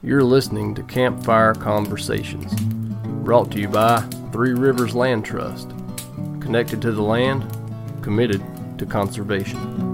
You're 0.00 0.22
listening 0.22 0.76
to 0.76 0.84
Campfire 0.84 1.54
Conversations, 1.54 2.54
brought 3.24 3.50
to 3.50 3.58
you 3.58 3.66
by 3.66 4.00
Three 4.30 4.52
Rivers 4.52 4.94
Land 4.94 5.24
Trust. 5.24 5.70
Connected 6.38 6.80
to 6.82 6.92
the 6.92 7.02
land, 7.02 7.44
committed 8.00 8.40
to 8.78 8.86
conservation. 8.86 9.87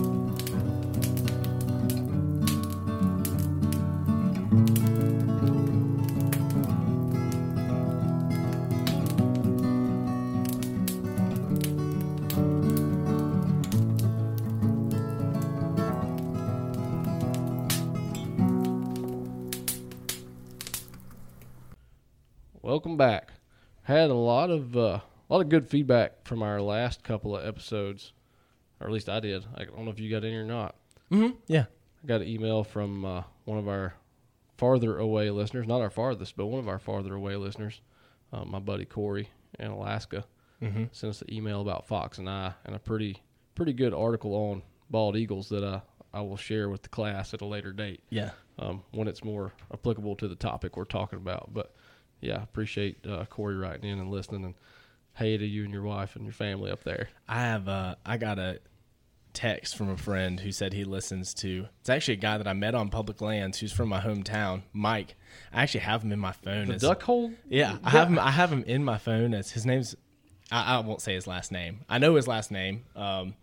Good 25.54 25.68
feedback 25.68 26.26
from 26.26 26.42
our 26.42 26.60
last 26.60 27.04
couple 27.04 27.36
of 27.36 27.46
episodes, 27.46 28.12
or 28.80 28.86
at 28.88 28.92
least 28.92 29.08
I 29.08 29.20
did. 29.20 29.44
I 29.56 29.64
don't 29.64 29.84
know 29.84 29.90
if 29.90 30.00
you 30.00 30.10
got 30.10 30.24
any 30.24 30.34
or 30.34 30.44
not. 30.44 30.74
Mm-hmm. 31.12 31.36
Yeah. 31.46 31.66
I 32.02 32.06
got 32.06 32.22
an 32.22 32.26
email 32.28 32.64
from 32.64 33.04
uh, 33.04 33.22
one 33.44 33.58
of 33.58 33.68
our 33.68 33.94
farther 34.58 34.98
away 34.98 35.30
listeners, 35.30 35.66
not 35.68 35.80
our 35.80 35.90
farthest, 35.90 36.36
but 36.36 36.46
one 36.46 36.58
of 36.60 36.68
our 36.68 36.78
farther 36.78 37.14
away 37.14 37.36
listeners, 37.36 37.80
uh, 38.32 38.44
my 38.44 38.58
buddy 38.58 38.84
Corey 38.84 39.28
in 39.58 39.68
Alaska, 39.68 40.24
Mm-hmm. 40.62 40.84
sent 40.92 41.10
us 41.10 41.20
an 41.20 41.32
email 41.34 41.60
about 41.60 41.86
Fox 41.86 42.16
and 42.16 42.30
I, 42.30 42.54
and 42.64 42.74
a 42.74 42.78
pretty 42.78 43.18
pretty 43.54 43.72
good 43.74 43.92
article 43.92 44.32
on 44.34 44.62
bald 44.88 45.14
eagles 45.16 45.48
that 45.50 45.62
I 45.64 45.82
I 46.16 46.22
will 46.22 46.36
share 46.38 46.70
with 46.70 46.82
the 46.82 46.88
class 46.88 47.34
at 47.34 47.42
a 47.42 47.44
later 47.44 47.72
date 47.72 48.00
Yeah. 48.08 48.30
um, 48.58 48.82
when 48.92 49.06
it's 49.08 49.22
more 49.24 49.52
applicable 49.72 50.14
to 50.16 50.28
the 50.28 50.36
topic 50.36 50.76
we're 50.76 50.84
talking 50.84 51.18
about. 51.18 51.52
But 51.52 51.74
yeah, 52.20 52.40
appreciate 52.42 53.04
uh, 53.06 53.26
Corey 53.26 53.56
writing 53.56 53.90
in 53.90 53.98
and 53.98 54.10
listening, 54.10 54.44
and 54.44 54.54
hey 55.14 55.36
to 55.36 55.46
you 55.46 55.64
and 55.64 55.72
your 55.72 55.82
wife 55.82 56.16
and 56.16 56.24
your 56.24 56.32
family 56.32 56.70
up 56.70 56.84
there. 56.84 57.08
I 57.28 57.40
have 57.40 57.68
uh 57.68 57.94
I 58.04 58.16
got 58.16 58.38
a 58.38 58.60
text 59.32 59.76
from 59.76 59.90
a 59.90 59.96
friend 59.96 60.38
who 60.38 60.52
said 60.52 60.72
he 60.72 60.84
listens 60.84 61.34
to 61.34 61.66
it's 61.80 61.88
actually 61.90 62.14
a 62.14 62.18
guy 62.18 62.38
that 62.38 62.46
I 62.46 62.52
met 62.52 62.76
on 62.76 62.88
public 62.88 63.20
lands 63.20 63.58
who's 63.58 63.72
from 63.72 63.88
my 63.88 64.00
hometown, 64.00 64.62
Mike. 64.72 65.16
I 65.52 65.62
actually 65.62 65.80
have 65.80 66.02
him 66.04 66.12
in 66.12 66.20
my 66.20 66.32
phone 66.32 66.68
The 66.68 66.74
as 66.74 66.82
duck 66.82 67.02
hole. 67.02 67.32
Yeah, 67.48 67.78
I 67.82 67.90
have 67.90 68.08
him 68.08 68.18
I 68.18 68.30
have 68.30 68.52
him 68.52 68.62
in 68.64 68.84
my 68.84 68.98
phone 68.98 69.34
as 69.34 69.50
his 69.50 69.66
name's 69.66 69.96
I, 70.52 70.76
I 70.76 70.78
won't 70.80 71.00
say 71.00 71.14
his 71.14 71.26
last 71.26 71.50
name. 71.52 71.80
I 71.88 71.98
know 71.98 72.14
his 72.14 72.28
last 72.28 72.50
name. 72.50 72.84
Um 72.94 73.34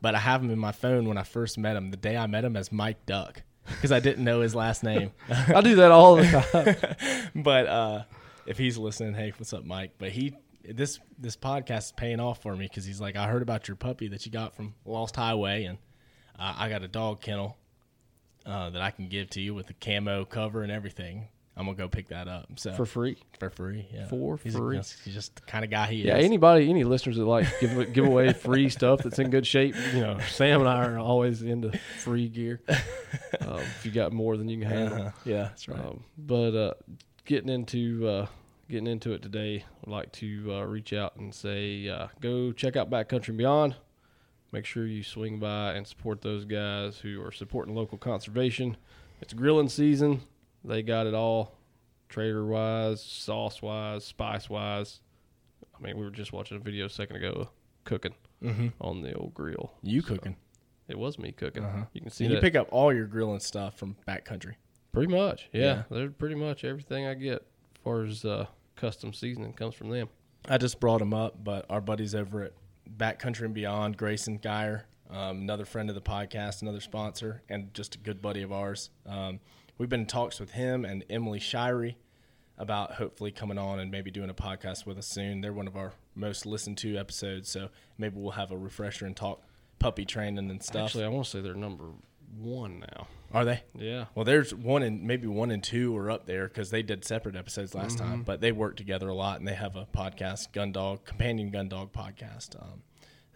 but 0.00 0.16
I 0.16 0.18
have 0.18 0.42
him 0.42 0.50
in 0.50 0.58
my 0.58 0.72
phone 0.72 1.06
when 1.08 1.16
I 1.16 1.22
first 1.22 1.56
met 1.58 1.76
him, 1.76 1.90
the 1.92 1.96
day 1.96 2.16
I 2.16 2.26
met 2.26 2.44
him 2.44 2.56
as 2.56 2.72
Mike 2.72 3.06
Duck. 3.06 3.42
Because 3.66 3.92
I 3.92 4.00
didn't 4.00 4.24
know 4.24 4.40
his 4.40 4.54
last 4.56 4.82
name. 4.82 5.12
I 5.28 5.60
do 5.60 5.76
that 5.76 5.92
all 5.92 6.16
the 6.16 6.24
time. 7.34 7.42
but 7.42 7.66
uh, 7.68 8.02
if 8.44 8.58
he's 8.58 8.76
listening, 8.76 9.14
hey, 9.14 9.32
what's 9.36 9.52
up, 9.52 9.64
Mike? 9.64 9.92
But 9.98 10.10
he 10.10 10.34
this 10.68 10.98
this 11.18 11.36
podcast 11.36 11.78
is 11.78 11.92
paying 11.92 12.20
off 12.20 12.42
for 12.42 12.54
me 12.56 12.66
because 12.68 12.84
he's 12.84 13.00
like, 13.00 13.16
I 13.16 13.26
heard 13.26 13.42
about 13.42 13.68
your 13.68 13.76
puppy 13.76 14.08
that 14.08 14.24
you 14.26 14.32
got 14.32 14.54
from 14.54 14.74
Lost 14.84 15.16
Highway, 15.16 15.64
and 15.64 15.78
uh, 16.38 16.54
I 16.56 16.68
got 16.68 16.82
a 16.82 16.88
dog 16.88 17.20
kennel 17.20 17.56
uh, 18.46 18.70
that 18.70 18.82
I 18.82 18.90
can 18.90 19.08
give 19.08 19.30
to 19.30 19.40
you 19.40 19.54
with 19.54 19.66
the 19.66 19.74
camo 19.74 20.24
cover 20.24 20.62
and 20.62 20.72
everything. 20.72 21.28
I'm 21.54 21.66
gonna 21.66 21.76
go 21.76 21.86
pick 21.86 22.08
that 22.08 22.28
up. 22.28 22.46
So 22.56 22.72
for 22.72 22.86
free. 22.86 23.18
for 23.38 23.50
free, 23.50 23.86
yeah, 23.92 24.06
For 24.08 24.38
he's, 24.42 24.56
free. 24.56 24.76
He's, 24.78 24.98
he's 25.04 25.12
just 25.12 25.34
the 25.36 25.42
kind 25.42 25.66
of 25.66 25.70
guy 25.70 25.86
he 25.86 25.96
Yeah, 26.02 26.16
is. 26.16 26.24
anybody, 26.24 26.70
any 26.70 26.82
listeners 26.82 27.18
that 27.18 27.26
like 27.26 27.46
give 27.60 27.92
give 27.92 28.06
away 28.06 28.32
free 28.32 28.70
stuff 28.70 29.02
that's 29.02 29.18
in 29.18 29.28
good 29.28 29.46
shape, 29.46 29.74
you 29.92 30.00
know, 30.00 30.18
Sam 30.30 30.60
and 30.60 30.68
I 30.68 30.86
are 30.86 30.98
always 30.98 31.42
into 31.42 31.78
free 31.98 32.28
gear. 32.30 32.62
Um, 33.40 33.58
if 33.58 33.84
you 33.84 33.92
got 33.92 34.12
more 34.14 34.38
than 34.38 34.48
you 34.48 34.60
can 34.60 34.68
handle. 34.70 34.98
Uh-huh. 35.02 35.10
Yeah, 35.26 35.42
that's 35.42 35.68
right. 35.68 35.78
Um, 35.78 36.04
but 36.16 36.54
uh, 36.54 36.74
getting 37.26 37.50
into 37.50 38.08
uh, 38.08 38.26
getting 38.72 38.86
into 38.86 39.12
it 39.12 39.20
today, 39.20 39.62
I'd 39.84 39.90
like 39.90 40.10
to 40.12 40.54
uh, 40.54 40.62
reach 40.62 40.94
out 40.94 41.16
and 41.16 41.34
say, 41.34 41.90
uh, 41.90 42.06
go 42.22 42.52
check 42.52 42.74
out 42.74 42.88
Backcountry 42.88 43.28
and 43.28 43.36
Beyond. 43.38 43.76
Make 44.50 44.64
sure 44.64 44.86
you 44.86 45.02
swing 45.02 45.38
by 45.38 45.74
and 45.74 45.86
support 45.86 46.22
those 46.22 46.46
guys 46.46 46.96
who 46.96 47.22
are 47.22 47.30
supporting 47.30 47.74
local 47.74 47.98
conservation. 47.98 48.78
It's 49.20 49.34
grilling 49.34 49.68
season. 49.68 50.22
They 50.64 50.82
got 50.82 51.06
it 51.06 51.12
all, 51.12 51.58
Traeger 52.08 52.46
wise, 52.46 53.02
sauce 53.02 53.60
wise, 53.60 54.06
spice 54.06 54.48
wise. 54.48 55.00
I 55.78 55.82
mean, 55.82 55.98
we 55.98 56.04
were 56.04 56.10
just 56.10 56.32
watching 56.32 56.56
a 56.56 56.60
video 56.60 56.86
a 56.86 56.90
second 56.90 57.16
ago 57.16 57.50
cooking 57.84 58.14
mm-hmm. 58.42 58.68
on 58.80 59.02
the 59.02 59.12
old 59.12 59.34
grill. 59.34 59.74
You 59.82 60.00
So, 60.00 60.14
cooking? 60.14 60.36
It 60.88 60.98
was 60.98 61.18
me 61.18 61.32
cooking. 61.32 61.64
Uh-huh. 61.64 61.84
You 61.92 62.00
can 62.00 62.10
see 62.10 62.24
And 62.24 62.32
you 62.32 62.40
pick 62.40 62.54
up 62.54 62.68
all 62.70 62.90
your 62.90 63.06
grilling 63.06 63.40
stuff 63.40 63.76
from 63.76 63.96
backcountry. 64.08 64.54
Pretty 64.92 65.12
much, 65.12 65.50
yeah. 65.52 65.60
Yeah. 65.60 65.82
They're 65.90 66.10
pretty 66.10 66.36
much 66.36 66.64
everything 66.64 67.06
I 67.06 67.12
get 67.12 67.42
as 67.42 67.82
far 67.84 68.04
as 68.04 68.24
uh, 68.24 68.46
custom 68.76 69.12
seasoning 69.12 69.52
comes 69.52 69.74
from 69.74 69.90
them. 69.90 70.08
I 70.48 70.58
just 70.58 70.80
brought 70.80 71.00
him 71.00 71.14
up, 71.14 71.42
but 71.42 71.66
our 71.70 71.80
buddies 71.80 72.14
over 72.14 72.42
at 72.42 72.52
Backcountry 72.96 73.42
and 73.44 73.54
Beyond, 73.54 73.96
Grayson 73.96 74.38
Geyer, 74.38 74.86
um, 75.10 75.38
another 75.38 75.64
friend 75.64 75.88
of 75.88 75.94
the 75.94 76.02
podcast, 76.02 76.62
another 76.62 76.80
sponsor, 76.80 77.42
and 77.48 77.72
just 77.74 77.94
a 77.94 77.98
good 77.98 78.20
buddy 78.20 78.42
of 78.42 78.52
ours. 78.52 78.90
Um, 79.06 79.40
we've 79.78 79.88
been 79.88 80.00
in 80.00 80.06
talks 80.06 80.40
with 80.40 80.52
him 80.52 80.84
and 80.84 81.04
Emily 81.08 81.38
Shirey 81.38 81.94
about 82.58 82.94
hopefully 82.94 83.30
coming 83.30 83.58
on 83.58 83.78
and 83.78 83.90
maybe 83.90 84.10
doing 84.10 84.30
a 84.30 84.34
podcast 84.34 84.86
with 84.86 84.98
us 84.98 85.06
soon. 85.06 85.40
They're 85.40 85.52
one 85.52 85.66
of 85.66 85.76
our 85.76 85.92
most 86.14 86.46
listened 86.46 86.78
to 86.78 86.96
episodes, 86.96 87.48
so 87.48 87.68
maybe 87.98 88.16
we'll 88.18 88.32
have 88.32 88.50
a 88.50 88.56
refresher 88.56 89.06
and 89.06 89.16
talk 89.16 89.42
puppy 89.78 90.04
training 90.04 90.50
and 90.50 90.62
stuff. 90.62 90.86
Actually, 90.86 91.04
I 91.04 91.08
want 91.08 91.24
to 91.26 91.30
say 91.30 91.40
they're 91.40 91.54
number 91.54 91.86
one 92.38 92.80
now. 92.80 93.06
Are 93.34 93.44
they? 93.44 93.62
Yeah. 93.78 94.06
Well, 94.14 94.24
there's 94.24 94.54
one 94.54 94.82
and 94.82 95.02
maybe 95.04 95.26
one 95.26 95.50
and 95.50 95.62
two 95.62 95.96
are 95.96 96.10
up 96.10 96.26
there 96.26 96.48
because 96.48 96.70
they 96.70 96.82
did 96.82 97.04
separate 97.04 97.34
episodes 97.36 97.74
last 97.74 97.96
Mm-hmm. 97.98 98.10
time, 98.10 98.22
but 98.22 98.40
they 98.40 98.52
work 98.52 98.76
together 98.76 99.08
a 99.08 99.14
lot 99.14 99.38
and 99.38 99.48
they 99.48 99.54
have 99.54 99.74
a 99.76 99.86
podcast, 99.86 100.52
Gun 100.52 100.72
Dog 100.72 101.04
Companion 101.04 101.50
Gun 101.50 101.68
Dog 101.68 101.92
podcast. 101.92 102.60
Um, 102.62 102.82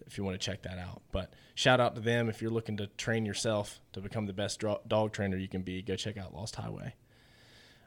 if 0.07 0.17
you 0.19 0.25
want 0.25 0.41
to 0.41 0.45
check 0.45 0.63
that 0.63 0.79
out, 0.79 1.03
but 1.11 1.33
shout 1.57 1.81
out 1.81 1.95
to 1.97 2.01
them 2.01 2.29
if 2.29 2.41
you're 2.41 2.51
looking 2.51 2.77
to 2.77 2.87
train 2.97 3.27
yourself 3.27 3.81
to 3.93 4.01
become 4.01 4.27
the 4.27 4.33
best 4.33 4.63
dog 4.87 5.13
trainer 5.13 5.37
you 5.37 5.49
can 5.49 5.63
be. 5.63 5.83
Go 5.83 5.97
check 5.97 6.17
out 6.17 6.33
Lost 6.35 6.55
Highway. 6.57 6.95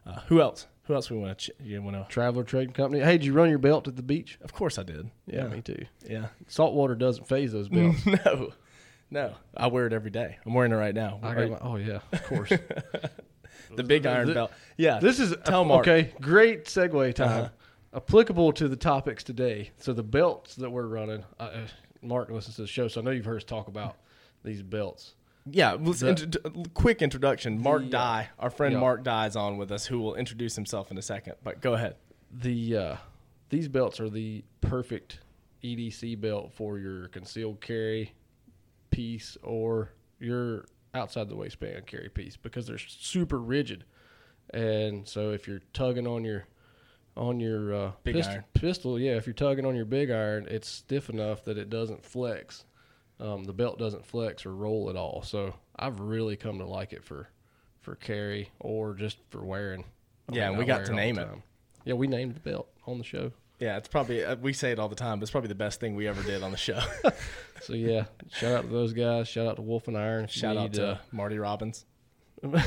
Uh, 0.06 0.20
who 0.28 0.42
else? 0.42 0.68
Who 0.84 0.96
else 0.96 1.10
we 1.10 1.18
want 1.18 1.38
to? 1.38 1.46
Ch- 1.52 1.56
you 1.64 1.82
want 1.82 1.96
to? 1.96 2.06
Traveler 2.10 2.44
Trading 2.44 2.74
Company. 2.74 3.02
Hey, 3.04 3.14
did 3.20 3.26
you 3.26 3.34
run 3.34 3.50
your 3.50 3.60
belt 3.60 3.88
at 3.88 3.96
the 3.96 4.02
beach? 4.04 4.38
Of 4.42 4.52
course 4.54 4.78
I 4.78 4.84
did. 4.84 5.10
Yeah, 5.28 5.48
me 5.48 5.62
too. 5.62 5.86
Yeah. 6.10 6.28
Saltwater 6.48 6.96
doesn't 6.96 7.28
phase 7.28 7.52
those 7.54 7.70
belts. 7.70 8.06
no, 8.26 8.52
no. 9.12 9.34
I 9.56 9.68
wear 9.68 9.88
it 9.88 9.94
every 9.94 10.12
day. 10.12 10.38
I'm 10.46 10.54
wearing 10.54 10.72
it 10.72 10.76
right 10.76 10.94
now. 10.96 11.20
I 11.24 11.34
got 11.36 11.50
my, 11.50 11.58
oh 11.62 11.76
yeah, 11.78 12.00
of 12.12 12.24
course. 12.28 12.52
the 13.76 13.84
big 13.84 14.06
iron 14.06 14.34
belt. 14.34 14.52
Yeah. 14.78 15.00
this 15.00 15.20
is 15.20 15.36
Tell 15.46 15.66
Mark. 15.66 15.88
okay. 15.88 16.14
Great 16.22 16.66
segue 16.66 17.14
time. 17.16 17.30
Uh-huh. 17.46 17.50
Applicable 17.98 18.52
to 18.54 18.68
the 18.68 18.76
topics 18.76 19.24
today. 19.24 19.72
So 19.78 19.94
the 19.94 20.04
belts 20.04 20.56
that 20.56 20.70
we're 20.70 20.86
running. 20.88 21.24
Uh, 21.40 21.44
uh, 21.44 21.60
Mark 22.02 22.30
listens 22.30 22.56
to 22.58 22.62
the 22.62 22.68
show, 22.68 22.88
so 22.88 23.02
I 23.02 23.04
know 23.04 23.12
you've 23.12 23.26
heard 23.26 23.38
us 23.38 23.44
talk 23.44 23.68
about 23.68 23.98
these 24.44 24.62
belts. 24.62 25.16
Yeah, 25.52 25.76
The- 25.76 26.10
int- 26.10 26.74
quick 26.76 27.02
introduction. 27.02 27.60
Mark 27.62 27.82
The, 27.84 27.90
Dye, 27.90 28.30
our 28.38 28.50
friend 28.52 28.74
yeah. 28.74 28.80
Mark 28.80 29.04
Dye 29.04 29.26
is 29.26 29.36
on 29.36 29.58
with 29.58 29.72
us, 29.72 29.86
who 29.88 30.00
will 30.00 30.16
introduce 30.16 30.56
himself 30.56 30.92
in 30.92 30.98
a 30.98 31.02
second. 31.02 31.34
But 31.44 31.62
go 31.62 31.74
ahead. 31.74 31.96
the 32.32 32.78
uh, 32.78 32.96
these 33.50 33.68
belts 33.68 34.00
are 34.00 34.10
the 34.10 34.44
perfect 34.62 35.20
EDC 35.64 36.22
belt 36.22 36.52
for 36.54 36.78
your 36.78 37.08
concealed 37.08 37.60
carry 37.60 38.14
piece 38.92 39.38
or 39.44 39.92
your 40.20 40.66
outside 40.94 41.30
the 41.30 41.36
waistband 41.36 41.86
carry 41.88 42.10
piece 42.10 42.36
because 42.38 42.68
they're 42.68 42.78
super 42.78 43.40
rigid. 43.40 43.84
And 44.54 45.08
so 45.08 45.32
if 45.32 45.48
you're 45.48 45.62
tugging 45.74 46.08
on 46.08 46.24
your 46.24 46.46
on 47.18 47.40
your 47.40 47.74
uh, 47.74 47.92
Big 48.04 48.16
pist- 48.16 48.30
iron. 48.30 48.44
pistol, 48.54 49.00
yeah, 49.00 49.12
if 49.18 49.28
you're 49.28 49.34
tugging 49.34 49.66
on 49.66 49.76
your 49.76 49.86
big 49.86 50.10
iron, 50.10 50.48
it's 50.50 50.68
stiff 50.70 51.10
enough 51.10 51.44
that 51.46 51.58
it 51.58 51.70
doesn't 51.70 52.04
flex. 52.06 52.64
Um, 53.20 53.44
the 53.44 53.52
belt 53.54 53.78
doesn't 53.78 54.06
flex 54.06 54.46
or 54.46 54.56
roll 54.56 54.90
at 54.90 54.96
all. 54.96 55.22
So 55.24 55.54
I've 55.76 56.00
really 56.00 56.38
come 56.38 56.58
to 56.60 56.66
like 56.66 56.94
it 56.94 57.04
for 57.04 57.30
for 57.82 57.96
carry 57.96 58.52
or 58.60 58.94
just 58.94 59.18
for 59.30 59.44
wearing. 59.44 59.84
I 60.32 60.36
Yeah, 60.36 60.50
mean, 60.50 60.60
we 60.60 60.64
I 60.64 60.68
got 60.68 60.86
to 60.86 60.94
name 60.94 61.18
it. 61.20 61.28
Yeah, 61.86 61.94
we 61.96 62.08
named 62.08 62.36
the 62.36 62.40
belt 62.40 62.68
on 62.88 62.98
the 62.98 63.04
show. 63.04 63.32
Yeah, 63.60 63.78
it's 63.78 63.88
probably 63.90 64.24
uh, 64.24 64.36
we 64.38 64.54
say 64.54 64.72
it 64.72 64.80
all 64.80 64.88
the 64.90 64.96
time, 64.96 65.20
but 65.20 65.24
it's 65.24 65.32
probably 65.32 65.50
the 65.50 65.56
best 65.56 65.80
thing 65.80 65.96
we 65.96 66.08
ever 66.08 66.24
did 66.24 66.44
on 66.44 66.52
the 66.52 66.58
show. 66.58 66.80
So 67.62 67.74
yeah, 67.74 68.06
shout 68.32 68.54
out 68.54 68.62
to 68.62 68.68
those 68.70 68.94
guys. 68.94 69.28
Shout 69.28 69.46
out 69.46 69.58
to 69.58 69.62
Wolf 69.62 69.90
and 69.90 69.98
Iron. 69.98 70.28
Shout 70.28 70.56
out 70.56 70.72
to 70.76 70.98
Marty 71.12 71.38
Robbins. 71.38 71.86
uh, 72.42 72.62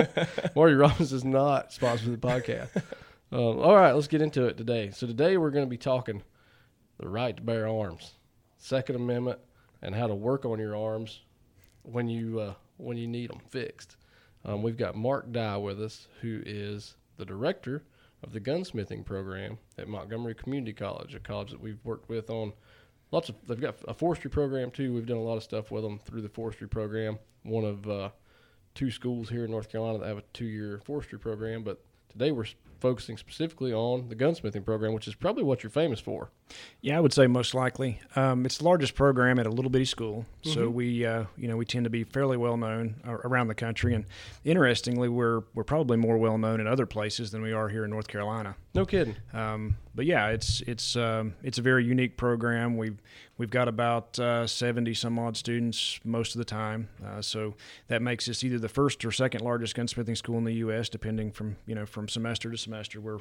Marty 0.56 0.74
Robbins 0.74 1.12
is 1.12 1.22
not 1.22 1.70
sponsored 1.70 2.14
the 2.20 2.26
podcast. 2.26 2.82
Um, 3.30 3.60
all 3.60 3.74
right, 3.74 3.92
let's 3.92 4.08
get 4.08 4.20
into 4.20 4.44
it 4.44 4.58
today. 4.58 4.90
So 4.90 5.06
today 5.06 5.38
we're 5.38 5.50
going 5.52 5.64
to 5.64 5.70
be 5.70 5.78
talking 5.78 6.22
the 6.98 7.08
right 7.08 7.34
to 7.34 7.42
bear 7.42 7.66
arms, 7.66 8.12
Second 8.58 8.96
Amendment, 8.96 9.38
and 9.80 9.94
how 9.94 10.06
to 10.06 10.14
work 10.14 10.44
on 10.44 10.58
your 10.58 10.76
arms 10.76 11.22
when 11.82 12.08
you 12.08 12.40
uh, 12.40 12.54
when 12.76 12.98
you 12.98 13.06
need 13.06 13.30
them 13.30 13.40
fixed. 13.48 13.96
Um, 14.44 14.62
we've 14.62 14.76
got 14.76 14.96
Mark 14.96 15.32
Dye 15.32 15.56
with 15.56 15.80
us, 15.80 16.08
who 16.20 16.42
is 16.44 16.96
the 17.16 17.24
director 17.24 17.84
of 18.22 18.32
the 18.32 18.40
gunsmithing 18.40 19.04
program 19.04 19.58
at 19.78 19.88
Montgomery 19.88 20.34
Community 20.34 20.72
College, 20.72 21.14
a 21.14 21.20
college 21.20 21.50
that 21.50 21.60
we've 21.60 21.84
worked 21.84 22.08
with 22.08 22.30
on 22.30 22.52
lots 23.10 23.28
of. 23.28 23.36
They've 23.46 23.60
got 23.60 23.76
a 23.88 23.94
forestry 23.94 24.30
program 24.30 24.70
too. 24.70 24.92
We've 24.92 25.06
done 25.06 25.16
a 25.16 25.22
lot 25.22 25.36
of 25.36 25.42
stuff 25.42 25.70
with 25.70 25.82
them 25.82 25.98
through 25.98 26.22
the 26.22 26.28
forestry 26.28 26.68
program. 26.68 27.18
One 27.42 27.64
of 27.64 27.88
uh, 27.88 28.10
two 28.74 28.90
schools 28.90 29.28
here 29.28 29.44
in 29.44 29.50
North 29.50 29.70
Carolina 29.70 29.98
that 29.98 30.08
have 30.08 30.18
a 30.18 30.24
two-year 30.32 30.80
forestry 30.84 31.18
program, 31.18 31.62
but 31.62 31.84
today 32.12 32.30
we're 32.30 32.46
focusing 32.80 33.16
specifically 33.16 33.72
on 33.72 34.08
the 34.08 34.16
gunsmithing 34.16 34.64
program, 34.64 34.92
which 34.92 35.06
is 35.06 35.14
probably 35.14 35.44
what 35.44 35.62
you're 35.62 35.70
famous 35.70 36.00
for. 36.00 36.30
Yeah, 36.80 36.96
I 36.96 37.00
would 37.00 37.12
say 37.12 37.28
most 37.28 37.54
likely. 37.54 38.00
Um, 38.16 38.44
it's 38.44 38.58
the 38.58 38.64
largest 38.64 38.96
program 38.96 39.38
at 39.38 39.46
a 39.46 39.50
little 39.50 39.70
bitty 39.70 39.84
school, 39.84 40.26
so 40.42 40.68
Mhm. 40.68 40.72
we, 40.72 41.06
uh, 41.06 41.24
you 41.36 41.46
know, 41.46 41.56
we 41.56 41.64
tend 41.64 41.84
to 41.84 41.90
be 41.90 42.02
fairly 42.02 42.36
well 42.36 42.56
known 42.56 42.96
around 43.06 43.46
the 43.46 43.54
country. 43.54 43.94
And 43.94 44.04
interestingly, 44.44 45.08
we're 45.08 45.42
we're 45.54 45.62
probably 45.64 45.96
more 45.96 46.18
well 46.18 46.38
known 46.38 46.60
in 46.60 46.66
other 46.66 46.84
places 46.86 47.30
than 47.30 47.40
we 47.40 47.52
are 47.52 47.68
here 47.68 47.84
in 47.84 47.90
North 47.90 48.08
Carolina. 48.08 48.56
No 48.74 48.84
kidding. 48.84 49.14
Um, 49.32 49.76
but 49.94 50.04
yeah, 50.04 50.28
it's 50.28 50.60
it's 50.62 50.96
um, 50.96 51.34
it's 51.42 51.58
a 51.58 51.62
very 51.62 51.84
unique 51.84 52.16
program. 52.16 52.76
We've 52.76 52.98
we've 53.42 53.50
got 53.50 53.66
about 53.66 54.16
uh, 54.20 54.46
seventy 54.46 54.94
some 54.94 55.18
odd 55.18 55.36
students 55.36 55.98
most 56.04 56.36
of 56.36 56.38
the 56.38 56.44
time, 56.44 56.88
uh, 57.04 57.20
so 57.20 57.54
that 57.88 58.00
makes 58.00 58.28
us 58.28 58.44
either 58.44 58.56
the 58.56 58.68
first 58.68 59.04
or 59.04 59.10
second 59.10 59.40
largest 59.40 59.74
gunsmithing 59.74 60.16
school 60.16 60.38
in 60.38 60.44
the 60.44 60.54
U.S. 60.66 60.88
depending 60.88 61.32
from 61.32 61.56
you 61.66 61.74
know 61.74 61.84
from 61.84 62.08
semester 62.08 62.52
to 62.52 62.56
semester. 62.56 63.00
We're 63.00 63.18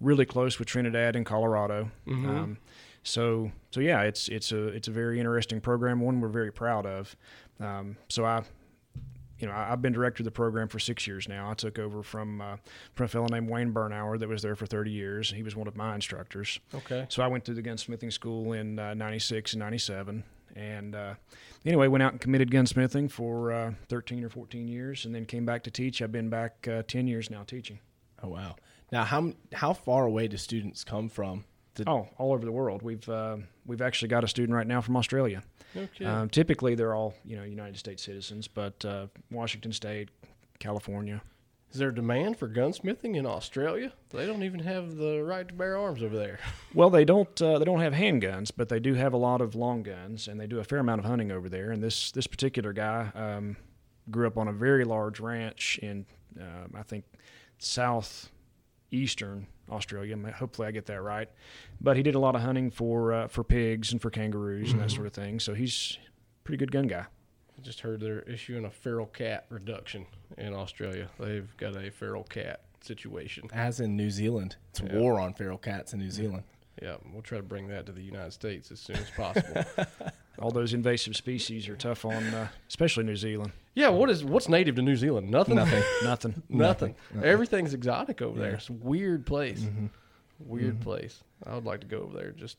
really 0.00 0.24
close 0.26 0.58
with 0.58 0.66
Trinidad 0.66 1.14
and 1.14 1.24
Colorado. 1.24 1.92
Mhm. 2.08 2.28
Um, 2.28 2.58
so 3.04 3.52
so 3.70 3.78
yeah, 3.78 4.02
it's 4.02 4.26
it's 4.28 4.50
a 4.50 4.66
it's 4.66 4.88
a 4.88 4.90
very 4.90 5.20
interesting 5.20 5.60
program, 5.60 6.00
one 6.00 6.20
we're 6.20 6.26
very 6.26 6.50
proud 6.50 6.84
of. 6.84 7.14
Um, 7.60 7.96
so 8.08 8.24
I. 8.24 8.42
You 9.42 9.48
know, 9.48 9.54
I- 9.54 9.72
I've 9.72 9.82
been 9.82 9.92
director 9.92 10.22
of 10.22 10.24
the 10.24 10.30
program 10.30 10.68
for 10.68 10.78
six 10.78 11.06
years 11.06 11.28
now. 11.28 11.50
I 11.50 11.54
took 11.54 11.78
over 11.78 12.02
from 12.04 12.40
uh, 12.40 12.56
from 12.94 13.04
a 13.06 13.08
fellow 13.08 13.26
named 13.26 13.50
Wayne 13.50 13.72
Bernauer 13.74 14.18
that 14.20 14.28
was 14.28 14.40
there 14.40 14.54
for 14.56 14.66
30 14.66 14.90
years. 14.92 15.30
He 15.32 15.42
was 15.42 15.56
one 15.56 15.66
of 15.66 15.76
my 15.76 15.94
instructors. 15.96 16.60
Okay. 16.72 17.06
So 17.08 17.22
I 17.22 17.26
went 17.26 17.44
through 17.44 17.56
the 17.56 17.62
gunsmithing 17.62 18.12
school 18.12 18.52
in 18.52 18.78
uh, 18.78 18.94
96 18.94 19.52
and 19.54 19.60
97. 19.60 20.22
And 20.54 20.94
uh, 20.94 21.14
anyway, 21.66 21.88
went 21.88 22.02
out 22.04 22.12
and 22.12 22.20
committed 22.20 22.50
gunsmithing 22.52 23.10
for 23.10 23.50
uh, 23.52 23.72
13 23.88 24.22
or 24.22 24.28
14 24.28 24.68
years 24.68 25.04
and 25.06 25.14
then 25.14 25.26
came 25.26 25.44
back 25.44 25.64
to 25.64 25.70
teach. 25.70 26.00
I've 26.00 26.12
been 26.12 26.28
back 26.30 26.68
uh, 26.68 26.82
10 26.86 27.06
years 27.08 27.28
now 27.30 27.42
teaching. 27.42 27.80
Oh 28.22 28.28
wow! 28.28 28.54
Now, 28.92 29.02
how 29.02 29.32
how 29.52 29.72
far 29.72 30.04
away 30.06 30.28
do 30.28 30.36
students 30.36 30.84
come 30.84 31.08
from? 31.08 31.44
To, 31.76 31.84
Oh, 31.88 32.08
all 32.18 32.32
over 32.32 32.44
the 32.44 32.52
world. 32.52 32.82
We've 32.82 33.08
uh, 33.08 33.38
we've 33.66 33.80
actually 33.82 34.08
got 34.08 34.24
a 34.24 34.28
student 34.28 34.54
right 34.54 34.66
now 34.66 34.80
from 34.80 34.96
Australia. 34.96 35.42
No 35.74 35.88
kidding. 35.94 36.06
Um, 36.06 36.28
typically, 36.28 36.74
they're 36.74 36.94
all 36.94 37.14
you 37.24 37.36
know 37.36 37.44
United 37.44 37.78
States 37.78 38.02
citizens, 38.02 38.46
but 38.48 38.84
uh, 38.84 39.06
Washington 39.30 39.72
State, 39.72 40.10
California. 40.58 41.22
is 41.72 41.78
there 41.78 41.90
demand 41.90 42.36
for 42.38 42.46
gunsmithing 42.48 43.16
in 43.16 43.24
Australia? 43.24 43.92
They 44.10 44.26
don't 44.26 44.42
even 44.42 44.60
have 44.60 44.96
the 44.96 45.22
right 45.22 45.48
to 45.48 45.54
bear 45.54 45.78
arms 45.78 46.02
over 46.02 46.16
there. 46.16 46.38
Well, 46.74 46.90
they 46.90 47.04
don't 47.04 47.40
uh, 47.40 47.58
they 47.58 47.64
don't 47.64 47.80
have 47.80 47.92
handguns, 47.94 48.50
but 48.54 48.68
they 48.68 48.80
do 48.80 48.94
have 48.94 49.12
a 49.14 49.18
lot 49.18 49.40
of 49.40 49.54
long 49.54 49.82
guns, 49.82 50.28
and 50.28 50.38
they 50.40 50.46
do 50.46 50.58
a 50.58 50.64
fair 50.64 50.78
amount 50.78 50.98
of 51.00 51.04
hunting 51.06 51.30
over 51.32 51.48
there. 51.48 51.70
And 51.70 51.82
this 51.82 52.10
this 52.12 52.26
particular 52.26 52.72
guy 52.74 53.10
um, 53.14 53.56
grew 54.10 54.26
up 54.26 54.36
on 54.36 54.48
a 54.48 54.52
very 54.52 54.84
large 54.84 55.20
ranch 55.20 55.78
in 55.82 56.04
um, 56.40 56.74
I 56.74 56.82
think 56.82 57.04
southeastern 58.92 59.46
Australia. 59.70 60.16
Ma- 60.16 60.30
Hopefully, 60.32 60.68
I 60.68 60.70
get 60.70 60.86
that 60.86 61.00
right. 61.02 61.28
But 61.80 61.96
he 61.96 62.02
did 62.02 62.14
a 62.14 62.18
lot 62.18 62.34
of 62.34 62.42
hunting 62.42 62.70
for 62.70 63.12
uh, 63.12 63.28
for 63.28 63.42
pigs 63.44 63.92
and 63.92 64.00
for 64.00 64.10
kangaroos 64.10 64.72
and 64.72 64.80
that 64.80 64.90
sort 64.90 65.06
of 65.06 65.12
thing. 65.12 65.40
So 65.40 65.54
he's 65.54 65.98
a 66.04 66.44
pretty 66.44 66.58
good 66.58 66.72
gun 66.72 66.86
guy. 66.86 67.06
I 67.58 67.60
just 67.62 67.80
heard 67.80 68.00
they're 68.00 68.22
issuing 68.22 68.64
a 68.64 68.70
feral 68.70 69.06
cat 69.06 69.46
reduction 69.48 70.06
in 70.38 70.54
Australia. 70.54 71.08
They've 71.18 71.54
got 71.56 71.76
a 71.76 71.90
feral 71.90 72.24
cat 72.24 72.60
situation. 72.80 73.48
as 73.52 73.78
in 73.80 73.96
New 73.96 74.10
Zealand, 74.10 74.56
it's 74.70 74.80
Yeah. 74.80 74.98
war 74.98 75.20
on 75.20 75.34
feral 75.34 75.58
cats 75.58 75.92
in 75.92 76.00
New 76.00 76.10
Zealand. 76.10 76.42
Yeah, 76.80 76.96
we'll 77.12 77.22
try 77.22 77.36
to 77.38 77.44
bring 77.44 77.68
that 77.68 77.86
to 77.86 77.92
the 77.92 78.00
United 78.02 78.32
States 78.32 78.72
as 78.72 78.80
soon 78.80 78.96
as 78.96 79.10
possible. 79.10 79.62
All 80.38 80.50
those 80.50 80.72
invasive 80.72 81.14
species 81.16 81.68
are 81.68 81.76
tough 81.76 82.04
on, 82.04 82.24
uh, 82.34 82.48
especially 82.68 83.04
New 83.04 83.16
Zealand. 83.16 83.52
yeah, 83.74 83.88
what 83.88 84.10
is 84.10 84.24
what's 84.24 84.48
native 84.48 84.76
to 84.76 84.82
New 84.82 84.96
Zealand? 84.96 85.30
Nothing. 85.30 85.56
Nothing. 85.56 85.82
Nothing. 86.02 86.34
Nothing. 86.48 86.94
Everything's 87.22 87.74
exotic 87.74 88.22
over 88.22 88.38
there. 88.38 88.54
It's 88.54 88.68
a 88.68 88.72
weird 88.72 89.26
place. 89.26 89.60
Mm-hmm. 89.60 89.86
Weird 90.40 90.80
place. 90.80 91.22
I 91.46 91.54
would 91.54 91.64
like 91.64 91.80
to 91.80 91.86
go 91.86 91.98
over 91.98 92.16
there 92.16 92.28
and 92.28 92.36
just 92.38 92.56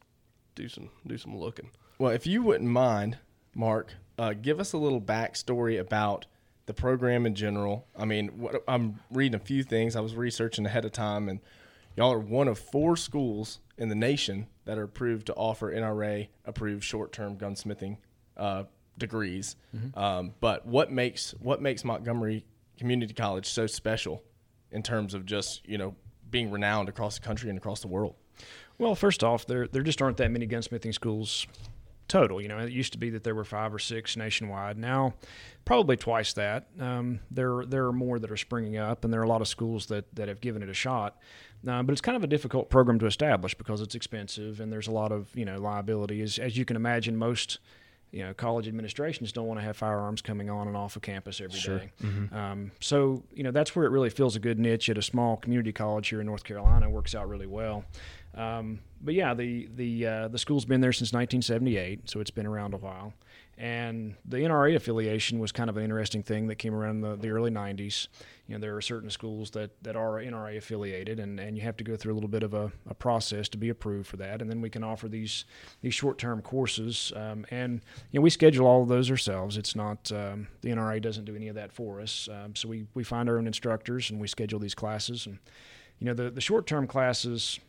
do 0.56 0.70
some 0.70 0.90
do 1.08 1.18
some 1.18 1.36
looking. 1.38 1.70
Well, 1.98 2.12
if 2.12 2.26
you 2.28 2.42
wouldn't 2.44 2.70
mind, 2.70 3.18
Mark, 3.56 3.94
uh, 4.18 4.34
give 4.34 4.60
us 4.60 4.74
a 4.74 4.78
little 4.78 5.02
backstory 5.02 5.80
about 5.80 6.26
the 6.66 6.74
program 6.74 7.26
in 7.26 7.36
general. 7.36 7.88
I 7.98 8.06
mean, 8.06 8.30
what, 8.40 8.64
I'm 8.68 9.00
reading 9.12 9.36
a 9.36 9.40
few 9.44 9.64
things. 9.64 9.96
I 9.96 10.00
was 10.00 10.16
researching 10.16 10.66
ahead 10.66 10.86
of 10.86 10.92
time, 10.94 11.28
and 11.28 11.40
y'all 11.98 12.14
are 12.14 12.20
one 12.20 12.48
of 12.48 12.58
four 12.58 12.96
schools 12.96 13.60
in 13.78 13.90
the 13.90 13.96
nation 13.96 14.48
that 14.66 14.78
are 14.78 14.84
approved 14.84 15.28
to 15.28 15.34
offer 15.34 15.74
NRA 15.74 16.28
approved 16.46 16.84
short 16.84 17.12
term 17.12 17.38
gunsmithing 17.38 17.98
uh, 18.38 18.64
degrees. 18.98 19.56
Um, 19.96 20.34
but 20.40 20.66
what 20.66 20.92
makes 20.92 21.32
what 21.40 21.62
makes 21.62 21.84
Montgomery 21.84 22.46
Community 22.78 23.14
College 23.14 23.48
so 23.48 23.68
special 23.68 24.24
in 24.72 24.84
terms 24.84 25.14
of 25.14 25.26
just 25.26 25.68
you 25.68 25.78
know 25.78 25.96
being 26.30 26.52
renowned 26.52 26.90
across 26.90 27.20
the 27.20 27.26
country 27.26 27.50
and 27.50 27.58
across 27.58 27.82
the 27.82 27.88
world? 27.88 28.16
Well, 28.78 28.96
first 28.96 29.24
off, 29.24 29.46
there 29.46 29.68
there 29.68 29.84
just 29.84 30.02
aren't 30.02 30.18
that 30.18 30.32
many 30.32 30.48
gunsmithing 30.48 30.94
schools 30.94 31.48
total. 32.08 32.42
You 32.42 32.48
know, 32.48 32.60
it 32.60 32.72
used 32.72 32.94
to 32.94 32.98
be 32.98 33.10
that 33.12 33.24
there 33.24 33.36
were 33.36 33.44
five 33.44 33.74
or 33.74 33.80
six 33.80 34.16
nationwide. 34.18 34.78
Now, 34.78 35.16
probably 35.66 35.98
twice 35.98 36.34
that. 36.34 36.68
Um, 36.80 37.20
there 37.32 37.66
there 37.66 37.86
are 37.86 37.94
more 37.94 38.20
that 38.20 38.32
are 38.32 38.38
springing 38.38 38.78
up, 38.78 39.04
and 39.04 39.14
there 39.14 39.22
are 39.22 39.26
a 39.26 39.28
lot 39.28 39.42
of 39.42 39.48
schools 39.48 39.88
that 39.88 40.14
that 40.16 40.28
have 40.28 40.42
given 40.42 40.62
it 40.64 40.70
a 40.70 40.74
shot. 40.74 41.18
Uh, 41.68 41.82
but 41.82 41.94
it's 41.94 42.02
kind 42.02 42.18
of 42.18 42.24
a 42.24 42.28
difficult 42.28 42.70
program 42.70 43.00
to 43.00 43.06
establish 43.06 43.54
because 43.56 43.80
it's 43.82 43.96
expensive, 43.96 44.60
and 44.60 44.72
there's 44.72 44.88
a 44.88 44.92
lot 44.92 45.12
of 45.12 45.30
you 45.36 45.46
know 45.46 45.60
liability. 45.60 46.22
As 46.22 46.38
as 46.40 46.58
you 46.58 46.66
can 46.66 46.76
imagine, 46.76 47.16
most 47.16 47.60
you 48.12 48.22
know 48.24 48.34
college 48.34 48.68
administrations 48.68 49.32
don't 49.32 49.48
want 49.48 49.60
to 49.60 49.64
have 49.64 49.78
firearms 49.78 50.22
coming 50.22 50.50
on 50.50 50.68
and 50.68 50.76
off 50.76 50.96
of 50.96 51.02
campus 51.02 51.40
every 51.42 51.60
day. 51.80 51.92
Um, 52.34 52.72
so 52.80 53.24
you 53.34 53.44
know 53.44 53.52
that's 53.52 53.76
where 53.76 53.86
it 53.86 53.90
really 53.90 54.10
fills 54.10 54.36
a 54.36 54.40
good 54.40 54.60
niche 54.60 54.90
at 54.90 54.98
a 54.98 55.02
small 55.02 55.38
community 55.38 55.72
college 55.72 56.10
here 56.10 56.20
in 56.20 56.28
North 56.28 56.44
Carolina. 56.44 56.88
It 56.88 56.92
works 56.92 57.16
out 57.16 57.30
really 57.30 57.48
well. 57.48 57.86
Um, 58.36 58.80
but 59.02 59.14
yeah, 59.14 59.34
the 59.34 59.70
the 59.76 60.06
uh, 60.06 60.28
the 60.28 60.38
school's 60.38 60.66
been 60.66 60.82
there 60.82 60.92
since 60.94 61.14
1978, 61.14 62.10
so 62.10 62.20
it's 62.20 62.32
been 62.32 62.46
around 62.46 62.74
a 62.74 62.78
while. 62.78 63.14
And 63.58 64.16
the 64.26 64.38
NRA 64.38 64.76
affiliation 64.76 65.38
was 65.38 65.52
kind 65.52 65.70
of 65.70 65.78
an 65.78 65.84
interesting 65.84 66.24
thing 66.24 66.48
that 66.48 66.56
came 66.56 66.74
around 66.74 67.02
the, 67.02 67.16
the 67.16 67.30
early 67.30 67.52
90s. 67.52 68.08
You 68.48 68.56
know, 68.56 68.60
there 68.60 68.76
are 68.76 68.82
certain 68.82 69.12
schools 69.12 69.52
that, 69.52 69.72
that 69.84 69.96
are 69.96 70.14
NRA 70.14 70.58
affiliated, 70.58 71.20
and, 71.20 71.40
and 71.40 71.56
you 71.56 71.64
have 71.64 71.78
to 71.78 71.84
go 71.84 71.96
through 71.96 72.14
a 72.14 72.16
little 72.16 72.30
bit 72.30 72.42
of 72.42 72.56
a, 72.56 72.72
a 72.90 72.96
process 72.96 73.48
to 73.50 73.58
be 73.58 73.70
approved 73.70 74.08
for 74.08 74.18
that. 74.18 74.42
And 74.42 74.50
then 74.50 74.60
we 74.60 74.70
can 74.70 74.84
offer 74.84 75.08
these 75.08 75.46
these 75.82 75.94
short 75.94 76.18
term 76.18 76.42
courses, 76.42 77.14
um, 77.16 77.46
and 77.52 77.82
you 78.12 78.20
know 78.20 78.24
we 78.24 78.32
schedule 78.32 78.66
all 78.66 78.82
of 78.82 78.90
those 78.90 79.12
ourselves. 79.12 79.56
It's 79.56 79.76
not 79.76 80.12
um, 80.12 80.48
the 80.62 80.70
NRA 80.70 81.02
doesn't 81.02 81.26
do 81.26 81.36
any 81.36 81.48
of 81.48 81.56
that 81.56 81.72
for 81.72 82.02
us. 82.02 82.28
Um, 82.32 82.56
so 82.56 82.68
we 82.68 82.88
we 82.96 83.04
find 83.04 83.30
our 83.30 83.38
own 83.38 83.48
instructors 83.48 84.10
and 84.10 84.20
we 84.20 84.28
schedule 84.28 84.60
these 84.60 84.76
classes. 84.76 85.28
And 85.28 85.38
you 86.00 86.08
know 86.08 86.14
the 86.14 86.32
the 86.32 86.42
short 86.42 86.66
term 86.66 86.88
classes 86.88 87.60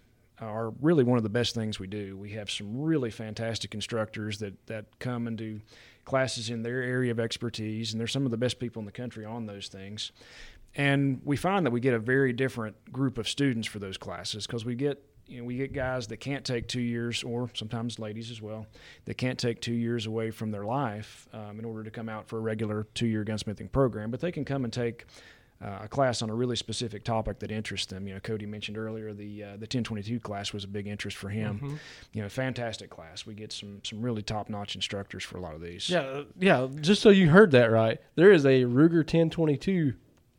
are 0.40 0.72
really 0.80 1.04
one 1.04 1.16
of 1.16 1.22
the 1.22 1.28
best 1.30 1.54
things 1.54 1.78
we 1.78 1.86
do. 1.86 2.16
We 2.16 2.30
have 2.30 2.50
some 2.50 2.82
really 2.82 3.10
fantastic 3.10 3.74
instructors 3.74 4.38
that, 4.38 4.66
that 4.66 4.98
come 4.98 5.26
and 5.26 5.36
do 5.36 5.60
classes 6.04 6.50
in 6.50 6.62
their 6.62 6.82
area 6.82 7.10
of 7.10 7.20
expertise, 7.20 7.92
and 7.92 8.00
they're 8.00 8.06
some 8.06 8.24
of 8.24 8.30
the 8.30 8.36
best 8.36 8.58
people 8.58 8.80
in 8.80 8.86
the 8.86 8.92
country 8.92 9.24
on 9.24 9.46
those 9.46 9.68
things. 9.68 10.12
And 10.74 11.20
we 11.24 11.36
find 11.36 11.64
that 11.66 11.70
we 11.70 11.80
get 11.80 11.94
a 11.94 11.98
very 11.98 12.32
different 12.32 12.92
group 12.92 13.16
of 13.16 13.28
students 13.28 13.68
for 13.68 13.78
those 13.78 13.96
classes 13.96 14.46
because 14.46 14.64
we 14.64 14.74
get 14.74 15.02
you 15.26 15.38
know, 15.38 15.44
we 15.44 15.56
get 15.56 15.72
guys 15.72 16.06
that 16.08 16.18
can't 16.18 16.44
take 16.44 16.68
two 16.68 16.80
years, 16.80 17.22
or 17.22 17.50
sometimes 17.54 17.98
ladies 17.98 18.30
as 18.30 18.42
well, 18.42 18.66
that 19.06 19.14
can't 19.14 19.38
take 19.38 19.60
two 19.60 19.72
years 19.72 20.06
away 20.06 20.30
from 20.30 20.50
their 20.50 20.64
life 20.64 21.26
um, 21.32 21.58
in 21.58 21.64
order 21.64 21.82
to 21.82 21.90
come 21.90 22.08
out 22.08 22.28
for 22.28 22.38
a 22.38 22.40
regular 22.40 22.86
two-year 22.94 23.24
gunsmithing 23.24 23.72
program. 23.72 24.10
But 24.10 24.20
they 24.20 24.32
can 24.32 24.44
come 24.44 24.64
and 24.64 24.72
take 24.72 25.06
uh, 25.62 25.80
a 25.82 25.88
class 25.88 26.20
on 26.22 26.30
a 26.30 26.34
really 26.34 26.56
specific 26.56 27.04
topic 27.04 27.38
that 27.38 27.50
interests 27.50 27.86
them. 27.86 28.06
You 28.06 28.14
know, 28.14 28.20
Cody 28.20 28.46
mentioned 28.46 28.76
earlier 28.76 29.12
the 29.12 29.42
uh, 29.42 29.46
the 29.52 29.66
1022 29.66 30.20
class 30.20 30.52
was 30.52 30.64
a 30.64 30.68
big 30.68 30.86
interest 30.86 31.16
for 31.16 31.28
him. 31.28 31.78
You 32.12 32.22
know, 32.22 32.28
fantastic 32.28 32.90
class. 32.90 33.24
We 33.24 33.34
get 33.34 33.52
some 33.52 33.80
some 33.84 34.02
really 34.02 34.22
top 34.22 34.48
notch 34.48 34.74
instructors 34.74 35.24
for 35.24 35.38
a 35.38 35.40
lot 35.40 35.54
of 35.54 35.60
these. 35.60 35.88
Yeah, 35.88 36.00
uh, 36.00 36.24
yeah. 36.38 36.68
Just 36.80 37.02
so 37.02 37.10
you 37.10 37.30
heard 37.30 37.52
that 37.52 37.70
right, 37.70 38.00
there 38.16 38.32
is 38.32 38.44
a 38.44 38.62
Ruger 38.62 38.98
1022 38.98 39.94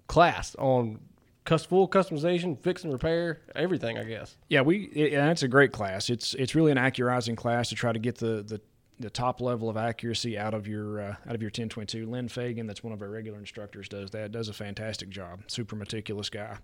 class 0.07 0.55
on 0.55 0.99
full 1.45 1.87
customization, 1.87 2.59
fix 2.61 2.83
and 2.83 2.91
repair, 2.91 3.41
everything. 3.55 3.97
I 3.97 4.03
guess. 4.03 4.35
Yeah, 4.49 4.61
we 4.61 4.85
it, 4.93 5.13
and 5.13 5.27
that's 5.27 5.43
a 5.43 5.47
great 5.47 5.71
class. 5.71 6.09
It's 6.09 6.33
it's 6.35 6.55
really 6.55 6.71
an 6.71 6.77
accurizing 6.77 7.37
class 7.37 7.69
to 7.69 7.75
try 7.75 7.91
to 7.91 7.99
get 7.99 8.17
the 8.17 8.43
the, 8.43 8.61
the 8.99 9.09
top 9.09 9.41
level 9.41 9.69
of 9.69 9.77
accuracy 9.77 10.37
out 10.37 10.53
of 10.53 10.67
your 10.67 11.01
uh, 11.01 11.15
out 11.27 11.35
of 11.35 11.41
your 11.41 11.49
1022. 11.49 12.05
Lynn 12.05 12.29
Fagan, 12.29 12.67
that's 12.67 12.83
one 12.83 12.93
of 12.93 13.01
our 13.01 13.09
regular 13.09 13.39
instructors, 13.39 13.89
does 13.89 14.11
that. 14.11 14.31
Does 14.31 14.49
a 14.49 14.53
fantastic 14.53 15.09
job. 15.09 15.41
Super 15.47 15.75
meticulous 15.75 16.29
guy. 16.29 16.57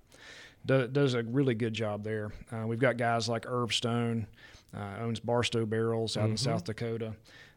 Do, 0.65 0.87
does 0.87 1.15
a 1.15 1.23
really 1.23 1.55
good 1.55 1.73
job 1.73 2.03
there. 2.03 2.31
Uh, 2.51 2.67
we've 2.67 2.79
got 2.79 2.97
guys 2.97 3.27
like 3.27 3.45
Irv 3.47 3.73
Stone, 3.73 4.27
uh, 4.75 4.97
owns 4.99 5.19
Bar-Sto 5.19 5.65
Barrels 5.65 6.17
out 6.17 6.29
in 6.29 6.37
South 6.37 6.63
Dakota. 6.63 7.15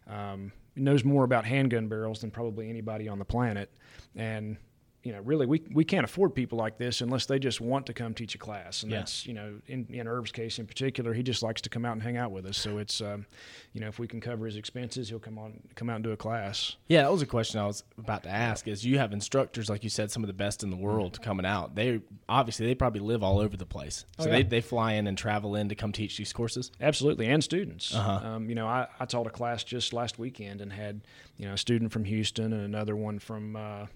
Um, 0.09 0.53
knows 0.75 1.05
more 1.05 1.25
about 1.25 1.45
handgun 1.45 1.87
barrels 1.89 2.21
than 2.21 2.31
probably 2.31 2.69
anybody 2.69 3.09
on 3.09 3.19
the 3.19 3.25
planet, 3.25 3.71
and 4.17 4.57
you 5.05 5.13
know, 5.13 5.21
really, 5.21 5.45
we, 5.47 5.63
we 5.73 5.85
can't 5.85 6.05
afford 6.05 6.35
people 6.35 6.59
like 6.59 6.79
this 6.79 7.01
unless 7.03 7.27
they 7.27 7.39
just 7.39 7.61
want 7.61 7.87
to 7.87 7.93
come 7.93 8.15
teach 8.15 8.35
a 8.35 8.39
class. 8.39 8.83
And 8.83 8.91
Yeah. 8.91 8.99
that's, 9.01 9.27
you 9.27 9.35
know, 9.35 9.61
in, 9.67 9.87
in 9.91 10.09
Irv's 10.09 10.33
case 10.33 10.59
in 10.59 10.67
particular, 10.67 11.13
he 11.13 11.23
just 11.23 11.43
likes 11.43 11.61
to 11.63 11.69
come 11.69 11.85
out 11.85 11.93
and 11.93 12.03
hang 12.03 12.17
out 12.17 12.31
with 12.33 12.47
us. 12.47 12.57
So 12.57 12.79
it's, 12.79 13.01
um, 13.03 13.27
you 13.75 13.81
know, 13.83 13.87
if 13.89 13.99
we 13.99 14.09
can 14.09 14.21
cover 14.21 14.47
his 14.47 14.57
expenses, 14.57 15.11
he'll 15.11 15.19
come 15.19 15.39
on, 15.39 15.61
come 15.75 15.91
out 15.91 15.97
and 15.97 16.05
do 16.05 16.13
a 16.13 16.17
class. 16.17 16.77
Yeah, 16.89 17.03
that 17.03 17.13
was 17.13 17.21
a 17.23 17.27
question 17.27 17.61
I 17.61 17.67
was 17.67 17.85
about 17.99 18.23
to 18.23 18.31
ask. 18.31 18.67
Is 18.67 18.85
you 18.85 18.99
have 18.99 19.13
instructors 19.13 19.69
like 19.69 19.85
you 19.85 19.91
said, 19.91 20.11
some 20.11 20.23
of 20.23 20.27
the 20.27 20.33
best 20.33 20.63
in 20.63 20.71
the 20.71 20.77
world 20.77 21.21
coming 21.23 21.45
out. 21.47 21.75
They 21.75 22.01
obviously 22.29 22.67
they 22.67 22.75
probably 22.75 23.01
live 23.01 23.23
all 23.23 23.39
over 23.41 23.57
the 23.57 23.67
place, 23.67 24.07
so 24.19 24.25
Oh, 24.25 24.27
yeah. 24.29 24.37
they 24.39 24.43
they 24.45 24.61
fly 24.63 24.95
in 24.95 25.07
and 25.07 25.19
travel 25.19 25.55
in 25.55 25.69
to 25.69 25.75
come 25.75 25.93
teach 25.93 26.17
these 26.17 26.33
courses. 26.33 26.71
Absolutely, 26.81 27.27
and 27.27 27.45
students. 27.45 27.95
Uh-huh. 27.95 28.27
Um, 28.27 28.49
you 28.49 28.55
know, 28.55 28.67
I, 28.67 28.87
I 28.99 29.05
taught 29.05 29.27
a 29.27 29.31
class 29.31 29.65
just 29.65 29.93
last 29.93 30.19
weekend 30.19 30.61
and 30.63 30.73
had 30.73 31.03
you 31.37 31.47
know 31.47 31.53
a 31.55 31.59
student 31.59 31.93
from 31.93 32.05
Houston 32.05 32.53
and 32.55 32.63
another 32.65 32.97
one 32.97 33.19
from 33.19 33.57
uh, 33.57 33.87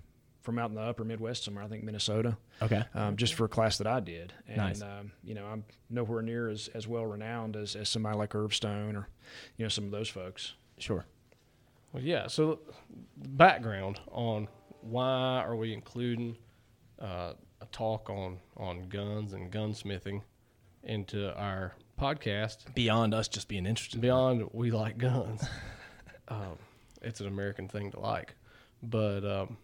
from 0.48 0.58
out 0.58 0.70
in 0.70 0.76
the 0.76 0.80
upper 0.80 1.04
Midwest 1.04 1.44
somewhere, 1.44 1.62
I 1.62 1.68
think 1.68 1.84
Minnesota, 1.84 2.38
Okay. 2.62 2.82
um, 2.94 3.18
just 3.18 3.34
for 3.34 3.44
a 3.44 3.48
class 3.50 3.76
that 3.76 3.86
I 3.86 4.00
did. 4.00 4.32
And 4.46 4.56
Nice. 4.56 4.80
um, 4.80 5.12
you 5.22 5.34
know, 5.34 5.44
I'm 5.44 5.62
nowhere 5.90 6.22
near 6.22 6.48
as, 6.48 6.68
as 6.68 6.88
well 6.88 7.04
renowned 7.04 7.54
as, 7.54 7.76
as 7.76 7.90
somebody 7.90 8.16
like 8.16 8.34
Irv 8.34 8.54
Stone 8.54 8.96
or 8.96 9.08
you 9.58 9.66
know 9.66 9.68
some 9.68 9.84
of 9.84 9.90
those 9.90 10.08
folks. 10.08 10.54
Sure. 10.78 11.04
Well, 11.92 12.02
yeah. 12.02 12.28
So, 12.28 12.60
background 13.16 14.00
on 14.10 14.48
why 14.80 15.42
are 15.44 15.54
we 15.54 15.74
including 15.74 16.38
uh, 16.98 17.34
a 17.60 17.66
talk 17.70 18.08
on 18.08 18.38
on 18.56 18.88
guns 18.88 19.34
and 19.34 19.52
gunsmithing 19.52 20.22
into 20.82 21.34
our 21.38 21.74
podcast? 22.00 22.74
Beyond 22.74 23.12
us 23.12 23.28
just 23.28 23.48
being 23.48 23.66
interested. 23.66 24.00
Beyond 24.00 24.48
we 24.52 24.70
like 24.70 24.96
guns, 24.96 25.42
um, 26.28 26.56
it's 27.02 27.20
an 27.20 27.26
American 27.26 27.68
thing 27.68 27.90
to 27.90 28.00
like, 28.00 28.34
but 28.82 29.24
um, 29.26 29.58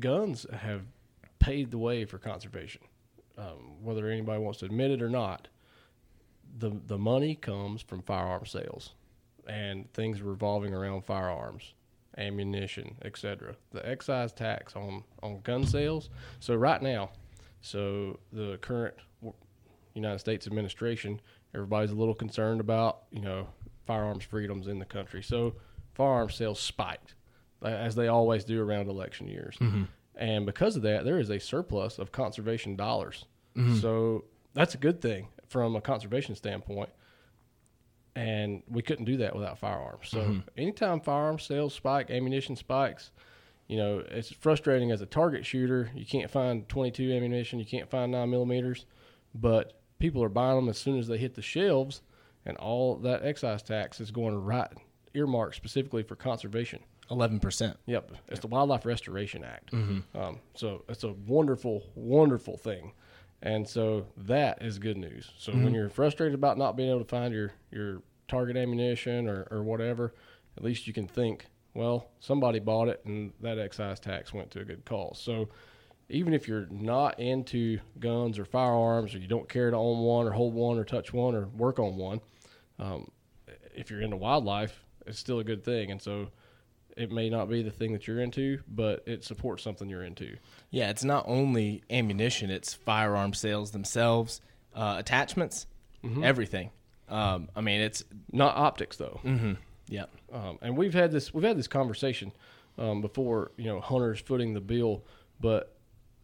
guns 0.00 0.46
have 0.52 0.82
paved 1.38 1.70
the 1.70 1.78
way 1.78 2.04
for 2.04 2.18
conservation. 2.18 2.82
Um, 3.38 3.82
whether 3.82 4.08
anybody 4.08 4.40
wants 4.40 4.60
to 4.60 4.66
admit 4.66 4.90
it 4.90 5.02
or 5.02 5.10
not, 5.10 5.48
the 6.58 6.70
the 6.86 6.98
money 6.98 7.34
comes 7.34 7.82
from 7.82 8.02
firearm 8.02 8.46
sales 8.46 8.94
and 9.46 9.92
things 9.92 10.22
revolving 10.22 10.74
around 10.74 11.04
firearms, 11.04 11.74
ammunition, 12.16 12.96
etc. 13.04 13.56
The 13.72 13.86
excise 13.86 14.32
tax 14.32 14.74
on 14.74 15.04
on 15.22 15.40
gun 15.42 15.66
sales. 15.66 16.08
So 16.40 16.54
right 16.54 16.80
now, 16.80 17.10
so 17.60 18.18
the 18.32 18.58
current 18.58 18.94
United 19.94 20.18
States 20.18 20.46
administration, 20.46 21.20
everybody's 21.54 21.90
a 21.90 21.94
little 21.94 22.14
concerned 22.14 22.60
about 22.60 23.02
you 23.10 23.20
know 23.20 23.48
firearms 23.86 24.24
freedoms 24.24 24.66
in 24.66 24.78
the 24.78 24.84
country. 24.84 25.22
So 25.22 25.54
firearm 25.94 26.30
sales 26.30 26.60
spiked, 26.60 27.15
Uh, 27.62 27.68
as 27.68 27.94
they 27.94 28.08
always 28.08 28.44
do 28.44 28.62
around 28.62 28.88
election 28.88 29.26
years. 29.26 29.56
Mm-hmm. 29.60 29.84
And 30.16 30.44
because 30.44 30.76
of 30.76 30.82
that, 30.82 31.04
there 31.04 31.18
is 31.18 31.30
a 31.30 31.40
surplus 31.40 31.98
of 31.98 32.12
conservation 32.12 32.76
dollars. 32.76 33.24
Mm-hmm. 33.56 33.76
So 33.76 34.24
that's 34.52 34.74
a 34.74 34.78
good 34.78 35.00
thing 35.00 35.28
from 35.48 35.74
a 35.74 35.80
conservation 35.80 36.34
standpoint. 36.34 36.90
And 38.14 38.62
we 38.68 38.82
couldn't 38.82 39.06
do 39.06 39.18
that 39.18 39.34
without 39.34 39.58
firearms. 39.58 40.08
So 40.08 40.18
mm-hmm. 40.18 40.40
anytime 40.56 41.00
firearm 41.00 41.38
sales 41.38 41.74
spike, 41.74 42.10
ammunition 42.10 42.56
spikes, 42.56 43.10
you 43.68 43.78
know, 43.78 44.02
it's 44.10 44.32
frustrating 44.32 44.90
as 44.90 45.00
a 45.00 45.06
target 45.06 45.44
shooter. 45.44 45.90
You 45.94 46.06
can't 46.06 46.30
find 46.30 46.68
22 46.68 47.12
ammunition, 47.12 47.58
you 47.58 47.66
can't 47.66 47.90
find 47.90 48.12
9 48.12 48.30
millimeters, 48.30 48.86
but 49.34 49.80
people 49.98 50.22
are 50.22 50.28
buying 50.28 50.56
them 50.56 50.68
as 50.68 50.78
soon 50.78 50.98
as 50.98 51.08
they 51.08 51.18
hit 51.18 51.34
the 51.34 51.42
shelves, 51.42 52.02
and 52.44 52.56
all 52.58 52.96
that 52.96 53.24
excise 53.24 53.62
tax 53.62 54.00
is 54.00 54.10
going 54.10 54.34
right 54.34 54.68
earmarked 55.14 55.56
specifically 55.56 56.02
for 56.02 56.14
conservation. 56.14 56.80
Eleven 57.10 57.38
percent. 57.40 57.76
Yep, 57.86 58.12
it's 58.28 58.40
the 58.40 58.48
Wildlife 58.48 58.84
Restoration 58.84 59.44
Act. 59.44 59.72
Um, 59.72 60.40
so 60.54 60.84
it's 60.88 61.04
a 61.04 61.12
wonderful, 61.12 61.84
wonderful 61.94 62.56
thing, 62.56 62.92
and 63.42 63.68
so 63.68 64.06
that 64.16 64.60
is 64.62 64.78
good 64.78 64.96
news. 64.96 65.30
So 65.38 65.52
when 65.52 65.72
you're 65.72 65.88
frustrated 65.88 66.34
about 66.34 66.58
not 66.58 66.76
being 66.76 66.90
able 66.90 67.00
to 67.00 67.04
find 67.04 67.32
your 67.32 67.52
your 67.70 68.02
target 68.28 68.56
ammunition 68.56 69.28
or, 69.28 69.46
or 69.50 69.62
whatever, 69.62 70.14
at 70.56 70.64
least 70.64 70.88
you 70.88 70.92
can 70.92 71.06
think, 71.06 71.46
well, 71.74 72.08
somebody 72.18 72.58
bought 72.58 72.88
it, 72.88 73.00
and 73.04 73.32
that 73.40 73.58
excise 73.58 74.00
tax 74.00 74.34
went 74.34 74.50
to 74.50 74.60
a 74.60 74.64
good 74.64 74.84
cause. 74.84 75.20
So 75.20 75.48
even 76.08 76.34
if 76.34 76.48
you're 76.48 76.66
not 76.70 77.20
into 77.20 77.78
guns 78.00 78.38
or 78.38 78.44
firearms, 78.44 79.14
or 79.14 79.18
you 79.18 79.28
don't 79.28 79.48
care 79.48 79.70
to 79.70 79.76
own 79.76 80.00
one 80.00 80.26
or 80.26 80.32
hold 80.32 80.54
one 80.54 80.76
or 80.78 80.84
touch 80.84 81.12
one 81.12 81.36
or 81.36 81.46
work 81.46 81.78
on 81.78 81.96
one, 81.96 82.20
um, 82.80 83.10
if 83.76 83.90
you're 83.90 84.00
into 84.02 84.16
wildlife, 84.16 84.84
it's 85.06 85.18
still 85.20 85.38
a 85.38 85.44
good 85.44 85.62
thing. 85.62 85.90
And 85.92 86.02
so 86.02 86.28
it 86.96 87.12
may 87.12 87.28
not 87.30 87.48
be 87.48 87.62
the 87.62 87.70
thing 87.70 87.92
that 87.92 88.06
you're 88.06 88.20
into, 88.20 88.60
but 88.68 89.02
it 89.06 89.22
supports 89.24 89.62
something 89.62 89.88
you're 89.88 90.04
into. 90.04 90.36
Yeah, 90.70 90.90
it's 90.90 91.04
not 91.04 91.24
only 91.28 91.82
ammunition; 91.90 92.50
it's 92.50 92.72
firearm 92.74 93.34
sales 93.34 93.70
themselves, 93.72 94.40
uh, 94.74 94.96
attachments, 94.98 95.66
everything. 96.22 96.70
Um, 97.08 97.48
I 97.54 97.60
mean, 97.60 97.80
it's 97.80 98.02
Not 98.32 98.56
optics 98.56 98.96
though. 98.96 99.20
yeah, 99.88 100.06
Um, 100.32 100.58
and 100.62 100.76
we've 100.76 100.94
had 100.94 101.12
this 101.12 101.32
we've 101.32 101.44
had 101.44 101.56
this 101.58 101.68
conversation 101.68 102.32
um, 102.78 103.00
before. 103.00 103.52
You 103.56 103.66
know, 103.66 103.80
hunters 103.80 104.20
footing 104.20 104.54
the 104.54 104.60
bill, 104.60 105.04
but 105.40 105.76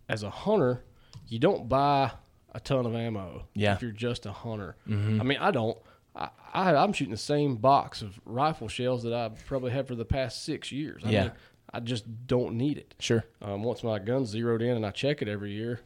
as 0.09 0.23
a 0.23 0.31
hunter, 0.31 0.85
you 1.29 1.38
don't 1.38 1.69
buy 1.69 2.11
a 2.55 2.61
ton 2.61 2.85
of 2.87 2.95
ammo. 2.95 3.47
Yeah. 3.55 3.75
If 3.75 3.83
you're 3.83 3.91
just 3.93 4.26
a 4.26 4.33
hunter, 4.33 4.76
I 4.88 4.91
mean, 4.91 5.38
I 5.38 5.50
don't. 5.50 5.79
I, 6.14 6.28
I 6.52 6.75
I'm 6.76 6.92
shooting 6.92 7.12
the 7.12 7.16
same 7.16 7.57
box 7.57 8.02
of 8.02 8.21
rifle 8.25 8.69
shells 8.69 9.02
that 9.04 9.12
I've 9.12 9.45
probably 9.47 9.71
had 9.73 9.87
for 9.88 9.95
the 9.95 10.04
past 10.04 10.45
six 10.45 10.71
years. 10.73 11.02
I 11.04 11.11
Yeah. 11.11 11.23
mean, 11.23 11.33
I 11.73 11.81
just 11.81 12.04
don't 12.26 12.57
need 12.57 12.76
it. 12.78 12.95
sure. 12.99 13.25
Um, 13.40 13.62
once 13.62 13.83
my 13.83 13.99
gun's 13.99 14.28
zeroed 14.28 14.61
in 14.62 14.76
and 14.76 14.85
I 14.85 14.90
check 14.90 15.23
it 15.23 15.28
every 15.28 15.52
year, 15.52 15.81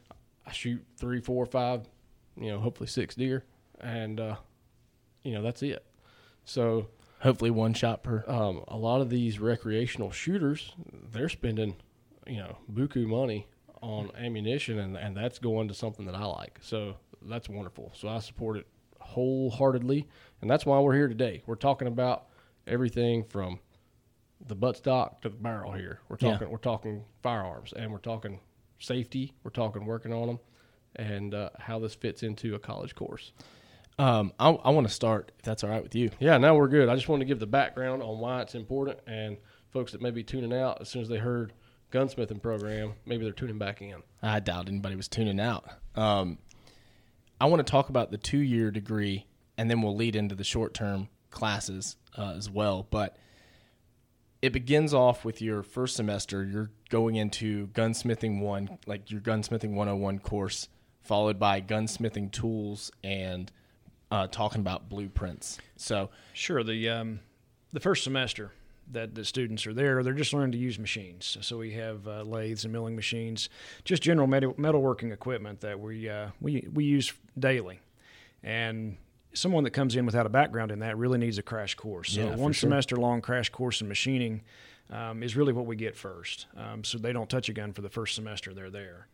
I 0.45 0.53
shoot 0.53 0.85
three, 0.97 1.21
four, 1.21 1.47
five, 1.47 1.89
you 2.37 2.51
know, 2.51 2.59
hopefully 2.59 2.89
six 2.89 3.15
deer, 3.15 3.45
and 3.81 4.19
uh, 4.19 4.37
you 5.23 5.33
know 5.33 5.43
that's 5.43 5.63
it. 5.63 5.85
So 6.45 6.89
Hopefully, 7.21 7.51
one 7.51 7.73
shot 7.73 8.03
per. 8.03 8.25
um, 8.29 8.63
a 8.69 8.77
lot 8.77 9.01
of 9.01 9.09
these 9.11 9.39
recreational 9.41 10.11
shooters, 10.11 10.75
they're 11.13 11.31
spending, 11.31 11.75
you 12.27 12.37
know, 12.37 12.59
buku 12.73 13.07
money 13.07 13.47
on 13.81 14.11
ammunition, 14.19 14.79
and, 14.79 14.97
and 14.97 15.17
that's 15.17 15.39
going 15.39 15.67
to 15.69 15.75
something 15.75 16.05
that 16.07 16.15
I 16.15 16.25
like. 16.27 16.59
So 16.61 16.97
that's 17.23 17.49
wonderful. 17.49 17.91
So 17.97 18.09
I 18.09 18.19
support 18.19 18.59
it 18.59 18.67
wholeheartedly, 19.07 20.07
and 20.41 20.51
that's 20.51 20.67
why 20.67 20.79
we're 20.81 20.95
here 20.95 21.09
today. 21.09 21.43
We're 21.47 21.55
talking 21.57 21.89
about 21.89 22.27
everything 22.67 23.25
from 23.25 23.61
the 24.47 24.57
buttstock 24.57 25.21
to 25.23 25.29
the 25.29 25.37
barrel 25.37 25.73
here. 25.73 26.01
We're 26.09 26.19
Yeah. 26.21 26.33
talking 26.33 26.51
we're 26.51 26.59
talking 26.59 27.05
firearms, 27.23 27.73
and 27.73 27.91
we're 27.93 27.99
talking 27.99 28.41
safety. 28.79 29.33
We're 29.43 29.51
talking 29.51 29.87
working 29.87 30.13
on 30.13 30.27
them, 30.27 30.39
and 30.97 31.35
uh, 31.35 31.51
how 31.59 31.79
this 31.79 31.95
fits 31.95 32.23
into 32.23 32.55
a 32.55 32.59
college 32.59 32.95
course. 32.95 33.33
Um, 33.99 34.33
I, 34.39 34.51
I 34.51 34.71
want 34.71 34.87
to 34.87 34.93
start 34.93 35.33
if 35.39 35.45
that's 35.45 35.65
all 35.65 35.71
right 35.71 35.83
with 35.83 35.95
you. 35.95 36.11
Yeah, 36.21 36.37
now 36.37 36.55
we're 36.55 36.69
good. 36.69 36.89
I 36.91 36.95
just 36.97 37.09
want 37.09 37.21
to 37.21 37.25
give 37.27 37.41
the 37.41 37.47
background 37.47 38.03
on 38.03 38.19
why 38.19 38.43
it's 38.43 38.55
important, 38.55 38.99
and 39.07 39.39
folks 39.71 39.93
that 39.93 40.03
may 40.03 40.11
be 40.11 40.23
tuning 40.23 40.53
out 40.53 40.81
as 40.83 40.89
soon 40.91 41.01
as 41.03 41.09
they 41.09 41.17
heard 41.17 41.55
gunsmithing 41.93 42.43
program, 42.43 42.93
maybe 43.07 43.25
they're 43.25 43.33
tuning 43.33 43.59
back 43.59 43.81
in. 43.81 44.03
I 44.23 44.41
doubt 44.41 44.69
anybody 44.69 44.97
was 44.97 45.09
tuning 45.09 45.41
out. 45.41 45.65
Um, 45.95 46.39
I 47.41 47.47
want 47.47 47.67
to 47.67 47.71
talk 47.71 47.89
about 47.89 48.11
the 48.11 48.19
two 48.19 48.39
year 48.39 48.71
degree, 48.71 49.27
and 49.59 49.71
then 49.71 49.83
we'll 49.83 49.97
lead 49.97 50.17
into 50.17 50.35
the 50.35 50.45
short 50.45 50.75
term 50.75 51.09
classes 51.31 51.97
uh, 52.17 52.35
as 52.37 52.49
well. 52.49 52.87
But 52.91 53.17
it 54.43 54.53
begins 54.53 54.95
off 54.95 55.25
with 55.25 55.43
your 55.43 55.63
first 55.63 55.97
semester. 55.97 56.45
You're 56.45 56.71
going 56.89 57.17
into 57.17 57.69
gunsmithing 57.69 58.41
one, 58.41 58.79
like 58.87 59.11
your 59.11 59.21
gunsmithing 59.21 59.71
101 59.71 60.19
course, 60.21 60.69
followed 61.03 61.39
by 61.39 61.61
gunsmithing 61.61 62.33
tools 62.33 62.91
and 63.03 63.51
uh, 64.11 64.27
talking 64.29 64.61
about 64.61 64.89
blueprints. 64.89 65.59
So, 65.77 66.11
Sure. 66.33 66.63
The 66.63 66.89
um, 66.89 67.21
the 67.73 67.81
first 67.81 68.05
semester 68.05 68.53
that 68.93 69.15
the 69.15 69.25
students 69.25 69.67
are 69.67 69.75
there, 69.75 70.03
they're 70.03 70.13
just 70.13 70.33
learning 70.33 70.53
to 70.53 70.59
use 70.59 70.79
machines. 70.79 71.37
So 71.41 71.59
we 71.59 71.73
have 71.73 72.07
uh, 72.07 72.23
lathes 72.23 72.65
and 72.65 72.73
milling 72.73 72.97
machines, 72.97 73.49
just 73.85 74.03
general 74.03 74.27
metal, 74.27 74.55
metalworking 74.55 75.13
equipment 75.13 75.61
that 75.61 75.81
we 75.81 76.09
uh, 76.09 76.29
we 76.41 76.67
we 76.73 76.85
use 76.85 77.13
daily. 77.39 77.81
And 78.43 78.97
someone 79.35 79.65
that 79.65 79.71
comes 79.71 79.97
in 79.97 80.07
without 80.07 80.27
a 80.27 80.31
background 80.31 80.71
in 80.71 80.79
that 80.81 80.97
really 80.97 81.19
needs 81.19 81.39
a 81.39 81.43
crash 81.43 81.75
course. 81.75 82.13
So 82.13 82.21
Yeah, 82.21 82.37
one 82.37 82.53
sure. 82.53 82.69
semester 82.69 82.97
long 82.97 83.21
crash 83.21 83.49
course 83.51 83.81
in 83.81 83.89
machining 83.89 84.43
um, 84.91 85.23
is 85.23 85.37
really 85.37 85.53
what 85.53 85.67
we 85.67 85.77
get 85.77 85.97
first. 85.97 86.47
Um, 86.57 86.85
so 86.85 86.99
they 86.99 87.13
don't 87.13 87.29
touch 87.29 87.49
a 87.49 87.53
gun 87.53 87.73
for 87.73 87.83
the 87.83 87.89
first 87.91 88.15
semester 88.15 88.55
they're 88.55 88.71
there. 88.71 89.09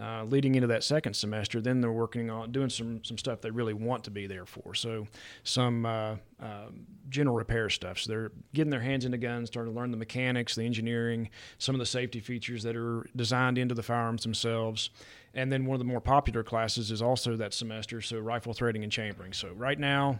Uh, 0.00 0.24
leading 0.24 0.54
into 0.54 0.66
that 0.66 0.82
second 0.82 1.12
semester, 1.12 1.60
then 1.60 1.82
they're 1.82 1.92
working 1.92 2.30
on 2.30 2.50
doing 2.50 2.70
some 2.70 3.04
some 3.04 3.18
stuff 3.18 3.42
they 3.42 3.50
really 3.50 3.74
want 3.74 4.02
to 4.02 4.10
be 4.10 4.26
there 4.26 4.46
for. 4.46 4.74
So 4.74 5.06
some 5.44 5.84
uh, 5.84 6.16
uh, 6.42 6.68
general 7.10 7.36
repair 7.36 7.68
stuff. 7.68 7.98
So 7.98 8.10
they're 8.10 8.32
getting 8.54 8.70
their 8.70 8.80
hands 8.80 9.04
into 9.04 9.18
guns, 9.18 9.48
starting 9.48 9.74
to 9.74 9.78
learn 9.78 9.90
the 9.90 9.98
mechanics, 9.98 10.54
the 10.54 10.64
engineering, 10.64 11.28
some 11.58 11.74
of 11.74 11.80
the 11.80 11.86
safety 11.86 12.20
features 12.20 12.62
that 12.62 12.76
are 12.76 13.04
designed 13.14 13.58
into 13.58 13.74
the 13.74 13.82
firearms 13.82 14.22
themselves. 14.22 14.88
And 15.34 15.52
then 15.52 15.66
one 15.66 15.74
of 15.74 15.80
the 15.80 15.84
more 15.84 16.00
popular 16.00 16.42
classes 16.42 16.90
is 16.90 17.02
also 17.02 17.36
that 17.36 17.52
semester, 17.52 18.00
so 18.00 18.18
rifle 18.20 18.54
threading 18.54 18.82
and 18.82 18.90
chambering. 18.90 19.34
So 19.34 19.50
right 19.54 19.78
now, 19.78 20.18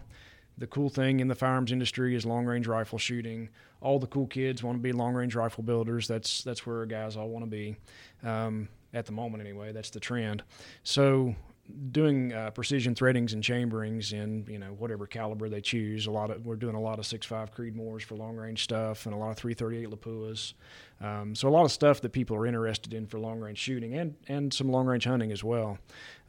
the 0.59 0.67
cool 0.67 0.89
thing 0.89 1.21
in 1.21 1.27
the 1.27 1.33
firearms 1.33 1.71
industry 1.71 2.15
is 2.15 2.23
long 2.23 2.45
range 2.45 2.67
rifle 2.67 2.99
shooting. 2.99 3.49
All 3.81 3.97
the 3.97 4.05
cool 4.05 4.27
kids 4.27 4.61
want 4.61 4.77
to 4.77 4.81
be 4.81 4.91
long 4.91 5.15
range 5.15 5.33
rifle 5.33 5.63
builders. 5.63 6.07
That's 6.07 6.43
that's 6.43 6.67
where 6.67 6.85
guys 6.85 7.17
all 7.17 7.29
want 7.29 7.45
to 7.45 7.49
be. 7.49 7.77
Um, 8.23 8.69
at 8.93 9.05
the 9.05 9.11
moment, 9.11 9.41
anyway, 9.41 9.71
that's 9.71 9.89
the 9.89 9.99
trend. 9.99 10.43
So 10.83 11.35
doing 11.91 12.33
uh, 12.33 12.51
precision 12.51 12.95
threadings 12.95 13.33
and 13.33 13.43
chamberings 13.43 14.13
in 14.13 14.45
you 14.49 14.59
know 14.59 14.73
whatever 14.77 15.07
caliber 15.07 15.49
they 15.49 15.61
choose. 15.61 16.07
A 16.07 16.11
lot 16.11 16.31
of 16.31 16.45
we're 16.45 16.55
doing 16.55 16.75
a 16.75 16.81
lot 16.81 16.99
of 16.99 17.05
6.5 17.05 17.53
Creedmoors 17.53 18.01
for 18.03 18.15
long 18.15 18.35
range 18.35 18.63
stuff 18.63 19.05
and 19.05 19.15
a 19.15 19.17
lot 19.17 19.31
of 19.31 19.37
three 19.37 19.53
thirty 19.53 19.77
eight 19.77 19.89
Lapuas. 19.89 20.53
Um, 20.99 21.35
so 21.35 21.47
a 21.47 21.51
lot 21.51 21.65
of 21.65 21.71
stuff 21.71 22.01
that 22.01 22.11
people 22.11 22.35
are 22.35 22.45
interested 22.45 22.93
in 22.93 23.07
for 23.07 23.19
long 23.19 23.39
range 23.39 23.57
shooting 23.57 23.95
and 23.95 24.15
and 24.27 24.53
some 24.53 24.69
long 24.69 24.85
range 24.85 25.05
hunting 25.05 25.31
as 25.31 25.43
well. 25.43 25.77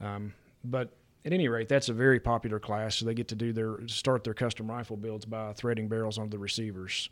Um, 0.00 0.34
but 0.64 0.90
at 1.24 1.32
any 1.32 1.48
rate, 1.48 1.68
that's 1.68 1.88
a 1.88 1.92
very 1.92 2.18
popular 2.18 2.58
class. 2.58 2.96
So 2.96 3.06
they 3.06 3.14
get 3.14 3.28
to 3.28 3.36
do 3.36 3.52
their 3.52 3.86
start 3.86 4.24
their 4.24 4.34
custom 4.34 4.70
rifle 4.70 4.96
builds 4.96 5.24
by 5.24 5.52
threading 5.52 5.88
barrels 5.88 6.18
onto 6.18 6.30
the 6.30 6.38
receivers. 6.38 7.10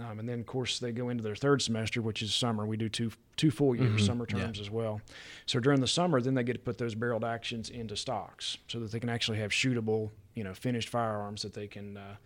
Um, 0.00 0.20
and 0.20 0.28
then, 0.28 0.40
of 0.40 0.46
course, 0.46 0.78
they 0.78 0.92
go 0.92 1.08
into 1.08 1.24
their 1.24 1.34
third 1.34 1.60
semester, 1.60 2.00
which 2.00 2.22
is 2.22 2.34
summer. 2.34 2.64
We 2.66 2.76
do 2.76 2.88
two 2.88 3.10
two 3.36 3.50
full 3.50 3.74
year 3.74 3.88
mm-hmm. 3.88 3.98
summer 3.98 4.26
terms 4.26 4.58
yeah. 4.58 4.62
as 4.62 4.70
well. 4.70 5.00
So 5.46 5.60
during 5.60 5.80
the 5.80 5.88
summer, 5.88 6.20
then 6.20 6.34
they 6.34 6.44
get 6.44 6.52
to 6.54 6.58
put 6.58 6.78
those 6.78 6.94
barreled 6.94 7.24
actions 7.24 7.70
into 7.70 7.96
stocks, 7.96 8.58
so 8.68 8.78
that 8.80 8.92
they 8.92 9.00
can 9.00 9.08
actually 9.08 9.38
have 9.38 9.50
shootable, 9.50 10.10
you 10.34 10.44
know, 10.44 10.54
finished 10.54 10.88
firearms 10.88 11.42
that 11.42 11.54
they 11.54 11.66
can 11.66 11.96
uh, 11.96 12.16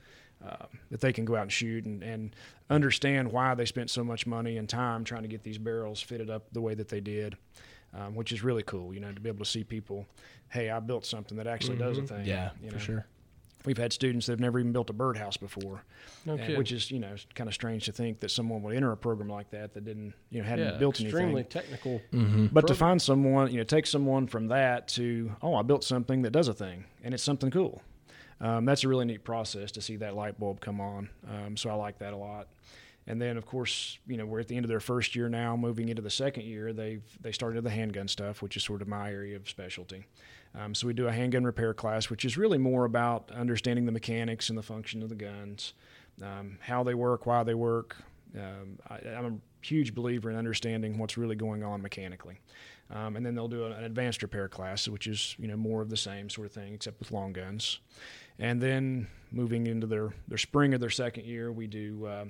uh, 0.46 0.66
that 0.90 1.00
they 1.00 1.12
can 1.12 1.24
go 1.24 1.36
out 1.36 1.42
and 1.42 1.52
shoot 1.52 1.84
and, 1.84 2.02
and 2.02 2.36
understand 2.68 3.32
why 3.32 3.54
they 3.54 3.64
spent 3.64 3.90
so 3.90 4.04
much 4.04 4.26
money 4.26 4.58
and 4.58 4.68
time 4.68 5.04
trying 5.04 5.22
to 5.22 5.28
get 5.28 5.42
these 5.42 5.58
barrels 5.58 6.00
fitted 6.00 6.28
up 6.28 6.44
the 6.52 6.60
way 6.60 6.74
that 6.74 6.88
they 6.88 7.00
did. 7.00 7.36
Um, 7.94 8.14
which 8.14 8.32
is 8.32 8.42
really 8.42 8.62
cool, 8.62 8.94
you 8.94 9.00
know, 9.00 9.12
to 9.12 9.20
be 9.20 9.28
able 9.28 9.44
to 9.44 9.50
see 9.50 9.64
people, 9.64 10.06
hey, 10.48 10.70
I 10.70 10.80
built 10.80 11.04
something 11.04 11.36
that 11.36 11.46
actually 11.46 11.76
mm-hmm. 11.76 11.88
does 11.88 11.98
a 11.98 12.00
mm-hmm. 12.00 12.16
thing. 12.16 12.26
Yeah, 12.26 12.52
you 12.62 12.70
know? 12.70 12.78
for 12.78 12.82
sure. 12.82 13.06
We've 13.64 13.78
had 13.78 13.92
students 13.92 14.26
that 14.26 14.32
have 14.32 14.40
never 14.40 14.58
even 14.58 14.72
built 14.72 14.90
a 14.90 14.92
birdhouse 14.92 15.36
before, 15.36 15.84
no 16.24 16.34
and, 16.34 16.56
which 16.56 16.72
is 16.72 16.90
you 16.90 16.98
know 16.98 17.14
kind 17.34 17.48
of 17.48 17.54
strange 17.54 17.84
to 17.86 17.92
think 17.92 18.20
that 18.20 18.30
someone 18.30 18.62
would 18.62 18.76
enter 18.76 18.92
a 18.92 18.96
program 18.96 19.28
like 19.28 19.50
that 19.50 19.74
that 19.74 19.84
didn't 19.84 20.14
you 20.30 20.40
know 20.40 20.48
hadn't 20.48 20.72
yeah, 20.72 20.78
built 20.78 21.00
extremely 21.00 21.42
anything. 21.42 21.50
technical. 21.50 22.00
Mm-hmm. 22.12 22.46
But 22.46 22.66
to 22.66 22.74
find 22.74 23.00
someone 23.00 23.50
you 23.50 23.58
know 23.58 23.64
take 23.64 23.86
someone 23.86 24.26
from 24.26 24.48
that 24.48 24.88
to 24.88 25.32
oh 25.42 25.54
I 25.54 25.62
built 25.62 25.84
something 25.84 26.22
that 26.22 26.30
does 26.30 26.48
a 26.48 26.54
thing 26.54 26.84
and 27.02 27.14
it's 27.14 27.22
something 27.22 27.50
cool. 27.50 27.82
Um, 28.40 28.64
that's 28.64 28.82
a 28.82 28.88
really 28.88 29.04
neat 29.04 29.22
process 29.22 29.70
to 29.72 29.80
see 29.80 29.96
that 29.96 30.16
light 30.16 30.38
bulb 30.38 30.60
come 30.60 30.80
on. 30.80 31.08
Um, 31.30 31.56
so 31.56 31.70
I 31.70 31.74
like 31.74 31.98
that 32.00 32.12
a 32.12 32.16
lot. 32.16 32.48
And 33.06 33.20
then, 33.20 33.36
of 33.36 33.46
course, 33.46 33.98
you 34.06 34.16
know, 34.16 34.26
we're 34.26 34.40
at 34.40 34.48
the 34.48 34.56
end 34.56 34.64
of 34.64 34.68
their 34.68 34.80
first 34.80 35.16
year 35.16 35.28
now, 35.28 35.56
moving 35.56 35.88
into 35.88 36.02
the 36.02 36.10
second 36.10 36.44
year. 36.44 36.72
They've 36.72 37.02
they 37.20 37.32
started 37.32 37.64
the 37.64 37.70
handgun 37.70 38.08
stuff, 38.08 38.42
which 38.42 38.56
is 38.56 38.62
sort 38.62 38.82
of 38.82 38.88
my 38.88 39.10
area 39.10 39.36
of 39.36 39.48
specialty. 39.48 40.06
Um, 40.54 40.74
so 40.74 40.86
we 40.86 40.92
do 40.92 41.08
a 41.08 41.12
handgun 41.12 41.44
repair 41.44 41.72
class, 41.72 42.10
which 42.10 42.24
is 42.24 42.36
really 42.36 42.58
more 42.58 42.84
about 42.84 43.30
understanding 43.30 43.86
the 43.86 43.92
mechanics 43.92 44.48
and 44.48 44.58
the 44.58 44.62
function 44.62 45.02
of 45.02 45.08
the 45.08 45.14
guns, 45.14 45.72
um, 46.22 46.58
how 46.60 46.82
they 46.82 46.94
work, 46.94 47.24
why 47.26 47.42
they 47.42 47.54
work. 47.54 47.96
Um, 48.36 48.78
I, 48.88 48.98
am 49.04 49.24
a 49.24 49.66
huge 49.66 49.94
believer 49.94 50.30
in 50.30 50.36
understanding 50.36 50.98
what's 50.98 51.16
really 51.16 51.36
going 51.36 51.62
on 51.62 51.80
mechanically. 51.80 52.40
Um, 52.90 53.16
and 53.16 53.24
then 53.24 53.34
they'll 53.34 53.48
do 53.48 53.64
an 53.66 53.84
advanced 53.84 54.22
repair 54.22 54.48
class, 54.48 54.86
which 54.88 55.06
is 55.06 55.34
you 55.38 55.48
know 55.48 55.56
more 55.56 55.80
of 55.80 55.88
the 55.88 55.96
same 55.96 56.28
sort 56.28 56.46
of 56.46 56.52
thing, 56.52 56.74
except 56.74 56.98
with 56.98 57.10
long 57.10 57.32
guns. 57.32 57.78
And 58.38 58.60
then 58.60 59.06
moving 59.30 59.66
into 59.66 59.86
their 59.86 60.12
their 60.28 60.38
spring 60.38 60.74
of 60.74 60.80
their 60.80 60.90
second 60.90 61.24
year, 61.24 61.50
we 61.50 61.66
do. 61.66 62.06
Uh, 62.06 62.24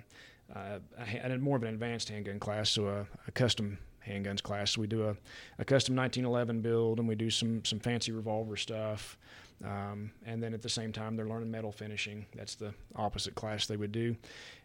uh, 0.54 0.80
a, 0.98 1.32
a, 1.32 1.38
more 1.38 1.56
of 1.56 1.62
an 1.62 1.70
advanced 1.70 2.10
handgun 2.10 2.38
class, 2.38 2.68
so 2.68 2.86
a, 2.86 3.06
a 3.26 3.32
custom 3.32 3.78
handguns 4.06 4.42
class. 4.42 4.76
We 4.76 4.86
do 4.86 5.04
a, 5.08 5.16
a 5.58 5.64
custom 5.64 5.96
1911 5.96 6.60
build, 6.60 6.98
and 6.98 7.08
we 7.08 7.14
do 7.14 7.30
some 7.30 7.64
some 7.64 7.78
fancy 7.78 8.12
revolver 8.12 8.56
stuff. 8.56 9.16
Um, 9.64 10.10
and 10.26 10.42
then 10.42 10.54
at 10.54 10.62
the 10.62 10.68
same 10.68 10.92
time, 10.92 11.16
they're 11.16 11.28
learning 11.28 11.50
metal 11.50 11.70
finishing. 11.70 12.26
That's 12.34 12.54
the 12.54 12.74
opposite 12.96 13.34
class 13.34 13.66
they 13.66 13.76
would 13.76 13.92
do. 13.92 14.16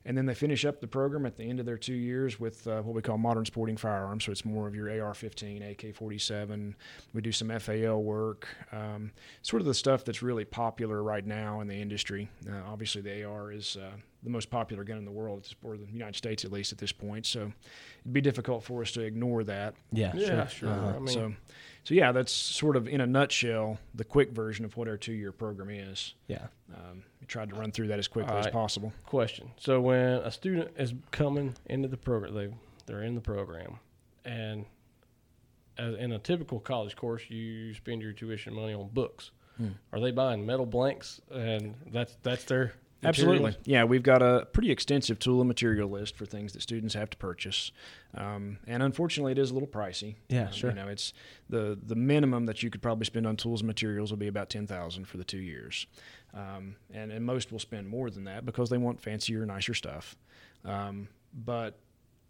And 0.05 0.17
then 0.17 0.25
they 0.25 0.33
finish 0.33 0.65
up 0.65 0.79
the 0.79 0.87
program 0.87 1.25
at 1.25 1.35
the 1.35 1.43
end 1.43 1.59
of 1.59 1.65
their 1.65 1.77
two 1.77 1.93
years 1.93 2.39
with 2.39 2.65
uh, 2.67 2.81
what 2.81 2.95
we 2.95 3.01
call 3.01 3.17
modern 3.17 3.45
sporting 3.45 3.77
firearms. 3.77 4.23
So 4.25 4.31
it's 4.31 4.45
more 4.45 4.67
of 4.67 4.73
your 4.73 4.89
AR 5.03 5.13
15, 5.13 5.61
AK 5.61 5.93
47. 5.93 6.75
We 7.13 7.21
do 7.21 7.31
some 7.31 7.49
FAL 7.59 8.01
work, 8.01 8.47
um, 8.71 9.11
sort 9.41 9.61
of 9.61 9.65
the 9.65 9.73
stuff 9.73 10.05
that's 10.05 10.23
really 10.23 10.45
popular 10.45 11.03
right 11.03 11.25
now 11.25 11.61
in 11.61 11.67
the 11.67 11.75
industry. 11.75 12.29
Uh, 12.49 12.61
obviously, 12.67 13.01
the 13.01 13.23
AR 13.23 13.51
is 13.51 13.77
uh, 13.77 13.97
the 14.27 14.33
most 14.33 14.49
popular 14.49 14.83
gun 14.83 14.97
in 14.97 15.05
the 15.05 15.11
world, 15.11 15.47
or 15.63 15.77
the 15.77 15.85
United 15.85 16.15
States 16.15 16.43
at 16.43 16.51
least 16.51 16.71
at 16.71 16.77
this 16.77 16.91
point. 16.91 17.25
So 17.25 17.51
it'd 18.01 18.13
be 18.13 18.21
difficult 18.21 18.63
for 18.63 18.81
us 18.81 18.91
to 18.91 19.01
ignore 19.01 19.43
that. 19.45 19.75
Yeah, 19.91 20.11
yeah, 20.15 20.47
sure. 20.47 20.69
sure. 20.69 20.69
Uh, 20.69 20.95
I 20.95 20.99
mean, 20.99 21.07
so 21.07 21.33
so 21.83 21.93
yeah, 21.93 22.11
that's 22.11 22.31
sort 22.31 22.75
of 22.75 22.87
in 22.87 23.01
a 23.01 23.07
nutshell 23.07 23.79
the 23.95 24.03
quick 24.03 24.31
version 24.31 24.65
of 24.65 24.75
what 24.75 24.87
our 24.87 24.97
two 24.97 25.13
year 25.13 25.31
program 25.31 25.69
is. 25.69 26.13
Yeah. 26.27 26.47
Um, 26.75 27.03
we 27.21 27.27
tried 27.27 27.49
to 27.49 27.55
run 27.55 27.71
through 27.71 27.87
that 27.87 27.99
as 27.99 28.07
quickly 28.07 28.33
right. 28.33 28.45
as 28.45 28.51
possible. 28.51 28.91
Question: 29.05 29.51
So 29.57 29.79
when 29.79 30.15
a 30.19 30.31
student 30.31 30.71
is 30.77 30.93
coming 31.11 31.55
into 31.67 31.87
the 31.87 31.97
program, 31.97 32.33
they 32.33 32.49
they're 32.85 33.03
in 33.03 33.15
the 33.15 33.21
program, 33.21 33.79
and 34.25 34.65
as 35.77 35.95
in 35.95 36.11
a 36.11 36.19
typical 36.19 36.59
college 36.59 36.95
course, 36.95 37.23
you 37.29 37.73
spend 37.73 38.01
your 38.01 38.11
tuition 38.11 38.53
money 38.53 38.73
on 38.73 38.89
books. 38.89 39.31
Hmm. 39.57 39.69
Are 39.91 39.99
they 39.99 40.11
buying 40.11 40.45
metal 40.45 40.65
blanks, 40.65 41.21
and 41.31 41.75
that's 41.91 42.17
that's 42.21 42.43
their 42.43 42.73
Absolutely. 43.03 43.55
Yeah, 43.65 43.83
we've 43.83 44.03
got 44.03 44.21
a 44.21 44.47
pretty 44.51 44.71
extensive 44.71 45.19
tool 45.19 45.39
and 45.39 45.47
material 45.47 45.89
list 45.89 46.15
for 46.15 46.25
things 46.25 46.53
that 46.53 46.61
students 46.61 46.95
have 46.95 47.09
to 47.11 47.17
purchase, 47.17 47.71
um, 48.15 48.57
and 48.65 48.81
unfortunately, 48.81 49.31
it 49.33 49.37
is 49.37 49.51
a 49.51 49.53
little 49.53 49.67
pricey. 49.67 50.15
Yeah, 50.29 50.47
um, 50.47 50.51
sure. 50.51 50.69
You 50.71 50.75
know, 50.75 50.87
it's 50.87 51.13
the 51.49 51.77
the 51.81 51.95
minimum 51.95 52.47
that 52.47 52.63
you 52.63 52.69
could 52.69 52.81
probably 52.81 53.05
spend 53.05 53.27
on 53.27 53.37
tools 53.37 53.61
and 53.61 53.67
materials 53.67 54.11
will 54.11 54.17
be 54.17 54.27
about 54.27 54.49
ten 54.49 54.65
thousand 54.65 55.05
for 55.07 55.17
the 55.17 55.23
two 55.23 55.37
years, 55.37 55.85
um, 56.33 56.75
and 56.91 57.11
and 57.11 57.23
most 57.25 57.51
will 57.51 57.59
spend 57.59 57.87
more 57.87 58.09
than 58.09 58.23
that 58.23 58.45
because 58.45 58.69
they 58.69 58.77
want 58.77 58.99
fancier, 58.99 59.45
nicer 59.45 59.73
stuff. 59.73 60.15
Um, 60.65 61.07
but 61.33 61.77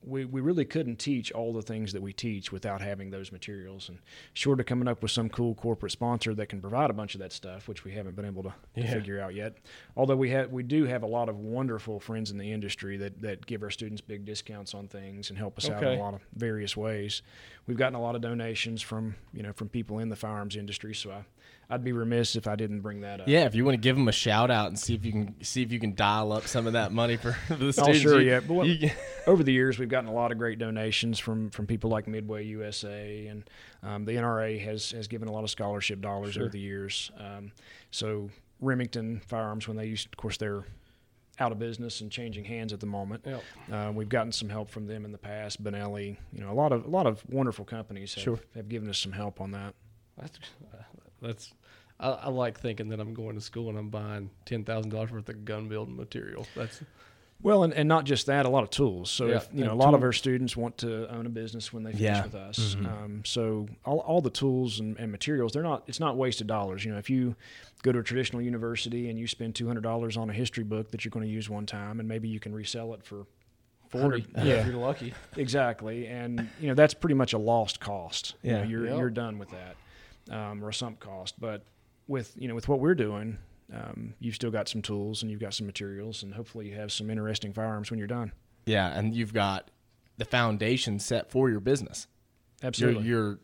we, 0.08 0.26
we 0.26 0.42
really 0.42 0.66
couldn't 0.66 0.98
teach 0.98 1.32
all 1.32 1.54
the 1.54 1.62
things 1.62 1.94
that 1.94 2.02
we 2.02 2.14
teach 2.14 2.52
without 2.52 2.82
having 2.82 3.10
those 3.10 3.32
materials. 3.32 3.90
And 3.90 4.00
short 4.34 4.60
of 4.60 4.66
coming 4.66 4.88
up 4.88 5.02
with 5.02 5.12
some 5.12 5.30
cool 5.30 5.56
corporate 5.56 5.92
sponsor 5.92 6.34
that 6.36 6.48
can 6.48 6.62
provide 6.62 6.90
a 6.90 6.94
bunch 6.94 7.16
of 7.16 7.20
that 7.20 7.34
stuff, 7.34 7.68
which 7.68 7.84
we 7.84 7.92
haven't 7.92 8.16
been 8.16 8.26
able 8.26 8.44
to, 8.44 8.54
yeah. 8.76 8.84
to 8.84 9.00
figure 9.00 9.20
out 9.20 9.36
yet. 9.36 9.58
Although 9.96 10.16
we 10.16 10.30
have, 10.32 10.52
we 10.52 10.64
do 10.64 10.86
have 10.86 11.04
a 11.04 11.08
lot 11.08 11.30
of 11.30 11.38
wonderful 11.38 12.00
friends 12.00 12.32
in 12.32 12.38
the 12.38 12.52
industry 12.52 12.98
that, 12.98 13.22
that 13.22 13.46
give 13.46 13.64
our 13.64 13.70
students 13.70 14.02
big 14.02 14.26
discounts 14.26 14.74
on 14.74 14.88
things 14.88 15.30
and 15.30 15.38
help 15.38 15.58
us 15.58 15.70
okay. 15.70 15.76
out 15.76 15.84
in 15.84 16.00
a 16.00 16.02
lot 16.02 16.14
of 16.14 16.22
various 16.36 16.78
ways. 16.78 17.22
We've 17.68 17.78
gotten 17.78 17.96
a 17.96 18.02
lot 18.02 18.16
of 18.16 18.22
donations 18.22 18.82
from 18.82 19.16
you 19.34 19.44
know 19.44 19.52
from 19.54 19.70
people 19.70 20.00
in 20.00 20.10
the 20.10 20.16
firearms 20.16 20.56
industry, 20.56 20.96
so 20.96 21.12
I 21.12 21.26
I'd 21.70 21.84
be 21.84 21.92
remiss 21.92 22.38
if 22.38 22.48
I 22.48 22.56
didn't 22.56 22.80
bring 22.80 23.02
that 23.02 23.22
up. 23.22 23.28
Yeah, 23.28 23.46
if 23.46 23.54
you 23.54 23.66
want 23.66 23.74
to 23.74 23.82
give 23.82 23.98
them 23.98 24.08
a 24.08 24.14
shout 24.14 24.50
out 24.50 24.68
and 24.68 24.80
see 24.80 24.96
if 24.96 25.04
you 25.04 25.12
can 25.12 25.36
see 25.44 25.62
if 25.62 25.72
you 25.72 25.80
can 25.80 25.96
dial 25.96 26.32
up 26.32 26.48
some 26.48 26.66
of 26.66 26.74
that 26.74 26.94
money 26.94 27.18
for 27.18 27.36
the 27.50 27.74
students. 27.74 27.80
Oh, 27.80 27.94
sure, 27.94 28.22
you, 28.22 28.30
yeah. 28.30 28.40
But 28.40 28.54
what, 28.54 28.68
over 29.28 29.44
the 29.44 29.52
years, 29.52 29.78
we've 29.78 29.90
gotten 29.90 30.10
a 30.10 30.14
lot 30.14 30.32
of 30.32 30.38
great 30.38 30.60
donations 30.60 31.20
from 31.20 31.50
from 31.50 31.68
people 31.68 31.90
like 31.90 32.08
Midway 32.08 32.46
USA, 32.46 33.28
and 33.28 33.50
um, 33.84 34.06
the 34.06 34.14
NRA 34.14 34.64
has 34.64 34.92
has 34.92 35.08
given 35.08 35.28
a 35.28 35.32
lot 35.32 35.44
of 35.44 35.50
scholarship 35.50 36.00
dollars 36.00 36.36
sure. 36.36 36.44
over 36.44 36.52
the 36.52 36.60
years. 36.60 37.12
Um, 37.20 37.52
so 37.92 38.30
Remington 38.62 39.22
Firearms, 39.28 39.68
when 39.68 39.76
they 39.76 39.88
used, 39.88 40.08
of 40.08 40.18
course, 40.18 40.38
they're 40.38 40.64
out 41.40 41.52
of 41.52 41.60
business 41.60 42.00
and 42.02 42.10
changing 42.10 42.46
hands 42.46 42.74
at 42.74 42.80
the 42.80 42.86
moment. 42.86 43.24
Yep. 43.26 43.44
Uh, 43.72 43.92
we've 43.94 44.10
gotten 44.10 44.32
some 44.32 44.50
help 44.50 44.70
from 44.70 44.88
them 44.88 45.06
in 45.06 45.12
the 45.12 45.18
past. 45.18 45.62
Benelli, 45.62 46.18
you 46.32 46.42
know, 46.42 46.52
a 46.52 46.56
lot 46.56 46.72
of 46.72 46.86
a 46.86 46.90
lot 46.90 47.06
of 47.06 47.24
wonderful 47.30 47.66
companies 47.66 48.14
have, 48.14 48.24
sure. 48.24 48.40
have 48.56 48.70
given 48.70 48.90
us 48.90 48.98
some 48.98 49.12
help 49.12 49.42
on 49.42 49.52
that. 49.52 49.76
That's 50.18 50.40
that's 51.22 51.54
I, 52.00 52.10
I, 52.10 52.30
like 52.30 52.60
thinking 52.60 52.90
that 52.90 53.00
I'm 53.00 53.14
going 53.14 53.36
to 53.36 53.42
school 53.42 53.70
and 53.70 53.78
I'm 53.78 53.90
buying 53.90 54.30
ten 54.46 54.64
thousand 54.64 54.92
dollars 54.92 55.12
worth 55.12 55.30
of 55.30 55.46
gun 55.46 55.68
building 55.68 55.96
material. 55.96 56.46
That's 56.56 56.82
well, 57.42 57.64
and, 57.64 57.74
and 57.74 57.88
not 57.88 58.06
just 58.06 58.26
that, 58.26 58.48
a 58.48 58.50
lot 58.50 58.64
of 58.64 58.72
tools. 58.72 59.12
So 59.12 59.28
yeah, 59.28 59.36
if 59.38 59.48
you 59.54 59.64
know, 59.64 59.72
a 59.72 59.76
lot 59.76 59.94
of 59.94 60.02
our 60.02 60.14
students 60.14 60.58
want 60.58 60.80
to 60.80 61.12
own 61.14 61.28
a 61.28 61.30
business 61.30 61.72
when 61.72 61.84
they 61.84 61.92
finish 61.92 62.04
yeah. 62.04 62.24
with 62.24 62.36
us. 62.36 62.76
Mm-hmm. 62.76 62.86
Um, 62.86 63.22
so 63.26 63.68
all, 63.86 64.00
all 64.00 64.22
the 64.22 64.32
tools 64.32 64.80
and, 64.80 64.98
and, 64.98 65.12
materials, 65.12 65.54
they're 65.54 65.64
not. 65.64 65.84
It's 65.88 66.00
not 66.00 66.18
wasted 66.18 66.48
dollars. 66.48 66.84
You 66.84 66.92
know, 66.92 66.98
if 66.98 67.10
you 67.10 67.36
go 67.84 67.92
to 67.92 68.00
a 68.00 68.04
traditional 68.04 68.42
university 68.42 69.10
and 69.10 69.20
you 69.20 69.28
spend 69.28 69.54
two 69.54 69.68
hundred 69.68 69.84
dollars 69.84 70.18
on 70.18 70.30
a 70.30 70.34
history 70.34 70.64
book 70.64 70.90
that 70.92 71.06
you're 71.06 71.12
going 71.12 71.28
to 71.28 71.32
use 71.32 71.48
one 71.48 71.68
time, 71.68 72.00
and 72.00 72.10
maybe 72.10 72.28
you 72.28 72.40
can 72.40 72.54
resell 72.54 72.94
it 72.96 73.04
for 73.04 73.28
40 73.90 74.26
yeah, 74.36 74.44
if 74.44 74.68
you're 74.68 74.76
lucky. 74.76 75.14
Exactly. 75.36 76.08
And 76.08 76.50
you 76.60 76.68
know, 76.68 76.74
that's 76.74 76.94
pretty 76.94 77.16
much 77.16 77.34
a 77.34 77.38
lost 77.38 77.80
cost. 77.80 78.36
Yeah. 78.42 78.52
You 78.52 78.58
know, 78.58 78.64
you're 78.64 78.86
yep. 78.86 78.98
you're 78.98 79.10
done 79.10 79.38
with 79.38 79.50
that. 79.50 79.76
Um, 80.30 80.64
or 80.64 80.70
a 80.70 80.74
sunk 80.74 81.00
cost. 81.00 81.40
But 81.40 81.64
with 82.08 82.34
you 82.38 82.48
know 82.48 82.56
with 82.56 82.68
what 82.68 82.80
we're 82.80 82.96
doing, 82.96 83.38
um, 83.74 84.14
you've 84.20 84.36
still 84.36 84.52
got 84.52 84.68
some 84.70 84.82
tools 84.82 85.22
and 85.22 85.32
you've 85.32 85.40
got 85.40 85.54
some 85.54 85.68
materials, 85.68 86.24
and 86.24 86.34
hopefully 86.34 86.70
you 86.70 86.76
have 86.76 86.92
some 86.92 87.10
interesting 87.10 87.54
firearms 87.54 87.92
when 87.92 87.98
you're 87.98 88.08
done. 88.08 88.32
Yeah, 88.66 88.88
and 88.98 89.16
you've 89.16 89.34
got 89.34 89.72
the 90.18 90.26
foundation 90.26 91.00
set 91.00 91.32
for 91.32 91.50
your 91.50 91.60
business. 91.60 92.08
Absolutely, 92.64 93.04
your 93.04 93.20
your, 93.20 93.40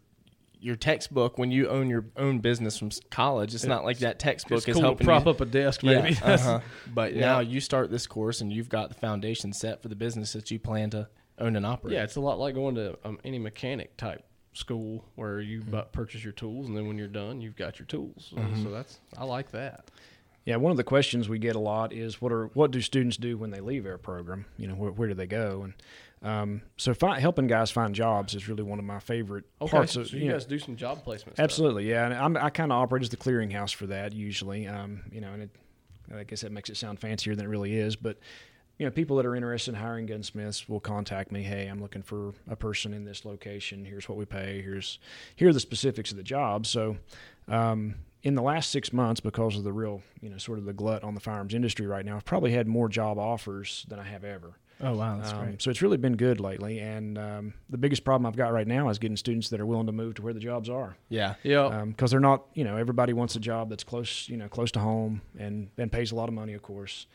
your 0.59 0.75
textbook 0.75 1.37
when 1.37 1.51
you 1.51 1.67
own 1.67 1.89
your 1.89 2.05
own 2.15 2.39
business 2.39 2.77
from 2.77 2.89
college. 3.11 3.53
It's, 3.53 3.63
it's 3.63 3.69
not 3.69 3.83
like 3.83 3.99
that 3.99 4.19
textbook 4.19 4.67
is 4.67 4.73
cool 4.73 4.81
helping 4.81 5.05
prop 5.05 5.25
you. 5.25 5.31
up 5.31 5.41
a 5.41 5.45
desk, 5.45 5.83
maybe. 5.83 6.13
Yeah, 6.13 6.33
uh-huh. 6.33 6.59
But 6.93 7.13
yeah. 7.13 7.21
now 7.21 7.39
you 7.39 7.59
start 7.59 7.91
this 7.91 8.07
course 8.07 8.41
and 8.41 8.51
you've 8.51 8.69
got 8.69 8.89
the 8.89 8.95
foundation 8.95 9.51
set 9.53 9.81
for 9.81 9.89
the 9.89 9.95
business 9.95 10.33
that 10.33 10.49
you 10.51 10.59
plan 10.59 10.89
to 10.91 11.07
own 11.37 11.55
and 11.55 11.65
operate. 11.65 11.95
Yeah, 11.95 12.03
it's 12.03 12.15
a 12.15 12.21
lot 12.21 12.39
like 12.39 12.55
going 12.55 12.75
to 12.75 12.97
um, 13.03 13.19
any 13.23 13.39
mechanic 13.39 13.97
type 13.97 14.23
school 14.53 15.03
where 15.15 15.41
you 15.41 15.61
mm-hmm. 15.61 15.79
purchase 15.91 16.23
your 16.23 16.33
tools 16.33 16.67
and 16.67 16.77
then 16.77 16.87
when 16.87 16.97
you're 16.97 17.07
done 17.07 17.41
you've 17.41 17.55
got 17.55 17.79
your 17.79 17.85
tools 17.85 18.33
mm-hmm. 18.35 18.63
so 18.63 18.69
that's 18.69 18.99
i 19.17 19.23
like 19.23 19.51
that 19.51 19.89
Yeah, 20.45 20.57
one 20.57 20.71
of 20.71 20.77
the 20.77 20.83
questions 20.83 21.29
we 21.29 21.39
get 21.39 21.55
a 21.55 21.59
lot 21.59 21.93
is 21.93 22.21
what 22.21 22.31
are 22.31 22.47
what 22.47 22.71
do 22.71 22.81
students 22.81 23.15
do 23.15 23.37
when 23.37 23.51
they 23.51 23.61
leave 23.61 23.85
our 23.85 23.97
program? 23.97 24.45
You 24.57 24.67
know, 24.67 24.75
where, 24.75 24.91
where 24.91 25.07
do 25.07 25.13
they 25.13 25.27
go? 25.27 25.63
And 25.63 25.73
um, 26.21 26.61
so 26.75 26.93
helping 27.17 27.47
guys 27.47 27.71
find 27.71 27.95
jobs 27.95 28.35
is 28.35 28.49
really 28.49 28.63
one 28.63 28.79
of 28.79 28.85
my 28.85 28.99
favorite 28.99 29.45
Okay, 29.61 29.71
parts 29.71 29.93
so 29.93 30.01
of 30.01 30.11
you 30.11 30.25
know, 30.25 30.33
guys 30.33 30.45
do 30.45 30.59
some 30.59 30.75
job 30.75 31.03
placement. 31.03 31.37
stuff. 31.37 31.43
Absolutely, 31.43 31.89
yeah. 31.89 32.05
And 32.05 32.13
I'm, 32.13 32.37
I 32.37 32.49
kind 32.49 32.71
of 32.71 32.77
operate 32.77 33.03
as 33.03 33.09
the 33.09 33.17
clearinghouse 33.17 33.73
for 33.73 33.87
that 33.87 34.13
usually. 34.13 34.67
Um, 34.67 35.03
you 35.11 35.21
know, 35.21 35.31
and 35.31 35.43
it, 35.43 35.49
I 36.13 36.23
guess 36.23 36.41
that 36.41 36.51
makes 36.51 36.69
it 36.69 36.75
sound 36.75 36.99
fancier 36.99 37.35
than 37.35 37.45
it 37.45 37.49
really 37.49 37.75
is. 37.75 37.95
But 37.95 38.17
you 38.77 38.85
know, 38.85 38.91
people 38.91 39.17
that 39.17 39.25
are 39.25 39.35
interested 39.35 39.71
in 39.71 39.75
hiring 39.81 40.05
gunsmiths 40.07 40.67
will 40.67 40.79
contact 40.79 41.31
me. 41.31 41.43
Hey, 41.43 41.67
I'm 41.67 41.81
looking 41.81 42.01
for 42.03 42.33
a 42.49 42.55
person 42.55 42.93
in 42.93 43.05
this 43.05 43.23
location. 43.25 43.85
Here's 43.85 44.09
what 44.09 44.17
we 44.17 44.25
pay. 44.25 44.61
Here's 44.61 44.99
here 45.35 45.49
are 45.49 45.53
the 45.53 45.59
specifics 45.59 46.11
of 46.11 46.17
the 46.17 46.23
job. 46.23 46.65
So. 46.65 46.97
Um, 47.47 47.95
in 48.23 48.35
the 48.35 48.41
last 48.41 48.71
six 48.71 48.93
months, 48.93 49.19
because 49.19 49.57
of 49.57 49.65
the 49.65 49.73
real, 49.73 50.01
you 50.21 50.29
know, 50.29 50.37
sort 50.37 50.57
of 50.57 50.63
the 50.63 50.71
glut 50.71 51.03
on 51.03 51.13
the 51.13 51.19
firearms 51.19 51.53
industry 51.53 51.85
right 51.85 52.05
now, 52.05 52.15
I've 52.15 52.23
probably 52.23 52.53
had 52.53 52.67
more 52.67 52.87
job 52.87 53.17
offers 53.17 53.85
than 53.89 53.99
I 53.99 54.03
have 54.03 54.23
ever. 54.23 54.53
Oh 54.79 54.95
wow, 54.95 55.17
that's 55.17 55.33
Um, 55.33 55.43
great. 55.43 55.61
So 55.61 55.69
it's 55.69 55.81
really 55.81 55.97
been 55.97 56.15
good 56.15 56.39
lately. 56.39 56.79
And 56.79 57.17
um, 57.17 57.53
the 57.69 57.77
biggest 57.77 58.05
problem 58.05 58.25
I've 58.25 58.37
got 58.37 58.53
right 58.53 58.65
now 58.65 58.87
is 58.87 58.97
getting 58.97 59.17
students 59.17 59.49
that 59.49 59.59
are 59.59 59.65
willing 59.65 59.87
to 59.87 59.91
move 59.91 60.13
to 60.15 60.21
where 60.21 60.31
the 60.33 60.39
jobs 60.39 60.69
are 60.69 60.95
Yeah, 61.09 61.35
Yeah. 61.43 61.83
because 61.83 62.11
they're 62.11 62.21
not 62.21 62.45
you 62.53 62.63
know 62.63 62.77
everybody 62.77 63.11
wants 63.11 63.35
a 63.35 63.41
job 63.41 63.69
that's 63.69 63.83
close 63.83 64.29
you 64.29 64.37
know 64.37 64.47
close 64.47 64.71
to 64.71 64.79
home 64.79 65.21
and 65.37 65.67
and 65.77 65.91
pays 65.91 66.13
a 66.13 66.15
lot 66.15 66.29
of 66.29 66.33
money 66.33 66.53
of 66.53 66.61
course 66.61 67.07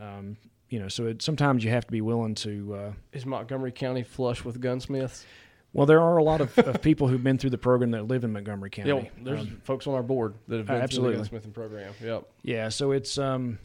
um, 0.00 0.36
you 0.68 0.78
know 0.78 0.88
so 0.88 1.06
it, 1.06 1.22
sometimes 1.22 1.64
you 1.64 1.70
have 1.70 1.84
to 1.86 1.92
be 1.92 2.00
willing 2.00 2.34
to 2.34 2.74
uh, 2.74 2.92
Is 3.12 3.24
Montgomery 3.26 3.72
County 3.72 4.02
flush 4.02 4.44
with 4.44 4.60
gunsmiths? 4.60 5.24
well 5.72 5.86
there 5.86 6.00
are 6.00 6.16
a 6.16 6.22
lot 6.24 6.40
of, 6.40 6.56
of 6.58 6.80
people 6.82 7.08
who've 7.08 7.22
been 7.22 7.38
through 7.38 7.50
the 7.50 7.58
program 7.58 7.90
that 7.92 8.06
live 8.08 8.24
in 8.24 8.32
Montgomery 8.32 8.70
County 8.70 8.90
Yeah, 8.90 9.08
there's 9.22 9.40
Um, 9.40 9.60
folks 9.64 9.86
on 9.86 9.94
our 9.94 10.02
board 10.02 10.34
that 10.48 10.56
have 10.58 10.66
been 10.66 10.76
absolutely. 10.80 11.16
through 11.24 11.38
the 11.38 11.48
gunsmithing 11.48 11.52
program. 11.54 11.94
Yep. 12.02 12.24
yeah 12.42 12.68
so 12.68 12.92
it's 12.92 13.18
um, 13.18 13.58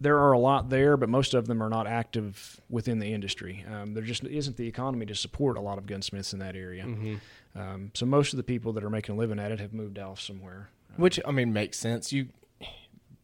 there 0.00 0.18
are 0.18 0.32
a 0.32 0.38
lot 0.38 0.68
there 0.68 0.96
but 0.96 1.08
most 1.08 1.32
of 1.34 1.46
them 1.46 1.62
are 1.62 1.68
not 1.68 1.86
active 1.86 2.60
within 2.68 2.98
the 2.98 3.12
industry 3.12 3.64
um, 3.72 3.94
there 3.94 4.02
just 4.02 4.24
isn't 4.24 4.56
the 4.56 4.66
economy 4.66 5.06
to 5.06 5.14
support 5.14 5.56
a 5.56 5.60
lot 5.60 5.78
of 5.78 5.86
gunsmiths 5.86 6.32
in 6.32 6.38
that 6.40 6.56
area 6.56 6.84
Mm-hmm. 6.84 7.14
um, 7.60 7.90
so 7.94 8.04
most 8.06 8.32
of 8.32 8.36
the 8.38 8.42
people 8.42 8.72
that 8.74 8.82
are 8.84 8.90
making 8.90 9.14
a 9.14 9.18
living 9.18 9.38
at 9.38 9.52
it 9.52 9.60
have 9.60 9.72
moved 9.72 9.98
off 9.98 10.20
somewhere 10.20 10.68
which 10.96 11.18
I 11.26 11.30
mean 11.30 11.54
makes 11.54 11.78
sense. 11.78 12.12
You 12.12 12.28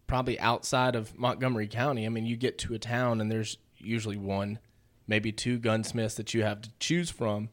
probably 0.08 0.40
outside 0.40 0.96
of 0.96 1.16
Montgomery 1.16 1.68
County. 1.68 2.04
I 2.04 2.08
mean, 2.08 2.26
you 2.26 2.36
get 2.36 2.58
to 2.58 2.74
a 2.74 2.78
town 2.78 3.20
and 3.20 3.30
there's 3.30 3.58
usually 3.76 4.16
one, 4.16 4.58
maybe 5.06 5.30
two 5.30 5.58
gunsmiths 5.58 6.16
that 6.16 6.34
you 6.34 6.42
have 6.42 6.62
to 6.62 6.70
choose 6.80 7.10
from, 7.10 7.50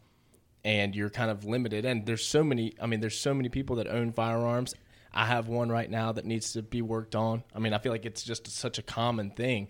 and 0.63 0.95
you're 0.95 1.11
kind 1.11 1.29
of 1.29 1.45
limited. 1.45 1.85
And 1.85 2.07
there's 2.07 2.25
so 2.25 2.43
many. 2.43 2.73
I 2.81 2.87
mean, 2.87 3.01
there's 3.01 3.19
so 3.19 3.35
many 3.35 3.49
people 3.49 3.75
that 3.75 3.87
own 3.87 4.11
firearms. 4.11 4.73
I 5.13 5.25
have 5.25 5.47
one 5.47 5.69
right 5.69 5.89
now 5.89 6.11
that 6.13 6.25
needs 6.25 6.53
to 6.53 6.63
be 6.63 6.81
worked 6.81 7.15
on. 7.15 7.43
I 7.53 7.59
mean, 7.59 7.73
I 7.73 7.77
feel 7.77 7.91
like 7.91 8.05
it's 8.05 8.23
just 8.23 8.47
such 8.47 8.79
a 8.79 8.81
common 8.81 9.29
thing, 9.29 9.69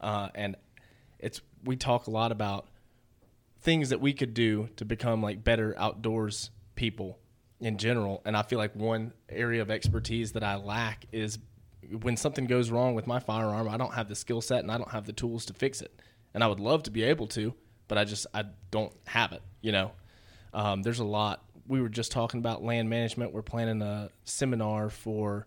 uh, 0.00 0.28
and 0.34 0.54
it's 1.18 1.40
we 1.64 1.76
talk 1.76 2.06
a 2.06 2.10
lot 2.10 2.30
about 2.30 2.68
things 3.60 3.88
that 3.90 4.00
we 4.00 4.12
could 4.12 4.34
do 4.34 4.68
to 4.76 4.84
become 4.84 5.20
like 5.22 5.42
better 5.42 5.74
outdoors 5.76 6.50
people 6.76 7.18
in 7.60 7.76
general. 7.76 8.22
And 8.24 8.36
I 8.36 8.42
feel 8.42 8.58
like 8.58 8.76
one 8.76 9.12
area 9.28 9.62
of 9.62 9.70
expertise 9.70 10.32
that 10.32 10.44
I 10.44 10.56
lack 10.56 11.06
is 11.10 11.38
when 11.90 12.16
something 12.16 12.46
goes 12.46 12.70
wrong 12.70 12.94
with 12.94 13.06
my 13.06 13.18
firearm, 13.18 13.68
I 13.68 13.76
don't 13.76 13.94
have 13.94 14.08
the 14.08 14.14
skill 14.14 14.40
set 14.40 14.60
and 14.60 14.70
I 14.70 14.78
don't 14.78 14.90
have 14.90 15.06
the 15.06 15.12
tools 15.12 15.44
to 15.46 15.54
fix 15.54 15.80
it. 15.80 16.00
And 16.34 16.44
I 16.44 16.46
would 16.46 16.60
love 16.60 16.82
to 16.84 16.90
be 16.90 17.02
able 17.02 17.26
to, 17.28 17.54
but 17.88 17.98
I 17.98 18.04
just 18.04 18.26
I 18.34 18.44
don't 18.70 18.92
have 19.06 19.32
it. 19.32 19.42
You 19.60 19.72
know, 19.72 19.92
um, 20.52 20.82
there's 20.82 21.00
a 21.00 21.04
lot. 21.04 21.42
We 21.66 21.80
were 21.80 21.88
just 21.88 22.12
talking 22.12 22.38
about 22.38 22.62
land 22.62 22.88
management. 22.88 23.32
We're 23.32 23.42
planning 23.42 23.82
a 23.82 24.10
seminar 24.24 24.90
for 24.90 25.46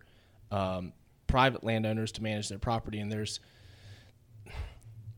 um, 0.51 0.93
private 1.27 1.63
landowners 1.63 2.11
to 2.13 2.23
manage 2.23 2.49
their 2.49 2.59
property, 2.59 2.99
and 2.99 3.11
there's 3.11 3.39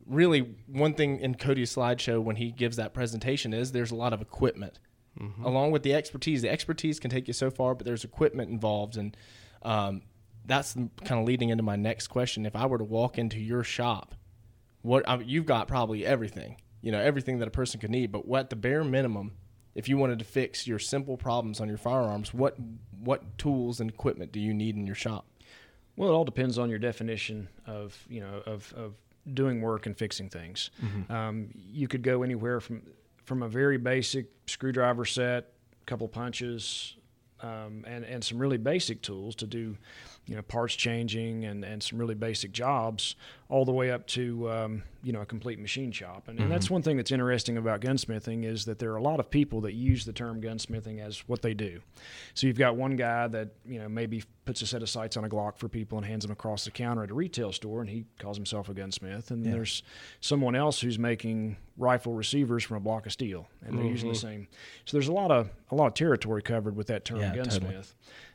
really 0.05 0.55
one 0.67 0.93
thing 0.93 1.19
in 1.19 1.36
Cody's 1.36 1.73
slideshow 1.73 2.21
when 2.21 2.36
he 2.36 2.51
gives 2.51 2.75
that 2.75 2.93
presentation 2.93 3.53
is 3.53 3.71
there's 3.71 3.91
a 3.91 3.95
lot 3.95 4.12
of 4.13 4.21
equipment 4.21 4.79
along 5.45 5.71
with 5.71 5.83
the 5.83 5.93
expertise. 5.93 6.41
The 6.41 6.49
expertise 6.49 6.99
can 6.99 7.09
take 7.09 7.27
you 7.27 7.33
so 7.33 7.49
far, 7.49 7.75
but 7.75 7.86
there's 7.86 8.03
equipment 8.03 8.49
involved, 8.49 8.97
and 8.97 9.15
um, 9.62 10.01
that's 10.45 10.73
kind 10.73 11.19
of 11.19 11.25
leading 11.25 11.49
into 11.49 11.63
my 11.63 11.75
next 11.75 12.08
question. 12.08 12.45
If 12.45 12.56
I 12.56 12.65
were 12.65 12.77
to 12.77 12.84
walk 12.84 13.17
into 13.17 13.39
your 13.39 13.63
shop, 13.63 14.15
what 14.82 15.08
I 15.08 15.17
mean, 15.17 15.29
you've 15.29 15.45
got 15.45 15.67
probably 15.67 16.06
everything, 16.06 16.58
you 16.82 16.91
know, 16.91 16.99
everything 16.99 17.39
that 17.39 17.47
a 17.47 17.51
person 17.51 17.79
could 17.79 17.89
need. 17.89 18.12
But 18.12 18.27
what 18.27 18.49
the 18.49 18.56
bare 18.56 18.84
minimum, 18.84 19.34
if 19.75 19.88
you 19.88 19.97
wanted 19.97 20.19
to 20.19 20.25
fix 20.25 20.67
your 20.67 20.79
simple 20.79 21.17
problems 21.17 21.60
on 21.62 21.67
your 21.69 21.77
firearms, 21.77 22.34
what 22.34 22.58
what 22.99 23.38
tools 23.38 23.79
and 23.79 23.89
equipment 23.89 24.32
do 24.32 24.39
you 24.39 24.53
need 24.53 24.75
in 24.75 24.86
your 24.86 24.95
shop? 24.95 25.25
Well, 25.95 26.10
it 26.10 26.13
all 26.13 26.25
depends 26.25 26.58
on 26.58 26.69
your 26.69 26.79
definition 26.79 27.47
of 27.65 27.97
you 28.10 28.19
know 28.19 28.41
of, 28.45 28.73
of 28.75 28.95
doing 29.34 29.62
work 29.62 29.86
and 29.86 29.97
fixing 29.97 30.29
things. 30.29 30.69
Um, 31.10 31.49
you 31.53 31.88
could 31.88 32.01
go 32.03 32.23
anywhere 32.23 32.60
from 32.60 32.84
from 33.23 33.41
a 33.43 33.47
very 33.47 33.77
basic 33.77 34.25
screwdriver 34.47 35.06
set, 35.06 35.53
a 35.82 35.86
couple 35.86 36.08
punches, 36.10 36.97
um, 37.41 37.86
and 37.88 38.03
and 38.03 38.23
some 38.23 38.38
really 38.39 38.58
basic 38.58 39.01
tools 39.01 39.36
to 39.36 39.47
do 39.47 39.77
you 40.25 40.36
know 40.36 40.41
parts 40.41 40.73
changing 40.75 41.43
and 41.45 41.63
and 41.65 41.83
some 41.83 41.97
really 41.99 42.15
basic 42.15 42.51
jobs, 42.51 43.15
all 43.49 43.65
the 43.65 43.71
way 43.73 43.91
up 43.91 44.07
to 44.07 44.49
um, 44.49 44.83
you 45.03 45.12
know 45.12 45.21
a 45.21 45.25
complete 45.25 45.59
machine 45.59 45.91
shop. 45.91 46.27
And, 46.27 46.39
and 46.39 46.49
that's 46.51 46.69
one 46.69 46.81
thing 46.81 46.95
that's 46.97 47.12
interesting 47.12 47.57
about 47.57 47.81
gunsmithing 47.81 48.45
is 48.45 48.65
that 48.65 48.79
there 48.79 48.91
are 48.93 48.95
a 48.97 49.01
lot 49.01 49.19
of 49.19 49.29
people 49.29 49.59
that 49.62 49.73
use 49.73 50.05
the 50.05 50.13
term 50.13 50.41
gunsmithing 50.41 50.99
as 50.99 51.27
what 51.27 51.41
they 51.41 51.53
do. 51.53 51.81
So 52.36 52.47
you've 52.47 52.57
got 52.57 52.75
one 52.77 52.95
guy 52.95 53.27
that 53.27 53.49
you 53.65 53.79
know 53.79 53.89
maybe 53.89 54.23
puts 54.45 54.62
a 54.62 54.67
set 54.67 54.81
of 54.81 54.89
sights 54.89 55.15
on 55.17 55.23
a 55.25 55.29
Glock 55.29 55.57
for 55.57 55.67
people 55.69 55.97
and 55.97 56.05
hands 56.07 56.23
them 56.23 56.31
across 56.31 56.65
the 56.65 56.71
counter 56.71 57.03
at 57.03 57.12
a 57.12 57.13
retail 57.13 57.51
store, 57.51 57.81
and 57.81 57.89
he 57.89 58.05
calls 58.19 58.38
himself 58.38 58.69
a 58.69 58.73
gunsmith. 58.73 59.29
And 59.31 59.45
there's 59.45 59.83
someone 60.21 60.55
else 60.55 60.79
who's 60.81 60.97
making 60.99 61.57
rifle 61.77 62.13
receivers 62.13 62.63
from 62.63 62.77
a 62.77 62.79
block 62.79 63.05
of 63.05 63.12
steel, 63.12 63.47
and 63.65 63.77
they're 63.77 63.86
using 63.86 64.09
the 64.09 64.15
same. 64.15 64.47
So 64.86 64.95
there's 64.97 65.07
a 65.09 65.13
lot 65.13 65.31
of 65.31 65.49
a 65.69 65.75
lot 65.75 65.88
of 65.88 65.93
territory 65.95 66.41
covered 66.41 66.75
with 66.77 66.88
that 66.88 67.03
term 67.03 67.19
Yeah, 67.19 67.36
gunsmith. 67.36 67.93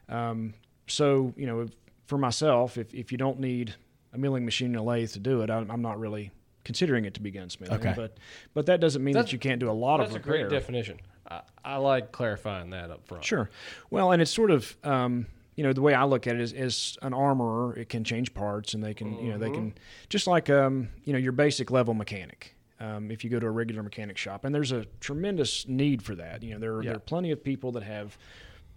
totally. 0.08 0.30
Um, 0.30 0.54
so 0.88 1.32
you 1.36 1.46
know, 1.46 1.60
if, 1.60 1.70
for 2.06 2.18
myself, 2.18 2.76
if 2.78 2.92
if 2.94 3.12
you 3.12 3.18
don't 3.18 3.38
need 3.40 3.74
a 4.12 4.18
milling 4.18 4.44
machine 4.44 4.68
and 4.68 4.76
a 4.76 4.82
lathe 4.82 5.10
to 5.12 5.18
do 5.20 5.42
it, 5.42 5.50
I'm, 5.50 5.70
I'm 5.70 5.82
not 5.82 5.98
really 5.98 6.30
considering 6.64 7.04
it 7.04 7.14
to 7.14 7.20
be 7.20 7.30
gunsmithing. 7.32 7.72
Okay. 7.72 7.92
But 7.96 8.16
but 8.54 8.66
that 8.66 8.80
doesn't 8.80 9.02
mean 9.04 9.12
That's- 9.14 9.30
that 9.30 9.32
you 9.32 9.38
can't 9.38 9.60
do 9.60 9.70
a 9.70 9.72
lot 9.72 9.98
That's 9.98 10.10
of 10.10 10.16
a 10.16 10.18
repair. 10.18 10.48
great 10.48 10.50
definition. 10.50 10.98
I, 11.30 11.42
I 11.64 11.76
like 11.76 12.10
clarifying 12.12 12.70
that 12.70 12.90
up 12.90 13.06
front. 13.06 13.24
Sure. 13.24 13.50
Well, 13.90 14.12
and 14.12 14.22
it's 14.22 14.30
sort 14.30 14.50
of 14.50 14.76
um, 14.84 15.26
you 15.56 15.64
know 15.64 15.72
the 15.72 15.82
way 15.82 15.92
I 15.94 16.04
look 16.04 16.26
at 16.26 16.34
it 16.36 16.40
is, 16.40 16.52
is 16.52 16.96
an 17.02 17.12
armorer. 17.12 17.76
It 17.76 17.88
can 17.88 18.02
change 18.04 18.32
parts, 18.34 18.74
and 18.74 18.82
they 18.82 18.94
can 18.94 19.18
you 19.18 19.32
know 19.32 19.38
they 19.38 19.50
can 19.50 19.74
just 20.08 20.26
like 20.26 20.48
um, 20.50 20.88
you 21.04 21.12
know 21.12 21.18
your 21.18 21.32
basic 21.32 21.70
level 21.70 21.94
mechanic. 21.94 22.54
Um, 22.80 23.10
if 23.10 23.24
you 23.24 23.30
go 23.30 23.40
to 23.40 23.46
a 23.46 23.50
regular 23.50 23.82
mechanic 23.82 24.16
shop, 24.16 24.44
and 24.44 24.54
there's 24.54 24.70
a 24.70 24.84
tremendous 25.00 25.66
need 25.66 26.00
for 26.00 26.14
that. 26.14 26.42
You 26.44 26.54
know 26.54 26.60
there 26.60 26.80
Yeah. 26.82 26.90
there 26.90 26.96
are 26.96 27.00
plenty 27.00 27.30
of 27.32 27.42
people 27.42 27.72
that 27.72 27.82
have 27.82 28.16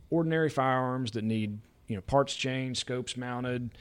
ordinary 0.09 0.49
firearms 0.49 1.11
that 1.11 1.23
need 1.23 1.59
you 1.91 1.97
know 1.97 2.01
parts 2.01 2.35
changed, 2.35 2.79
scopes 2.79 3.17
mounted, 3.17 3.71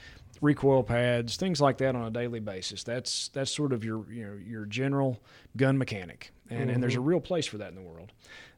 recoil 0.40 0.83
pads, 0.83 1.37
things 1.37 1.61
like 1.61 1.79
that 1.79 1.94
on 1.94 2.05
a 2.05 2.11
daily 2.11 2.40
basis. 2.40 2.83
That's 2.83 3.29
that's 3.29 3.51
sort 3.51 3.73
of 3.73 3.85
your 3.85 4.11
you 4.11 4.27
know 4.27 4.38
your 4.44 4.66
general 4.66 5.20
gun 5.57 5.79
mechanic, 5.79 6.33
and 6.51 6.70
and 6.70 6.83
there's 6.83 6.96
a 6.96 7.01
real 7.01 7.20
place 7.20 7.46
for 7.46 7.59
that 7.59 7.68
in 7.68 7.75
the 7.75 7.83
world. 7.83 8.12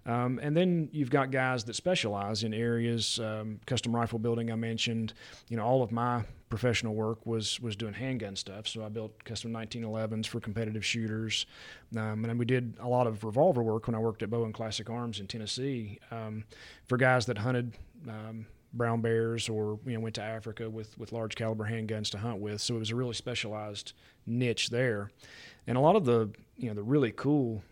Um, 0.04 0.40
and 0.42 0.56
then 0.56 0.88
you've 0.92 1.10
got 1.10 1.30
guys 1.30 1.62
that 1.64 1.76
specialize 1.76 2.42
in 2.42 2.52
areas, 2.52 3.20
um, 3.20 3.60
custom 3.66 3.94
rifle 3.94 4.18
building. 4.18 4.50
I 4.50 4.56
mentioned, 4.56 5.12
you 5.48 5.56
know, 5.56 5.64
all 5.64 5.82
of 5.82 5.92
my 5.92 6.24
professional 6.48 6.94
work 6.94 7.24
was 7.24 7.60
was 7.60 7.76
doing 7.76 7.94
handgun 7.94 8.34
stuff. 8.34 8.66
So 8.66 8.84
I 8.84 8.88
built 8.88 9.24
custom 9.24 9.52
1911s 9.52 10.26
for 10.26 10.40
competitive 10.40 10.84
shooters, 10.84 11.46
um, 11.96 12.02
and 12.02 12.24
then 12.24 12.38
we 12.38 12.44
did 12.44 12.74
a 12.80 12.88
lot 12.88 13.06
of 13.06 13.22
revolver 13.24 13.62
work 13.62 13.86
when 13.86 13.94
I 13.94 13.98
worked 13.98 14.22
at 14.22 14.30
Bowen 14.30 14.52
Classic 14.52 14.88
Arms 14.90 15.20
in 15.20 15.26
Tennessee 15.26 15.98
um, 16.10 16.44
for 16.84 16.96
guys 16.96 17.26
that 17.26 17.38
hunted. 17.38 17.72
Brown 18.74 19.00
bears 19.00 19.48
or 19.48 19.78
you 19.84 19.94
know 19.94 20.00
went 20.00 20.14
to 20.16 20.22
Africa 20.22 20.68
with 20.70 20.96
with 20.98 21.12
large 21.12 21.34
caliber 21.34 21.64
handguns 21.64 22.10
to 22.10 22.18
hunt 22.18 22.40
with 22.40 22.60
so 22.60 22.76
it 22.76 22.78
was 22.78 22.90
a 22.90 22.96
really 22.96 23.14
specialized 23.14 23.92
niche 24.26 24.70
there 24.70 25.10
and 25.66 25.76
a 25.76 25.80
lot 25.80 25.96
of 25.96 26.04
the 26.04 26.30
you 26.56 26.68
know 26.68 26.74
the 26.74 26.82
really 26.82 27.12
cool 27.12 27.62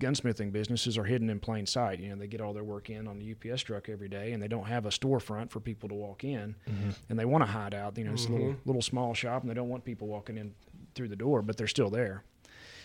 gunsmithing 0.00 0.52
businesses 0.52 0.98
are 0.98 1.04
hidden 1.04 1.30
in 1.30 1.40
plain 1.40 1.66
sight. 1.66 2.00
You 2.00 2.10
know, 2.10 2.16
they 2.16 2.26
get 2.26 2.40
all 2.40 2.52
their 2.52 2.64
work 2.64 2.90
in 2.90 3.08
on 3.08 3.18
the 3.18 3.32
UPS 3.32 3.62
truck 3.62 3.88
every 3.88 4.08
day, 4.08 4.32
and 4.32 4.42
they 4.42 4.48
don't 4.48 4.66
have 4.66 4.86
a 4.86 4.90
storefront 4.90 5.50
for 5.50 5.60
people 5.60 5.88
to 5.88 5.94
walk 5.94 6.24
in, 6.24 6.54
mm-hmm. 6.68 6.90
and 7.08 7.18
they 7.18 7.24
want 7.24 7.42
to 7.42 7.50
hide 7.50 7.74
out. 7.74 7.96
You 7.96 8.04
know, 8.04 8.12
it's 8.12 8.26
a 8.26 8.32
little 8.32 8.48
mm-hmm. 8.48 8.68
little 8.68 8.82
small 8.82 9.14
shop, 9.14 9.42
and 9.42 9.50
they 9.50 9.54
don't 9.54 9.68
want 9.68 9.84
people 9.84 10.06
walking 10.08 10.36
in 10.36 10.54
through 10.94 11.08
the 11.08 11.16
door, 11.16 11.42
but 11.42 11.56
they're 11.56 11.66
still 11.66 11.90
there. 11.90 12.24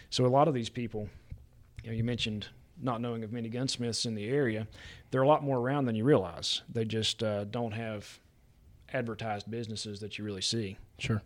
So 0.09 0.25
a 0.25 0.27
lot 0.27 0.47
of 0.47 0.53
these 0.53 0.69
people, 0.69 1.09
you 1.83 1.89
know, 1.89 1.95
you 1.95 2.03
mentioned 2.03 2.47
not 2.81 3.01
knowing 3.01 3.23
of 3.23 3.31
many 3.31 3.49
gunsmiths 3.49 4.05
in 4.05 4.15
the 4.15 4.27
area. 4.29 4.67
they're 5.11 5.21
a 5.21 5.27
lot 5.27 5.43
more 5.43 5.57
around 5.57 5.85
than 5.85 5.95
you 5.95 6.03
realize. 6.03 6.61
They 6.71 6.85
just 6.85 7.21
uh, 7.23 7.45
don't 7.45 7.73
have 7.73 8.19
advertised 8.93 9.49
businesses 9.49 9.99
that 9.99 10.17
you 10.17 10.25
really 10.25 10.41
see. 10.41 10.77
Sure. 10.99 11.21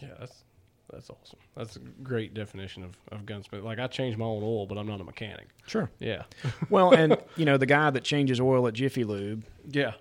Yeah, 0.00 0.08
that's 0.18 0.44
that's 0.92 1.08
awesome. 1.08 1.38
That's 1.56 1.76
a 1.76 1.80
great 2.02 2.34
definition 2.34 2.82
of, 2.82 2.96
of 3.12 3.24
gunsmith. 3.24 3.62
Like 3.62 3.78
I 3.78 3.86
change 3.86 4.16
my 4.16 4.24
own 4.24 4.42
oil, 4.42 4.66
but 4.66 4.76
I'm 4.76 4.88
not 4.88 5.00
a 5.00 5.04
mechanic. 5.04 5.48
Sure. 5.66 5.88
Yeah. 6.00 6.24
Well, 6.68 6.92
and 6.92 7.16
you 7.36 7.44
know, 7.44 7.56
the 7.56 7.66
guy 7.66 7.90
that 7.90 8.02
changes 8.02 8.40
oil 8.40 8.66
at 8.66 8.74
Jiffy 8.74 9.04
Lube 9.04 9.44
yeah. 9.68 9.92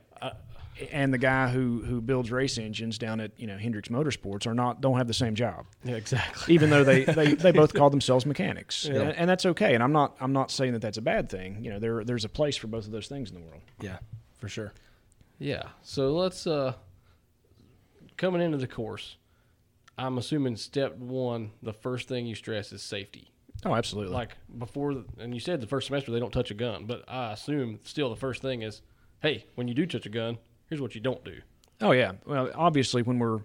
I, 0.82 0.90
and 0.92 1.14
the 1.14 1.18
guy 1.18 1.50
who 1.50 1.82
who 1.84 2.02
builds 2.02 2.32
race 2.32 2.58
engines 2.58 2.98
down 2.98 3.20
at 3.20 3.32
you 3.40 3.48
know 3.48 3.58
Hendricks 3.58 3.90
Motorsports 3.90 4.48
are 4.48 4.54
not 4.54 4.82
don't 4.82 4.98
have 4.98 5.08
the 5.08 5.14
same 5.14 5.36
job. 5.36 5.66
Yeah, 5.84 5.96
exactly. 5.96 6.54
Even 6.54 6.70
though 6.70 6.84
they, 6.84 7.04
they, 7.06 7.34
they 7.34 7.52
both 7.52 7.74
call 7.76 7.90
themselves 7.90 8.26
mechanics, 8.26 8.86
Yeah. 8.86 9.02
and, 9.02 9.12
and 9.18 9.30
that's 9.30 9.46
okay. 9.46 9.74
And 9.74 9.84
I'm 9.84 9.92
not 9.92 10.16
I'm 10.20 10.34
not 10.34 10.52
saying 10.52 10.74
that 10.74 10.82
that's 10.82 10.98
a 10.98 11.02
bad 11.02 11.30
thing. 11.30 11.64
You 11.64 11.72
know, 11.72 11.80
there 11.80 12.04
there's 12.04 12.26
a 12.26 12.30
place 12.30 12.56
for 12.58 12.68
both 12.68 12.86
of 12.86 12.92
those 12.92 13.08
things 13.08 13.30
in 13.30 13.36
the 13.36 13.42
world. 13.42 13.62
Yeah, 13.82 13.98
for 14.38 14.48
sure. 14.50 14.74
Yeah. 15.38 15.64
So 15.82 16.14
let's 16.16 16.46
uh 16.48 16.74
coming 18.18 18.42
into 18.42 18.58
the 18.58 18.68
course. 18.68 19.18
I'm 19.98 20.18
assuming 20.18 20.56
step 20.56 20.96
one, 20.98 21.52
the 21.62 21.74
first 21.74 22.08
thing 22.08 22.26
you 22.26 22.36
stress 22.36 22.72
is 22.72 22.82
safety. 22.82 23.32
Oh, 23.66 23.76
absolutely. 23.76 24.14
Like 24.14 24.38
before, 24.58 24.94
the, 24.94 25.06
and 25.18 25.34
you 25.34 25.42
said 25.42 25.60
the 25.60 25.68
first 25.68 25.88
semester 25.88 26.12
they 26.12 26.20
don't 26.22 26.32
touch 26.32 26.52
a 26.52 26.54
gun, 26.54 26.86
but 26.86 27.04
I 27.08 27.34
assume 27.34 27.80
still 27.84 28.10
the 28.10 28.16
first 28.16 28.42
thing 28.42 28.62
is, 28.62 28.82
hey, 29.22 29.44
when 29.56 29.68
you 29.68 29.74
do 29.74 29.86
touch 29.86 30.06
a 30.06 30.10
gun, 30.10 30.38
here's 30.70 30.82
what 30.82 30.96
you 30.96 31.02
don't 31.02 31.24
do. 31.24 31.42
Oh 31.82 31.92
yeah. 31.92 32.14
Well, 32.26 32.50
obviously, 32.56 33.02
when 33.02 33.20
we're, 33.20 33.40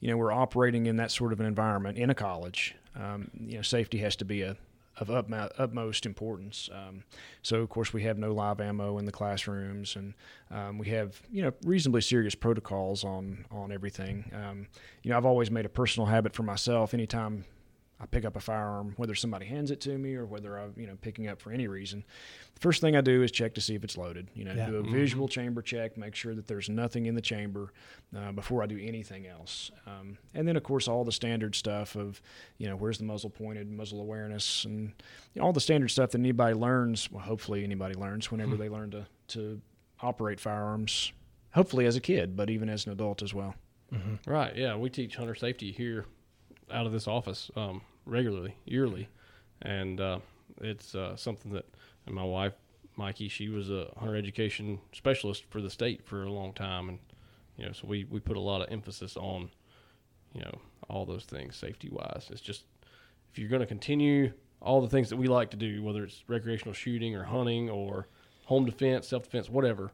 you 0.00 0.10
know, 0.10 0.16
we're 0.16 0.32
operating 0.32 0.86
in 0.86 0.96
that 0.96 1.10
sort 1.10 1.32
of 1.32 1.40
an 1.40 1.46
environment 1.46 1.98
in 1.98 2.10
a 2.10 2.14
college, 2.14 2.74
um, 2.94 3.30
you 3.38 3.56
know, 3.56 3.62
safety 3.62 3.98
has 3.98 4.16
to 4.16 4.24
be 4.24 4.42
a 4.42 4.56
of 4.98 5.08
utmo- 5.08 5.52
utmost 5.58 6.06
importance. 6.06 6.70
Um, 6.72 7.04
so, 7.42 7.60
of 7.60 7.68
course, 7.68 7.92
we 7.92 8.02
have 8.04 8.18
no 8.18 8.32
live 8.32 8.60
ammo 8.60 8.98
in 8.98 9.04
the 9.04 9.12
classrooms, 9.12 9.94
and 9.96 10.14
um, 10.50 10.78
we 10.78 10.88
have 10.88 11.20
you 11.30 11.42
know 11.42 11.52
reasonably 11.64 12.00
serious 12.00 12.34
protocols 12.34 13.04
on 13.04 13.44
on 13.50 13.72
everything. 13.72 14.30
Um, 14.34 14.66
you 15.02 15.10
know, 15.10 15.16
I've 15.16 15.26
always 15.26 15.50
made 15.50 15.66
a 15.66 15.68
personal 15.70 16.06
habit 16.06 16.34
for 16.34 16.42
myself. 16.42 16.94
Anytime 16.94 17.44
I 17.98 18.04
pick 18.04 18.26
up 18.26 18.36
a 18.36 18.40
firearm, 18.40 18.92
whether 18.98 19.14
somebody 19.14 19.46
hands 19.46 19.70
it 19.70 19.80
to 19.82 19.96
me 19.96 20.16
or 20.16 20.26
whether 20.26 20.58
I'm 20.58 20.74
you 20.76 20.86
know 20.86 20.96
picking 21.00 21.28
up 21.28 21.40
for 21.40 21.50
any 21.50 21.66
reason, 21.66 22.04
the 22.54 22.60
first 22.60 22.82
thing 22.82 22.94
I 22.94 23.00
do 23.00 23.22
is 23.22 23.30
check 23.30 23.54
to 23.54 23.60
see 23.62 23.74
if 23.74 23.84
it's 23.84 23.96
loaded. 23.96 24.28
You 24.34 24.44
know, 24.44 24.52
Yeah. 24.52 24.66
do 24.66 24.76
a 24.76 24.82
visual 24.82 25.28
chamber 25.28 25.62
check, 25.62 25.96
make 25.96 26.14
sure 26.14 26.34
that 26.34 26.46
there's 26.46 26.68
nothing 26.68 27.06
in 27.06 27.14
the 27.14 27.22
chamber 27.22 27.72
uh, 28.14 28.32
before 28.32 28.62
I 28.62 28.66
do 28.66 28.78
anything 28.78 29.26
else. 29.26 29.70
Um, 29.86 30.18
and 30.34 30.46
then, 30.46 30.56
of 30.56 30.62
course, 30.62 30.88
all 30.88 31.04
the 31.04 31.12
standard 31.12 31.54
stuff 31.54 31.96
of 31.96 32.20
you 32.58 32.68
know 32.68 32.76
where's 32.76 32.98
the 32.98 33.04
muzzle 33.04 33.30
pointed, 33.30 33.70
muzzle 33.70 34.00
awareness, 34.02 34.66
and 34.66 34.92
you 35.32 35.40
know, 35.40 35.46
all 35.46 35.52
the 35.54 35.60
standard 35.60 35.88
stuff 35.88 36.10
that 36.10 36.18
anybody 36.20 36.54
learns. 36.54 37.10
Well, 37.10 37.22
hopefully 37.24 37.64
anybody 37.64 37.94
learns 37.94 38.30
whenever 38.30 38.56
they 38.56 38.68
learn 38.68 38.90
to 38.90 39.06
to 39.28 39.60
operate 40.02 40.38
firearms. 40.38 41.12
Hopefully 41.54 41.86
as 41.86 41.96
a 41.96 42.00
kid, 42.00 42.36
but 42.36 42.50
even 42.50 42.68
as 42.68 42.84
an 42.84 42.92
adult 42.92 43.22
as 43.22 43.32
well. 43.32 43.54
Right. 44.26 44.54
Yeah. 44.54 44.76
We 44.76 44.90
teach 44.90 45.16
hunter 45.16 45.34
safety 45.34 45.72
here 45.72 46.04
out 46.72 46.86
of 46.86 46.92
this 46.92 47.06
office 47.06 47.50
um, 47.56 47.82
regularly, 48.04 48.56
yearly, 48.64 49.08
and 49.62 50.00
uh, 50.00 50.18
it's 50.60 50.94
uh, 50.94 51.16
something 51.16 51.52
that 51.52 51.66
and 52.06 52.14
my 52.14 52.24
wife 52.24 52.52
Mikey, 52.96 53.28
she 53.28 53.48
was 53.48 53.70
a 53.70 53.88
hunter 53.98 54.16
education 54.16 54.78
specialist 54.92 55.44
for 55.50 55.60
the 55.60 55.70
state 55.70 56.06
for 56.06 56.22
a 56.22 56.32
long 56.32 56.52
time, 56.54 56.88
and 56.88 56.98
you 57.58 57.66
know, 57.66 57.72
so 57.72 57.86
we 57.86 58.04
we 58.04 58.20
put 58.20 58.36
a 58.36 58.40
lot 58.40 58.62
of 58.62 58.72
emphasis 58.72 59.16
on 59.16 59.50
you 60.34 60.40
know 60.40 60.58
all 60.88 61.04
those 61.04 61.24
things 61.24 61.56
safety 61.56 61.90
wise. 61.90 62.28
It's 62.30 62.40
just 62.40 62.64
if 63.30 63.38
you're 63.38 63.50
going 63.50 63.60
to 63.60 63.66
continue 63.66 64.32
all 64.62 64.80
the 64.80 64.88
things 64.88 65.10
that 65.10 65.16
we 65.16 65.28
like 65.28 65.50
to 65.50 65.56
do, 65.56 65.82
whether 65.82 66.04
it's 66.04 66.24
recreational 66.26 66.72
shooting 66.72 67.14
or 67.14 67.24
hunting 67.24 67.68
or 67.68 68.08
home 68.46 68.64
defense, 68.64 69.06
self 69.06 69.24
defense, 69.24 69.50
whatever, 69.50 69.92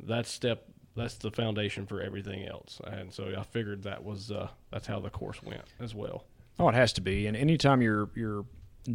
that's 0.00 0.30
step 0.30 0.64
that's 0.98 1.16
the 1.16 1.30
foundation 1.30 1.86
for 1.86 2.00
everything 2.02 2.46
else. 2.46 2.80
And 2.84 3.12
so 3.12 3.32
I 3.36 3.42
figured 3.42 3.82
that 3.84 4.04
was 4.04 4.30
uh, 4.30 4.48
that's 4.70 4.86
how 4.86 5.00
the 5.00 5.10
course 5.10 5.42
went 5.42 5.62
as 5.80 5.94
well. 5.94 6.24
Oh, 6.58 6.68
it 6.68 6.74
has 6.74 6.92
to 6.94 7.00
be. 7.00 7.26
And 7.26 7.36
anytime 7.36 7.80
you're 7.82 8.10
you're 8.14 8.44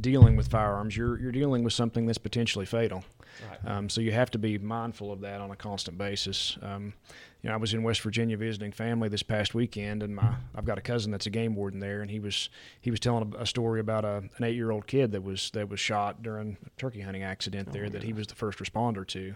dealing 0.01 0.35
with 0.35 0.47
firearms, 0.47 0.95
you're 0.97 1.19
you're 1.19 1.31
dealing 1.31 1.63
with 1.63 1.73
something 1.73 2.05
that's 2.05 2.17
potentially 2.17 2.65
fatal. 2.65 3.03
Right. 3.49 3.71
Um, 3.71 3.89
so 3.89 4.01
you 4.01 4.11
have 4.11 4.29
to 4.31 4.37
be 4.37 4.57
mindful 4.57 5.11
of 5.11 5.21
that 5.21 5.41
on 5.41 5.51
a 5.51 5.55
constant 5.55 5.97
basis. 5.97 6.57
Um, 6.61 6.93
you 7.41 7.49
know, 7.49 7.55
I 7.55 7.57
was 7.57 7.73
in 7.73 7.83
West 7.83 8.01
Virginia 8.01 8.37
visiting 8.37 8.71
family 8.71 9.09
this 9.09 9.23
past 9.23 9.53
weekend, 9.53 10.03
and 10.03 10.15
my 10.15 10.35
I've 10.55 10.65
got 10.65 10.77
a 10.77 10.81
cousin 10.81 11.11
that's 11.11 11.25
a 11.25 11.29
game 11.29 11.55
warden 11.55 11.79
there, 11.79 12.01
and 12.01 12.11
he 12.11 12.19
was 12.19 12.49
he 12.81 12.91
was 12.91 12.99
telling 12.99 13.33
a, 13.35 13.41
a 13.41 13.45
story 13.45 13.79
about 13.79 14.05
a, 14.05 14.23
an 14.37 14.43
eight 14.43 14.55
year 14.55 14.71
old 14.71 14.87
kid 14.87 15.11
that 15.11 15.23
was 15.23 15.51
that 15.51 15.69
was 15.69 15.79
shot 15.79 16.21
during 16.21 16.57
a 16.65 16.69
turkey 16.79 17.01
hunting 17.01 17.23
accident 17.23 17.71
there 17.71 17.89
that 17.89 18.03
he 18.03 18.13
was 18.13 18.27
the 18.27 18.35
first 18.35 18.59
responder 18.59 19.05
to. 19.07 19.35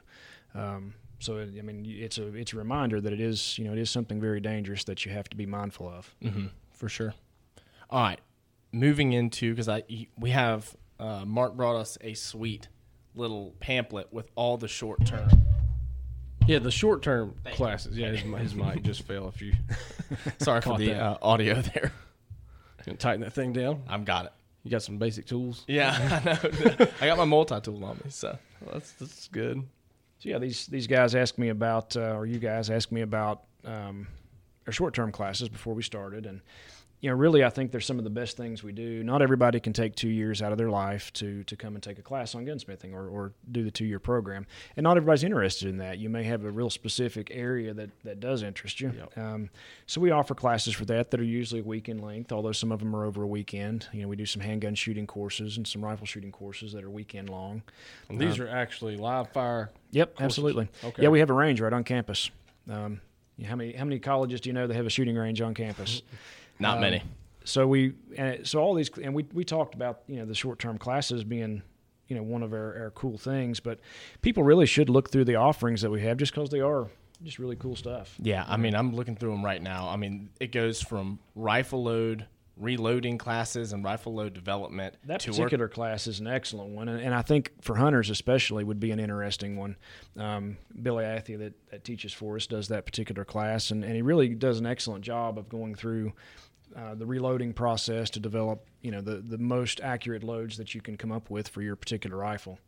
Um, 0.56 0.94
so 1.20 1.40
I 1.40 1.46
mean, 1.62 1.86
it's 1.88 2.18
a 2.18 2.28
it's 2.36 2.54
a 2.54 2.58
reminder 2.58 3.02
that 3.02 3.14
it 3.14 3.20
is 3.22 3.58
you 3.58 3.66
know 3.66 3.74
it 3.74 3.80
is 3.80 3.90
something 3.90 4.20
very 4.22 4.40
dangerous 4.40 4.84
that 4.86 5.06
you 5.06 5.12
have 5.12 5.28
to 5.30 5.38
be 5.38 5.46
mindful 5.46 5.88
of. 5.90 6.16
Mm-hmm, 6.24 6.48
for 6.74 6.90
sure. 6.90 7.14
All 7.90 8.02
right, 8.04 8.20
moving 8.72 9.14
into 9.14 9.52
because 9.52 9.70
I 9.70 9.84
we 10.18 10.32
have 10.32 10.76
uh, 11.00 11.24
Mark 11.26 11.56
brought 11.56 11.76
us 11.76 11.98
a 12.02 12.14
sweet 12.14 12.68
little 13.16 13.56
pamphlet 13.60 14.12
with 14.12 14.30
all 14.36 14.58
the 14.58 14.68
short 14.68 15.06
term. 15.06 15.30
Yeah, 16.46 16.60
the 16.60 16.72
short 16.72 17.02
term 17.02 17.36
classes. 17.54 17.98
Yeah, 17.98 18.10
his, 18.12 18.22
his 18.22 18.56
mic 18.56 18.82
just 18.84 19.02
fell. 19.04 19.28
If 19.28 19.42
you 19.42 19.54
Sorry 20.40 20.62
for 20.62 20.78
the 20.78 20.94
uh, 20.94 21.18
audio 21.22 21.62
there. 21.62 21.92
can 22.84 22.96
tighten 22.98 23.22
that 23.22 23.34
thing 23.34 23.52
down, 23.54 23.84
I've 23.90 24.06
got 24.06 24.26
it. 24.28 24.34
you 24.64 24.72
got 24.72 24.82
some 24.82 24.98
basic 24.98 25.26
tools. 25.26 25.66
Yeah, 25.68 25.94
I 26.26 26.26
know. 26.26 26.88
I 27.02 27.06
got 27.08 27.18
my 27.18 27.26
multi 27.26 27.60
tool 27.60 27.84
on 27.84 27.98
me, 28.04 28.10
so 28.10 28.38
Well, 28.62 28.74
that's 28.76 28.92
that's 28.94 29.28
good. 29.28 29.64
So 30.20 30.30
yeah, 30.30 30.40
these 30.40 30.66
these 30.68 30.88
guys 30.88 31.16
asked 31.16 31.38
me 31.38 31.50
about, 31.50 31.96
uh, 31.96 32.16
or 32.16 32.26
you 32.26 32.40
guys 32.40 32.70
asked 32.70 32.92
me 32.92 33.02
about 33.02 33.44
um, 33.64 34.08
our 34.66 34.74
short 34.74 34.94
term 34.94 35.12
classes 35.12 35.50
before 35.50 35.74
we 35.74 35.84
started, 35.84 36.26
and 36.26 36.42
you 37.00 37.12
know, 37.12 37.16
really, 37.16 37.44
I 37.44 37.52
think 37.52 37.72
they're 37.72 37.80
some 37.80 38.00
of 38.00 38.04
the 38.04 38.10
best 38.10 38.38
things 38.38 38.64
we 38.64 38.72
do. 38.72 39.04
Not 39.04 39.22
everybody 39.22 39.60
can 39.60 39.72
take 39.72 39.96
two 39.96 40.10
years 40.10 40.42
out 40.42 40.52
of 40.52 40.58
their 40.58 40.72
life 40.72 41.14
to 41.14 41.44
to 41.44 41.56
come 41.56 41.76
and 41.76 41.84
take 41.84 42.00
a 42.00 42.02
class 42.02 42.34
on 42.34 42.44
gunsmithing 42.44 42.92
or, 42.92 43.08
or 43.08 43.34
do 43.52 43.64
the 43.64 43.70
two 43.70 43.86
year 43.86 44.00
program, 44.00 44.48
and 44.76 44.84
not 44.84 44.98
everybody's 44.98 45.24
interested 45.24 45.70
in 45.70 45.78
that. 45.78 46.00
You 46.00 46.10
may 46.10 46.24
have 46.24 46.44
a 46.44 46.50
real 46.50 46.72
specific 46.72 47.30
area 47.32 47.72
that 47.76 47.92
that 48.04 48.20
does 48.20 48.42
interest 48.42 48.82
you. 48.82 48.92
Yep. 48.98 49.18
Um, 49.18 49.50
so 49.86 50.02
we 50.02 50.10
offer 50.10 50.34
classes 50.34 50.74
for 50.74 50.86
that 50.86 51.12
that 51.12 51.20
are 51.20 51.24
usually 51.24 51.62
a 51.62 51.64
week 51.64 51.88
in 51.88 52.00
length, 52.00 52.32
although 52.32 52.52
some 52.52 52.72
of 52.72 52.80
them 52.80 52.96
are 52.96 53.06
over 53.06 53.22
a 53.22 53.28
weekend. 53.28 53.88
You 53.94 54.02
know, 54.02 54.08
we 54.08 54.16
do 54.16 54.26
some 54.26 54.42
handgun 54.42 54.74
shooting 54.74 55.06
courses 55.06 55.58
and 55.58 55.68
some 55.68 55.86
rifle 55.86 56.08
shooting 56.08 56.32
courses 56.32 56.74
that 56.74 56.84
are 56.84 56.90
weekend 56.90 57.30
long. 57.30 57.62
And 58.10 58.20
these 58.20 58.40
are 58.40 58.48
actually 58.48 58.98
live 58.98 59.32
fire. 59.34 59.70
Yep, 59.92 60.16
courses. 60.16 60.26
absolutely. 60.26 60.70
Okay. 60.84 61.04
Yeah, 61.04 61.10
we 61.10 61.20
have 61.20 61.30
a 61.30 61.34
range 61.34 61.62
right 61.62 61.74
on 61.74 61.84
campus. 61.84 62.32
Um, 62.68 63.02
you 63.38 63.44
know, 63.44 63.50
how 63.52 63.56
many 63.56 63.74
how 63.74 63.86
many 63.86 64.00
colleges 64.00 64.42
do 64.42 64.50
you 64.50 64.54
know 64.54 64.66
that 64.66 64.74
have 64.74 64.88
a 64.88 64.90
shooting 64.90 65.16
range 65.16 65.42
on 65.42 65.54
campus? 65.54 66.02
not 66.60 66.76
Um, 66.76 66.82
many. 66.82 67.04
So 67.44 67.66
we 67.68 67.94
and 68.18 68.46
so 68.46 68.60
all 68.60 68.74
these 68.74 68.90
and 69.02 69.14
we 69.16 69.26
we 69.34 69.44
talked 69.46 69.74
about 69.74 70.02
you 70.08 70.18
know 70.18 70.26
the 70.26 70.36
short 70.36 70.60
term 70.60 70.78
classes 70.78 71.24
being 71.24 71.62
you 72.08 72.16
know 72.16 72.24
one 72.24 72.44
of 72.44 72.52
our, 72.54 72.78
our 72.84 72.92
cool 72.92 73.18
things, 73.18 73.60
but 73.60 73.80
people 74.22 74.44
really 74.44 74.66
should 74.66 74.90
look 74.90 75.12
through 75.12 75.26
the 75.26 75.36
offerings 75.36 75.82
that 75.82 75.90
we 75.90 76.02
have 76.02 76.18
just 76.18 76.34
because 76.34 76.50
they 76.50 76.60
are 76.62 76.88
just 77.24 77.40
really 77.40 77.56
cool 77.56 77.76
stuff. 77.76 78.16
Yeah, 78.22 78.44
I 78.48 78.58
mean, 78.58 78.76
I'm 78.76 78.94
looking 78.96 79.16
through 79.16 79.32
them 79.32 79.44
right 79.46 79.62
now. 79.62 79.88
I 79.90 79.96
mean, 79.96 80.30
it 80.40 80.52
goes 80.52 80.82
from 80.82 81.20
rifle 81.36 81.84
load 81.84 82.26
reloading 82.60 83.20
classes 83.20 83.72
and 83.72 83.84
rifle 83.84 84.16
load 84.16 84.34
development 84.34 84.96
That 85.06 85.20
to 85.22 85.30
work. 85.30 85.38
particular 85.38 85.68
class 85.68 86.08
is 86.08 86.20
an 86.20 86.26
excellent 86.28 86.72
one, 86.72 86.90
and, 86.90 87.00
and 87.00 87.14
I 87.14 87.22
think 87.22 87.52
for 87.62 87.76
hunters 87.76 88.10
especially 88.10 88.64
would 88.64 88.80
be 88.80 88.90
an 88.92 89.00
interesting 89.00 89.58
one. 89.58 89.76
Um, 90.18 90.58
Billy 90.82 91.04
Athey 91.04 91.38
that, 91.38 91.54
that 91.70 91.84
teaches 91.84 92.14
for 92.14 92.36
us 92.36 92.48
does 92.48 92.68
that 92.70 92.86
particular 92.86 93.24
class, 93.26 93.70
and, 93.72 93.84
and 93.84 93.94
he 93.96 94.02
really 94.02 94.30
does 94.30 94.60
an 94.60 94.66
excellent 94.66 95.04
job 95.04 95.38
of 95.38 95.50
going 95.50 95.76
through 95.76 96.14
uh, 96.76 96.96
the 96.96 97.06
reloading 97.06 97.54
process 97.54 98.10
to 98.12 98.20
develop 98.20 98.66
you 98.82 98.92
know 98.92 99.02
the 99.02 99.18
the 99.18 99.38
most 99.38 99.82
accurate 99.82 100.24
loads 100.24 100.58
that 100.58 100.76
you 100.76 100.82
can 100.82 100.98
come 100.98 101.12
up 101.12 101.30
with 101.30 101.48
for 101.48 101.62
your 101.62 101.76
particular 101.76 102.18
rifle. 102.18 102.60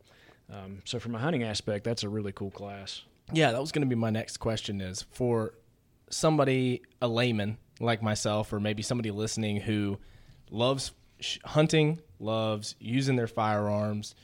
Um, 0.52 0.80
so 0.84 0.98
from 0.98 1.14
a 1.14 1.18
hunting 1.18 1.42
aspect, 1.42 1.84
that's 1.84 2.02
a 2.02 2.08
really 2.08 2.32
cool 2.32 2.50
class. 2.50 3.02
Yeah, 3.32 3.52
that 3.52 3.60
was 3.60 3.70
going 3.70 3.82
to 3.82 3.88
be 3.88 3.94
my 3.94 4.10
next 4.10 4.38
question 4.38 4.80
is 4.80 5.02
for 5.12 5.54
somebody, 6.10 6.82
a 7.00 7.08
layman 7.08 7.58
like 7.78 8.02
myself, 8.02 8.52
or 8.52 8.60
maybe 8.60 8.82
somebody 8.82 9.10
listening 9.10 9.60
who 9.60 9.98
loves 10.50 10.92
sh- 11.20 11.38
hunting, 11.44 12.00
loves 12.18 12.74
using 12.80 13.16
their 13.16 13.28
firearms 13.28 14.14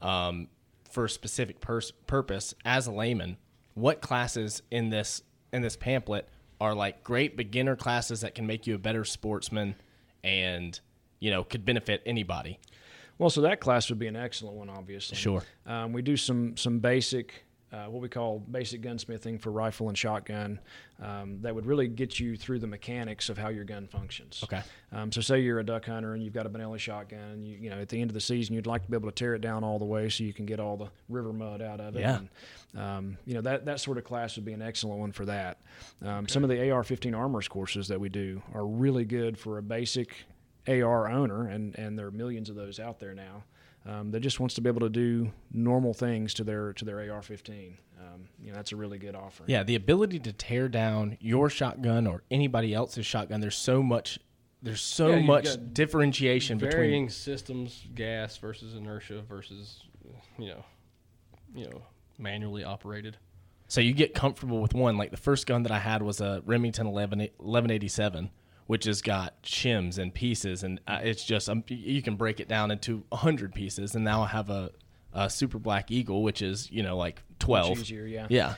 um, 0.00 0.48
for 0.88 1.06
a 1.06 1.10
specific 1.10 1.60
pers- 1.60 1.92
purpose 2.06 2.54
as 2.64 2.86
a 2.86 2.92
layman, 2.92 3.36
what 3.74 4.00
classes 4.00 4.62
in 4.70 4.90
this 4.90 5.22
in 5.52 5.62
this 5.62 5.76
pamphlet 5.76 6.28
are 6.62 6.74
like 6.74 7.02
great 7.02 7.36
beginner 7.36 7.74
classes 7.74 8.20
that 8.20 8.36
can 8.36 8.46
make 8.46 8.68
you 8.68 8.76
a 8.76 8.78
better 8.78 9.04
sportsman 9.04 9.74
and 10.22 10.78
you 11.18 11.30
know 11.30 11.42
could 11.42 11.64
benefit 11.64 12.00
anybody? 12.06 12.60
Well, 13.18 13.30
so 13.30 13.40
that 13.42 13.60
class 13.60 13.88
would 13.90 13.98
be 13.98 14.06
an 14.06 14.16
excellent 14.16 14.56
one, 14.56 14.70
obviously. 14.70 15.16
Sure. 15.16 15.42
Um, 15.66 15.92
we 15.92 16.02
do 16.02 16.16
some 16.16 16.56
some 16.56 16.78
basic, 16.78 17.44
uh, 17.72 17.86
what 17.86 18.02
we 18.02 18.08
call 18.08 18.38
basic 18.38 18.82
gunsmithing 18.82 19.40
for 19.40 19.50
rifle 19.50 19.88
and 19.88 19.96
shotgun. 19.96 20.60
Um, 21.02 21.40
that 21.40 21.54
would 21.54 21.66
really 21.66 21.88
get 21.88 22.20
you 22.20 22.36
through 22.36 22.60
the 22.60 22.66
mechanics 22.66 23.28
of 23.28 23.38
how 23.38 23.48
your 23.48 23.64
gun 23.64 23.88
functions. 23.88 24.40
Okay. 24.44 24.62
Um, 24.92 25.10
so, 25.10 25.20
say 25.20 25.40
you're 25.40 25.58
a 25.58 25.64
duck 25.64 25.86
hunter 25.86 26.14
and 26.14 26.22
you've 26.22 26.34
got 26.34 26.46
a 26.46 26.50
Benelli 26.50 26.78
shotgun. 26.78 27.18
And 27.18 27.48
you, 27.48 27.56
you 27.56 27.70
know, 27.70 27.80
at 27.80 27.88
the 27.88 28.00
end 28.00 28.10
of 28.10 28.14
the 28.14 28.20
season, 28.20 28.54
you'd 28.54 28.66
like 28.66 28.84
to 28.84 28.90
be 28.90 28.96
able 28.96 29.08
to 29.08 29.14
tear 29.14 29.34
it 29.34 29.40
down 29.40 29.64
all 29.64 29.78
the 29.78 29.84
way 29.84 30.08
so 30.08 30.22
you 30.22 30.32
can 30.32 30.46
get 30.46 30.60
all 30.60 30.76
the 30.76 30.88
river 31.08 31.32
mud 31.32 31.62
out 31.62 31.80
of 31.80 31.96
it. 31.96 32.00
Yeah. 32.00 32.18
And, 32.18 32.80
um, 32.80 33.18
you 33.24 33.34
know, 33.34 33.40
that 33.40 33.64
that 33.64 33.80
sort 33.80 33.98
of 33.98 34.04
class 34.04 34.36
would 34.36 34.44
be 34.44 34.52
an 34.52 34.62
excellent 34.62 35.00
one 35.00 35.12
for 35.12 35.24
that. 35.24 35.58
Um, 36.04 36.28
Some 36.28 36.44
of 36.44 36.50
the 36.50 36.70
AR-15 36.70 37.16
armors 37.16 37.48
courses 37.48 37.88
that 37.88 37.98
we 37.98 38.08
do 38.08 38.42
are 38.54 38.66
really 38.66 39.04
good 39.04 39.38
for 39.38 39.58
a 39.58 39.62
basic 39.62 40.14
AR 40.68 41.10
owner, 41.10 41.48
and 41.48 41.76
and 41.78 41.98
there 41.98 42.06
are 42.06 42.12
millions 42.12 42.48
of 42.48 42.56
those 42.56 42.78
out 42.78 43.00
there 43.00 43.14
now. 43.14 43.44
Um, 43.86 44.10
that 44.12 44.20
just 44.20 44.38
wants 44.40 44.54
to 44.54 44.60
be 44.60 44.68
able 44.68 44.80
to 44.80 44.88
do 44.88 45.32
normal 45.52 45.94
things 45.94 46.34
to 46.34 46.44
their 46.44 46.72
to 46.74 46.84
their 46.84 46.98
AR-15. 46.98 47.74
Um, 48.00 48.28
you 48.42 48.50
know, 48.50 48.56
that's 48.56 48.72
a 48.72 48.76
really 48.76 48.98
good 48.98 49.14
offering. 49.14 49.48
Yeah, 49.50 49.62
the 49.62 49.74
ability 49.76 50.18
to 50.20 50.32
tear 50.32 50.68
down 50.68 51.16
your 51.20 51.48
shotgun 51.48 52.06
or 52.06 52.22
anybody 52.30 52.74
else's 52.74 53.06
shotgun. 53.06 53.40
There's 53.40 53.56
so 53.56 53.82
much. 53.82 54.18
There's 54.64 54.80
so 54.80 55.08
Yeah, 55.16 55.22
much 55.22 55.48
differentiation 55.72 56.58
Varying 56.58 57.06
between. 57.06 57.08
systems, 57.10 57.84
gas 57.96 58.36
versus 58.36 58.74
inertia 58.74 59.22
versus, 59.22 59.82
you 60.38 60.48
know, 60.50 60.64
you 61.54 61.64
know, 61.68 61.82
manually 62.18 62.62
operated. 62.62 63.16
So 63.66 63.80
you 63.80 63.92
get 63.92 64.14
comfortable 64.14 64.60
with 64.60 64.72
one. 64.74 64.96
Like 64.96 65.10
the 65.10 65.16
first 65.16 65.46
gun 65.48 65.64
that 65.64 65.72
I 65.72 65.78
had 65.80 66.02
was 66.02 66.20
a 66.20 66.42
Remington 66.46 66.86
11, 66.86 67.18
1187, 67.18 68.30
which 68.72 68.84
has 68.86 69.02
got 69.02 69.42
shims 69.42 69.98
and 69.98 70.14
pieces, 70.14 70.62
and 70.62 70.80
uh, 70.88 70.98
it's 71.02 71.22
just 71.26 71.50
um, 71.50 71.62
you 71.68 72.00
can 72.00 72.16
break 72.16 72.40
it 72.40 72.48
down 72.48 72.70
into 72.70 73.04
hundred 73.12 73.54
pieces. 73.54 73.94
And 73.94 74.02
now 74.02 74.22
I 74.22 74.28
have 74.28 74.48
a, 74.48 74.70
a 75.12 75.28
Super 75.28 75.58
Black 75.58 75.90
Eagle, 75.90 76.22
which 76.22 76.40
is 76.40 76.70
you 76.70 76.82
know 76.82 76.96
like 76.96 77.22
twelve. 77.38 77.78
Easier, 77.78 78.06
yeah. 78.06 78.28
Yeah. 78.30 78.54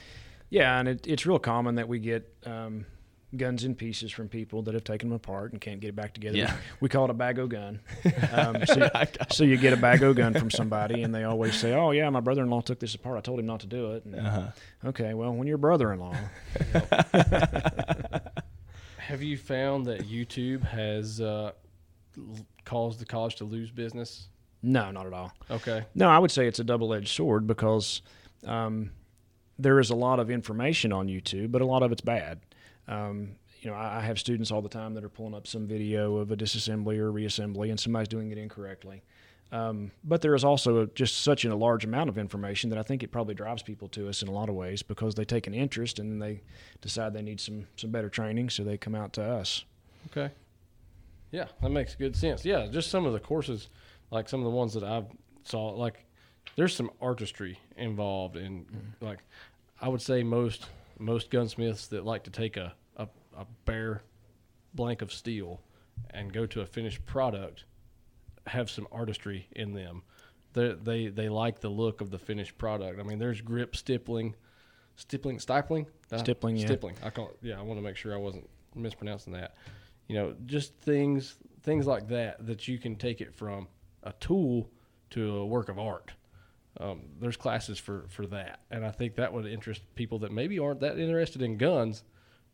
Yeah, 0.50 0.78
and 0.78 0.86
it, 0.86 1.04
it's 1.08 1.26
real 1.26 1.40
common 1.40 1.74
that 1.74 1.88
we 1.88 1.98
get 1.98 2.32
um, 2.46 2.86
guns 3.36 3.64
in 3.64 3.74
pieces 3.74 4.12
from 4.12 4.28
people 4.28 4.62
that 4.62 4.74
have 4.74 4.84
taken 4.84 5.08
them 5.08 5.16
apart 5.16 5.50
and 5.50 5.60
can't 5.60 5.80
get 5.80 5.88
it 5.88 5.96
back 5.96 6.14
together. 6.14 6.38
Yeah. 6.38 6.54
We 6.78 6.88
call 6.88 7.06
it 7.06 7.10
a 7.10 7.14
bago 7.14 7.48
gun. 7.48 7.80
Um, 8.32 8.64
so, 8.66 8.88
so 9.32 9.42
you 9.42 9.56
get 9.56 9.72
a 9.72 9.76
bago 9.76 10.14
gun 10.14 10.32
from 10.38 10.52
somebody, 10.52 11.02
and 11.02 11.12
they 11.12 11.24
always 11.24 11.56
say, 11.56 11.72
"Oh 11.72 11.90
yeah, 11.90 12.08
my 12.10 12.20
brother-in-law 12.20 12.60
took 12.60 12.78
this 12.78 12.94
apart. 12.94 13.18
I 13.18 13.20
told 13.20 13.40
him 13.40 13.46
not 13.46 13.60
to 13.60 13.66
do 13.66 13.92
it." 13.94 14.04
And, 14.04 14.14
Uh-huh. 14.14 14.46
Okay, 14.90 15.12
well, 15.14 15.32
when 15.32 15.48
your 15.48 15.58
brother-in-law, 15.58 16.14
Have 19.06 19.22
you 19.22 19.36
found 19.36 19.84
that 19.86 20.08
YouTube 20.08 20.62
has 20.64 21.20
uh, 21.20 21.52
caused 22.64 23.00
the 23.00 23.04
college 23.04 23.36
to 23.36 23.44
lose 23.44 23.70
business? 23.70 24.28
no, 24.62 24.90
not 24.90 25.06
at 25.06 25.12
all. 25.12 25.30
Okay. 25.50 25.84
No, 25.94 26.08
I 26.08 26.18
would 26.18 26.30
say 26.30 26.46
it's 26.46 26.58
a 26.58 26.64
double-edged 26.64 27.08
sword 27.08 27.46
because 27.46 28.00
um, 28.46 28.90
there 29.58 29.78
is 29.78 29.90
a 29.90 29.94
lot 29.94 30.20
of 30.20 30.30
information 30.30 30.90
on 30.90 31.06
YouTube, 31.06 31.52
but 31.52 31.60
a 31.60 31.66
lot 31.66 31.82
of 31.82 31.92
it's 31.92 32.00
bad. 32.00 32.40
Um, 32.88 33.36
you 33.60 33.70
know, 33.70 33.76
I, 33.76 33.98
I 33.98 34.00
have 34.00 34.18
students 34.18 34.50
all 34.50 34.62
the 34.62 34.70
time 34.70 34.94
that 34.94 35.04
are 35.04 35.10
pulling 35.10 35.34
up 35.34 35.46
some 35.46 35.66
video 35.66 36.16
of 36.16 36.30
a 36.30 36.36
disassembly 36.36 36.96
or 36.96 37.12
reassembly, 37.12 37.68
and 37.68 37.78
somebody's 37.78 38.08
doing 38.08 38.30
it 38.30 38.38
incorrectly. 38.38 39.02
Um, 39.54 39.92
but 40.02 40.20
there 40.20 40.34
is 40.34 40.42
also 40.42 40.86
just 40.96 41.22
such 41.22 41.44
a 41.44 41.54
large 41.54 41.84
amount 41.84 42.08
of 42.08 42.18
information 42.18 42.70
that 42.70 42.78
I 42.78 42.82
think 42.82 43.04
it 43.04 43.12
probably 43.12 43.36
drives 43.36 43.62
people 43.62 43.86
to 43.90 44.08
us 44.08 44.20
in 44.20 44.26
a 44.26 44.32
lot 44.32 44.48
of 44.48 44.56
ways 44.56 44.82
because 44.82 45.14
they 45.14 45.24
take 45.24 45.46
an 45.46 45.54
interest 45.54 46.00
and 46.00 46.20
they 46.20 46.42
decide 46.80 47.12
they 47.12 47.22
need 47.22 47.40
some 47.40 47.68
some 47.76 47.92
better 47.92 48.08
training, 48.08 48.50
so 48.50 48.64
they 48.64 48.76
come 48.76 48.96
out 48.96 49.12
to 49.12 49.22
us. 49.22 49.64
Okay. 50.10 50.34
Yeah, 51.30 51.46
that 51.62 51.70
makes 51.70 51.94
good 51.94 52.16
sense. 52.16 52.44
Yeah, 52.44 52.66
just 52.66 52.90
some 52.90 53.06
of 53.06 53.12
the 53.12 53.20
courses, 53.20 53.68
like 54.10 54.28
some 54.28 54.40
of 54.40 54.44
the 54.44 54.50
ones 54.50 54.74
that 54.74 54.82
I've 54.82 55.06
saw, 55.44 55.68
like 55.68 56.04
there's 56.56 56.74
some 56.74 56.90
artistry 57.00 57.56
involved 57.76 58.36
in, 58.36 58.66
like 59.00 59.20
I 59.80 59.88
would 59.88 60.02
say 60.02 60.24
most 60.24 60.66
most 60.98 61.30
gunsmiths 61.30 61.86
that 61.88 62.04
like 62.04 62.24
to 62.24 62.30
take 62.30 62.56
a, 62.56 62.74
a 62.96 63.06
a 63.38 63.46
bare 63.66 64.02
blank 64.74 65.00
of 65.00 65.12
steel 65.12 65.60
and 66.10 66.32
go 66.32 66.44
to 66.44 66.60
a 66.60 66.66
finished 66.66 67.06
product 67.06 67.66
have 68.46 68.70
some 68.70 68.86
artistry 68.92 69.48
in 69.52 69.72
them. 69.74 70.02
They 70.52 70.72
they 70.72 71.06
they 71.08 71.28
like 71.28 71.60
the 71.60 71.68
look 71.68 72.00
of 72.00 72.10
the 72.10 72.18
finished 72.18 72.56
product. 72.58 73.00
I 73.00 73.02
mean, 73.02 73.18
there's 73.18 73.40
grip 73.40 73.74
stippling, 73.76 74.34
stippling, 74.96 75.38
stifling, 75.38 75.86
Uh, 76.12 76.18
Stippling, 76.18 76.56
yeah. 76.56 76.66
stippling. 76.66 76.96
I 77.02 77.10
call 77.10 77.28
it. 77.28 77.38
Yeah, 77.42 77.58
I 77.58 77.62
want 77.62 77.78
to 77.78 77.82
make 77.82 77.96
sure 77.96 78.14
I 78.14 78.18
wasn't 78.18 78.48
mispronouncing 78.74 79.32
that. 79.32 79.54
You 80.08 80.16
know, 80.16 80.34
just 80.46 80.74
things 80.76 81.36
things 81.62 81.86
like 81.86 82.08
that 82.08 82.46
that 82.46 82.68
you 82.68 82.78
can 82.78 82.94
take 82.96 83.20
it 83.20 83.34
from 83.34 83.68
a 84.02 84.12
tool 84.20 84.70
to 85.10 85.36
a 85.38 85.46
work 85.46 85.68
of 85.68 85.78
art. 85.78 86.12
Um, 86.78 87.02
there's 87.20 87.36
classes 87.36 87.78
for 87.78 88.04
for 88.08 88.26
that, 88.26 88.60
and 88.70 88.84
I 88.84 88.90
think 88.90 89.14
that 89.16 89.32
would 89.32 89.46
interest 89.46 89.82
people 89.94 90.18
that 90.20 90.32
maybe 90.32 90.58
aren't 90.58 90.80
that 90.80 90.98
interested 90.98 91.40
in 91.40 91.56
guns, 91.56 92.02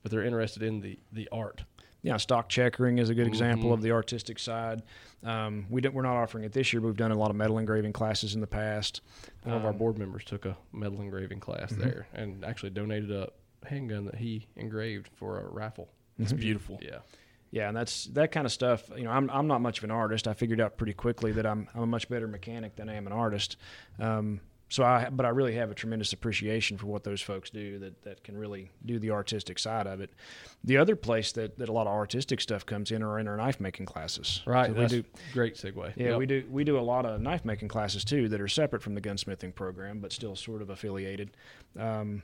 but 0.03 0.11
they're 0.13 0.25
interested 0.25 0.63
in 0.63 0.81
the 0.81 0.99
the 1.13 1.29
art. 1.33 1.65
Yeah, 2.03 2.17
stock 2.17 2.49
checkering 2.49 2.99
is 2.99 3.11
a 3.11 3.15
good 3.15 3.27
example 3.27 3.71
Mhm. 3.71 3.75
of 3.75 3.83
the 3.83 3.91
artistic 3.93 4.39
side. 4.39 4.83
Um, 5.23 5.67
we 5.69 5.81
we're 5.83 6.03
not 6.03 6.17
offering 6.17 6.45
it 6.45 6.53
this 6.53 6.73
year, 6.73 6.81
but 6.81 6.89
we've 6.89 6.97
done 6.97 7.11
a 7.13 7.17
lot 7.19 7.31
of 7.31 7.37
metal 7.37 7.59
engraving 7.59 7.93
classes 7.93 8.35
in 8.35 8.41
the 8.41 8.47
past. 8.47 9.01
One 9.43 9.57
of 9.57 9.65
our 9.65 9.71
Um, 9.73 9.79
board 9.79 9.99
members 9.99 10.25
took 10.25 10.45
a 10.47 10.57
metal 10.73 11.01
engraving 11.01 11.41
class 11.41 11.73
Mhm. 11.73 11.79
there 11.79 12.07
and 12.15 12.45
actually 12.45 12.71
donated 12.71 13.11
a 13.11 13.29
handgun 13.67 14.07
that 14.07 14.17
he 14.17 14.47
engraved 14.57 15.09
for 15.15 15.39
a 15.41 15.45
rifle. 15.49 15.91
It's 16.19 16.33
beautiful. 16.33 16.79
Yeah. 16.83 16.99
Yeah, 17.53 17.67
and 17.69 17.77
that's 17.77 18.05
that 18.07 18.31
kind 18.31 18.47
of 18.47 18.53
stuff. 18.53 18.91
You 18.97 19.03
know, 19.05 19.11
I'm 19.11 19.29
I'm 19.31 19.47
not 19.49 19.61
much 19.61 19.79
of 19.79 19.85
an 19.85 19.91
artist. 19.91 20.29
I 20.29 20.35
figured 20.35 20.61
out 20.61 20.77
pretty 20.77 20.93
quickly 20.95 21.33
that 21.33 21.45
I'm 21.45 21.69
I'm 21.75 21.83
a 21.83 21.87
much 21.87 22.09
better 22.09 22.29
mechanic 22.29 22.77
than 22.77 22.89
I 22.89 22.95
am 22.95 23.07
an 23.09 23.13
artist. 23.13 23.57
Um, 23.99 24.41
so 24.71 24.83
I, 24.85 25.09
but 25.11 25.27
I 25.27 25.29
really 25.29 25.55
have 25.57 25.71
a 25.71 25.75
tremendous 25.75 26.13
appreciation 26.15 26.79
for 26.79 26.87
what 26.87 27.05
those 27.05 27.21
folks 27.21 27.51
do 27.51 27.79
that, 27.81 28.03
that 28.05 28.25
can 28.25 28.37
really 28.37 28.71
do 28.87 28.99
the 28.99 29.11
artistic 29.11 29.59
side 29.59 29.87
of 29.87 30.01
it. 30.01 30.11
The 30.65 30.79
other 30.79 30.97
place 30.97 31.33
that, 31.33 31.59
that 31.59 31.69
a 31.69 31.73
lot 31.73 31.87
of 31.87 31.93
artistic 31.93 32.41
stuff 32.41 32.65
comes 32.65 32.91
in 32.91 33.03
are 33.03 33.19
in 33.19 33.29
our 33.29 33.37
knife 33.37 33.61
making 33.61 33.87
classes. 33.87 34.43
Right. 34.47 34.69
So 34.73 34.81
we 34.81 34.87
do 34.87 35.05
great 35.33 35.57
segue. 35.57 35.93
Yeah, 35.97 36.11
Yep. 36.11 36.19
we 36.19 36.27
do. 36.27 36.45
We 36.51 36.65
do 36.65 36.79
a 36.79 36.81
lot 36.81 37.05
of 37.05 37.21
knife 37.21 37.45
making 37.45 37.69
classes 37.69 38.05
too 38.05 38.29
that 38.31 38.41
are 38.41 38.49
separate 38.49 38.81
from 38.83 38.95
the 38.95 39.01
gunsmithing 39.01 39.55
program, 39.55 39.99
but 39.99 40.13
still 40.13 40.37
sort 40.37 40.63
of 40.63 40.71
affiliated. 40.71 41.31
Um, 41.79 42.23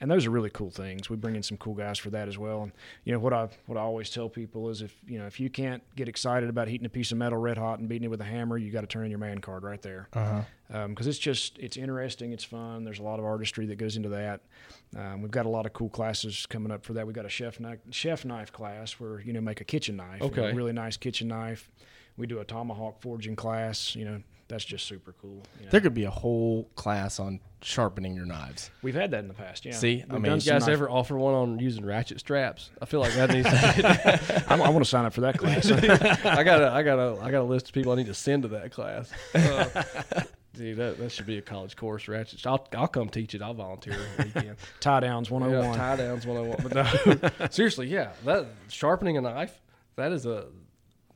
and 0.00 0.10
those 0.10 0.26
are 0.26 0.30
really 0.30 0.50
cool 0.50 0.70
things. 0.70 1.08
We 1.08 1.16
bring 1.16 1.36
in 1.36 1.42
some 1.42 1.56
cool 1.56 1.74
guys 1.74 1.98
for 1.98 2.10
that 2.10 2.28
as 2.28 2.36
well. 2.36 2.62
And 2.64 2.72
you 3.04 3.12
know 3.12 3.18
what 3.18 3.32
I 3.32 3.48
what 3.66 3.78
I 3.78 3.80
always 3.80 4.10
tell 4.10 4.28
people 4.28 4.68
is 4.68 4.82
if 4.82 4.94
you 5.06 5.18
know 5.18 5.26
if 5.26 5.40
you 5.40 5.48
can't 5.50 5.82
get 5.96 6.08
excited 6.08 6.48
about 6.50 6.68
heating 6.68 6.86
a 6.86 6.90
piece 6.90 7.12
of 7.12 7.18
metal 7.18 7.38
red 7.38 7.56
hot 7.58 7.78
and 7.78 7.88
beating 7.88 8.04
it 8.04 8.10
with 8.10 8.20
a 8.20 8.24
hammer, 8.24 8.58
you 8.58 8.70
got 8.70 8.82
to 8.82 8.86
turn 8.86 9.04
in 9.04 9.10
your 9.10 9.18
man 9.18 9.40
card 9.40 9.62
right 9.62 9.80
there 9.82 10.08
Uh-huh. 10.12 10.86
because 10.88 11.06
it's 11.06 11.18
just 11.18 11.58
it's 11.58 11.76
interesting, 11.76 12.32
it's 12.32 12.44
fun. 12.44 12.84
There's 12.84 12.98
a 12.98 13.02
lot 13.04 13.18
of 13.18 13.24
artistry 13.24 13.66
that 13.66 13.76
goes 13.76 13.96
into 13.96 14.10
that. 14.10 14.42
Um, 14.96 15.22
we've 15.22 15.30
got 15.30 15.46
a 15.46 15.50
lot 15.50 15.66
of 15.66 15.72
cool 15.72 15.88
classes 15.88 16.46
coming 16.46 16.70
up 16.70 16.84
for 16.84 16.92
that. 16.92 17.06
We've 17.06 17.16
got 17.16 17.24
a 17.24 17.30
chef 17.30 17.58
knife 17.60 17.78
chef 17.90 18.24
knife 18.24 18.52
class 18.52 18.92
where 19.00 19.20
you 19.20 19.32
know 19.32 19.40
make 19.40 19.60
a 19.60 19.64
kitchen 19.64 19.96
knife, 19.96 20.20
you 20.20 20.26
know, 20.42 20.56
really 20.56 20.72
nice 20.72 20.96
kitchen 20.96 21.28
knife. 21.28 21.70
We 22.18 22.26
do 22.26 22.38
a 22.40 22.44
tomahawk 22.44 23.00
forging 23.00 23.36
class. 23.36 23.94
You 23.96 24.04
know 24.04 24.22
that's 24.48 24.64
just 24.64 24.86
super 24.86 25.12
cool. 25.20 25.42
you 25.58 25.64
know. 25.64 25.70
There 25.70 25.80
could 25.80 25.94
be 25.94 26.04
a 26.04 26.10
whole 26.10 26.64
class 26.76 27.18
on 27.18 27.40
sharpening 27.62 28.14
your 28.14 28.26
knives. 28.26 28.70
We've 28.82 28.94
had 28.94 29.10
that 29.10 29.20
in 29.20 29.28
the 29.28 29.34
past. 29.34 29.64
Yeah. 29.64 29.72
See, 29.72 30.04
I 30.08 30.18
mean, 30.18 30.24
You 30.34 30.40
guys 30.40 30.46
knife- 30.46 30.68
ever 30.68 30.88
offer 30.88 31.16
one 31.16 31.34
on 31.34 31.58
using 31.58 31.84
ratchet 31.84 32.20
straps? 32.20 32.70
I 32.80 32.84
feel 32.84 33.00
like 33.00 33.14
that 33.14 33.30
needs. 33.30 33.48
To 33.48 34.44
I, 34.52 34.54
I 34.54 34.68
want 34.70 34.84
to 34.84 34.88
sign 34.88 35.04
up 35.04 35.12
for 35.12 35.22
that 35.22 35.36
class. 35.38 35.68
I 36.24 36.44
got 36.44 36.62
a, 36.62 36.70
I 36.70 36.82
got 36.82 36.98
a, 36.98 37.18
I 37.20 37.30
got 37.30 37.40
a 37.40 37.44
list 37.44 37.68
of 37.68 37.74
people 37.74 37.92
I 37.92 37.96
need 37.96 38.06
to 38.06 38.14
send 38.14 38.42
to 38.44 38.48
that 38.50 38.70
class. 38.70 39.10
Uh, 39.34 40.22
dude, 40.54 40.76
that, 40.76 40.98
that 40.98 41.10
should 41.10 41.26
be 41.26 41.38
a 41.38 41.42
college 41.42 41.74
course. 41.76 42.06
Ratchet. 42.06 42.46
I'll, 42.46 42.66
I'll 42.76 42.86
come 42.88 43.08
teach 43.08 43.34
it. 43.34 43.42
I'll 43.42 43.54
volunteer 43.54 43.96
weekend. 44.18 44.56
Tie 44.80 45.00
downs 45.00 45.30
101. 45.30 45.72
Yeah, 45.72 45.76
tie 45.76 45.96
downs 45.96 46.24
one 46.26 46.36
I 46.36 46.40
want. 46.40 46.62
But 46.62 46.74
no, 47.40 47.48
seriously, 47.50 47.88
yeah, 47.88 48.12
that 48.24 48.46
sharpening 48.68 49.16
a 49.16 49.20
knife 49.20 49.60
that 49.96 50.12
is 50.12 50.24
a 50.26 50.46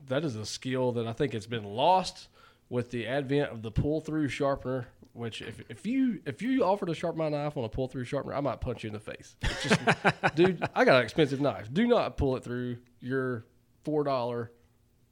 that 0.09 0.25
is 0.25 0.35
a 0.35 0.45
skill 0.45 0.91
that 0.93 1.07
I 1.07 1.13
think 1.13 1.33
has 1.35 1.47
been 1.47 1.65
lost 1.65 2.27
with 2.71 2.91
the 2.91 3.07
advent 3.07 3.51
of 3.51 3.61
the 3.61 3.71
pull 3.71 4.01
through 4.01 4.29
sharpener. 4.29 4.89
Which 5.13 5.43
if, 5.43 5.61
if 5.69 5.85
you 5.85 6.21
if 6.25 6.41
you 6.41 6.63
offer 6.65 6.87
to 6.87 6.95
sharpen 6.95 7.19
my 7.19 7.29
knife 7.29 7.57
on 7.57 7.65
a 7.65 7.69
pull 7.69 7.89
through 7.89 8.05
sharpener, 8.05 8.33
I 8.35 8.41
might 8.41 8.61
punch 8.61 8.85
you 8.85 8.89
in 8.89 8.95
the 8.95 9.01
face. 9.01 9.35
It's 9.43 9.63
just, 9.65 9.81
dude, 10.37 10.63
I 10.75 10.85
got 10.85 10.99
an 10.99 11.03
expensive 11.03 11.41
knife. 11.41 11.69
Do 11.73 11.87
not 11.89 12.17
pull 12.17 12.37
it 12.37 12.45
through 12.45 12.79
your 13.01 13.45
four 13.85 14.05
dollar 14.05 14.53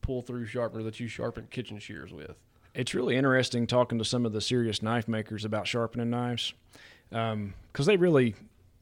pull 0.01 0.23
through 0.23 0.47
sharpener 0.47 0.85
that 0.85 1.01
you 1.01 1.09
sharpen 1.09 1.49
kitchen 1.51 1.79
shears 1.81 2.13
with. 2.13 2.37
it's 2.75 2.95
really 2.95 3.17
interesting 3.17 3.67
talking 3.67 3.99
to 3.99 4.05
some 4.05 4.25
of 4.25 4.33
the 4.33 4.41
serious 4.41 4.81
knife 4.83 5.09
makers 5.09 5.45
about 5.45 5.67
sharpening 5.67 6.09
knives 6.11 6.55
um, 7.13 7.53
because 7.73 7.87
they 7.87 7.97
really 7.97 8.35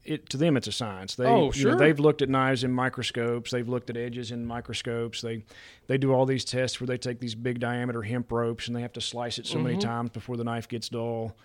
it 0.07 0.29
to 0.29 0.37
them 0.37 0.55
it's 0.57 0.67
a 0.67 0.71
science 0.71 1.15
they 1.15 1.25
Oh, 1.25 1.37
you 1.37 1.45
know, 1.45 1.51
sure. 1.51 1.75
they've 1.75 1.99
looked 1.99 2.21
at 2.21 2.29
knives 2.29 2.63
in 2.63 2.71
microscopes 2.71 3.51
they've 3.51 3.67
looked 3.67 3.89
at 3.89 3.97
edges 3.97 4.31
in 4.31 4.45
microscopes 4.45 5.21
they 5.21 5.43
they 5.87 5.97
do 5.97 6.13
all 6.13 6.25
these 6.25 6.45
tests 6.45 6.79
where 6.79 6.87
they 6.87 6.97
take 6.97 7.19
these 7.19 7.35
big 7.35 7.59
diameter 7.59 8.01
hemp 8.03 8.31
ropes 8.31 8.67
and 8.67 8.75
they 8.75 8.81
have 8.81 8.93
to 8.93 9.01
slice 9.01 9.37
it 9.37 9.45
so 9.45 9.59
many 9.59 9.77
times 9.77 10.09
before 10.11 10.37
the 10.37 10.43
knife 10.43 10.67
gets 10.67 10.89
dull 10.89 11.35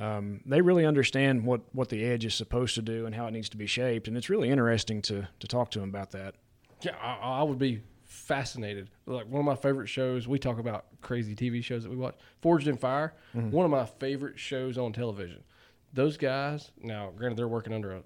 um, 0.00 0.40
they 0.46 0.60
really 0.60 0.86
understand 0.86 1.44
what, 1.44 1.62
what 1.72 1.88
the 1.88 2.04
edge 2.04 2.24
is 2.24 2.32
supposed 2.34 2.76
to 2.76 2.82
do 2.82 3.06
and 3.06 3.14
how 3.14 3.26
it 3.26 3.32
needs 3.32 3.48
to 3.48 3.56
be 3.56 3.66
shaped, 3.66 4.06
and 4.06 4.16
it's 4.16 4.30
really 4.30 4.48
interesting 4.48 5.02
to, 5.02 5.26
to 5.40 5.46
talk 5.48 5.72
to 5.72 5.80
them 5.80 5.88
about 5.88 6.12
that. 6.12 6.36
Yeah, 6.80 6.94
I, 7.02 7.40
I 7.40 7.42
would 7.42 7.58
be 7.58 7.82
fascinated. 8.06 8.88
Like 9.06 9.26
one 9.26 9.40
of 9.40 9.44
my 9.46 9.56
favorite 9.56 9.88
shows, 9.88 10.28
we 10.28 10.38
talk 10.38 10.60
about 10.60 10.84
crazy 11.00 11.34
TV 11.34 11.62
shows 11.62 11.82
that 11.82 11.90
we 11.90 11.96
watch. 11.96 12.14
Forged 12.40 12.68
in 12.68 12.76
Fire, 12.76 13.14
one 13.32 13.64
of 13.64 13.70
my 13.72 13.84
favorite 13.84 14.38
shows 14.38 14.78
on 14.78 14.92
television. 14.92 15.42
Those 15.92 16.16
guys, 16.16 16.70
now 16.80 17.10
granted, 17.16 17.36
they're 17.38 17.48
working 17.48 17.72
under 17.72 17.92
a 17.92 18.02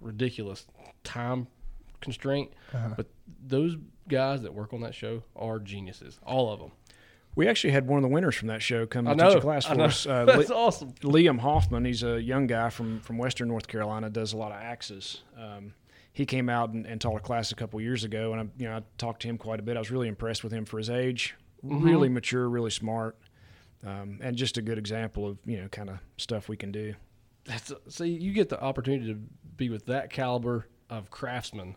ridiculous 0.00 0.66
time 1.04 1.46
constraint, 2.00 2.52
but 2.96 3.06
those 3.44 3.76
guys 4.08 4.42
that 4.42 4.54
work 4.54 4.72
on 4.72 4.80
that 4.80 4.94
show 4.94 5.22
are 5.36 5.58
geniuses, 5.58 6.18
all 6.24 6.50
of 6.52 6.60
them. 6.60 6.72
We 7.34 7.46
actually 7.46 7.72
had 7.72 7.86
one 7.86 7.98
of 7.98 8.02
the 8.02 8.08
winners 8.08 8.34
from 8.34 8.48
that 8.48 8.62
show 8.62 8.86
come 8.86 9.04
to 9.04 9.12
teach 9.14 9.36
a 9.36 9.40
class 9.40 9.64
for 9.66 9.80
us. 9.80 10.06
Uh, 10.06 10.24
That's 10.26 10.50
awesome. 10.50 10.92
Liam 11.02 11.38
Hoffman, 11.38 11.84
he's 11.84 12.02
a 12.02 12.20
young 12.20 12.46
guy 12.48 12.68
from, 12.70 13.00
from 13.00 13.16
Western 13.18 13.46
North 13.48 13.68
Carolina, 13.68 14.10
does 14.10 14.32
a 14.32 14.36
lot 14.36 14.50
of 14.50 14.60
axes. 14.60 15.22
Um, 15.38 15.74
he 16.12 16.26
came 16.26 16.48
out 16.48 16.70
and, 16.70 16.84
and 16.86 17.00
taught 17.00 17.16
a 17.16 17.20
class 17.20 17.52
a 17.52 17.54
couple 17.54 17.80
years 17.80 18.02
ago, 18.02 18.32
and 18.32 18.40
I, 18.40 18.44
you 18.60 18.68
know, 18.68 18.78
I 18.78 18.82
talked 18.96 19.22
to 19.22 19.28
him 19.28 19.38
quite 19.38 19.60
a 19.60 19.62
bit. 19.62 19.76
I 19.76 19.80
was 19.80 19.90
really 19.90 20.08
impressed 20.08 20.42
with 20.42 20.52
him 20.52 20.64
for 20.64 20.78
his 20.78 20.90
age. 20.90 21.36
Mm-hmm. 21.64 21.84
Really 21.84 22.08
mature, 22.08 22.48
really 22.48 22.70
smart. 22.70 23.16
um, 23.86 24.18
and 24.20 24.34
just 24.34 24.56
a 24.56 24.62
good 24.62 24.78
example 24.78 25.26
of 25.28 25.38
you 25.44 25.60
know 25.60 25.68
kind 25.68 25.90
of 25.90 25.98
stuff 26.16 26.48
we 26.48 26.56
can 26.56 26.72
do. 26.72 26.94
That's 27.48 27.72
see, 27.88 28.08
you 28.08 28.32
get 28.32 28.48
the 28.50 28.62
opportunity 28.62 29.12
to 29.12 29.18
be 29.56 29.70
with 29.70 29.86
that 29.86 30.10
caliber 30.10 30.66
of 30.90 31.10
craftsmen 31.10 31.74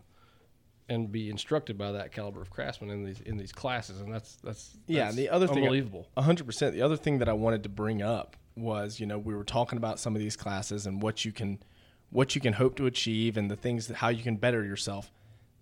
and 0.88 1.10
be 1.10 1.30
instructed 1.30 1.78
by 1.78 1.92
that 1.92 2.12
caliber 2.12 2.42
of 2.42 2.50
craftsmen 2.50 2.90
in 2.90 3.04
these 3.04 3.20
in 3.22 3.38
these 3.38 3.52
classes, 3.52 4.00
and 4.00 4.12
that's 4.12 4.36
that's, 4.44 4.76
Yeah, 4.86 5.04
that's 5.04 5.16
the 5.16 5.30
other 5.30 5.46
thing- 5.46 5.58
unbelievable. 5.64 6.08
A 6.16 6.22
hundred 6.22 6.44
percent. 6.46 6.74
The 6.74 6.82
other 6.82 6.96
thing 6.96 7.18
that 7.18 7.28
I 7.28 7.32
wanted 7.32 7.62
to 7.64 7.68
bring 7.70 8.02
up 8.02 8.36
was, 8.54 9.00
you 9.00 9.06
know, 9.06 9.18
we 9.18 9.34
were 9.34 9.44
talking 9.44 9.78
about 9.78 9.98
some 9.98 10.14
of 10.14 10.20
these 10.20 10.36
classes 10.36 10.86
and 10.86 11.00
what 11.02 11.24
you 11.24 11.32
can, 11.32 11.58
what 12.10 12.34
you 12.34 12.40
can 12.42 12.52
hope 12.52 12.76
to 12.76 12.84
achieve, 12.86 13.38
and 13.38 13.50
the 13.50 13.56
things 13.56 13.86
that 13.88 13.96
how 13.96 14.08
you 14.10 14.22
can 14.22 14.36
better 14.36 14.62
yourself. 14.62 15.10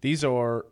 These 0.01 0.25
are, 0.25 0.67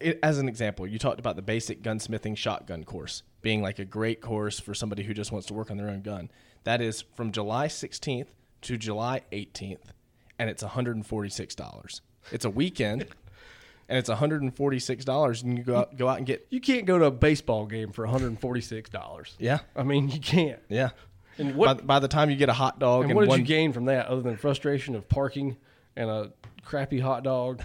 it, 0.00 0.18
as 0.22 0.38
an 0.38 0.48
example, 0.48 0.86
you 0.86 0.98
talked 0.98 1.20
about 1.20 1.36
the 1.36 1.42
basic 1.42 1.82
gunsmithing 1.82 2.36
shotgun 2.36 2.84
course 2.84 3.22
being 3.42 3.62
like 3.62 3.78
a 3.78 3.84
great 3.84 4.20
course 4.20 4.58
for 4.58 4.74
somebody 4.74 5.02
who 5.02 5.14
just 5.14 5.32
wants 5.32 5.46
to 5.48 5.54
work 5.54 5.70
on 5.70 5.76
their 5.76 5.88
own 5.88 6.02
gun. 6.02 6.30
That 6.64 6.80
is 6.80 7.02
from 7.14 7.32
July 7.32 7.68
16th 7.68 8.28
to 8.62 8.76
July 8.76 9.22
18th, 9.32 9.92
and 10.38 10.50
it's 10.50 10.62
$146. 10.62 12.00
It's 12.32 12.44
a 12.44 12.50
weekend. 12.50 13.06
And 13.88 13.98
it's 13.98 14.08
$146, 14.08 15.42
and 15.42 15.58
you 15.58 15.64
go 15.64 15.78
out, 15.78 15.96
go 15.96 16.06
out 16.06 16.18
and 16.18 16.24
get 16.24 16.46
You 16.48 16.60
can't 16.60 16.86
go 16.86 16.96
to 16.96 17.06
a 17.06 17.10
baseball 17.10 17.66
game 17.66 17.90
for 17.90 18.04
one 18.04 18.12
hundred 18.12 18.28
and 18.28 18.40
forty 18.40 18.60
six 18.60 18.88
dollars. 18.88 19.34
yeah, 19.40 19.58
I 19.74 19.82
mean, 19.82 20.08
you 20.08 20.20
can't. 20.20 20.60
Yeah. 20.68 20.90
And 21.38 21.54
By, 21.54 21.58
what 21.58 21.86
by 21.88 21.98
the 21.98 22.06
time 22.06 22.30
you 22.30 22.36
get 22.36 22.48
a 22.48 22.52
hot 22.52 22.78
dog 22.78 23.02
and 23.02 23.10
and, 23.10 23.16
what 23.16 23.22
did 23.22 23.30
one, 23.30 23.40
you 23.40 23.44
gain 23.44 23.72
from 23.72 23.86
that 23.86 24.06
other 24.06 24.22
than 24.22 24.36
frustration 24.36 24.94
of 24.94 25.08
parking 25.08 25.56
and 25.96 26.08
a 26.08 26.30
crappy 26.64 27.00
hot 27.00 27.24
dog? 27.24 27.64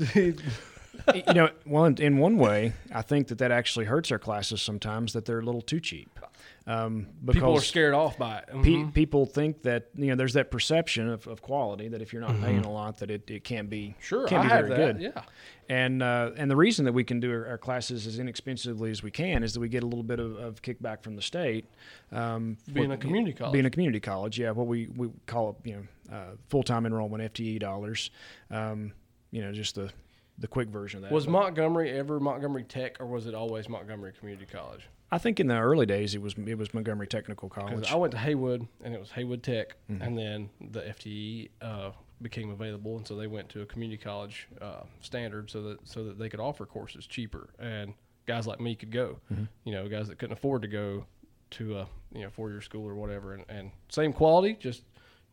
you 1.14 1.34
know, 1.34 1.48
well, 1.66 1.84
in, 1.86 1.96
in 2.00 2.18
one 2.18 2.36
way, 2.38 2.72
I 2.94 3.02
think 3.02 3.28
that 3.28 3.38
that 3.38 3.50
actually 3.50 3.86
hurts 3.86 4.10
our 4.12 4.18
classes 4.18 4.60
sometimes 4.62 5.12
that 5.14 5.24
they're 5.24 5.40
a 5.40 5.44
little 5.44 5.62
too 5.62 5.80
cheap. 5.80 6.18
Um, 6.64 7.08
because 7.24 7.40
People 7.40 7.56
are 7.56 7.60
scared 7.60 7.92
off 7.94 8.16
by 8.18 8.38
it. 8.38 8.46
pe- 8.62 8.70
Mhm. 8.70 8.94
people 8.94 9.26
think 9.26 9.62
that 9.62 9.88
you 9.96 10.06
know 10.06 10.14
there's 10.14 10.34
that 10.34 10.52
perception 10.52 11.08
of, 11.08 11.26
of 11.26 11.42
quality 11.42 11.88
that 11.88 12.00
if 12.00 12.12
you're 12.12 12.22
not 12.22 12.40
paying 12.40 12.60
a 12.64 12.70
lot 12.70 12.98
that 12.98 13.10
it, 13.10 13.28
it 13.28 13.42
can't 13.42 13.68
be 13.68 13.96
Sure, 14.00 14.28
can't 14.28 14.42
I 14.44 14.46
be 14.46 14.50
have 14.52 14.66
very 14.68 14.78
that. 14.86 14.92
good. 14.98 15.02
Yeah. 15.02 15.22
And 15.68 16.02
uh, 16.04 16.30
and 16.36 16.48
the 16.48 16.54
reason 16.54 16.84
that 16.84 16.92
we 16.92 17.02
can 17.02 17.18
do 17.18 17.32
our, 17.32 17.46
our 17.48 17.58
classes 17.58 18.06
as 18.06 18.20
inexpensively 18.20 18.92
as 18.92 19.02
we 19.02 19.10
can 19.10 19.42
is 19.42 19.54
that 19.54 19.60
we 19.60 19.68
get 19.68 19.82
a 19.82 19.86
little 19.86 20.04
bit 20.04 20.20
of, 20.20 20.36
of 20.36 20.62
kickback 20.62 21.02
from 21.02 21.16
the 21.16 21.22
state. 21.22 21.64
Um, 22.12 22.58
Being 22.72 22.88
for- 22.88 22.94
a 22.94 22.96
community 22.98 23.32
college. 23.32 23.52
being 23.52 23.66
a 23.66 23.70
community 23.70 23.98
college, 24.00 24.38
yeah, 24.38 24.52
what 24.52 24.68
we, 24.68 24.86
we 24.94 25.08
call 25.26 25.58
you 25.64 25.74
know 26.10 26.16
uh, 26.16 26.30
full 26.48 26.62
time 26.62 26.86
enrollment 26.86 27.32
FTE 27.34 27.58
dollars. 27.58 28.10
Um, 28.52 28.92
you 29.32 29.42
know, 29.42 29.50
just 29.52 29.74
the 29.74 29.90
the 30.38 30.48
quick 30.48 30.68
version 30.68 30.98
of 30.98 31.02
that. 31.02 31.12
Was 31.12 31.28
Montgomery 31.28 31.90
ever 31.90 32.18
Montgomery 32.20 32.64
Tech, 32.64 33.00
or 33.00 33.06
was 33.06 33.26
it 33.26 33.34
always 33.34 33.68
Montgomery 33.68 34.12
Community 34.18 34.46
College? 34.50 34.88
I 35.10 35.18
think 35.18 35.38
in 35.40 35.46
the 35.48 35.58
early 35.58 35.84
days 35.86 36.14
it 36.14 36.22
was 36.22 36.34
it 36.46 36.56
was 36.56 36.72
Montgomery 36.72 37.06
Technical 37.06 37.48
College. 37.48 37.90
I 37.90 37.96
went 37.96 38.12
to 38.12 38.18
Haywood, 38.18 38.66
and 38.82 38.94
it 38.94 39.00
was 39.00 39.10
Haywood 39.12 39.42
Tech, 39.42 39.76
Mm-hmm. 39.90 40.02
and 40.02 40.18
then 40.18 40.50
the 40.70 40.80
FTE 40.80 41.50
uh, 41.60 41.90
became 42.22 42.50
available, 42.50 42.96
and 42.96 43.06
so 43.06 43.14
they 43.16 43.26
went 43.26 43.48
to 43.50 43.60
a 43.62 43.66
community 43.66 44.02
college 44.02 44.48
uh, 44.60 44.84
standard, 45.00 45.50
so 45.50 45.62
that 45.62 45.78
so 45.86 46.04
that 46.04 46.18
they 46.18 46.28
could 46.28 46.40
offer 46.40 46.64
courses 46.66 47.06
cheaper, 47.06 47.50
and 47.58 47.92
guys 48.26 48.46
like 48.46 48.60
me 48.60 48.74
could 48.74 48.90
go. 48.90 49.18
Mm-hmm. 49.32 49.44
You 49.64 49.72
know, 49.72 49.88
guys 49.88 50.08
that 50.08 50.18
couldn't 50.18 50.32
afford 50.38 50.62
to 50.62 50.68
go 50.68 51.04
to 51.50 51.78
a 51.78 51.86
you 52.14 52.22
know 52.22 52.30
four 52.30 52.50
year 52.50 52.62
school 52.62 52.88
or 52.88 52.94
whatever, 52.94 53.34
and, 53.34 53.44
and 53.50 53.70
same 53.90 54.12
quality, 54.14 54.56
just 54.58 54.82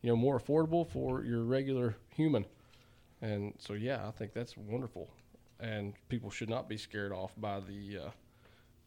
you 0.02 0.10
know 0.10 0.16
more 0.16 0.38
affordable 0.38 0.86
for 0.86 1.24
your 1.24 1.42
regular 1.42 1.96
human. 2.14 2.44
And 3.22 3.54
so 3.58 3.74
yeah, 3.74 4.06
I 4.06 4.10
think 4.12 4.32
that's 4.32 4.56
wonderful, 4.56 5.10
and 5.58 5.94
people 6.08 6.30
should 6.30 6.48
not 6.48 6.68
be 6.68 6.76
scared 6.76 7.12
off 7.12 7.32
by 7.36 7.60
the 7.60 7.98
uh, 8.06 8.10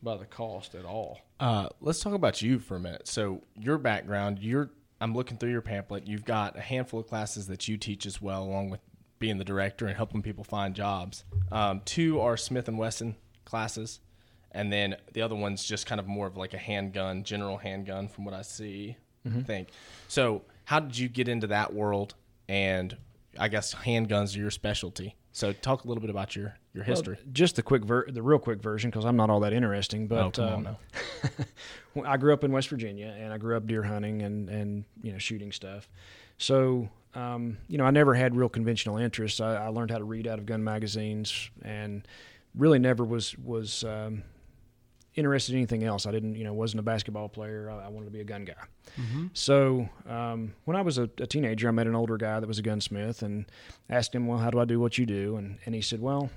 by 0.01 0.17
the 0.17 0.25
cost 0.25 0.75
at 0.75 0.85
all. 0.85 1.19
uh, 1.39 1.69
let's 1.81 1.99
talk 1.99 2.13
about 2.13 2.41
you 2.41 2.59
for 2.59 2.75
a 2.75 2.79
minute. 2.79 3.07
So 3.07 3.41
your 3.55 3.77
background, 3.77 4.39
you're 4.39 4.69
I'm 4.99 5.13
looking 5.13 5.37
through 5.37 5.51
your 5.51 5.61
pamphlet. 5.61 6.07
You've 6.07 6.25
got 6.25 6.57
a 6.57 6.61
handful 6.61 6.99
of 7.01 7.07
classes 7.07 7.47
that 7.47 7.67
you 7.67 7.77
teach 7.77 8.05
as 8.05 8.21
well, 8.21 8.43
along 8.43 8.69
with 8.69 8.79
being 9.19 9.37
the 9.37 9.45
director 9.45 9.85
and 9.85 9.95
helping 9.95 10.21
people 10.21 10.43
find 10.43 10.75
jobs. 10.75 11.23
Um, 11.51 11.81
two 11.85 12.19
are 12.19 12.35
Smith 12.37 12.67
and 12.67 12.77
Wesson 12.77 13.15
classes, 13.45 13.99
and 14.51 14.71
then 14.73 14.95
the 15.13 15.21
other 15.21 15.35
one's 15.35 15.63
just 15.63 15.85
kind 15.85 15.99
of 15.99 16.07
more 16.07 16.25
of 16.27 16.35
like 16.37 16.53
a 16.53 16.57
handgun, 16.57 17.23
general 17.23 17.57
handgun, 17.57 18.07
from 18.07 18.25
what 18.25 18.33
I 18.33 18.41
see. 18.41 18.97
I 19.25 19.41
think. 19.43 19.69
So, 20.09 20.41
how 20.65 20.81
did 20.81 20.97
you 20.97 21.07
get 21.07 21.29
into 21.29 21.47
that 21.47 21.73
world? 21.73 22.13
And 22.49 22.97
I 23.39 23.47
guess 23.47 23.73
handguns 23.73 24.35
are 24.35 24.39
your 24.39 24.51
specialty. 24.51 25.15
So, 25.31 25.51
talk 25.51 25.83
a 25.83 25.87
little 25.87 26.01
bit 26.01 26.11
about 26.11 26.35
your 26.35 26.55
your 26.73 26.83
history. 26.83 27.17
just 27.31 27.55
the 27.55 27.63
quick 27.63 27.83
ver- 27.83 28.07
the 28.09 28.21
real 28.21 28.39
quick 28.39 28.61
version 28.61 28.89
because 28.89 29.05
I'm 29.05 29.15
not 29.15 29.29
all 29.29 29.39
that 29.41 29.53
interesting. 29.53 30.07
But 30.07 30.19
oh, 30.19 30.31
come 30.31 30.67
on 30.67 30.77
um. 31.95 32.05
I 32.05 32.17
grew 32.17 32.33
up 32.33 32.43
in 32.43 32.51
West 32.51 32.69
Virginia, 32.69 33.15
and 33.17 33.33
I 33.33 33.37
grew 33.37 33.57
up 33.57 33.65
deer 33.65 33.83
hunting 33.83 34.21
and 34.21 34.49
and 34.49 34.85
you 35.01 35.11
know 35.11 35.17
shooting 35.17 35.51
stuff. 35.51 35.89
So 36.37 36.89
um, 37.15 37.57
you 37.67 37.77
know, 37.77 37.85
I 37.85 37.91
never 37.91 38.13
had 38.13 38.35
real 38.35 38.49
conventional 38.49 38.97
interests. 38.97 39.39
I, 39.39 39.65
I 39.65 39.67
learned 39.67 39.91
how 39.91 39.97
to 39.97 40.03
read 40.03 40.27
out 40.27 40.39
of 40.39 40.45
gun 40.45 40.63
magazines, 40.63 41.49
and 41.61 42.07
really 42.55 42.79
never 42.79 43.03
was 43.03 43.37
was 43.37 43.83
um, 43.83 44.23
interested 45.15 45.53
in 45.53 45.59
anything 45.59 45.83
else. 45.83 46.05
I 46.05 46.11
didn't, 46.11 46.35
you 46.35 46.43
know, 46.43 46.53
wasn't 46.53 46.79
a 46.79 46.83
basketball 46.83 47.29
player. 47.29 47.69
I, 47.69 47.85
I 47.85 47.87
wanted 47.89 48.05
to 48.05 48.11
be 48.11 48.21
a 48.21 48.23
gun 48.23 48.45
guy. 48.45 48.53
So 49.33 49.87
um, 50.07 50.53
when 50.65 50.75
I 50.77 50.81
was 50.81 50.97
a, 50.97 51.03
a 51.19 51.27
teenager, 51.27 51.67
I 51.67 51.71
met 51.71 51.87
an 51.87 51.95
older 51.95 52.17
guy 52.17 52.39
that 52.39 52.47
was 52.47 52.59
a 52.59 52.63
gunsmith, 52.63 53.21
and 53.21 53.45
asked 53.89 54.13
him, 54.13 54.27
"Well, 54.27 54.39
how 54.39 54.49
do 54.49 54.59
I 54.59 54.65
do 54.65 54.79
what 54.79 54.97
you 54.97 55.05
do?" 55.05 55.37
And 55.37 55.57
and 55.65 55.75
he 55.75 55.81
said, 55.81 56.01
"Well." 56.01 56.29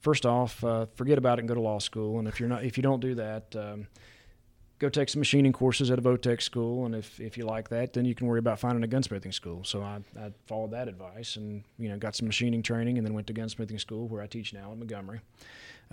First 0.00 0.26
off, 0.26 0.64
uh, 0.64 0.86
forget 0.96 1.16
about 1.16 1.38
it 1.38 1.42
and 1.42 1.48
go 1.48 1.54
to 1.54 1.60
law 1.60 1.78
school. 1.78 2.18
And 2.18 2.26
if 2.26 2.40
you're 2.40 2.48
not, 2.48 2.64
if 2.64 2.76
you 2.76 2.82
don't 2.82 2.98
do 2.98 3.14
that, 3.14 3.54
um, 3.54 3.86
go 4.82 4.88
take 4.88 5.08
some 5.08 5.20
machining 5.20 5.52
courses 5.52 5.92
at 5.92 5.98
a 6.00 6.02
Votech 6.02 6.42
school, 6.42 6.86
and 6.86 6.94
if, 6.96 7.20
if 7.20 7.38
you 7.38 7.46
like 7.46 7.68
that, 7.68 7.92
then 7.92 8.04
you 8.04 8.16
can 8.16 8.26
worry 8.26 8.40
about 8.40 8.58
finding 8.58 8.82
a 8.82 8.88
gunsmithing 8.88 9.32
school. 9.32 9.62
So 9.62 9.80
I, 9.80 10.00
I 10.18 10.32
followed 10.46 10.72
that 10.72 10.88
advice, 10.88 11.36
and 11.36 11.62
you 11.78 11.88
know 11.88 11.96
got 11.96 12.16
some 12.16 12.26
machining 12.26 12.62
training, 12.62 12.98
and 12.98 13.06
then 13.06 13.14
went 13.14 13.28
to 13.28 13.32
gunsmithing 13.32 13.78
school 13.80 14.08
where 14.08 14.20
I 14.20 14.26
teach 14.26 14.52
now 14.52 14.72
at 14.72 14.78
Montgomery. 14.78 15.20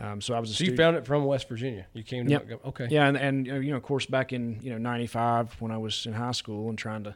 Um, 0.02 0.22
so 0.22 0.34
I 0.34 0.40
was 0.40 0.50
a 0.52 0.54
So 0.54 0.64
you 0.64 0.76
found 0.76 0.96
it 0.96 1.06
from 1.06 1.26
West 1.26 1.50
Virginia. 1.50 1.86
You 1.94 2.04
came 2.04 2.26
to 2.26 2.32
Yep. 2.32 2.42
Montgomery. 2.42 2.66
Okay. 2.70 2.88
Yeah, 2.90 3.08
and, 3.08 3.18
and 3.18 3.46
you 3.48 3.72
know, 3.72 3.78
of 3.78 3.84
course, 3.84 4.06
back 4.06 4.32
in 4.34 4.60
you 4.62 4.72
know 4.72 4.78
'95 4.78 5.60
when 5.62 5.72
I 5.72 5.78
was 5.78 6.06
in 6.06 6.14
high 6.14 6.32
school 6.32 6.70
and 6.70 6.78
trying 6.78 7.04
to 7.04 7.16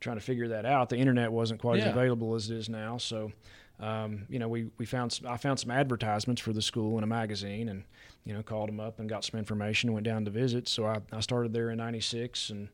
trying 0.00 0.16
to 0.16 0.22
figure 0.22 0.48
that 0.48 0.64
out, 0.64 0.88
the 0.88 0.96
internet 0.96 1.30
wasn't 1.32 1.60
quite 1.60 1.78
Yeah. 1.78 1.86
as 1.86 1.92
available 1.92 2.34
as 2.34 2.50
it 2.50 2.56
is 2.56 2.68
now. 2.68 2.98
So, 2.98 3.32
um, 3.80 4.26
you 4.28 4.38
know, 4.38 4.48
we 4.48 4.70
we 4.78 4.84
found 4.86 5.12
some, 5.12 5.26
I 5.28 5.36
found 5.36 5.60
some 5.60 5.70
advertisements 5.70 6.40
for 6.42 6.52
the 6.52 6.62
school 6.62 6.98
in 6.98 7.04
a 7.04 7.06
magazine, 7.08 7.68
and 7.68 7.84
you 8.24 8.34
know, 8.34 8.42
called 8.42 8.68
them 8.68 8.80
up 8.80 8.98
and 8.98 9.08
got 9.08 9.24
some 9.24 9.38
information 9.38 9.88
and 9.88 9.94
went 9.94 10.04
down 10.04 10.24
to 10.24 10.30
visit. 10.30 10.68
So 10.68 10.86
I, 10.86 10.98
I 11.12 11.20
started 11.20 11.52
there 11.52 11.70
in 11.70 11.78
'96 11.78 12.50
and 12.50 12.68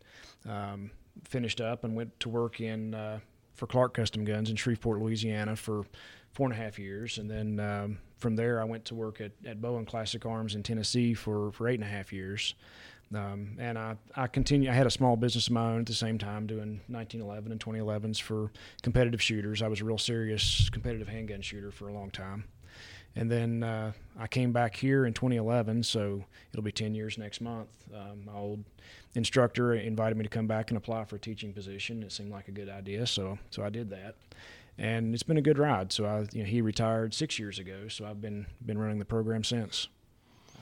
um, 0.48 0.90
finished 1.24 1.60
up 1.60 1.84
and 1.84 1.94
went 1.94 2.18
to 2.20 2.28
work 2.28 2.60
in 2.60 2.94
uh, 2.94 3.20
for 3.54 3.66
Clark 3.66 3.94
Custom 3.94 4.24
Guns 4.24 4.48
in 4.50 4.56
Shreveport, 4.56 5.00
Louisiana 5.00 5.54
for 5.56 5.84
four 6.34 6.46
and 6.46 6.52
a 6.52 6.62
half 6.62 6.78
years, 6.78 7.18
and 7.18 7.30
then 7.30 7.60
um, 7.60 7.98
from 8.18 8.36
there 8.36 8.60
I 8.60 8.64
went 8.64 8.84
to 8.86 8.94
work 8.94 9.20
at, 9.20 9.32
at 9.46 9.60
Bowen 9.60 9.86
Classic 9.86 10.24
Arms 10.26 10.54
in 10.54 10.62
Tennessee 10.62 11.14
for, 11.14 11.52
for 11.52 11.68
eight 11.68 11.74
and 11.74 11.84
a 11.84 11.86
half 11.86 12.12
years. 12.12 12.54
Um, 13.14 13.56
and 13.58 13.78
I, 13.78 13.96
I 14.16 14.26
continue. 14.26 14.68
I 14.68 14.72
had 14.72 14.86
a 14.86 14.90
small 14.90 15.16
business 15.16 15.46
of 15.46 15.52
my 15.52 15.70
own 15.70 15.80
at 15.80 15.86
the 15.86 15.94
same 15.94 16.18
time, 16.18 16.46
doing 16.46 16.80
1911 16.88 17.52
and 17.52 17.60
2011s 17.60 18.20
for 18.20 18.50
competitive 18.82 19.22
shooters. 19.22 19.62
I 19.62 19.68
was 19.68 19.80
a 19.80 19.84
real 19.84 19.98
serious 19.98 20.68
competitive 20.70 21.06
handgun 21.06 21.40
shooter 21.40 21.70
for 21.70 21.88
a 21.88 21.92
long 21.92 22.10
time. 22.10 22.44
And 23.16 23.30
then 23.30 23.62
uh, 23.62 23.92
I 24.18 24.26
came 24.26 24.52
back 24.52 24.74
here 24.74 25.06
in 25.06 25.12
2011, 25.12 25.84
so 25.84 26.24
it'll 26.52 26.64
be 26.64 26.72
10 26.72 26.94
years 26.94 27.16
next 27.16 27.40
month. 27.40 27.68
Um, 27.94 28.24
my 28.26 28.32
old 28.32 28.64
instructor 29.14 29.74
invited 29.74 30.16
me 30.16 30.24
to 30.24 30.28
come 30.28 30.48
back 30.48 30.70
and 30.70 30.78
apply 30.78 31.04
for 31.04 31.16
a 31.16 31.20
teaching 31.20 31.52
position. 31.52 32.02
It 32.02 32.10
seemed 32.10 32.32
like 32.32 32.48
a 32.48 32.52
good 32.52 32.68
idea, 32.68 33.06
so 33.06 33.38
so 33.50 33.62
I 33.62 33.70
did 33.70 33.90
that, 33.90 34.16
and 34.78 35.14
it's 35.14 35.22
been 35.22 35.36
a 35.36 35.42
good 35.42 35.58
ride. 35.58 35.92
So 35.92 36.04
I, 36.04 36.26
you 36.32 36.42
know, 36.42 36.48
he 36.48 36.60
retired 36.60 37.14
six 37.14 37.38
years 37.38 37.58
ago, 37.58 37.88
so 37.88 38.04
I've 38.06 38.20
been 38.20 38.46
been 38.64 38.78
running 38.78 38.98
the 38.98 39.04
program 39.04 39.44
since. 39.44 39.88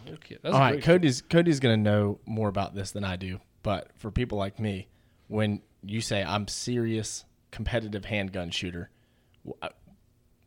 Okay. 0.08 0.36
All 0.44 0.52
right, 0.52 0.72
great. 0.72 0.84
Cody's 0.84 1.22
Cody's 1.22 1.60
going 1.60 1.76
to 1.78 1.90
know 1.90 2.18
more 2.26 2.48
about 2.48 2.74
this 2.74 2.90
than 2.90 3.04
I 3.04 3.16
do. 3.16 3.40
But 3.62 3.90
for 3.96 4.10
people 4.10 4.36
like 4.38 4.58
me, 4.58 4.88
when 5.28 5.62
you 5.84 6.00
say 6.00 6.22
I'm 6.24 6.48
serious 6.48 7.24
competitive 7.52 8.04
handgun 8.06 8.50
shooter, 8.50 8.90
uh, 9.60 9.68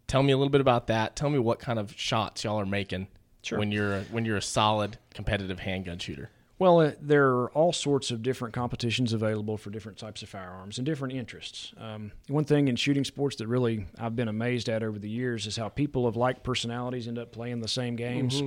tell 0.07 0.23
me 0.23 0.33
a 0.33 0.37
little 0.37 0.51
bit 0.51 0.61
about 0.61 0.87
that. 0.87 1.15
Tell 1.15 1.29
me 1.29 1.39
what 1.39 1.59
kind 1.59 1.79
of 1.79 1.93
shots 1.97 2.43
y'all 2.43 2.59
are 2.59 2.65
making 2.65 3.07
Sure. 3.43 3.59
when 3.59 3.71
you're 3.71 4.01
when 4.11 4.25
you're 4.25 4.37
a 4.37 4.41
solid 4.41 4.97
competitive 5.13 5.59
handgun 5.59 5.99
shooter. 5.99 6.29
Well, 6.57 6.79
uh, 6.79 6.91
there 7.01 7.27
are 7.27 7.49
all 7.49 7.73
sorts 7.73 8.11
of 8.11 8.23
different 8.23 8.53
competitions 8.53 9.11
available 9.11 9.57
for 9.57 9.69
different 9.69 9.97
types 9.97 10.23
of 10.23 10.29
firearms 10.29 10.77
and 10.77 10.85
different 10.85 11.13
interests. 11.13 11.73
Um, 11.77 12.13
one 12.27 12.45
thing 12.45 12.69
in 12.69 12.77
shooting 12.77 13.03
sports 13.03 13.35
that 13.37 13.47
really 13.47 13.85
I've 13.99 14.15
been 14.15 14.29
amazed 14.29 14.69
at 14.69 14.81
over 14.81 14.97
the 14.97 15.09
years 15.09 15.47
is 15.47 15.57
how 15.57 15.67
people 15.67 16.07
of 16.07 16.15
like 16.15 16.43
personalities 16.43 17.07
end 17.09 17.19
up 17.19 17.33
playing 17.33 17.59
the 17.59 17.67
same 17.67 17.95
games. 17.97 18.41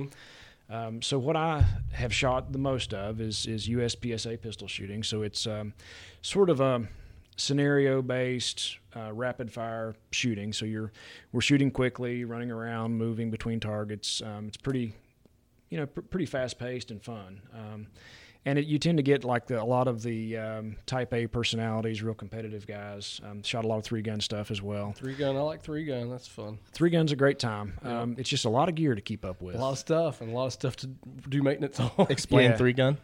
Um, 0.71 1.01
so 1.01 1.17
what 1.17 1.35
I 1.35 1.63
have 1.93 2.13
shot 2.13 2.51
the 2.51 2.59
most 2.59 2.93
of 2.93 3.21
is 3.21 3.45
is 3.47 3.67
USPSA 3.67 4.41
pistol 4.41 4.67
shooting. 4.67 5.03
So 5.03 5.21
it's 5.23 5.45
um, 5.47 5.73
sort 6.21 6.49
of 6.49 6.61
a 6.61 6.87
scenario 7.37 8.01
based 8.01 8.77
uh, 8.95 9.11
rapid 9.13 9.51
fire 9.51 9.95
shooting. 10.11 10.51
So 10.53 10.65
you're 10.65 10.91
we're 11.31 11.41
shooting 11.41 11.71
quickly, 11.71 12.23
running 12.23 12.51
around, 12.51 12.95
moving 12.97 13.31
between 13.31 13.59
targets. 13.59 14.21
Um, 14.23 14.47
it's 14.47 14.57
pretty 14.57 14.93
you 15.69 15.77
know, 15.77 15.85
pr- 15.85 16.01
pretty 16.01 16.25
fast 16.25 16.57
paced 16.59 16.91
and 16.91 17.01
fun. 17.03 17.41
Um, 17.53 17.87
and 18.45 18.57
it, 18.57 18.65
you 18.65 18.79
tend 18.79 18.97
to 18.97 19.03
get 19.03 19.25
like 19.25 19.47
the, 19.47 19.61
a 19.61 19.63
lot 19.65 19.87
of 19.89 20.01
the 20.01 20.37
um, 20.37 20.77
Type 20.85 21.13
A 21.13 21.27
personalities, 21.27 22.01
real 22.01 22.13
competitive 22.13 22.65
guys. 22.65 23.19
Um, 23.23 23.43
shot 23.43 23.65
a 23.65 23.67
lot 23.67 23.77
of 23.79 23.83
three 23.83 24.01
gun 24.01 24.21
stuff 24.21 24.49
as 24.49 24.61
well. 24.61 24.93
Three 24.93 25.13
gun, 25.13 25.35
I 25.35 25.41
like 25.41 25.61
three 25.61 25.83
gun. 25.85 26.09
That's 26.09 26.27
fun. 26.27 26.57
Three 26.71 26.89
gun's 26.89 27.11
a 27.11 27.17
great 27.17 27.37
time. 27.37 27.73
Um, 27.83 28.15
it's 28.17 28.29
just 28.29 28.45
a 28.45 28.49
lot 28.49 28.69
of 28.69 28.75
gear 28.75 28.95
to 28.95 29.01
keep 29.01 29.25
up 29.25 29.41
with. 29.41 29.55
A 29.55 29.59
lot 29.59 29.71
of 29.73 29.77
stuff 29.77 30.21
and 30.21 30.31
a 30.31 30.33
lot 30.33 30.45
of 30.45 30.53
stuff 30.53 30.77
to 30.77 30.87
do 31.27 31.43
maintenance 31.43 31.79
on. 31.81 31.91
Explain 32.09 32.51
Yeah. 32.51 32.57
three 32.57 32.73
gun. 32.73 32.97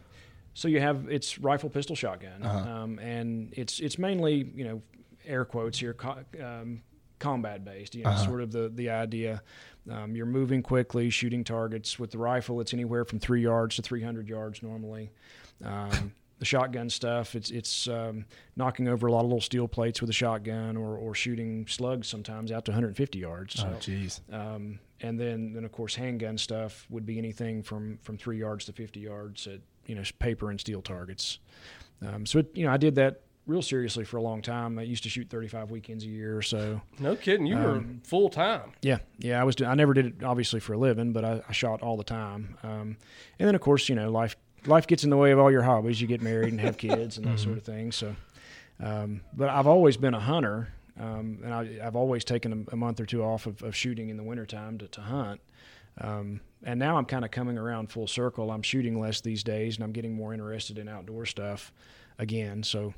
So 0.54 0.68
you 0.68 0.80
have 0.80 1.06
it's 1.10 1.38
rifle, 1.38 1.68
pistol, 1.68 1.94
shotgun, 1.94 2.42
Uh-huh. 2.42 2.70
um, 2.70 2.98
and 2.98 3.52
it's 3.52 3.78
it's 3.78 3.98
mainly 3.98 4.50
you 4.56 4.64
know 4.64 4.82
air 5.26 5.44
quotes 5.44 5.78
here 5.78 5.92
co- 5.92 6.24
um, 6.42 6.80
combat 7.18 7.64
based. 7.64 7.94
You 7.94 8.04
know, 8.04 8.10
Uh-huh. 8.10 8.24
sort 8.26 8.40
of 8.42 8.52
the 8.52 8.68
the 8.74 8.90
idea. 8.90 9.42
Um, 9.90 10.16
you're 10.16 10.26
moving 10.26 10.62
quickly, 10.62 11.10
shooting 11.10 11.44
targets 11.44 11.98
with 11.98 12.10
the 12.10 12.18
rifle. 12.18 12.60
It's 12.60 12.74
anywhere 12.74 13.04
from 13.04 13.20
three 13.20 13.42
yards 13.42 13.76
to 13.76 13.82
300 13.82 14.28
yards 14.28 14.62
normally. 14.62 15.12
Um, 15.64 16.12
the 16.38 16.44
shotgun 16.44 16.90
stuff, 16.90 17.34
it's 17.34 17.50
it's 17.50 17.88
um, 17.88 18.26
knocking 18.56 18.88
over 18.88 19.06
a 19.06 19.12
lot 19.12 19.20
of 19.20 19.26
little 19.26 19.40
steel 19.40 19.66
plates 19.68 20.00
with 20.00 20.10
a 20.10 20.12
shotgun, 20.14 20.76
or 20.76 20.96
or 20.98 21.14
shooting 21.14 21.66
slugs 21.66 22.08
sometimes 22.08 22.52
out 22.52 22.64
to 22.66 22.72
150 22.72 23.18
yards. 23.18 23.54
So, 23.60 23.68
Oh, 23.68 23.76
jeez. 23.78 24.20
um, 24.34 24.78
and 25.00 25.18
then, 25.20 25.52
then 25.54 25.64
of 25.64 25.72
course, 25.72 25.94
handgun 25.94 26.36
stuff 26.38 26.86
would 26.90 27.06
be 27.06 27.16
anything 27.18 27.62
from, 27.62 27.98
from 28.02 28.16
three 28.18 28.38
yards 28.38 28.64
to 28.66 28.72
50 28.72 29.00
yards 29.00 29.46
at 29.46 29.60
you 29.86 29.94
know 29.94 30.02
paper 30.18 30.50
and 30.50 30.58
steel 30.60 30.82
targets. 30.82 31.38
Um, 32.06 32.26
so 32.26 32.40
it, 32.40 32.50
you 32.54 32.66
know, 32.66 32.72
I 32.72 32.76
did 32.76 32.96
that 32.96 33.20
real 33.46 33.62
seriously 33.62 34.04
for 34.04 34.16
a 34.16 34.22
long 34.22 34.42
time. 34.42 34.78
I 34.78 34.82
used 34.82 35.02
to 35.04 35.08
shoot 35.08 35.28
35 35.30 35.70
weekends 35.70 36.04
a 36.04 36.08
year 36.08 36.36
or 36.36 36.42
so. 36.42 36.80
No 36.98 37.14
kidding. 37.16 37.46
You 37.46 37.56
were 37.56 37.76
Um, 37.76 38.00
full 38.04 38.28
time. 38.28 38.72
Yeah, 38.82 38.98
yeah. 39.18 39.40
I 39.40 39.44
was. 39.44 39.54
do- 39.56 39.66
I 39.66 39.74
never 39.74 39.94
did 39.94 40.06
it 40.06 40.22
obviously 40.24 40.60
for 40.60 40.72
a 40.72 40.78
living, 40.78 41.12
but 41.12 41.24
I, 41.24 41.42
I 41.48 41.52
shot 41.52 41.80
all 41.82 41.96
the 41.96 42.04
time. 42.04 42.56
Um, 42.62 42.96
and 43.38 43.46
then 43.48 43.54
of 43.54 43.60
course, 43.60 43.88
you 43.88 43.94
know, 43.94 44.10
life 44.10 44.36
life 44.66 44.86
gets 44.86 45.04
in 45.04 45.10
the 45.10 45.16
way 45.16 45.30
of 45.30 45.38
all 45.38 45.50
your 45.50 45.62
hobbies. 45.62 46.00
You 46.00 46.06
get 46.08 46.20
married 46.22 46.48
and 46.50 46.60
have 46.60 46.76
kids 46.76 47.16
and 47.18 47.26
that 47.26 47.38
sort 47.38 47.56
of 47.56 47.62
thing. 47.62 47.92
So, 47.92 48.16
um, 48.80 49.20
but 49.32 49.48
I've 49.48 49.66
always 49.68 49.96
been 49.96 50.14
a 50.14 50.20
hunter, 50.20 50.68
um, 50.98 51.38
and 51.44 51.54
I, 51.54 51.78
I've 51.86 51.94
always 51.96 52.24
taken 52.24 52.66
a, 52.68 52.72
a 52.72 52.76
month 52.76 52.98
or 53.00 53.06
two 53.06 53.22
off 53.22 53.46
of, 53.46 53.62
of 53.62 53.76
shooting 53.76 54.08
in 54.08 54.16
the 54.16 54.24
wintertime 54.24 54.78
to, 54.78 54.88
to 54.88 55.00
hunt. 55.02 55.40
Um, 55.98 56.40
and 56.64 56.78
now 56.78 56.98
I'm 56.98 57.04
kind 57.06 57.24
of 57.24 57.30
coming 57.30 57.56
around 57.56 57.90
full 57.92 58.06
circle. 58.08 58.50
I'm 58.50 58.62
shooting 58.62 59.00
less 59.00 59.20
these 59.20 59.42
days, 59.44 59.76
and 59.76 59.84
I'm 59.84 59.92
getting 59.92 60.14
more 60.14 60.34
interested 60.34 60.78
in 60.78 60.88
outdoor 60.88 61.24
stuff 61.26 61.72
again. 62.18 62.62
So, 62.64 62.92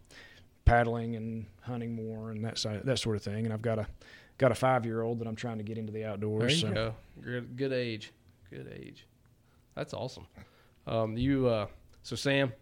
paddling 0.69 1.17
and 1.17 1.47
hunting 1.63 1.95
more 1.95 2.31
and 2.31 2.45
that 2.45 2.59
side, 2.59 2.83
that 2.85 2.99
sort 2.99 3.17
of 3.17 3.23
thing. 3.23 3.45
And 3.45 3.53
I've 3.53 3.63
got 3.63 3.79
a 3.79 3.87
got 4.39 4.53
a 4.53 4.55
five 4.55 4.85
year 4.85 5.03
old 5.03 5.19
that 5.21 5.27
I'm 5.29 5.37
trying 5.37 5.59
to 5.59 5.65
get 5.65 5.79
into 5.79 5.93
the 5.93 6.05
outdoors. 6.05 6.41
There 6.41 6.49
outdoors. 6.49 6.63
you 6.63 6.69
so. 6.69 6.75
go. 6.75 6.95
Good, 7.23 7.57
good 7.57 7.73
age. 7.73 8.13
Good 8.51 8.73
age. 8.81 9.07
That's 9.75 9.95
awesome. 9.95 10.27
Um, 10.87 11.17
you 11.17 11.47
uh, 11.49 11.67
so 12.03 12.17
Sam, 12.17 12.53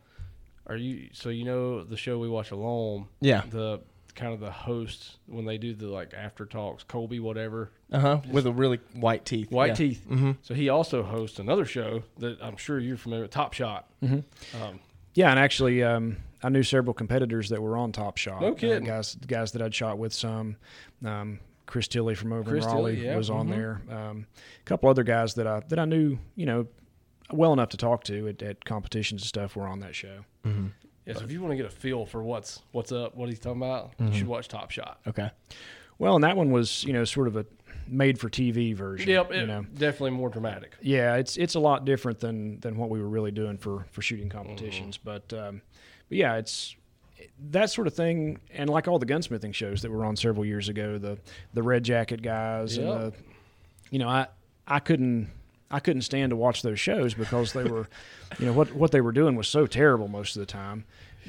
are 0.66 0.76
you 0.76 1.08
so 1.12 1.28
you 1.28 1.44
know 1.44 1.84
the 1.84 1.96
show 1.96 2.18
we 2.18 2.28
watch 2.28 2.50
alone? 2.50 3.06
Yeah. 3.20 3.42
The 3.50 3.80
kind 4.14 4.32
of 4.32 4.40
the 4.40 4.50
hosts 4.50 5.18
when 5.26 5.44
they 5.44 5.58
do 5.58 5.74
the 5.74 5.86
like 5.88 6.14
after 6.14 6.46
talks, 6.46 6.82
Colby 6.84 7.20
whatever, 7.20 7.70
Uh 7.92 8.00
huh. 8.00 8.20
With 8.30 8.46
a 8.46 8.52
really 8.52 8.80
white 8.94 9.24
teeth. 9.26 9.50
White 9.50 9.68
Yeah. 9.68 9.74
Teeth. 9.74 10.06
Mm-hmm. 10.10 10.32
So 10.42 10.54
he 10.54 10.68
also 10.70 11.02
hosts 11.02 11.38
another 11.38 11.66
show 11.66 12.02
that 12.18 12.38
I'm 12.42 12.56
sure 12.56 12.78
you're 12.78 12.96
familiar 12.96 13.24
with, 13.24 13.30
Top 13.30 13.52
Shot. 13.52 13.88
Mhm. 14.02 14.24
Um, 14.60 14.80
Yeah, 15.14 15.30
and 15.30 15.38
actually, 15.38 15.82
um, 15.82 16.16
I 16.42 16.48
knew 16.48 16.62
several 16.62 16.94
competitors 16.94 17.48
that 17.48 17.60
were 17.62 17.76
on 17.76 17.92
Top 17.92 18.16
Shot. 18.18 18.40
No 18.42 18.54
kidding. 18.54 18.88
Uh, 18.88 18.94
guys, 18.94 19.14
guys 19.26 19.52
that 19.52 19.62
I'd 19.62 19.74
shot 19.74 19.98
with 19.98 20.12
some. 20.12 20.56
Um, 21.04 21.40
Chris 21.66 21.88
Tilley 21.88 22.14
from 22.14 22.32
over 22.32 22.50
Chris 22.50 22.64
in 22.64 22.70
Raleigh 22.70 22.94
Tilley, 22.96 23.06
yeah. 23.06 23.16
was 23.16 23.28
on 23.30 23.48
Mhm. 23.48 23.50
there. 23.50 23.82
Um, 23.90 24.26
a 24.60 24.62
couple 24.64 24.88
other 24.88 25.02
guys 25.02 25.34
that 25.34 25.46
I 25.46 25.60
that 25.68 25.78
I 25.78 25.84
knew, 25.84 26.18
you 26.36 26.46
know, 26.46 26.66
well 27.32 27.52
enough 27.52 27.70
to 27.70 27.76
talk 27.76 28.04
to 28.04 28.28
at, 28.28 28.40
at 28.42 28.64
competitions 28.64 29.22
and 29.22 29.26
stuff 29.28 29.56
were 29.56 29.66
on 29.66 29.80
that 29.80 29.94
show. 29.94 30.24
Mm-hmm. 30.44 30.66
yeah, 31.06 31.14
so 31.14 31.24
if 31.24 31.32
you 31.32 31.40
want 31.40 31.52
to 31.52 31.56
get 31.56 31.66
a 31.66 31.70
feel 31.70 32.06
for 32.06 32.22
what's 32.22 32.62
what's 32.70 32.92
up, 32.92 33.16
what 33.16 33.28
he's 33.28 33.40
talking 33.40 33.62
about, 33.62 33.92
you 33.98 34.06
Mhm. 34.06 34.14
should 34.14 34.26
watch 34.28 34.46
Top 34.46 34.70
Shot. 34.70 35.00
Okay. 35.08 35.30
Well, 35.98 36.14
and 36.14 36.22
that 36.24 36.36
one 36.36 36.50
was, 36.52 36.84
you 36.84 36.92
know, 36.92 37.04
sort 37.04 37.26
of 37.26 37.36
a 37.36 37.46
made 37.88 38.18
for 38.20 38.28
TV 38.28 38.72
version. 38.74 39.08
Yep, 39.08 39.30
you 39.32 39.40
it- 39.40 39.46
know. 39.46 39.64
definitely 39.74 40.10
more 40.10 40.28
dramatic. 40.28 40.74
Yeah, 40.82 41.16
it's 41.16 41.36
it's 41.36 41.54
a 41.56 41.60
lot 41.60 41.84
different 41.84 42.20
than 42.20 42.60
than 42.60 42.76
what 42.76 42.90
we 42.90 43.00
were 43.00 43.08
really 43.08 43.32
doing 43.32 43.58
for 43.58 43.86
for 43.90 44.02
shooting 44.02 44.28
competitions. 44.28 44.98
But 44.98 45.32
um, 45.32 45.62
but 46.08 46.18
yeah, 46.18 46.36
it's 46.36 46.74
that 47.50 47.70
sort 47.70 47.86
of 47.86 47.94
thing. 47.94 48.38
And 48.54 48.68
like 48.70 48.88
all 48.88 48.98
the 48.98 49.06
gunsmithing 49.06 49.54
shows 49.54 49.82
that 49.82 49.90
were 49.90 50.04
on 50.04 50.16
several 50.16 50.44
years 50.44 50.68
ago, 50.68 50.98
the 50.98 51.18
the 51.54 51.62
red 51.62 51.84
jacket 51.84 52.22
guys 52.22 52.76
and 52.78 52.86
the, 52.88 53.12
you 53.90 53.98
know, 53.98 54.08
I 54.08 54.26
I 54.66 54.78
couldn't. 54.80 55.30
I 55.68 55.80
couldn't 55.80 56.02
stand 56.02 56.30
to 56.30 56.36
watch 56.36 56.62
those 56.62 56.78
shows 56.78 57.12
because 57.14 57.52
they 57.52 57.64
were, 57.64 57.88
you 58.38 58.46
know, 58.46 58.52
what 58.52 58.72
what 58.72 58.92
they 58.92 59.00
were 59.00 59.10
doing 59.10 59.34
was 59.34 59.48
so 59.48 59.66
terrible 59.66 60.06
most 60.06 60.36
of 60.36 60.40
the 60.40 60.46
time. 60.46 60.84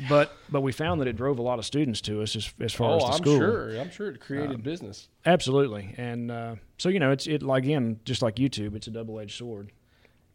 But 0.08 0.32
but 0.52 0.62
we 0.62 0.72
found 0.72 1.02
that 1.02 1.08
it 1.08 1.16
drove 1.16 1.40
a 1.40 1.42
lot 1.42 1.58
of 1.58 1.66
students 1.66 2.02
to 2.02 2.22
us 2.22 2.36
as, 2.36 2.54
as 2.60 2.72
far 2.72 2.92
Oh, 2.92 2.96
as 2.98 3.02
the 3.02 3.08
I'm 3.08 3.14
school. 3.18 3.38
sure. 3.40 3.80
I'm 3.80 3.90
sure 3.90 4.10
it 4.12 4.20
created 4.20 4.58
Um, 4.58 4.62
business. 4.62 5.10
Absolutely, 5.26 5.96
and 5.98 6.30
uh, 6.30 6.56
so 6.78 6.90
you 6.90 7.00
know, 7.00 7.10
it's 7.10 7.26
it 7.26 7.42
like 7.42 7.64
again, 7.64 8.00
just 8.06 8.22
like 8.22 8.36
YouTube, 8.36 8.76
it's 8.76 8.86
a 8.86 8.92
double 8.92 9.20
edged 9.20 9.36
sword. 9.36 9.72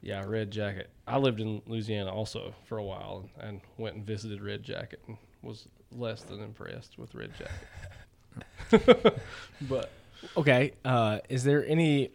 Yeah, 0.02 0.24
Red 0.26 0.50
Jacket. 0.50 0.90
I 1.06 1.16
lived 1.16 1.40
in 1.40 1.62
Louisiana 1.66 2.12
also 2.12 2.54
for 2.66 2.78
a 2.78 2.84
while 2.84 3.28
and, 3.38 3.48
and 3.48 3.60
went 3.78 3.96
and 3.96 4.04
visited 4.04 4.42
Red 4.42 4.62
Jacket 4.62 5.00
and 5.06 5.16
was 5.42 5.68
less 5.90 6.22
than 6.22 6.42
impressed 6.42 6.98
with 6.98 7.14
Red 7.14 7.30
Jacket. 7.38 9.22
but 9.62 9.90
Okay. 10.36 10.72
Uh, 10.84 11.18
is 11.28 11.44
there 11.44 11.64
any 11.66 12.10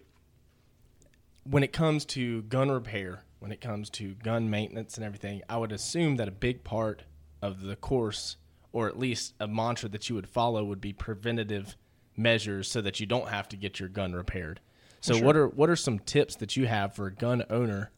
when 1.44 1.64
it 1.64 1.72
comes 1.72 2.06
to 2.06 2.42
gun 2.44 2.70
repair, 2.70 3.24
when 3.40 3.52
it 3.52 3.62
comes 3.62 3.90
to 3.92 4.16
gun 4.16 4.50
maintenance 4.50 4.98
and 4.98 5.06
everything? 5.06 5.42
I 5.50 5.58
would 5.58 5.72
assume 5.72 6.18
that 6.18 6.28
a 6.28 6.32
big 6.32 6.64
part 6.64 7.04
of 7.42 7.62
the 7.62 7.76
course, 7.76 8.38
or 8.72 8.88
at 8.88 8.98
least 8.98 9.34
a 9.40 9.48
mantra 9.48 9.90
that 9.90 10.10
you 10.10 10.16
would 10.16 10.28
follow, 10.28 10.64
would 10.64 10.82
be 10.82 10.94
preventative 10.94 11.76
measures 12.16 12.70
so 12.70 12.82
that 12.82 13.00
you 13.00 13.06
don't 13.06 13.30
have 13.30 13.48
to 13.50 13.56
get 13.56 13.80
your 13.80 13.90
gun 13.90 14.14
repaired. 14.14 14.60
So, 15.02 15.14
Sure. 15.16 15.24
what 15.26 15.36
are 15.38 15.48
what 15.48 15.70
are 15.70 15.76
some 15.76 16.00
tips 16.00 16.36
that 16.38 16.58
you 16.58 16.66
have 16.68 16.96
for 16.96 17.08
a 17.08 17.14
gun 17.14 17.44
owner 17.50 17.92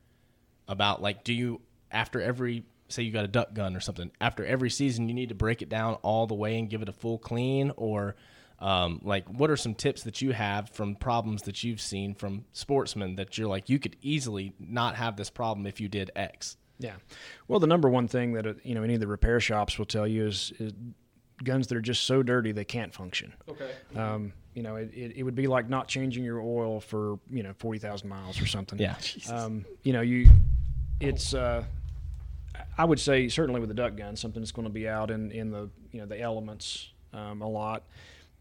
about 0.67 1.01
like 1.01 1.23
do 1.23 1.33
you 1.33 1.61
after 1.91 2.21
every 2.21 2.63
say 2.87 3.03
you 3.03 3.11
got 3.11 3.25
a 3.25 3.29
duck 3.29 3.53
gun 3.53 3.75
or 3.75 3.79
something 3.79 4.11
after 4.19 4.45
every 4.45 4.69
season 4.69 5.07
you 5.07 5.13
need 5.13 5.29
to 5.29 5.35
break 5.35 5.61
it 5.61 5.69
down 5.69 5.93
all 6.01 6.27
the 6.27 6.33
way 6.35 6.57
and 6.59 6.69
give 6.69 6.81
it 6.81 6.89
a 6.89 6.93
full 6.93 7.17
clean 7.17 7.71
or 7.77 8.15
um, 8.59 8.99
like 9.03 9.27
what 9.29 9.49
are 9.49 9.55
some 9.55 9.73
tips 9.73 10.03
that 10.03 10.21
you 10.21 10.31
have 10.33 10.69
from 10.71 10.95
problems 10.95 11.43
that 11.43 11.63
you've 11.63 11.79
seen 11.81 12.13
from 12.13 12.45
sportsmen 12.51 13.15
that 13.15 13.37
you're 13.37 13.47
like 13.47 13.69
you 13.69 13.79
could 13.79 13.95
easily 14.01 14.53
not 14.59 14.95
have 14.95 15.15
this 15.15 15.29
problem 15.29 15.65
if 15.65 15.79
you 15.79 15.87
did 15.87 16.11
x 16.15 16.57
Yeah. 16.79 16.95
Well, 17.47 17.59
the 17.59 17.67
number 17.67 17.89
one 17.89 18.07
thing 18.07 18.33
that 18.33 18.45
uh, 18.45 18.53
you 18.63 18.75
know 18.75 18.83
any 18.83 18.95
of 18.95 18.99
the 18.99 19.07
repair 19.07 19.39
shops 19.39 19.77
will 19.79 19.85
tell 19.85 20.07
you 20.07 20.27
is, 20.27 20.51
is 20.59 20.73
guns 21.43 21.67
that 21.67 21.77
are 21.77 21.81
just 21.81 22.03
so 22.03 22.21
dirty 22.21 22.51
they 22.51 22.65
can't 22.65 22.93
function. 22.93 23.33
okay. 23.47 23.71
Um, 23.95 24.33
you 24.59 24.63
know, 24.63 24.75
it, 24.75 24.91
it, 24.93 25.13
it 25.15 25.23
would 25.23 25.35
be 25.35 25.47
like 25.47 25.69
not 25.69 25.87
changing 25.87 26.25
your 26.25 26.41
oil 26.41 26.81
for 26.81 27.17
you 27.31 27.43
know 27.43 27.53
forty 27.53 27.79
thousand 27.79 28.09
miles 28.09 28.41
or 28.41 28.45
something. 28.45 28.77
yeah 28.77 28.95
Um, 29.31 29.63
you 29.83 29.93
know, 29.93 30.01
you 30.01 30.27
it's 30.99 31.33
uh, 31.33 31.63
I 32.77 32.83
would 32.83 32.99
say 32.99 33.29
certainly 33.29 33.61
with 33.61 33.71
a 33.71 33.73
duck 33.73 33.95
gun, 33.95 34.17
something 34.17 34.41
that's 34.41 34.51
going 34.51 34.67
to 34.67 34.73
be 34.73 34.85
out 34.85 35.11
in 35.11 35.31
in 35.31 35.49
the 35.49 35.69
you 35.93 36.01
know 36.01 36.05
the 36.05 36.19
elements 36.19 36.89
um, 37.13 37.41
a 37.41 37.47
lot 37.47 37.83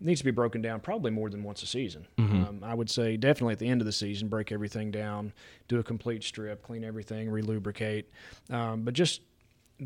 needs 0.01 0.19
to 0.19 0.25
be 0.25 0.33
broken 0.33 0.61
down 0.61 0.81
probably 0.81 1.13
more 1.13 1.31
than 1.31 1.45
once 1.45 1.63
a 1.63 1.67
season. 1.67 2.05
Um, 2.19 2.61
I 2.65 2.75
would 2.75 2.91
say 2.91 3.17
definitely 3.17 3.53
at 3.53 3.61
the 3.61 3.69
end 3.69 3.81
of 3.81 3.85
the 3.87 3.93
season, 3.93 4.27
break 4.27 4.51
everything 4.51 4.91
down, 4.91 5.33
do 5.69 5.79
a 5.79 5.85
complete 5.85 6.25
strip, 6.25 6.65
clean 6.65 6.83
everything, 6.83 7.31
relubricate, 7.31 8.11
um, 8.51 8.83
but 8.83 8.95
just 8.95 9.21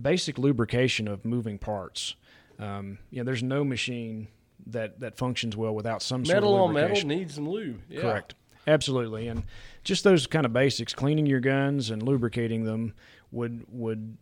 basic 0.00 0.38
lubrication 0.38 1.08
of 1.08 1.26
moving 1.26 1.58
parts. 1.58 2.14
Um, 2.58 2.98
you 3.10 3.18
know, 3.18 3.24
there's 3.24 3.42
no 3.42 3.64
machine 3.64 4.28
that 4.66 5.00
that 5.00 5.16
functions 5.16 5.56
well 5.56 5.74
without 5.74 6.02
some 6.02 6.24
sort 6.24 6.36
Metal 6.36 6.54
of 6.54 6.60
on 6.62 6.72
metal 6.74 6.88
lubrication. 6.88 7.08
needs 7.08 7.34
some 7.34 7.48
lube. 7.48 7.80
Yeah. 7.88 8.00
Correct. 8.00 8.34
Absolutely, 8.66 9.26
and 9.28 9.42
just 9.82 10.04
those 10.04 10.26
kind 10.28 10.46
of 10.46 10.52
basics, 10.52 10.94
cleaning 10.94 11.26
your 11.26 11.40
guns 11.40 11.90
and 11.90 12.02
lubricating 12.02 12.64
them 12.64 12.94
would 13.32 13.64
would 13.68 14.16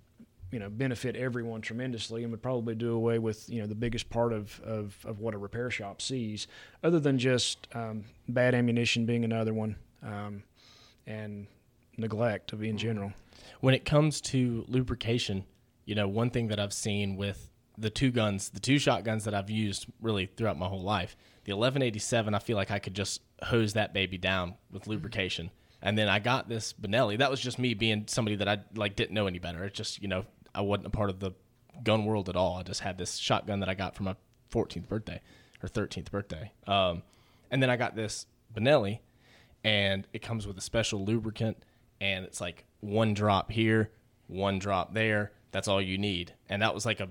you 0.50 0.58
know 0.58 0.70
benefit 0.70 1.14
everyone 1.14 1.60
tremendously, 1.60 2.22
and 2.22 2.30
would 2.32 2.42
probably 2.42 2.74
do 2.74 2.92
away 2.94 3.18
with 3.18 3.48
you 3.50 3.60
know 3.60 3.66
the 3.66 3.74
biggest 3.74 4.08
part 4.08 4.32
of 4.32 4.58
of, 4.64 4.96
of 5.04 5.20
what 5.20 5.34
a 5.34 5.38
repair 5.38 5.70
shop 5.70 6.00
sees, 6.00 6.46
other 6.82 6.98
than 6.98 7.18
just 7.18 7.68
um, 7.74 8.04
bad 8.28 8.54
ammunition 8.54 9.04
being 9.04 9.24
another 9.24 9.52
one, 9.52 9.76
um, 10.02 10.42
and 11.06 11.46
neglect 11.98 12.54
of 12.54 12.62
in 12.62 12.78
general. 12.78 13.12
when 13.60 13.74
it 13.74 13.84
comes 13.84 14.22
to 14.22 14.64
lubrication, 14.68 15.44
you 15.84 15.94
know, 15.94 16.08
one 16.08 16.30
thing 16.30 16.48
that 16.48 16.58
I've 16.58 16.72
seen 16.72 17.16
with 17.16 17.49
the 17.80 17.90
two 17.90 18.10
guns, 18.10 18.50
the 18.50 18.60
two 18.60 18.78
shotguns 18.78 19.24
that 19.24 19.34
I've 19.34 19.50
used 19.50 19.86
really 20.00 20.26
throughout 20.26 20.58
my 20.58 20.68
whole 20.68 20.82
life, 20.82 21.16
the 21.44 21.52
1187, 21.52 22.34
I 22.34 22.38
feel 22.38 22.56
like 22.56 22.70
I 22.70 22.78
could 22.78 22.94
just 22.94 23.22
hose 23.42 23.72
that 23.72 23.94
baby 23.94 24.18
down 24.18 24.54
with 24.70 24.86
lubrication. 24.86 25.50
And 25.82 25.96
then 25.96 26.08
I 26.08 26.18
got 26.18 26.48
this 26.48 26.74
Benelli. 26.74 27.18
That 27.18 27.30
was 27.30 27.40
just 27.40 27.58
me 27.58 27.72
being 27.72 28.04
somebody 28.06 28.36
that 28.36 28.48
I 28.48 28.58
like 28.74 28.96
didn't 28.96 29.14
know 29.14 29.26
any 29.26 29.38
better. 29.38 29.64
It 29.64 29.72
just, 29.72 30.02
you 30.02 30.08
know, 30.08 30.26
I 30.54 30.60
wasn't 30.60 30.88
a 30.88 30.90
part 30.90 31.08
of 31.08 31.20
the 31.20 31.32
gun 31.82 32.04
world 32.04 32.28
at 32.28 32.36
all. 32.36 32.58
I 32.58 32.62
just 32.62 32.80
had 32.80 32.98
this 32.98 33.16
shotgun 33.16 33.60
that 33.60 33.68
I 33.68 33.74
got 33.74 33.94
for 33.94 34.02
my 34.02 34.14
14th 34.52 34.88
birthday 34.88 35.22
or 35.62 35.68
13th 35.68 36.10
birthday. 36.10 36.52
Um, 36.66 37.02
and 37.50 37.62
then 37.62 37.70
I 37.70 37.76
got 37.76 37.96
this 37.96 38.26
Benelli, 38.54 38.98
and 39.64 40.06
it 40.12 40.20
comes 40.20 40.46
with 40.46 40.58
a 40.58 40.60
special 40.60 41.04
lubricant, 41.04 41.64
and 42.00 42.24
it's 42.24 42.40
like 42.40 42.66
one 42.80 43.14
drop 43.14 43.50
here, 43.50 43.90
one 44.26 44.58
drop 44.58 44.94
there. 44.94 45.32
That's 45.50 45.66
all 45.68 45.80
you 45.80 45.98
need. 45.98 46.34
And 46.48 46.62
that 46.62 46.74
was 46.74 46.86
like 46.86 47.00
a 47.00 47.08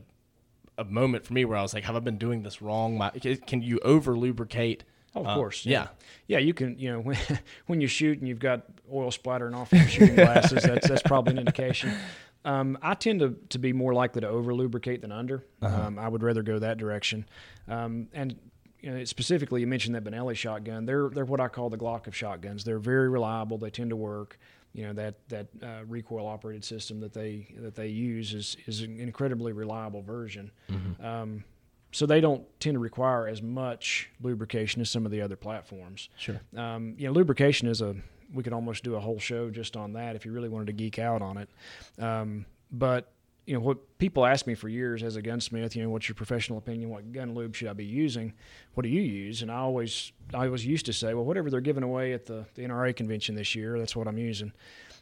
a 0.79 0.85
moment 0.85 1.25
for 1.25 1.33
me 1.33 1.45
where 1.45 1.57
I 1.57 1.61
was 1.61 1.73
like, 1.73 1.83
have 1.83 1.95
I 1.95 1.99
been 1.99 2.17
doing 2.17 2.43
this 2.43 2.61
wrong? 2.61 2.97
My, 2.97 3.09
can 3.11 3.61
you 3.61 3.79
over 3.83 4.17
lubricate? 4.17 4.83
Oh, 5.15 5.21
of 5.21 5.27
Uh, 5.27 5.35
course. 5.35 5.65
yeah. 5.65 5.87
Yeah, 6.27 6.37
you 6.39 6.53
can, 6.53 6.77
you 6.79 6.91
know, 6.91 6.99
when, 7.01 7.17
when 7.67 7.81
you 7.81 7.87
shoot 7.87 8.19
and 8.19 8.27
you've 8.27 8.39
got 8.39 8.63
oil 8.91 9.11
splattering 9.11 9.53
off 9.55 9.71
your 9.73 9.87
shooting 9.87 10.15
glasses, 10.15 10.63
that's, 10.63 10.87
that's 10.87 11.01
probably 11.03 11.33
an 11.33 11.39
indication. 11.39 11.91
Um, 12.45 12.77
I 12.81 12.93
tend 12.93 13.19
to, 13.19 13.35
to 13.49 13.59
be 13.59 13.73
more 13.73 13.93
likely 13.93 14.21
to 14.21 14.27
over 14.29 14.53
lubricate 14.53 15.01
than 15.01 15.11
under. 15.11 15.45
Um, 15.61 15.99
I 15.99 16.07
would 16.07 16.23
rather 16.23 16.41
go 16.43 16.59
that 16.59 16.77
direction. 16.77 17.25
Um, 17.67 18.07
and 18.13 18.37
you 18.81 18.91
know, 18.91 19.03
specifically, 19.03 19.59
you 19.59 19.67
mentioned 19.67 19.93
that 19.95 20.05
Benelli 20.05 20.35
shotgun. 20.37 20.85
They're 20.85 21.09
they're 21.09 21.25
what 21.25 21.41
I 21.41 21.49
call 21.49 21.69
the 21.69 21.77
Glock 21.77 22.07
of 22.07 22.15
shotguns. 22.15 22.63
They're 22.63 22.79
very 22.79 23.09
reliable. 23.09 23.57
They 23.57 23.69
tend 23.69 23.89
to 23.89 23.97
work. 23.97 24.39
You 24.73 24.87
know 24.87 24.93
that 24.93 25.27
that 25.29 25.47
uh, 25.63 25.85
recoil 25.87 26.27
operated 26.27 26.63
system 26.63 26.99
that 26.99 27.13
they 27.13 27.47
that 27.57 27.75
they 27.75 27.87
use 27.87 28.33
is 28.33 28.57
is 28.67 28.81
an 28.81 28.99
incredibly 28.99 29.51
reliable 29.51 30.01
version. 30.01 30.51
Um, 31.03 31.43
so 31.91 32.05
they 32.05 32.21
don't 32.21 32.45
tend 32.59 32.75
to 32.75 32.79
require 32.79 33.27
as 33.27 33.41
much 33.41 34.09
lubrication 34.21 34.81
as 34.81 34.91
some 34.91 35.05
of 35.05 35.11
the 35.11 35.21
other 35.21 35.35
platforms. 35.35 36.09
Sure. 36.17 36.39
Um, 36.55 36.93
you 36.97 37.07
know, 37.07 37.13
lubrication 37.13 37.67
is 37.67 37.81
a 37.81 37.95
we 38.33 38.43
could 38.43 38.53
almost 38.53 38.83
do 38.83 38.95
a 38.95 38.99
whole 38.99 39.19
show 39.19 39.49
just 39.49 39.75
on 39.75 39.93
that 39.93 40.15
if 40.15 40.25
you 40.25 40.31
really 40.31 40.49
wanted 40.49 40.67
to 40.67 40.73
geek 40.73 40.99
out 40.99 41.21
on 41.21 41.37
it. 41.37 41.49
Um, 41.97 42.45
but 42.71 43.11
you 43.49 43.55
know 43.55 43.61
what 43.61 43.97
people 43.97 44.27
ask 44.27 44.45
me 44.45 44.53
for 44.53 44.69
years 44.69 45.01
as 45.01 45.15
a 45.15 45.23
gunsmith, 45.23 45.75
you 45.75 45.81
know, 45.81 45.89
what's 45.89 46.07
your 46.07 46.13
professional 46.13 46.59
opinion? 46.59 46.91
What 46.91 47.11
gun 47.11 47.33
lube 47.33 47.55
should 47.55 47.67
I 47.67 47.73
be 47.73 47.83
using? 47.83 48.31
What 48.75 48.83
do 48.83 48.89
you 48.89 49.01
use? 49.01 49.41
And 49.41 49.49
I 49.49 49.55
always 49.55 50.11
I 50.35 50.45
always 50.45 50.63
used 50.63 50.85
to 50.85 50.93
say, 50.93 51.15
well, 51.15 51.25
whatever 51.25 51.49
they're 51.49 51.59
giving 51.59 51.81
away 51.81 52.13
at 52.13 52.27
the, 52.27 52.45
the 52.53 52.61
NRA 52.61 52.95
convention 52.95 53.33
this 53.33 53.55
year, 53.55 53.79
that's 53.79 53.95
what 53.95 54.07
I'm 54.07 54.19
using. 54.19 54.53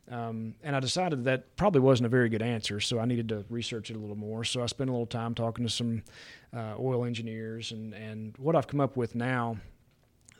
Um, 0.10 0.56
and 0.64 0.78
I 0.78 0.80
decided 0.80 1.26
that 1.26 1.58
probably 1.58 1.82
wasn't 1.82 2.06
a 2.06 2.10
very 2.10 2.30
good 2.30 2.41
answer, 2.41 2.80
so 2.80 3.00
I 3.00 3.04
needed 3.06 3.28
to 3.28 3.43
research 3.50 3.89
it 3.89 3.98
a 3.98 4.00
little 4.00 4.16
more. 4.16 4.45
So 4.45 4.64
I 4.64 4.68
spent 4.68 4.89
a 4.89 4.93
little 4.93 5.06
time 5.06 5.36
talking 5.36 5.66
to 5.66 5.70
some 5.70 6.04
uh, 6.56 6.76
oil 6.80 7.04
engineers, 7.04 7.74
and, 7.74 7.93
and 7.93 8.34
what 8.38 8.56
I've 8.56 8.68
come 8.68 8.80
up 8.80 8.95
with 8.95 9.14
now, 9.14 9.58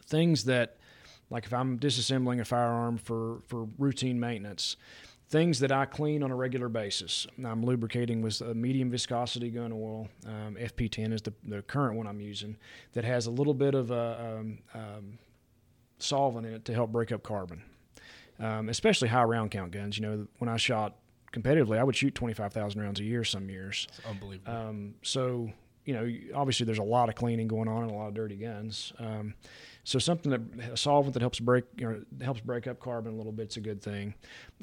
things 0.06 0.46
that, 0.46 0.78
like 1.30 1.46
if 1.46 1.54
I'm 1.54 1.78
disassembling 1.78 2.40
a 2.40 2.46
firearm 2.46 2.98
for, 2.98 3.40
for 3.48 3.68
routine 3.78 4.18
maintenance, 4.18 4.78
things 5.30 5.60
that 5.60 5.72
I 5.72 5.86
clean 5.86 6.24
on 6.24 6.32
a 6.32 6.36
regular 6.36 6.70
basis. 6.70 7.28
I'm 7.44 7.64
lubricating 7.64 8.22
with 8.22 8.40
a 8.42 8.54
medium 8.54 8.90
viscosity 8.90 9.50
gun 9.50 9.72
oil. 9.74 10.08
Um, 10.26 10.56
FP10 10.60 11.14
is 11.14 11.22
the, 11.22 11.34
the 11.44 11.62
current 11.62 11.98
one 11.98 12.08
I'm 12.08 12.22
using 12.22 12.58
that 12.94 13.04
has 13.04 13.26
a 13.28 13.32
little 13.32 13.54
bit 13.54 13.76
of 13.76 13.92
a 13.92 14.38
um, 14.40 14.60
um, 14.74 15.20
solvent 16.00 16.46
in 16.46 16.54
it 16.54 16.66
to 16.66 16.74
help 16.74 16.92
break 16.92 17.12
up 17.12 17.24
carbon 17.24 17.64
um, 18.40 18.70
especially 18.70 19.08
high 19.08 19.24
round 19.24 19.52
count 19.52 19.72
guns. 19.72 19.98
You 19.98 20.06
know, 20.06 20.28
when 20.40 20.50
I 20.50 20.58
shot 20.58 20.96
competitively, 21.34 21.78
I 21.78 21.84
would 21.84 21.96
shoot 21.96 22.16
25,000 22.16 22.82
rounds 22.82 23.00
a 23.00 23.04
year 23.04 23.24
some 23.24 23.50
years. 23.50 23.88
It's 23.90 24.08
unbelievable. 24.08 24.54
Um, 24.54 24.96
so, 25.02 25.52
you 25.88 25.94
know, 25.94 26.06
obviously 26.36 26.66
there's 26.66 26.80
a 26.80 26.84
lot 26.84 27.08
of 27.08 27.16
cleaning 27.16 27.48
going 27.48 27.70
on 27.70 27.84
and 27.84 27.92
a 27.92 27.94
lot 27.94 28.10
of 28.10 28.14
dirty 28.14 28.36
guns. 28.36 28.92
Um, 29.00 29.36
so 29.86 30.00
something 30.00 30.30
that 30.32 30.72
a 30.74 30.76
solvent 30.76 31.14
that 31.14 31.22
helps 31.22 31.40
break 31.40 31.64
you 31.78 31.88
know, 31.88 32.02
helps 32.22 32.42
break 32.42 32.68
up 32.68 32.78
carbon 32.82 33.14
a 33.14 33.16
little 33.16 33.32
bit 33.32 33.52
is 33.52 33.56
a 33.58 33.62
good 33.62 33.82
thing. 33.82 34.14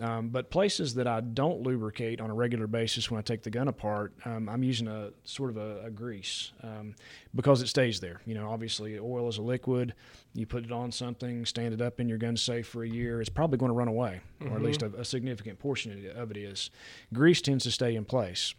Um, 0.03 0.29
but 0.29 0.51
places 0.51 0.93
that 0.97 1.07
I 1.07 1.23
don't 1.23 1.63
lubricate 1.63 2.21
on 2.21 2.29
a 2.29 2.35
regular 2.35 2.67
basis 2.67 3.11
when 3.11 3.19
I 3.19 3.23
take 3.23 3.43
the 3.43 3.49
gun 3.49 3.69
apart, 3.69 4.13
um, 4.27 4.51
I'm 4.51 4.63
using 4.63 4.87
a 4.87 5.13
sort 5.25 5.49
of 5.49 5.57
a, 5.57 5.87
a 5.87 5.91
grease 5.91 6.53
um, 6.63 6.95
because 7.35 7.63
it 7.63 7.69
stays 7.69 8.01
there. 8.01 8.21
You 8.27 8.35
know, 8.35 8.51
obviously 8.51 8.99
oil 8.99 9.27
is 9.27 9.39
a 9.39 9.43
liquid. 9.43 9.95
You 10.35 10.45
put 10.45 10.63
it 10.63 10.73
on 10.73 10.93
something, 10.93 11.47
stand 11.47 11.73
it 11.73 11.81
up 11.81 12.01
in 12.01 12.09
your 12.09 12.19
gun 12.19 12.37
safe 12.37 12.69
for 12.69 12.85
a 12.85 12.89
year, 12.89 13.23
it's 13.23 13.31
probably 13.31 13.57
going 13.57 13.71
to 13.71 13.77
run 13.77 13.89
away, 13.89 14.21
or 14.43 14.57
at 14.57 14.63
least 14.63 14.83
a, 14.83 14.93
a 14.99 15.07
significant 15.07 15.59
portion 15.59 16.07
of 16.15 16.31
it 16.33 16.37
is. 16.37 16.69
Grease 17.15 17.41
tends 17.41 17.65
to 17.65 17.71
stay 17.71 17.97
in 17.97 18.05
place 18.05 18.55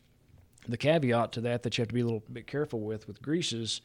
the 0.67 0.77
caveat 0.77 1.31
to 1.33 1.41
that 1.41 1.63
that 1.63 1.77
you 1.77 1.81
have 1.81 1.87
to 1.89 1.93
be 1.93 2.01
a 2.01 2.05
little 2.05 2.23
bit 2.31 2.47
careful 2.47 2.81
with 2.81 3.07
with 3.07 3.21
greases 3.21 3.81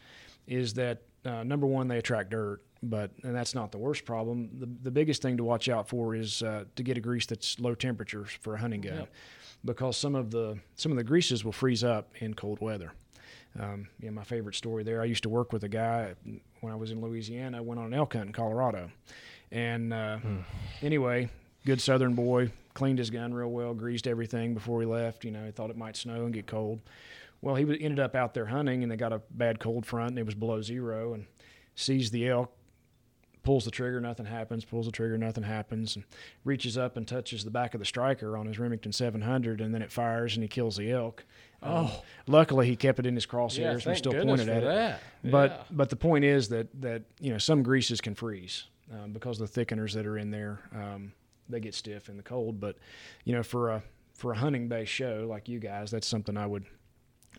is 0.47 0.75
that 0.75 1.03
uh, 1.25 1.43
number 1.43 1.67
one 1.67 1.89
they 1.89 1.99
attract 1.99 2.31
dirt 2.31 2.61
but 2.83 3.11
and 3.23 3.35
that's 3.35 3.55
not 3.55 3.71
the 3.73 3.79
worst 3.79 4.05
problem 4.05 4.49
the, 4.59 4.67
the 4.85 4.91
biggest 4.91 5.21
thing 5.23 5.37
to 5.37 5.45
watch 5.45 5.69
out 5.69 5.89
for 5.89 6.15
is 6.15 6.43
uh, 6.43 6.65
to 6.77 6.83
get 6.83 6.97
a 6.97 7.01
grease 7.01 7.27
that's 7.27 7.59
low 7.61 7.75
temperature 7.75 8.25
for 8.41 8.55
a 8.55 8.59
hunting 8.59 8.81
gun 8.81 8.95
Yep. 9.01 9.13
because 9.65 9.97
some 9.97 10.15
of 10.15 10.31
the 10.31 10.59
some 10.77 10.91
of 10.93 10.97
the 10.97 11.05
greases 11.05 11.45
will 11.45 11.53
freeze 11.53 11.85
up 11.85 12.09
in 12.21 12.35
cold 12.35 12.61
weather 12.61 12.93
um, 13.59 13.89
yeah, 13.99 14.11
my 14.11 14.23
favorite 14.23 14.55
story 14.55 14.85
there. 14.85 15.03
I 15.03 15.07
used 15.07 15.25
to 15.25 15.29
work 15.29 15.53
with 15.53 15.65
a 15.65 15.69
guy 15.69 16.15
when 16.61 16.73
I 16.73 16.77
was 16.77 16.93
in 16.93 17.01
Louisiana. 17.01 17.57
I 17.57 17.61
went 17.61 17.81
on 17.81 17.87
an 17.87 17.95
elk 17.95 18.13
hunt 18.13 18.27
in 18.27 18.33
Colorado, 18.33 18.93
and 19.51 19.93
uh, 19.93 20.19
anyway, 20.83 21.29
good 21.67 21.81
Southern 21.81 22.15
boy, 22.15 22.53
cleaned 22.81 22.99
his 22.99 23.11
gun 23.11 23.35
real 23.35 23.51
well, 23.51 23.75
greased 23.75 24.07
everything 24.07 24.55
before 24.55 24.79
we 24.79 24.87
left. 24.87 25.23
You 25.23 25.31
know, 25.31 25.45
he 25.45 25.51
thought 25.53 25.69
it 25.69 25.77
might 25.77 25.97
snow 25.97 26.25
and 26.25 26.33
get 26.33 26.47
cold. 26.47 26.81
Well, 27.43 27.55
he 27.55 27.63
ended 27.65 28.01
up 28.01 28.15
out 28.15 28.33
there 28.33 28.47
hunting, 28.47 28.83
and 28.83 28.91
they 28.91 28.97
got 28.97 29.13
a 29.13 29.21
bad 29.31 29.61
cold 29.61 29.85
front, 29.85 30.11
and 30.13 30.19
it 30.19 30.25
was 30.25 30.35
below 30.35 30.63
zero, 30.63 31.13
and 31.13 31.27
sees 31.75 32.11
the 32.11 32.27
elk, 32.27 32.51
pulls 33.43 33.67
the 33.67 33.71
trigger, 33.71 34.01
nothing 34.01 34.25
happens. 34.25 34.65
Pulls 34.65 34.87
the 34.87 34.93
trigger, 34.93 35.19
nothing 35.19 35.45
happens, 35.45 35.95
and 35.97 36.07
reaches 36.45 36.79
up 36.79 36.97
and 36.97 37.07
touches 37.07 37.45
the 37.45 37.51
back 37.51 37.75
of 37.75 37.81
the 37.81 37.85
striker 37.87 38.35
on 38.37 38.47
his 38.47 38.59
Remington 38.59 38.93
700, 38.93 39.61
and 39.61 39.75
then 39.75 39.83
it 39.83 39.93
fires, 39.93 40.35
and 40.37 40.43
he 40.43 40.49
kills 40.49 40.77
the 40.79 40.91
elk. 40.91 41.25
Um, 41.63 41.73
Oh. 41.91 42.03
luckily 42.27 42.67
he 42.67 42.77
kept 42.77 42.99
it 42.99 43.05
in 43.05 43.15
his 43.15 43.27
crosshairs. 43.27 43.85
Yeah, 43.85 43.89
and 43.91 43.99
still 43.99 44.13
pointed 44.15 44.49
at 44.49 44.63
it. 44.63 44.65
that. 44.67 45.01
But 45.23 45.51
Yeah. 45.51 45.63
but 45.71 45.91
the 45.91 45.97
point 45.97 46.25
is 46.25 46.49
that 46.49 46.69
that 46.81 47.03
you 47.21 47.31
know 47.31 47.37
some 47.39 47.63
greases 47.63 48.01
can 48.01 48.15
freeze 48.15 48.65
um, 48.91 49.13
because 49.13 49.39
of 49.39 49.53
the 49.53 49.65
thickeners 49.67 49.93
that 49.93 50.07
are 50.07 50.17
in 50.17 50.31
there. 50.31 50.61
Um, 50.75 51.13
they 51.51 51.61
get 51.61 51.75
stiff 51.75 52.09
in 52.09 52.17
the 52.17 52.23
cold. 52.23 52.61
But 52.61 52.77
you 53.25 53.35
know 53.35 53.43
for 53.43 53.71
a 53.71 53.83
for 54.15 54.33
a 54.33 54.37
hunting 54.37 54.69
based 54.69 54.93
show 54.93 55.27
like 55.29 55.49
you 55.49 55.59
guys, 55.59 55.91
that's 55.91 56.07
something 56.07 56.37
I 56.37 56.47
would 56.47 56.65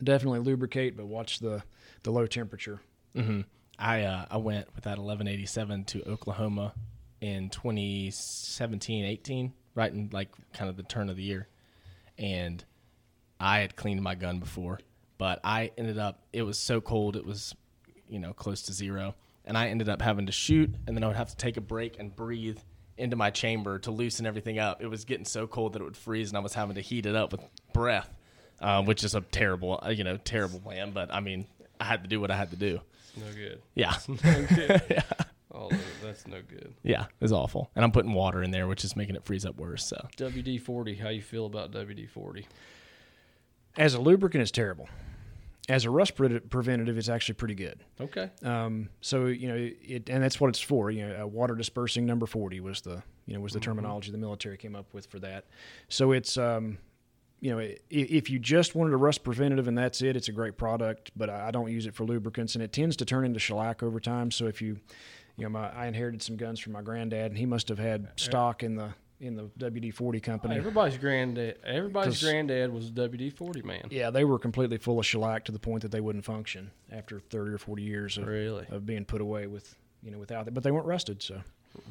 definitely 0.04 0.40
lubricate, 0.40 0.98
but 0.98 1.06
watch 1.08 1.40
the 1.40 1.64
the 2.04 2.12
low 2.12 2.26
temperature. 2.28 2.82
hmm 3.16 3.42
I 3.78 4.02
uh, 4.04 4.26
I 4.30 4.38
went 4.38 4.68
with 4.76 4.84
that 4.84 4.98
1187 4.98 5.86
to 5.86 6.08
Oklahoma 6.08 6.74
in 7.20 7.50
2017, 7.50 9.06
18, 9.06 9.54
right 9.76 9.92
in 9.92 10.10
like 10.12 10.30
kind 10.54 10.70
of 10.70 10.78
the 10.78 10.84
turn 10.84 11.10
of 11.10 11.16
the 11.16 11.24
year, 11.24 11.48
and 12.18 12.64
I 13.40 13.60
had 13.60 13.76
cleaned 13.76 14.02
my 14.02 14.16
gun 14.16 14.40
before, 14.40 14.80
but 15.18 15.40
I 15.44 15.72
ended 15.78 15.98
up 15.98 16.24
it 16.34 16.44
was 16.44 16.58
so 16.58 16.82
cold 16.82 17.16
it 17.16 17.26
was 17.26 17.56
you 18.08 18.20
know 18.20 18.34
close 18.34 18.62
to 18.64 18.74
zero, 18.74 19.16
and 19.46 19.58
I 19.58 19.70
ended 19.70 19.90
up 19.90 20.02
having 20.02 20.26
to 20.28 20.32
shoot, 20.32 20.74
and 20.86 20.96
then 20.96 21.04
I 21.04 21.08
would 21.08 21.16
have 21.16 21.30
to 21.30 21.38
take 21.38 21.58
a 21.58 21.62
break 21.62 22.00
and 22.00 22.16
breathe 22.16 22.60
into 23.02 23.16
my 23.16 23.30
chamber 23.30 23.80
to 23.80 23.92
loosen 23.92 24.26
everything 24.26 24.60
up. 24.60 24.82
It 24.82 24.88
was 24.88 25.04
getting 25.06 25.26
so 25.26 25.48
cold 25.48 25.74
that 25.74 25.82
it 25.82 25.86
would 25.86 25.98
freeze, 25.98 26.30
and 26.30 26.38
I 26.38 26.42
was 26.42 26.54
having 26.54 26.76
to 26.76 26.82
heat 26.82 27.06
it 27.06 27.16
up 27.16 27.32
with 27.32 27.42
breath, 27.74 28.10
uh, 28.62 28.84
which 28.84 29.04
is 29.04 29.16
a 29.16 29.22
terrible 29.22 29.80
uh, 29.86 29.90
you 29.90 30.04
know 30.04 30.18
terrible 30.18 30.60
plan. 30.60 30.92
But 30.92 31.14
I 31.14 31.20
mean, 31.20 31.48
I 31.80 31.86
had 31.86 32.04
to 32.04 32.10
do 32.10 32.22
what 32.22 32.32
I 32.32 32.38
had 32.38 32.52
to 32.52 32.56
do. 32.58 32.80
No 33.18 33.26
good. 33.34 33.62
Yeah. 33.76 33.94
No 34.08 34.46
good. 34.56 35.04
Oh, 35.54 35.70
that's 36.02 36.26
no 36.28 36.42
good. 36.42 36.74
Yeah, 36.82 37.08
it's 37.20 37.34
awful. 37.34 37.70
And 37.76 37.84
I'm 37.84 37.92
putting 37.92 38.14
water 38.14 38.42
in 38.42 38.52
there, 38.52 38.68
which 38.68 38.86
is 38.86 38.96
making 38.96 39.18
it 39.18 39.26
freeze 39.26 39.46
up 39.46 39.58
worse. 39.58 39.86
So 39.86 40.08
WD 40.16 40.62
forty. 40.62 40.96
How 40.96 41.10
you 41.10 41.22
feel 41.22 41.46
about 41.46 41.74
WD 41.74 42.10
forty? 42.10 42.48
As 43.78 43.94
a 43.94 44.00
lubricant, 44.00 44.42
it's 44.42 44.50
terrible. 44.50 44.88
As 45.70 45.86
a 45.86 45.90
rust 45.90 46.16
pre- 46.16 46.40
preventative, 46.40 46.98
it's 46.98 47.08
actually 47.10 47.36
pretty 47.36 47.56
good. 47.56 47.84
Okay. 48.00 48.30
Um, 48.44 48.90
so 49.00 49.28
you 49.28 49.48
know 49.48 49.56
it, 49.58 50.10
and 50.10 50.24
that's 50.24 50.40
what 50.40 50.50
it's 50.50 50.60
for. 50.60 50.90
You 50.92 51.08
know, 51.08 51.28
water 51.28 51.56
dispersing 51.56 52.06
number 52.06 52.26
forty 52.26 52.60
was 52.60 52.82
the 52.82 53.04
you 53.26 53.36
know 53.36 53.40
was 53.40 53.54
the 53.54 53.60
terminology 53.60 54.12
the 54.12 54.18
military 54.18 54.58
came 54.58 54.76
up 54.76 54.94
with 54.94 55.06
for 55.06 55.20
that. 55.20 55.46
So 55.88 56.12
it's 56.12 56.38
um, 56.38 56.80
you 57.40 57.56
know 57.56 57.68
if 57.90 58.30
you 58.30 58.40
just 58.40 58.74
wanted 58.76 58.94
a 58.94 58.98
rust 58.98 59.24
preventative 59.24 59.68
and 59.68 59.78
that's 59.78 60.02
it, 60.02 60.16
it's 60.16 60.28
a 60.28 60.34
great 60.34 60.58
product. 60.58 61.12
But 61.16 61.30
I 61.30 61.50
I 61.50 61.52
don't 61.52 61.72
use 61.72 61.86
it 61.86 61.94
for 61.94 62.06
lubricants, 62.06 62.56
and 62.56 62.64
it 62.64 62.74
tends 62.74 62.96
to 62.98 63.06
turn 63.06 63.24
into 63.24 63.40
shellac 63.40 63.84
over 63.84 64.00
time. 64.00 64.32
So 64.32 64.48
if 64.48 64.62
you 64.62 64.80
you 65.38 65.44
know, 65.44 65.50
my, 65.50 65.70
I 65.70 65.88
inherited 65.88 66.22
some 66.22 66.38
guns 66.38 66.60
from 66.60 66.74
my 66.74 66.82
granddad, 66.82 67.32
and 67.32 67.38
he 67.38 67.46
must 67.46 67.70
have 67.70 67.80
had 67.80 68.10
stock 68.16 68.64
in 68.64 68.76
the 68.76 68.94
in 69.22 69.36
the 69.36 69.44
WD 69.60 69.94
forty 69.94 70.20
company. 70.20 70.56
Everybody's 70.58 70.98
granddad. 70.98 71.58
Everybody's 71.64 72.22
granddad 72.22 72.74
was 72.74 72.90
a 72.90 72.92
WD 72.92 73.34
forty 73.34 73.62
man. 73.62 73.88
Yeah, 73.90 74.10
they 74.10 74.24
were 74.26 74.40
completely 74.40 74.78
full 74.78 75.00
of 75.00 75.06
shellac 75.06 75.46
to 75.46 75.52
the 75.52 75.60
point 75.60 75.84
that 75.84 75.92
they 75.92 76.02
wouldn't 76.02 76.26
function 76.26 76.72
after 76.92 77.20
thirty 77.20 77.52
or 77.54 77.58
forty 77.58 77.84
years 77.84 78.18
of, 78.18 78.28
Really. 78.28 78.66
of 78.70 78.86
being 78.86 79.06
put 79.06 79.22
away 79.22 79.48
with 79.48 79.74
you 80.04 80.12
know 80.12 80.18
without 80.18 80.48
it. 80.48 80.54
But 80.54 80.64
they 80.64 80.72
weren't 80.72 80.88
rusted, 80.88 81.22
so. 81.22 81.42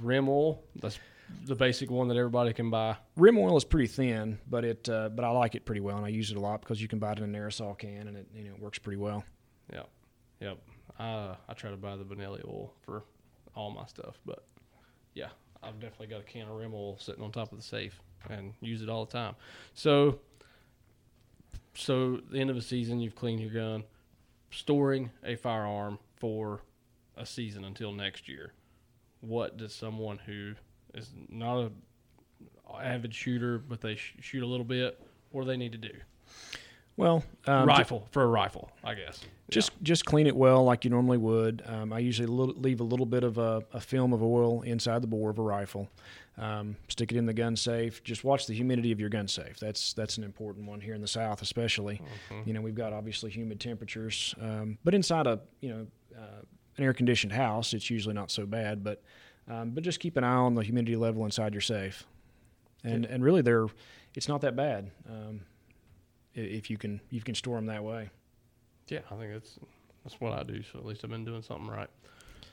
Rem 0.02 0.28
oil. 0.28 0.62
That's 0.82 0.98
the 1.46 1.54
basic 1.54 1.90
one 1.90 2.08
that 2.08 2.16
everybody 2.18 2.52
can 2.52 2.68
buy. 2.70 2.96
Rem 3.16 3.38
oil 3.38 3.56
is 3.56 3.64
pretty 3.64 3.86
thin, 3.86 4.38
but 4.48 4.64
it 4.64 4.88
uh, 4.88 5.08
but 5.08 5.24
I 5.24 5.30
like 5.30 5.54
it 5.54 5.64
pretty 5.64 5.80
well, 5.80 5.96
and 5.96 6.04
I 6.04 6.10
use 6.10 6.30
it 6.30 6.36
a 6.36 6.40
lot 6.40 6.60
because 6.60 6.82
you 6.82 6.88
can 6.88 6.98
buy 6.98 7.12
it 7.12 7.18
in 7.18 7.24
an 7.24 7.32
aerosol 7.40 7.78
can, 7.78 8.08
and 8.08 8.16
it 8.16 8.26
you 8.34 8.44
know 8.44 8.54
it 8.54 8.60
works 8.60 8.78
pretty 8.78 8.98
well. 8.98 9.24
Yep. 9.72 9.88
Yep. 10.40 10.58
Uh, 10.98 11.34
I 11.48 11.54
try 11.54 11.70
to 11.70 11.76
buy 11.76 11.96
the 11.96 12.04
Benelli 12.04 12.44
oil 12.46 12.74
for 12.82 13.04
all 13.54 13.70
my 13.70 13.86
stuff, 13.86 14.18
but 14.26 14.44
yeah, 15.14 15.28
I've 15.62 15.78
definitely 15.80 16.06
got 16.08 16.20
a 16.20 16.24
can 16.24 16.48
of 16.48 16.56
Rem 16.56 16.72
oil 16.74 16.96
sitting 16.98 17.22
on 17.22 17.32
top 17.32 17.52
of 17.52 17.58
the 17.58 17.64
safe 17.64 18.00
and 18.28 18.52
use 18.60 18.82
it 18.82 18.88
all 18.88 19.04
the 19.04 19.12
time. 19.12 19.34
So, 19.74 20.18
so 21.74 22.20
the 22.30 22.38
end 22.38 22.50
of 22.50 22.56
the 22.56 22.62
season, 22.62 23.00
you've 23.00 23.14
cleaned 23.14 23.40
your 23.40 23.50
gun, 23.50 23.84
storing 24.50 25.10
a 25.24 25.36
firearm 25.36 25.98
for 26.16 26.62
a 27.16 27.26
season 27.26 27.64
until 27.64 27.92
next 27.92 28.28
year. 28.28 28.52
What 29.20 29.58
does 29.58 29.74
someone 29.74 30.18
who 30.18 30.54
is 30.94 31.10
not 31.28 31.58
a 31.60 31.70
avid 32.82 33.14
shooter, 33.14 33.58
but 33.58 33.80
they 33.80 33.96
sh- 33.96 34.14
shoot 34.20 34.42
a 34.42 34.46
little 34.46 34.64
bit, 34.64 35.00
what 35.30 35.42
do 35.42 35.48
they 35.48 35.56
need 35.56 35.72
to 35.72 35.78
do? 35.78 35.92
Well, 36.96 37.24
um, 37.46 37.66
rifle 37.66 38.06
for 38.10 38.22
a 38.22 38.26
rifle, 38.26 38.70
I 38.84 38.94
guess. 38.94 39.20
Just 39.50 39.72
just 39.82 40.04
clean 40.04 40.26
it 40.26 40.36
well 40.36 40.64
like 40.64 40.84
you 40.84 40.90
normally 40.90 41.18
would. 41.18 41.62
Um, 41.66 41.92
I 41.92 41.98
usually 41.98 42.26
little, 42.26 42.54
leave 42.54 42.80
a 42.80 42.84
little 42.84 43.06
bit 43.06 43.24
of 43.24 43.38
a, 43.38 43.62
a, 43.72 43.80
film 43.80 44.12
of 44.12 44.22
oil 44.22 44.62
inside 44.62 45.02
the 45.02 45.06
bore 45.06 45.30
of 45.30 45.38
a 45.38 45.42
rifle. 45.42 45.88
Um, 46.38 46.76
stick 46.88 47.12
it 47.12 47.18
in 47.18 47.26
the 47.26 47.34
gun 47.34 47.56
safe. 47.56 48.02
Just 48.02 48.24
watch 48.24 48.46
the 48.46 48.54
humidity 48.54 48.92
of 48.92 49.00
your 49.00 49.10
gun 49.10 49.28
safe. 49.28 49.58
That's 49.58 49.92
that's 49.92 50.18
an 50.18 50.24
important 50.24 50.66
one 50.66 50.80
here 50.80 50.94
in 50.94 51.00
the 51.00 51.08
South, 51.08 51.42
especially. 51.42 52.00
Mm-hmm. 52.30 52.48
You 52.48 52.54
know, 52.54 52.60
we've 52.60 52.74
got 52.74 52.92
obviously 52.92 53.30
humid 53.30 53.60
temperatures, 53.60 54.34
um, 54.40 54.78
but 54.84 54.94
inside 54.94 55.26
a 55.26 55.40
you 55.60 55.70
know 55.70 55.86
uh, 56.16 56.42
an 56.76 56.84
air 56.84 56.94
conditioned 56.94 57.32
house, 57.32 57.74
it's 57.74 57.90
usually 57.90 58.14
not 58.14 58.30
so 58.30 58.46
bad. 58.46 58.84
But 58.84 59.02
um, 59.48 59.70
but 59.70 59.82
just 59.82 60.00
keep 60.00 60.16
an 60.16 60.24
eye 60.24 60.34
on 60.34 60.54
the 60.54 60.62
humidity 60.62 60.96
level 60.96 61.24
inside 61.24 61.52
your 61.52 61.60
safe, 61.60 62.06
and 62.84 63.04
and 63.04 63.24
really 63.24 63.42
they're 63.42 63.66
it's 64.14 64.28
not 64.28 64.40
that 64.42 64.56
bad 64.56 64.90
um, 65.08 65.42
if 66.34 66.70
you 66.70 66.78
can 66.78 67.00
you 67.10 67.20
can 67.20 67.34
store 67.34 67.56
them 67.56 67.66
that 67.66 67.84
way. 67.84 68.10
Yeah, 68.90 69.00
I 69.10 69.16
think 69.16 69.32
that's 69.32 69.58
that's 70.04 70.20
what 70.20 70.32
I 70.32 70.42
do. 70.42 70.62
So 70.62 70.78
at 70.78 70.84
least 70.84 71.04
I've 71.04 71.10
been 71.10 71.24
doing 71.24 71.42
something 71.42 71.68
right. 71.68 71.90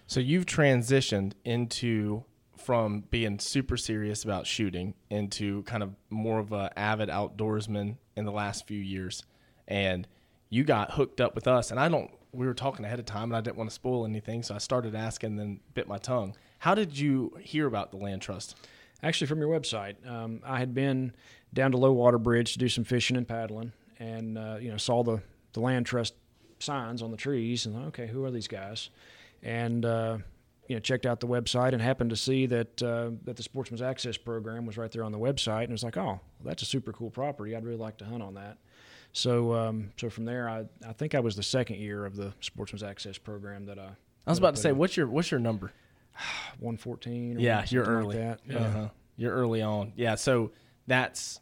So 0.07 0.19
you've 0.19 0.45
transitioned 0.45 1.33
into 1.43 2.23
from 2.57 3.01
being 3.11 3.39
super 3.39 3.77
serious 3.77 4.23
about 4.23 4.47
shooting 4.47 4.93
into 5.09 5.63
kind 5.63 5.83
of 5.83 5.95
more 6.09 6.39
of 6.39 6.51
a 6.51 6.71
avid 6.77 7.09
outdoorsman 7.09 7.97
in 8.15 8.25
the 8.25 8.31
last 8.31 8.67
few 8.67 8.79
years, 8.79 9.23
and 9.67 10.07
you 10.49 10.63
got 10.63 10.91
hooked 10.91 11.21
up 11.21 11.35
with 11.35 11.47
us. 11.47 11.71
And 11.71 11.79
I 11.79 11.89
don't. 11.89 12.11
We 12.33 12.45
were 12.45 12.53
talking 12.53 12.85
ahead 12.85 12.99
of 12.99 13.05
time, 13.05 13.23
and 13.23 13.35
I 13.35 13.41
didn't 13.41 13.57
want 13.57 13.69
to 13.69 13.73
spoil 13.73 14.05
anything, 14.05 14.43
so 14.43 14.53
I 14.53 14.59
started 14.59 14.95
asking, 14.95 15.31
and 15.31 15.39
then 15.39 15.59
bit 15.73 15.87
my 15.87 15.97
tongue. 15.97 16.35
How 16.59 16.75
did 16.75 16.97
you 16.97 17.35
hear 17.39 17.65
about 17.65 17.91
the 17.91 17.97
Land 17.97 18.21
Trust? 18.21 18.55
Actually, 19.01 19.27
from 19.27 19.39
your 19.39 19.49
website. 19.49 19.95
Um, 20.07 20.41
I 20.43 20.59
had 20.59 20.73
been 20.73 21.13
down 21.53 21.71
to 21.71 21.77
Low 21.77 21.93
Water 21.93 22.17
Bridge 22.17 22.53
to 22.53 22.59
do 22.59 22.67
some 22.69 22.83
fishing 22.83 23.15
and 23.15 23.27
paddling, 23.27 23.71
and 23.99 24.37
uh, 24.37 24.57
you 24.59 24.69
know 24.69 24.77
saw 24.77 25.03
the 25.03 25.21
the 25.53 25.61
Land 25.61 25.85
Trust 25.85 26.13
signs 26.59 27.01
on 27.01 27.11
the 27.11 27.17
trees 27.17 27.65
and 27.65 27.87
okay, 27.87 28.07
who 28.07 28.23
are 28.25 28.31
these 28.31 28.47
guys? 28.47 28.89
And 29.43 29.85
uh, 29.85 30.17
you 30.67 30.75
know, 30.75 30.79
checked 30.79 31.05
out 31.05 31.19
the 31.19 31.27
website 31.27 31.73
and 31.73 31.81
happened 31.81 32.09
to 32.09 32.15
see 32.15 32.45
that 32.47 32.81
uh, 32.83 33.11
that 33.23 33.37
the 33.37 33.43
Sportsman's 33.43 33.81
Access 33.81 34.17
program 34.17 34.65
was 34.65 34.77
right 34.77 34.91
there 34.91 35.03
on 35.03 35.11
the 35.11 35.19
website, 35.19 35.63
and 35.63 35.69
it 35.69 35.73
was 35.73 35.83
like, 35.83 35.97
oh, 35.97 36.05
well, 36.05 36.21
that's 36.43 36.61
a 36.61 36.65
super 36.65 36.91
cool 36.91 37.09
property. 37.09 37.55
I'd 37.55 37.63
really 37.63 37.77
like 37.77 37.97
to 37.97 38.05
hunt 38.05 38.21
on 38.21 38.33
that. 38.35 38.57
So, 39.13 39.55
um, 39.55 39.91
so 39.97 40.09
from 40.09 40.25
there, 40.25 40.49
I 40.49 40.65
I 40.85 40.93
think 40.93 41.15
I 41.15 41.19
was 41.19 41.35
the 41.35 41.43
second 41.43 41.77
year 41.77 42.05
of 42.05 42.15
the 42.15 42.33
Sportsman's 42.41 42.83
Access 42.83 43.17
program 43.17 43.65
that 43.65 43.79
I. 43.79 43.89
I 44.25 44.29
was 44.29 44.39
about 44.39 44.55
to 44.55 44.61
say, 44.61 44.69
in. 44.69 44.77
what's 44.77 44.97
your 44.97 45.07
what's 45.07 45.31
your 45.31 45.39
number? 45.39 45.71
One 46.59 46.77
fourteen. 46.77 47.39
Yeah, 47.39 47.65
you're 47.69 47.85
early. 47.85 48.17
Like 48.17 48.39
yeah. 48.45 48.57
Uh-huh. 48.57 48.89
You're 49.15 49.33
early 49.33 49.61
on. 49.61 49.93
Yeah, 49.95 50.15
so 50.15 50.51
that's 50.85 51.39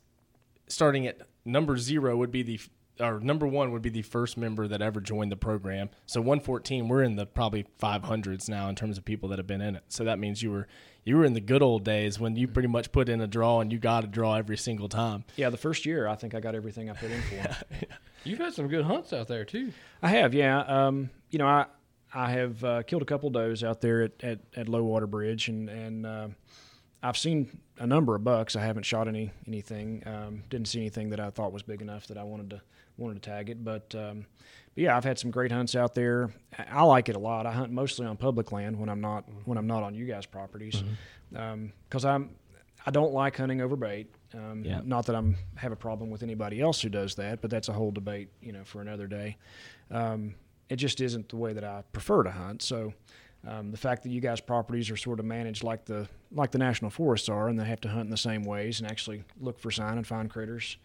starting 0.67 1.07
at 1.07 1.19
number 1.43 1.77
zero 1.77 2.15
would 2.17 2.31
be 2.31 2.43
the 2.43 2.59
or 2.99 3.19
number 3.19 3.45
one 3.47 3.71
would 3.71 3.81
be 3.81 3.89
the 3.89 4.01
first 4.01 4.37
member 4.37 4.67
that 4.67 4.81
ever 4.81 5.01
joined 5.01 5.31
the 5.31 5.37
program. 5.37 5.89
So 6.05 6.21
114, 6.21 6.87
we're 6.87 7.03
in 7.03 7.15
the 7.15 7.25
probably 7.25 7.65
500s 7.81 8.47
now 8.49 8.69
in 8.69 8.75
terms 8.75 8.97
of 8.97 9.05
people 9.05 9.29
that 9.29 9.39
have 9.39 9.47
been 9.47 9.61
in 9.61 9.75
it. 9.75 9.83
So 9.89 10.03
that 10.03 10.19
means 10.19 10.41
you 10.41 10.51
were 10.51 10.67
you 11.03 11.17
were 11.17 11.25
in 11.25 11.33
the 11.33 11.41
good 11.41 11.61
old 11.61 11.83
days 11.83 12.19
when 12.19 12.35
you 12.35 12.47
pretty 12.47 12.67
much 12.67 12.91
put 12.91 13.09
in 13.09 13.21
a 13.21 13.27
draw 13.27 13.59
and 13.61 13.71
you 13.71 13.77
got 13.77 14.03
a 14.03 14.07
draw 14.07 14.35
every 14.35 14.57
single 14.57 14.89
time. 14.89 15.23
Yeah, 15.35 15.49
the 15.49 15.57
first 15.57 15.85
year 15.85 16.07
I 16.07 16.15
think 16.15 16.33
I 16.33 16.39
got 16.39 16.55
everything 16.55 16.89
I 16.89 16.93
put 16.93 17.11
in 17.11 17.21
for. 17.21 17.35
yeah. 17.35 17.55
You've 18.23 18.39
had 18.39 18.53
some 18.53 18.67
good 18.67 18.85
hunts 18.85 19.13
out 19.13 19.27
there 19.27 19.45
too. 19.45 19.71
I 20.01 20.09
have, 20.09 20.33
yeah. 20.33 20.59
Um, 20.61 21.11
you 21.29 21.37
know, 21.37 21.47
I 21.47 21.67
I 22.13 22.31
have 22.31 22.63
uh, 22.63 22.83
killed 22.83 23.01
a 23.01 23.05
couple 23.05 23.29
does 23.29 23.63
out 23.63 23.81
there 23.81 24.03
at, 24.03 24.23
at, 24.23 24.39
at 24.55 24.69
Low 24.69 24.83
Water 24.83 25.05
Bridge, 25.05 25.49
and 25.49 25.69
and 25.69 26.05
uh, 26.05 26.27
I've 27.03 27.17
seen 27.17 27.59
a 27.77 27.85
number 27.85 28.15
of 28.15 28.23
bucks. 28.23 28.55
I 28.55 28.61
haven't 28.61 28.83
shot 28.83 29.07
any 29.07 29.31
anything. 29.47 30.03
Um, 30.05 30.43
didn't 30.49 30.67
see 30.67 30.79
anything 30.79 31.09
that 31.09 31.19
I 31.19 31.29
thought 31.29 31.51
was 31.51 31.63
big 31.63 31.81
enough 31.81 32.07
that 32.07 32.17
I 32.17 32.23
wanted 32.23 32.49
to 32.51 32.61
wanted 32.97 33.21
to 33.21 33.29
tag 33.29 33.49
it. 33.49 33.63
But, 33.63 33.93
um, 33.95 34.25
but 34.73 34.83
yeah, 34.83 34.95
I've 34.97 35.03
had 35.03 35.19
some 35.19 35.31
great 35.31 35.51
hunts 35.51 35.75
out 35.75 35.93
there. 35.93 36.31
I 36.71 36.83
like 36.83 37.09
it 37.09 37.15
a 37.15 37.19
lot. 37.19 37.45
I 37.45 37.51
hunt 37.51 37.71
mostly 37.71 38.05
on 38.05 38.17
public 38.17 38.51
land 38.51 38.79
when 38.79 38.89
I'm 38.89 39.01
not 39.01 39.29
mm-hmm. 39.29 39.39
when 39.45 39.57
I'm 39.57 39.67
not 39.67 39.83
on 39.83 39.93
you 39.93 40.05
guys' 40.05 40.25
properties, 40.25 40.83
because 41.31 41.43
mm-hmm. 41.43 42.05
um, 42.05 42.05
I'm 42.05 42.29
I 42.85 42.91
don't 42.91 43.13
like 43.13 43.37
hunting 43.37 43.61
over 43.61 43.75
bait. 43.75 44.07
Um, 44.33 44.63
yeah. 44.65 44.81
Not 44.83 45.05
that 45.07 45.15
I'm 45.15 45.37
have 45.55 45.71
a 45.71 45.77
problem 45.77 46.09
with 46.09 46.23
anybody 46.23 46.61
else 46.61 46.81
who 46.81 46.89
does 46.89 47.15
that, 47.15 47.41
but 47.41 47.49
that's 47.49 47.69
a 47.69 47.73
whole 47.73 47.91
debate, 47.91 48.29
you 48.41 48.51
know, 48.51 48.63
for 48.63 48.81
another 48.81 49.07
day. 49.07 49.37
Um, 49.91 50.35
it 50.69 50.77
just 50.77 50.99
isn't 51.01 51.29
the 51.29 51.35
way 51.35 51.53
that 51.53 51.63
I 51.63 51.83
prefer 51.91 52.23
to 52.23 52.31
hunt. 52.31 52.61
So. 52.61 52.93
Um, 53.47 53.71
the 53.71 53.77
fact 53.77 54.03
that 54.03 54.09
you 54.09 54.21
guys' 54.21 54.41
properties 54.41 54.89
are 54.89 54.97
sort 54.97 55.19
of 55.19 55.25
managed 55.25 55.63
like 55.63 55.85
the 55.85 56.07
like 56.31 56.51
the 56.51 56.57
national 56.57 56.91
forests 56.91 57.29
are, 57.29 57.47
and 57.47 57.59
they 57.59 57.65
have 57.65 57.81
to 57.81 57.89
hunt 57.89 58.05
in 58.05 58.09
the 58.09 58.17
same 58.17 58.43
ways 58.43 58.79
and 58.79 58.89
actually 58.89 59.23
look 59.39 59.59
for 59.59 59.71
sign 59.71 59.97
and 59.97 60.07
find 60.07 60.29
critters 60.29 60.77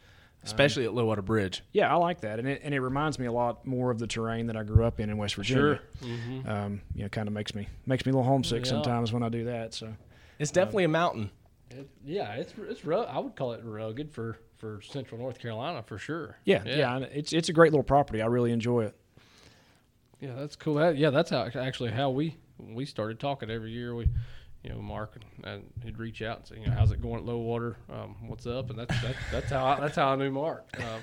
especially 0.45 0.85
um, 0.87 0.91
at 0.91 0.95
Low 0.95 1.05
Water 1.07 1.23
Bridge. 1.23 1.63
Yeah, 1.73 1.93
I 1.93 1.97
like 1.97 2.21
that, 2.23 2.39
and 2.39 2.49
it 2.49 2.61
and 2.65 2.75
it 2.75 2.81
reminds 2.81 3.19
me 3.19 3.27
a 3.27 3.33
lot 3.33 3.67
more 3.67 3.91
of 3.91 3.99
the 3.99 4.07
terrain 4.07 4.47
that 4.47 4.57
I 4.57 4.63
grew 4.63 4.85
up 4.85 5.01
in 5.01 5.11
in 5.11 5.17
West 5.17 5.35
Virginia. 5.35 5.81
Sure. 6.01 6.09
Mm-hmm. 6.09 6.49
Um, 6.49 6.83
you 6.95 7.03
know, 7.03 7.09
kind 7.09 7.29
of 7.29 7.35
makes 7.35 7.55
me 7.55 7.69
makes 7.87 8.07
me 8.07 8.13
a 8.13 8.15
little 8.15 8.29
homesick 8.29 8.65
yeah. 8.65 8.71
sometimes 8.71 9.13
when 9.13 9.23
I 9.23 9.29
do 9.29 9.45
that. 9.45 9.75
So 9.75 9.93
it's 10.39 10.51
definitely 10.51 10.85
um, 10.85 10.91
a 10.91 10.99
mountain. 10.99 11.31
It, 11.71 11.89
yeah, 12.05 12.33
it's 12.35 12.55
it's 12.69 12.85
ru- 12.85 13.03
I 13.03 13.19
would 13.19 13.37
call 13.37 13.53
it 13.53 13.61
rugged 13.65 14.13
for 14.13 14.39
for 14.57 14.81
Central 14.83 15.21
North 15.21 15.39
Carolina 15.39 15.83
for 15.83 15.99
sure. 15.99 16.37
Yeah, 16.45 16.63
yeah, 16.65 16.99
yeah, 16.99 17.07
it's 17.13 17.33
it's 17.33 17.49
a 17.49 17.53
great 17.53 17.73
little 17.73 17.85
property. 17.85 18.23
I 18.23 18.27
really 18.27 18.53
enjoy 18.53 18.85
it. 18.85 18.97
Yeah, 20.21 20.35
that's 20.35 20.57
cool. 20.57 20.75
That, 20.75 20.99
yeah, 20.99 21.11
that's 21.11 21.31
how 21.31 21.49
actually 21.55 21.93
how 21.93 22.11
we 22.11 22.37
we 22.75 22.85
started 22.85 23.21
talking 23.21 23.51
every 23.51 23.73
year. 23.73 23.95
We 23.95 24.09
you 24.63 24.71
know, 24.71 24.81
Mark, 24.81 25.17
and 25.43 25.65
he'd 25.83 25.99
reach 25.99 26.23
out 26.23 26.39
and 26.39 26.47
say, 26.47 26.59
you 26.61 26.67
know, 26.67 26.73
how's 26.73 26.93
it 26.93 27.01
going 27.01 27.17
at 27.21 27.25
low 27.25 27.39
water? 27.39 27.77
Um, 27.91 28.17
what's 28.27 28.47
up? 28.47 28.71
And 28.71 28.79
that's 28.79 29.01
that's, 29.01 29.19
that's 29.33 29.51
how 29.51 29.65
I, 29.65 29.81
that's 29.81 29.97
how 29.97 30.09
I 30.09 30.17
knew 30.17 30.31
Mark. 30.31 30.67
Um, 30.79 31.01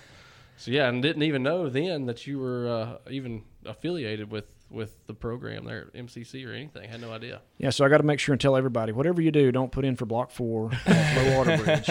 so 0.58 0.72
yeah, 0.72 0.88
and 0.90 1.02
didn't 1.02 1.24
even 1.24 1.44
know 1.44 1.70
then 1.70 2.06
that 2.06 2.28
you 2.28 2.40
were 2.40 2.68
uh, 2.68 3.10
even 3.12 3.44
affiliated 3.66 4.32
with 4.32 4.46
with 4.70 4.96
the 5.08 5.14
program 5.14 5.66
there 5.66 5.88
at 5.88 5.94
MCC 5.94 6.46
or 6.48 6.52
anything. 6.52 6.90
Had 6.90 7.02
no 7.02 7.12
idea. 7.12 7.42
Yeah, 7.58 7.70
so 7.70 7.86
I 7.86 7.90
got 7.90 7.98
to 7.98 8.04
make 8.04 8.20
sure 8.20 8.34
and 8.34 8.42
tell 8.42 8.56
everybody, 8.56 8.92
whatever 8.92 9.22
you 9.22 9.32
do, 9.32 9.52
don't 9.52 9.72
put 9.72 9.86
in 9.86 9.96
for 9.96 10.06
Block 10.06 10.30
Four 10.30 10.72
Low 10.88 11.38
Water 11.38 11.58
Bridge. 11.58 11.90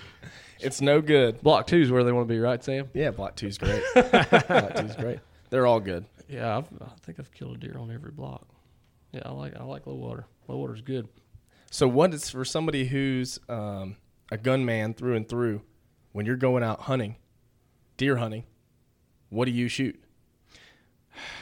it's 0.60 0.80
no 0.80 1.00
good. 1.00 1.40
Block 1.42 1.66
Two 1.66 1.80
is 1.80 1.90
where 1.90 2.04
they 2.04 2.12
want 2.12 2.28
to 2.28 2.34
be, 2.34 2.40
right, 2.40 2.62
Sam? 2.62 2.90
Yeah, 2.92 3.12
Block 3.12 3.36
Two's 3.36 3.56
great. 3.56 3.82
block 3.94 4.74
Two's 4.74 4.96
great. 4.96 5.20
They're 5.50 5.66
all 5.66 5.80
good. 5.80 6.04
Yeah, 6.28 6.58
I've, 6.58 6.66
I 6.82 6.90
think 7.04 7.18
I've 7.18 7.32
killed 7.32 7.56
a 7.56 7.58
deer 7.58 7.78
on 7.78 7.90
every 7.90 8.10
block. 8.10 8.46
Yeah, 9.12 9.22
I 9.24 9.30
like 9.30 9.56
I 9.58 9.64
like 9.64 9.86
low 9.86 9.94
water. 9.94 10.26
Low 10.46 10.58
water's 10.58 10.82
good. 10.82 11.08
So, 11.70 11.86
what 11.86 12.14
is 12.14 12.30
for 12.30 12.44
somebody 12.44 12.86
who's 12.86 13.38
um, 13.48 13.96
a 14.30 14.38
gunman 14.38 14.94
through 14.94 15.16
and 15.16 15.28
through? 15.28 15.62
When 16.12 16.24
you're 16.26 16.36
going 16.36 16.62
out 16.62 16.82
hunting, 16.82 17.16
deer 17.96 18.16
hunting, 18.16 18.44
what 19.28 19.44
do 19.44 19.50
you 19.50 19.68
shoot? 19.68 20.00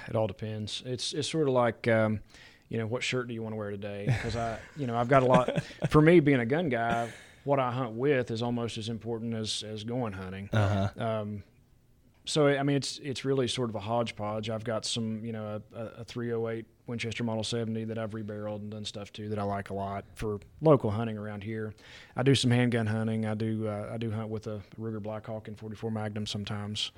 It 0.08 0.16
all 0.16 0.26
depends. 0.26 0.82
It's 0.84 1.12
it's 1.12 1.28
sort 1.28 1.48
of 1.48 1.54
like 1.54 1.86
um, 1.88 2.20
you 2.68 2.78
know 2.78 2.86
what 2.86 3.02
shirt 3.02 3.28
do 3.28 3.34
you 3.34 3.42
want 3.42 3.52
to 3.52 3.56
wear 3.56 3.70
today? 3.70 4.04
Because 4.06 4.36
I 4.36 4.58
you 4.76 4.86
know 4.86 4.96
I've 4.96 5.08
got 5.08 5.22
a 5.22 5.26
lot. 5.26 5.62
for 5.88 6.00
me, 6.00 6.20
being 6.20 6.40
a 6.40 6.46
gun 6.46 6.68
guy, 6.68 7.10
what 7.44 7.58
I 7.58 7.70
hunt 7.70 7.92
with 7.92 8.30
is 8.30 8.42
almost 8.42 8.78
as 8.78 8.88
important 8.88 9.34
as 9.34 9.64
as 9.66 9.84
going 9.84 10.12
hunting. 10.12 10.48
Uh-huh. 10.52 11.04
Um, 11.04 11.42
so 12.26 12.48
I 12.48 12.62
mean, 12.64 12.76
it's 12.76 12.98
it's 13.02 13.24
really 13.24 13.46
sort 13.46 13.70
of 13.70 13.76
a 13.76 13.80
hodgepodge. 13.80 14.50
I've 14.50 14.64
got 14.64 14.84
some, 14.84 15.24
you 15.24 15.32
know, 15.32 15.62
a, 15.74 15.80
a 16.00 16.04
308 16.04 16.66
Winchester 16.88 17.22
Model 17.22 17.44
70 17.44 17.84
that 17.84 17.98
I've 17.98 18.10
rebarreled 18.10 18.56
and 18.56 18.70
done 18.70 18.84
stuff 18.84 19.12
to 19.14 19.28
that 19.28 19.38
I 19.38 19.44
like 19.44 19.70
a 19.70 19.74
lot 19.74 20.04
for 20.14 20.40
local 20.60 20.90
hunting 20.90 21.16
around 21.16 21.44
here. 21.44 21.72
I 22.16 22.24
do 22.24 22.34
some 22.34 22.50
handgun 22.50 22.86
hunting. 22.86 23.26
I 23.26 23.34
do 23.34 23.68
uh, 23.68 23.90
I 23.92 23.96
do 23.96 24.10
hunt 24.10 24.28
with 24.28 24.48
a 24.48 24.60
Ruger 24.78 25.00
Blackhawk 25.00 25.46
and 25.46 25.56
44 25.56 25.90
Magnum 25.92 26.26
sometimes. 26.26 26.90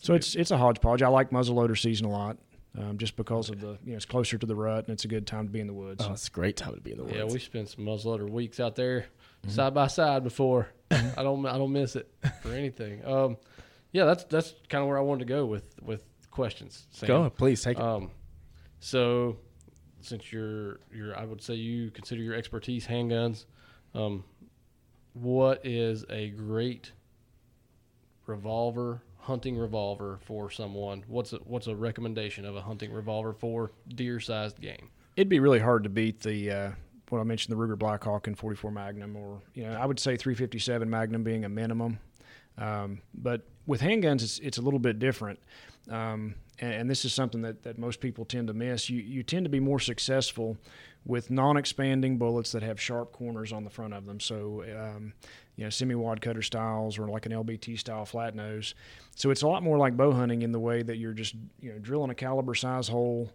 So 0.00 0.14
it's 0.14 0.36
it's 0.36 0.52
a 0.52 0.56
hodgepodge. 0.56 1.02
I 1.02 1.08
like 1.08 1.30
muzzleloader 1.30 1.78
season 1.78 2.06
a 2.06 2.10
lot. 2.10 2.38
Um, 2.78 2.98
just 2.98 3.16
because 3.16 3.48
of 3.48 3.60
the 3.60 3.78
you 3.84 3.92
know 3.92 3.96
it's 3.96 4.04
closer 4.04 4.36
to 4.36 4.46
the 4.46 4.54
rut 4.54 4.84
and 4.84 4.92
it's 4.92 5.06
a 5.06 5.08
good 5.08 5.26
time 5.26 5.46
to 5.46 5.52
be 5.52 5.60
in 5.60 5.66
the 5.66 5.72
woods. 5.72 6.04
Oh, 6.06 6.12
it's 6.12 6.28
a 6.28 6.30
great 6.30 6.56
time 6.56 6.74
to 6.74 6.80
be 6.80 6.92
in 6.92 6.98
the 6.98 7.04
woods. 7.04 7.16
Yeah, 7.16 7.24
we 7.24 7.38
spent 7.38 7.70
some 7.70 7.86
muzzleloader 7.86 8.28
weeks 8.28 8.60
out 8.60 8.76
there 8.76 9.00
mm-hmm. 9.00 9.50
side 9.50 9.74
by 9.74 9.86
side 9.86 10.22
before. 10.22 10.68
I 10.90 11.22
don't 11.22 11.44
I 11.46 11.58
don't 11.58 11.72
miss 11.72 11.96
it 11.96 12.08
for 12.42 12.50
anything. 12.50 13.04
Um, 13.04 13.38
yeah, 13.92 14.04
that's 14.04 14.24
that's 14.24 14.54
kind 14.68 14.82
of 14.82 14.88
where 14.88 14.98
I 14.98 15.02
wanted 15.02 15.20
to 15.20 15.32
go 15.32 15.46
with 15.46 15.74
with 15.82 16.02
questions. 16.30 16.86
Sam. 16.90 17.06
Go, 17.06 17.30
please 17.30 17.62
take 17.62 17.78
it. 17.78 17.82
Um, 17.82 18.10
so, 18.80 19.38
since 20.00 20.32
you're 20.32 20.80
you're, 20.94 21.18
I 21.18 21.24
would 21.24 21.42
say 21.42 21.54
you 21.54 21.90
consider 21.90 22.22
your 22.22 22.34
expertise 22.34 22.86
handguns. 22.86 23.46
Um, 23.94 24.24
what 25.14 25.64
is 25.64 26.04
a 26.10 26.30
great 26.30 26.92
revolver, 28.26 29.02
hunting 29.18 29.56
revolver 29.56 30.18
for 30.22 30.50
someone? 30.50 31.04
What's 31.08 31.32
a, 31.32 31.36
what's 31.38 31.66
a 31.66 31.74
recommendation 31.74 32.44
of 32.44 32.54
a 32.56 32.60
hunting 32.60 32.92
revolver 32.92 33.32
for 33.32 33.72
deer-sized 33.88 34.60
game? 34.60 34.90
It'd 35.16 35.30
be 35.30 35.40
really 35.40 35.60
hard 35.60 35.84
to 35.84 35.88
beat 35.88 36.20
the 36.20 36.50
uh, 36.50 36.70
what 37.08 37.20
I 37.20 37.24
mentioned, 37.24 37.56
the 37.56 37.62
Ruger 37.62 37.78
Blackhawk 37.78 38.26
and 38.26 38.36
44 38.36 38.70
Magnum, 38.70 39.16
or 39.16 39.40
you 39.54 39.64
know, 39.64 39.72
I 39.72 39.86
would 39.86 39.98
say 39.98 40.16
357 40.16 40.88
Magnum 40.90 41.22
being 41.22 41.44
a 41.44 41.48
minimum. 41.48 41.98
Um, 42.58 43.00
but 43.14 43.42
with 43.66 43.80
handguns, 43.80 44.22
it's, 44.22 44.38
it's 44.38 44.58
a 44.58 44.62
little 44.62 44.78
bit 44.78 44.98
different. 44.98 45.38
Um, 45.90 46.34
and, 46.58 46.72
and, 46.72 46.90
this 46.90 47.04
is 47.04 47.12
something 47.12 47.42
that, 47.42 47.62
that 47.62 47.78
most 47.78 48.00
people 48.00 48.24
tend 48.24 48.48
to 48.48 48.54
miss. 48.54 48.90
You, 48.90 49.00
you 49.00 49.22
tend 49.22 49.44
to 49.44 49.50
be 49.50 49.60
more 49.60 49.78
successful 49.78 50.56
with 51.04 51.30
non 51.30 51.56
expanding 51.56 52.18
bullets 52.18 52.50
that 52.52 52.62
have 52.62 52.80
sharp 52.80 53.12
corners 53.12 53.52
on 53.52 53.62
the 53.62 53.70
front 53.70 53.94
of 53.94 54.04
them. 54.04 54.18
So, 54.18 54.64
um, 54.76 55.12
you 55.54 55.64
know, 55.64 55.70
semi 55.70 55.94
wad 55.94 56.20
cutter 56.20 56.42
styles 56.42 56.98
or 56.98 57.08
like 57.08 57.26
an 57.26 57.32
LBT 57.32 57.78
style 57.78 58.04
flat 58.04 58.34
nose. 58.34 58.74
So 59.14 59.30
it's 59.30 59.42
a 59.42 59.48
lot 59.48 59.62
more 59.62 59.78
like 59.78 59.96
bow 59.96 60.12
hunting 60.12 60.42
in 60.42 60.52
the 60.52 60.58
way 60.58 60.82
that 60.82 60.96
you're 60.96 61.12
just 61.12 61.34
you 61.60 61.72
know 61.72 61.78
drilling 61.78 62.10
a 62.10 62.14
caliber 62.14 62.54
size 62.54 62.88
hole 62.88 63.30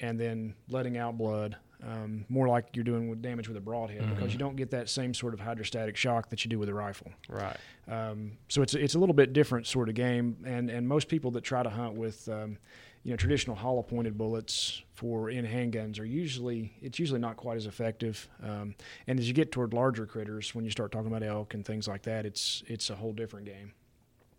and 0.00 0.18
then 0.20 0.54
letting 0.68 0.96
out 0.96 1.16
blood. 1.16 1.56
Um, 1.86 2.24
more 2.30 2.48
like 2.48 2.68
you're 2.74 2.84
doing 2.84 3.10
with 3.10 3.20
damage 3.20 3.46
with 3.46 3.58
a 3.58 3.60
broadhead 3.60 4.02
mm-hmm. 4.02 4.14
because 4.14 4.32
you 4.32 4.38
don't 4.38 4.56
get 4.56 4.70
that 4.70 4.88
same 4.88 5.12
sort 5.12 5.34
of 5.34 5.40
hydrostatic 5.40 5.96
shock 5.96 6.30
that 6.30 6.42
you 6.42 6.48
do 6.48 6.58
with 6.58 6.70
a 6.70 6.74
rifle. 6.74 7.12
Right. 7.28 7.56
Um, 7.88 8.32
so 8.48 8.62
it's 8.62 8.74
it's 8.74 8.94
a 8.94 8.98
little 8.98 9.14
bit 9.14 9.34
different 9.34 9.66
sort 9.66 9.90
of 9.90 9.94
game, 9.94 10.38
and 10.46 10.70
and 10.70 10.88
most 10.88 11.08
people 11.08 11.30
that 11.32 11.42
try 11.42 11.62
to 11.62 11.68
hunt 11.68 11.94
with 11.94 12.26
um, 12.28 12.56
you 13.02 13.10
know 13.10 13.16
traditional 13.16 13.54
hollow 13.54 13.82
pointed 13.82 14.16
bullets 14.16 14.82
for 14.94 15.28
in 15.28 15.44
handguns 15.46 16.00
are 16.00 16.04
usually 16.04 16.72
it's 16.80 16.98
usually 16.98 17.20
not 17.20 17.36
quite 17.36 17.56
as 17.56 17.66
effective. 17.66 18.28
Um, 18.42 18.74
and 19.06 19.20
as 19.20 19.28
you 19.28 19.34
get 19.34 19.52
toward 19.52 19.74
larger 19.74 20.06
critters, 20.06 20.54
when 20.54 20.64
you 20.64 20.70
start 20.70 20.90
talking 20.90 21.08
about 21.08 21.22
elk 21.22 21.52
and 21.52 21.64
things 21.64 21.86
like 21.86 22.02
that, 22.02 22.24
it's 22.24 22.62
it's 22.66 22.88
a 22.88 22.94
whole 22.94 23.12
different 23.12 23.46
game. 23.46 23.72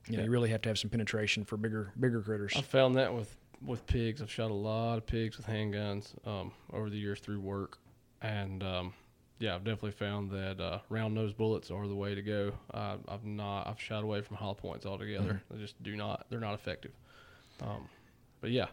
You 0.07 0.13
know, 0.13 0.19
yeah. 0.19 0.25
you 0.25 0.31
really 0.31 0.49
have 0.49 0.61
to 0.63 0.69
have 0.69 0.79
some 0.79 0.89
penetration 0.89 1.45
for 1.45 1.57
bigger 1.57 1.93
bigger 1.99 2.21
critters. 2.21 2.53
I 2.55 2.61
found 2.61 2.95
that 2.95 3.13
with 3.13 3.35
with 3.65 3.85
pigs. 3.87 4.21
I've 4.21 4.31
shot 4.31 4.51
a 4.51 4.53
lot 4.53 4.97
of 4.97 5.05
pigs 5.05 5.37
with 5.37 5.47
handguns 5.47 6.13
um, 6.27 6.51
over 6.73 6.89
the 6.89 6.97
years 6.97 7.19
through 7.19 7.39
work, 7.39 7.77
and 8.21 8.63
um, 8.63 8.93
yeah, 9.39 9.55
I've 9.55 9.63
definitely 9.63 9.91
found 9.91 10.31
that 10.31 10.59
uh, 10.59 10.79
round 10.89 11.13
nose 11.13 11.33
bullets 11.33 11.71
are 11.71 11.87
the 11.87 11.95
way 11.95 12.15
to 12.15 12.21
go. 12.21 12.53
Uh, 12.73 12.97
I've 13.07 13.25
not 13.25 13.67
I've 13.67 13.81
shot 13.81 14.03
away 14.03 14.21
from 14.21 14.37
hollow 14.37 14.53
points 14.53 14.85
altogether. 14.85 15.33
Mm-hmm. 15.33 15.55
They 15.55 15.61
just 15.61 15.81
do 15.83 15.95
not 15.95 16.25
they're 16.29 16.39
not 16.39 16.53
effective. 16.53 16.91
Um, 17.61 17.87
but 18.41 18.51
yeah, 18.51 18.67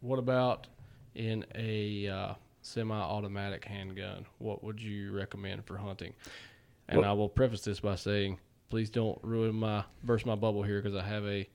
what 0.00 0.18
about 0.18 0.66
in 1.14 1.44
a 1.54 2.08
uh, 2.08 2.34
semi-automatic 2.62 3.64
handgun? 3.64 4.26
What 4.38 4.62
would 4.64 4.80
you 4.80 5.12
recommend 5.12 5.64
for 5.64 5.76
hunting? 5.76 6.14
And 6.88 7.00
well, 7.00 7.10
I 7.10 7.12
will 7.12 7.28
preface 7.28 7.62
this 7.62 7.80
by 7.80 7.96
saying, 7.96 8.38
please 8.70 8.88
don't 8.90 9.18
ruin 9.22 9.54
my 9.54 9.84
burst 10.04 10.24
my 10.24 10.34
bubble 10.34 10.62
here 10.62 10.80
because 10.80 10.96
I 10.96 11.06
have 11.06 11.24
a 11.26 11.48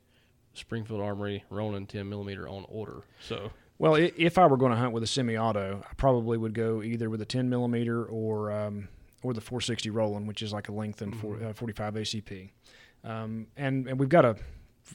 Springfield 0.54 1.01
Armory 1.01 1.43
Ronin 1.49 1.86
10 1.86 2.08
millimeter 2.08 2.47
on 2.47 2.66
order. 2.70 3.04
So, 3.22 3.51
well, 3.80 3.95
if 3.95 4.38
I 4.38 4.45
were 4.45 4.58
going 4.58 4.72
to 4.72 4.78
hunt 4.78 4.93
with 4.93 5.04
a 5.04 5.08
semi-auto, 5.08 5.84
I 5.89 5.93
probably 5.95 6.38
would 6.38 6.54
go 6.54 6.84
either 6.84 7.10
with 7.10 7.22
a 7.22 7.26
10 7.26 7.49
millimeter 7.49 8.06
or 8.06 8.51
um, 8.51 8.88
or 9.24 9.34
the 9.34 9.41
460 9.41 9.89
Rowland, 9.89 10.28
which 10.28 10.41
is 10.41 10.54
like 10.54 10.70
a 10.70 10.72
lengthened 10.72 11.16
mm-hmm. 11.16 11.47
uh, 11.47 11.54
45 11.54 11.93
ACP. 11.95 12.49
Um, 13.04 13.47
and 13.58 13.88
and 13.88 13.99
we've 13.99 14.10
got 14.10 14.26
a 14.26 14.36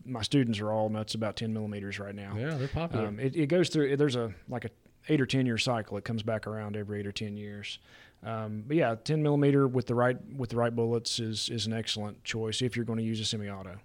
my 0.05 0.23
students 0.23 0.61
are 0.61 0.71
all 0.71 0.89
nuts 0.89 1.15
about 1.15 1.37
10 1.37 1.53
millimeters 1.53 1.99
right 1.99 2.15
now. 2.15 2.35
Yeah, 2.37 2.55
they're 2.55 2.69
popular. 2.69 3.07
Um, 3.07 3.19
it, 3.19 3.35
it, 3.35 3.47
goes 3.47 3.69
through. 3.71 3.97
There's 3.97 4.17
a 4.17 4.35
like 4.49 4.65
a 4.65 4.71
eight 5.09 5.21
or 5.21 5.27
10 5.27 5.47
year 5.47 5.59
cycle. 5.59 5.97
It 5.97 6.05
comes 6.05 6.23
back 6.23 6.47
around 6.47 6.77
every 6.77 7.01
eight 7.01 7.07
or 7.07 7.13
10 7.13 7.37
years. 7.37 7.79
Um, 8.23 8.65
but 8.67 8.77
yeah, 8.77 8.95
10 8.97 9.23
millimeter 9.23 9.69
with 9.69 9.87
the 9.87 9.95
right 9.95 10.17
with 10.37 10.51
the 10.51 10.57
right 10.57 10.75
bullets 10.75 11.21
is 11.21 11.49
is 11.49 11.67
an 11.67 11.73
excellent 11.73 12.25
choice 12.25 12.63
if 12.63 12.77
you're 12.77 12.85
going 12.85 12.99
to 12.99 13.05
use 13.05 13.21
a 13.21 13.25
semi-auto. 13.25 13.79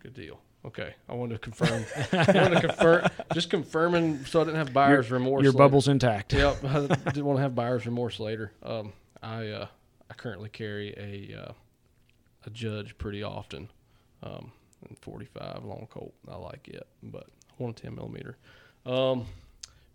Good 0.00 0.14
deal. 0.14 0.40
Okay, 0.64 0.94
I 1.08 1.14
wanted 1.14 1.34
to 1.34 1.38
confirm. 1.38 1.84
I 2.12 2.32
wanted 2.34 2.60
to 2.60 2.68
confirm, 2.68 3.08
just 3.32 3.48
confirming, 3.48 4.24
so 4.26 4.42
I 4.42 4.44
didn't 4.44 4.58
have 4.58 4.72
buyer's 4.74 5.08
your, 5.08 5.18
remorse. 5.18 5.42
Your 5.42 5.52
later. 5.52 5.58
bubble's 5.58 5.88
intact. 5.88 6.32
Yep, 6.32 6.64
I 6.64 6.80
didn't 6.86 7.24
want 7.24 7.38
to 7.38 7.42
have 7.42 7.54
buyer's 7.54 7.86
remorse 7.86 8.20
later. 8.20 8.52
Um, 8.62 8.92
I 9.22 9.48
uh, 9.48 9.66
I 10.10 10.14
currently 10.14 10.50
carry 10.50 10.94
a 10.96 11.40
uh, 11.40 11.52
a 12.44 12.50
judge 12.50 12.96
pretty 12.98 13.22
often, 13.22 13.70
um, 14.22 14.52
45 15.00 15.64
long 15.64 15.86
Colt. 15.90 16.14
I 16.28 16.36
like 16.36 16.68
it, 16.68 16.86
but 17.02 17.26
I 17.58 17.62
want 17.62 17.78
a 17.78 17.82
10 17.82 17.94
millimeter. 17.94 18.36
Um, 18.84 19.26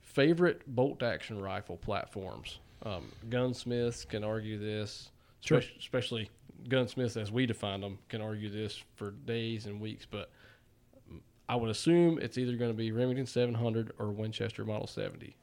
favorite 0.02 0.62
bolt 0.68 1.04
action 1.04 1.42
rifle 1.42 1.78
platforms. 1.78 2.60
Um, 2.84 3.12
gunsmiths 3.30 4.06
can 4.06 4.24
argue 4.24 4.58
this, 4.58 5.10
sure. 5.42 5.60
especially, 5.60 5.80
especially 5.80 6.30
gunsmiths 6.68 7.18
as 7.18 7.32
we 7.32 7.46
define 7.46 7.82
them 7.82 8.00
can 8.10 8.22
argue 8.22 8.50
this 8.50 8.82
for 8.96 9.12
days 9.12 9.66
and 9.66 9.80
weeks, 9.80 10.06
but 10.10 10.32
I 11.48 11.56
would 11.56 11.70
assume 11.70 12.20
it's 12.20 12.38
either 12.38 12.56
going 12.56 12.72
to 12.72 12.78
be 12.78 12.92
Remington 12.92 13.26
700 13.26 13.94
or 14.00 14.12
Winchester 14.12 14.66
Model 14.66 14.88
70. 14.88 15.36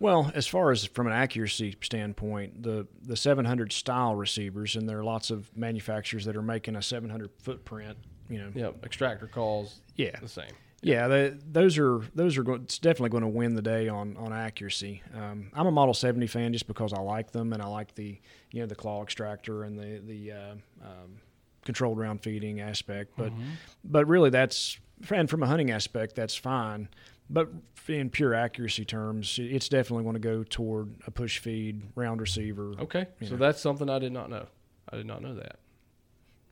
Well, 0.00 0.30
as 0.34 0.46
far 0.46 0.70
as 0.70 0.84
from 0.84 1.08
an 1.08 1.12
accuracy 1.12 1.76
standpoint, 1.82 2.62
the 2.62 2.86
the 3.02 3.16
700 3.16 3.72
style 3.72 4.14
receivers, 4.14 4.76
and 4.76 4.88
there 4.88 4.98
are 4.98 5.04
lots 5.04 5.30
of 5.30 5.54
manufacturers 5.56 6.24
that 6.26 6.36
are 6.36 6.42
making 6.42 6.76
a 6.76 6.82
700 6.82 7.30
footprint. 7.42 7.98
You 8.28 8.38
know, 8.38 8.50
yeah, 8.54 8.70
extractor 8.84 9.26
calls. 9.26 9.80
Yeah, 9.96 10.18
the 10.20 10.28
same. 10.28 10.52
Yeah, 10.80 11.08
they, 11.08 11.34
those 11.50 11.76
are 11.78 12.00
those 12.14 12.38
are 12.38 12.44
go- 12.44 12.54
it's 12.54 12.78
definitely 12.78 13.08
going 13.10 13.22
to 13.22 13.28
win 13.28 13.54
the 13.54 13.62
day 13.62 13.88
on 13.88 14.16
on 14.16 14.32
accuracy. 14.32 15.02
Um, 15.14 15.50
I'm 15.52 15.66
a 15.66 15.72
Model 15.72 15.94
70 15.94 16.26
fan 16.28 16.52
just 16.52 16.68
because 16.68 16.92
I 16.92 17.00
like 17.00 17.32
them 17.32 17.52
and 17.52 17.60
I 17.60 17.66
like 17.66 17.94
the 17.94 18.18
you 18.52 18.60
know 18.60 18.66
the 18.66 18.76
claw 18.76 19.02
extractor 19.02 19.64
and 19.64 19.78
the 19.78 20.00
the 20.04 20.32
uh, 20.32 20.52
um, 20.82 21.20
controlled 21.64 21.98
round 21.98 22.22
feeding 22.22 22.60
aspect. 22.60 23.14
But 23.16 23.32
mm-hmm. 23.32 23.50
but 23.84 24.06
really 24.06 24.30
that's 24.30 24.78
and 25.10 25.28
from 25.28 25.42
a 25.42 25.46
hunting 25.46 25.70
aspect 25.70 26.14
that's 26.14 26.36
fine. 26.36 26.88
But 27.30 27.48
in 27.88 28.08
pure 28.08 28.34
accuracy 28.34 28.84
terms, 28.84 29.38
it's 29.40 29.68
definitely 29.68 30.04
going 30.04 30.14
to 30.14 30.20
go 30.20 30.44
toward 30.44 30.94
a 31.06 31.10
push 31.10 31.38
feed 31.38 31.82
round 31.94 32.20
receiver. 32.20 32.74
Okay, 32.78 33.06
so 33.22 33.30
know. 33.30 33.36
that's 33.36 33.60
something 33.60 33.90
I 33.90 33.98
did 33.98 34.12
not 34.12 34.30
know. 34.30 34.46
I 34.90 34.96
did 34.96 35.06
not 35.06 35.22
know 35.22 35.34
that. 35.34 35.58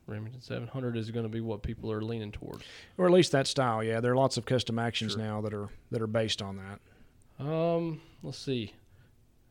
Remington 0.07 0.41
700 0.41 0.97
is 0.97 1.11
going 1.11 1.25
to 1.25 1.29
be 1.33 1.41
what 1.41 1.63
people 1.63 1.91
are 1.91 2.03
leaning 2.03 2.31
towards, 2.31 2.65
or 2.97 3.07
at 3.07 3.13
least 3.13 3.33
that 3.33 3.47
style. 3.47 3.83
Yeah, 3.83 4.01
there 4.01 4.13
are 4.13 4.17
lots 4.17 4.37
of 4.37 4.45
custom 4.45 4.79
actions 4.79 5.13
sure. 5.13 5.23
now 5.23 5.41
that 5.41 5.53
are 5.53 5.69
that 5.91 6.01
are 6.01 6.07
based 6.07 6.43
on 6.43 6.57
that. 6.57 7.45
Um, 7.45 8.01
let's 8.23 8.39
see. 8.39 8.75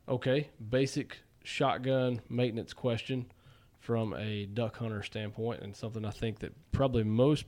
Okay, 0.08 0.50
basic 0.70 1.18
shotgun 1.44 2.22
maintenance 2.30 2.74
question 2.74 3.26
from 3.80 4.14
a 4.18 4.46
duck 4.46 4.78
hunter 4.78 5.04
standpoint, 5.04 5.62
and 5.62 5.76
something 5.76 6.06
I 6.06 6.12
think 6.12 6.40
that 6.40 6.54
probably 6.72 7.04
most 7.04 7.46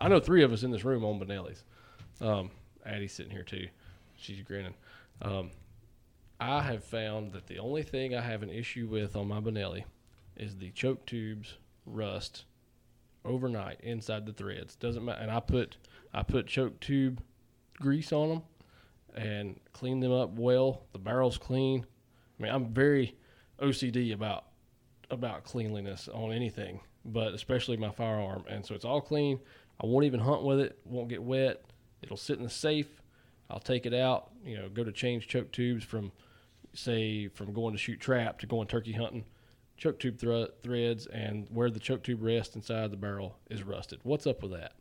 I 0.00 0.08
know 0.08 0.20
three 0.20 0.42
of 0.42 0.52
us 0.52 0.62
in 0.62 0.70
this 0.70 0.84
room 0.84 1.04
own 1.04 1.20
Benelli's. 1.20 1.64
Um, 2.20 2.50
Addie's 2.84 3.12
sitting 3.12 3.32
here 3.32 3.42
too. 3.42 3.68
She's 4.16 4.42
grinning. 4.42 4.74
Um, 5.22 5.50
I 6.38 6.62
have 6.62 6.84
found 6.84 7.32
that 7.32 7.46
the 7.46 7.58
only 7.58 7.82
thing 7.82 8.14
I 8.14 8.22
have 8.22 8.42
an 8.42 8.50
issue 8.50 8.86
with 8.86 9.14
on 9.16 9.28
my 9.28 9.40
Benelli 9.40 9.84
is 10.36 10.56
the 10.56 10.70
choke 10.70 11.04
tubes 11.06 11.58
rust 11.84 12.44
overnight 13.24 13.80
inside 13.82 14.26
the 14.26 14.32
threads. 14.32 14.76
Doesn't 14.76 15.04
matter. 15.04 15.20
And 15.20 15.30
I 15.30 15.40
put 15.40 15.76
I 16.12 16.22
put 16.22 16.46
choke 16.46 16.80
tube 16.80 17.22
grease 17.78 18.12
on 18.12 18.28
them 18.28 18.42
and 19.14 19.60
clean 19.72 20.00
them 20.00 20.12
up 20.12 20.30
well. 20.32 20.82
The 20.92 20.98
barrel's 20.98 21.38
clean. 21.38 21.86
I 22.38 22.42
mean, 22.42 22.52
I'm 22.52 22.72
very 22.72 23.16
OCD 23.60 24.12
about 24.12 24.44
about 25.10 25.44
cleanliness 25.44 26.08
on 26.08 26.32
anything, 26.32 26.80
but 27.04 27.34
especially 27.34 27.76
my 27.76 27.90
firearm. 27.90 28.44
And 28.48 28.64
so 28.64 28.74
it's 28.74 28.84
all 28.84 29.00
clean. 29.00 29.40
I 29.82 29.86
won't 29.86 30.04
even 30.04 30.20
hunt 30.20 30.42
with 30.42 30.60
it. 30.60 30.78
Won't 30.84 31.08
get 31.08 31.22
wet. 31.22 31.64
It'll 32.02 32.16
sit 32.16 32.38
in 32.38 32.44
the 32.44 32.50
safe. 32.50 33.02
I'll 33.50 33.58
take 33.58 33.86
it 33.86 33.94
out. 33.94 34.30
You 34.44 34.56
know, 34.58 34.68
go 34.68 34.84
to 34.84 34.92
change 34.92 35.26
choke 35.26 35.50
tubes 35.50 35.82
from, 35.84 36.12
say, 36.72 37.28
from 37.28 37.52
going 37.52 37.72
to 37.72 37.78
shoot 37.78 37.98
trap 37.98 38.38
to 38.40 38.46
going 38.46 38.68
turkey 38.68 38.92
hunting 38.92 39.24
choke 39.80 39.98
tube 39.98 40.18
threads 40.18 41.06
and 41.06 41.48
where 41.50 41.70
the 41.70 41.80
choke 41.80 42.02
tube 42.02 42.22
rests 42.22 42.54
inside 42.54 42.92
the 42.92 42.96
barrel 42.96 43.36
is 43.48 43.62
rusted. 43.62 43.98
What's 44.02 44.26
up 44.26 44.42
with 44.42 44.52
that? 44.52 44.74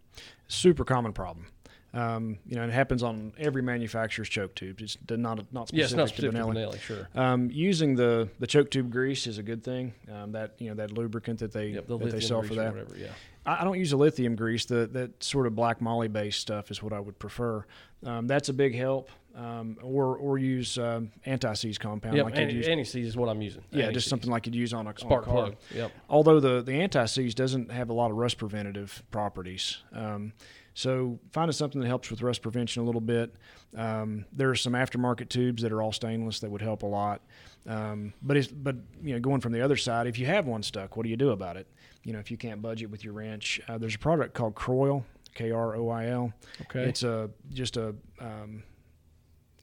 Super 0.49 0.83
common 0.83 1.13
problem. 1.13 1.47
Um, 1.91 2.37
you 2.45 2.55
know, 2.55 2.63
it 2.63 2.69
happens 2.69 3.01
on 3.01 3.33
every 3.39 3.63
manufacturer's 3.63 4.29
choke 4.29 4.53
tube. 4.53 4.79
It's 4.79 4.97
not 5.09 5.51
not 5.51 5.69
specific, 5.69 5.91
yeah, 5.91 5.97
not 5.97 6.09
specific 6.09 6.31
to 6.31 6.37
Benelli. 6.37 6.53
To 6.53 6.59
Benelli 6.59 6.79
sure. 6.81 7.09
Um, 7.15 7.49
using 7.51 7.95
the, 7.95 8.29
the 8.39 8.45
choke 8.45 8.69
tube 8.69 8.91
grease 8.91 9.25
is 9.25 9.39
a 9.39 9.43
good 9.43 9.63
thing. 9.63 9.93
Um, 10.11 10.33
that 10.33 10.53
you 10.59 10.69
know 10.69 10.75
that 10.75 10.91
lubricant 10.91 11.39
that 11.39 11.51
they 11.51 11.69
yep, 11.69 11.87
the 11.87 11.97
that 11.97 12.11
they 12.11 12.19
sell 12.19 12.43
for 12.43 12.53
that. 12.55 12.73
Whatever, 12.73 12.95
yeah. 12.95 13.07
I, 13.45 13.61
I, 13.61 13.63
don't 13.63 13.79
use 13.79 13.91
a 13.91 13.97
lithium 13.97 14.35
grease. 14.35 14.65
The 14.65 14.87
that 14.91 15.23
sort 15.23 15.47
of 15.47 15.55
black 15.55 15.81
moly 15.81 16.09
based 16.09 16.41
stuff 16.41 16.69
is 16.69 16.83
what 16.83 16.93
I 16.93 16.99
would 16.99 17.17
prefer. 17.17 17.65
Um, 18.05 18.27
that's 18.27 18.49
a 18.49 18.53
big 18.53 18.75
help 18.75 19.09
um, 19.39 19.77
or 19.81 20.17
or 20.17 20.37
use 20.37 20.77
um, 20.77 21.11
anti-seize 21.25 21.77
compound. 21.77 22.15
Yep, 22.15 22.25
like 22.25 22.35
anti, 22.35 22.69
anti-seize 22.69 23.07
is 23.07 23.17
what 23.17 23.29
I'm 23.29 23.41
using. 23.41 23.63
Yeah, 23.71 23.83
anti-seize. 23.83 23.93
just 23.93 24.09
something 24.09 24.29
like 24.29 24.45
you'd 24.45 24.55
use 24.55 24.73
on 24.73 24.87
a 24.87 24.93
spark 24.97 25.27
on 25.27 25.29
a 25.29 25.37
plug. 25.37 25.55
Yep. 25.73 25.91
Although 26.09 26.39
the 26.39 26.61
the 26.61 26.73
anti-seize 26.73 27.33
doesn't 27.33 27.71
have 27.71 27.89
a 27.89 27.93
lot 27.93 28.11
of 28.11 28.17
rust 28.17 28.37
preventative 28.37 29.01
properties. 29.11 29.77
Um, 29.93 30.33
so 30.73 31.19
finding 31.31 31.53
something 31.53 31.81
that 31.81 31.87
helps 31.87 32.09
with 32.09 32.21
rust 32.21 32.41
prevention 32.41 32.83
a 32.83 32.85
little 32.85 33.01
bit. 33.01 33.35
Um, 33.75 34.25
there 34.31 34.49
are 34.49 34.55
some 34.55 34.73
aftermarket 34.73 35.29
tubes 35.29 35.61
that 35.63 35.71
are 35.71 35.81
all 35.81 35.91
stainless 35.91 36.39
that 36.39 36.49
would 36.49 36.61
help 36.61 36.83
a 36.83 36.87
lot. 36.87 37.21
Um, 37.67 38.13
but 38.21 38.37
it's, 38.37 38.47
but 38.47 38.75
you 39.01 39.13
know 39.13 39.19
going 39.19 39.41
from 39.41 39.53
the 39.53 39.61
other 39.61 39.77
side, 39.77 40.07
if 40.07 40.19
you 40.19 40.25
have 40.25 40.47
one 40.47 40.63
stuck, 40.63 40.97
what 40.97 41.03
do 41.03 41.09
you 41.09 41.17
do 41.17 41.29
about 41.31 41.55
it? 41.55 41.67
You 42.03 42.13
know 42.13 42.19
if 42.19 42.29
you 42.29 42.37
can't 42.37 42.61
budget 42.61 42.89
with 42.89 43.03
your 43.05 43.13
wrench, 43.13 43.61
uh, 43.69 43.77
there's 43.77 43.95
a 43.95 43.99
product 43.99 44.33
called 44.33 44.55
Kroil, 44.55 45.03
K 45.33 45.51
R 45.51 45.75
O 45.75 45.89
I 45.89 46.07
L. 46.07 46.33
Okay. 46.63 46.83
It's 46.83 47.03
a 47.03 47.29
just 47.53 47.77
a 47.77 47.95
um, 48.19 48.63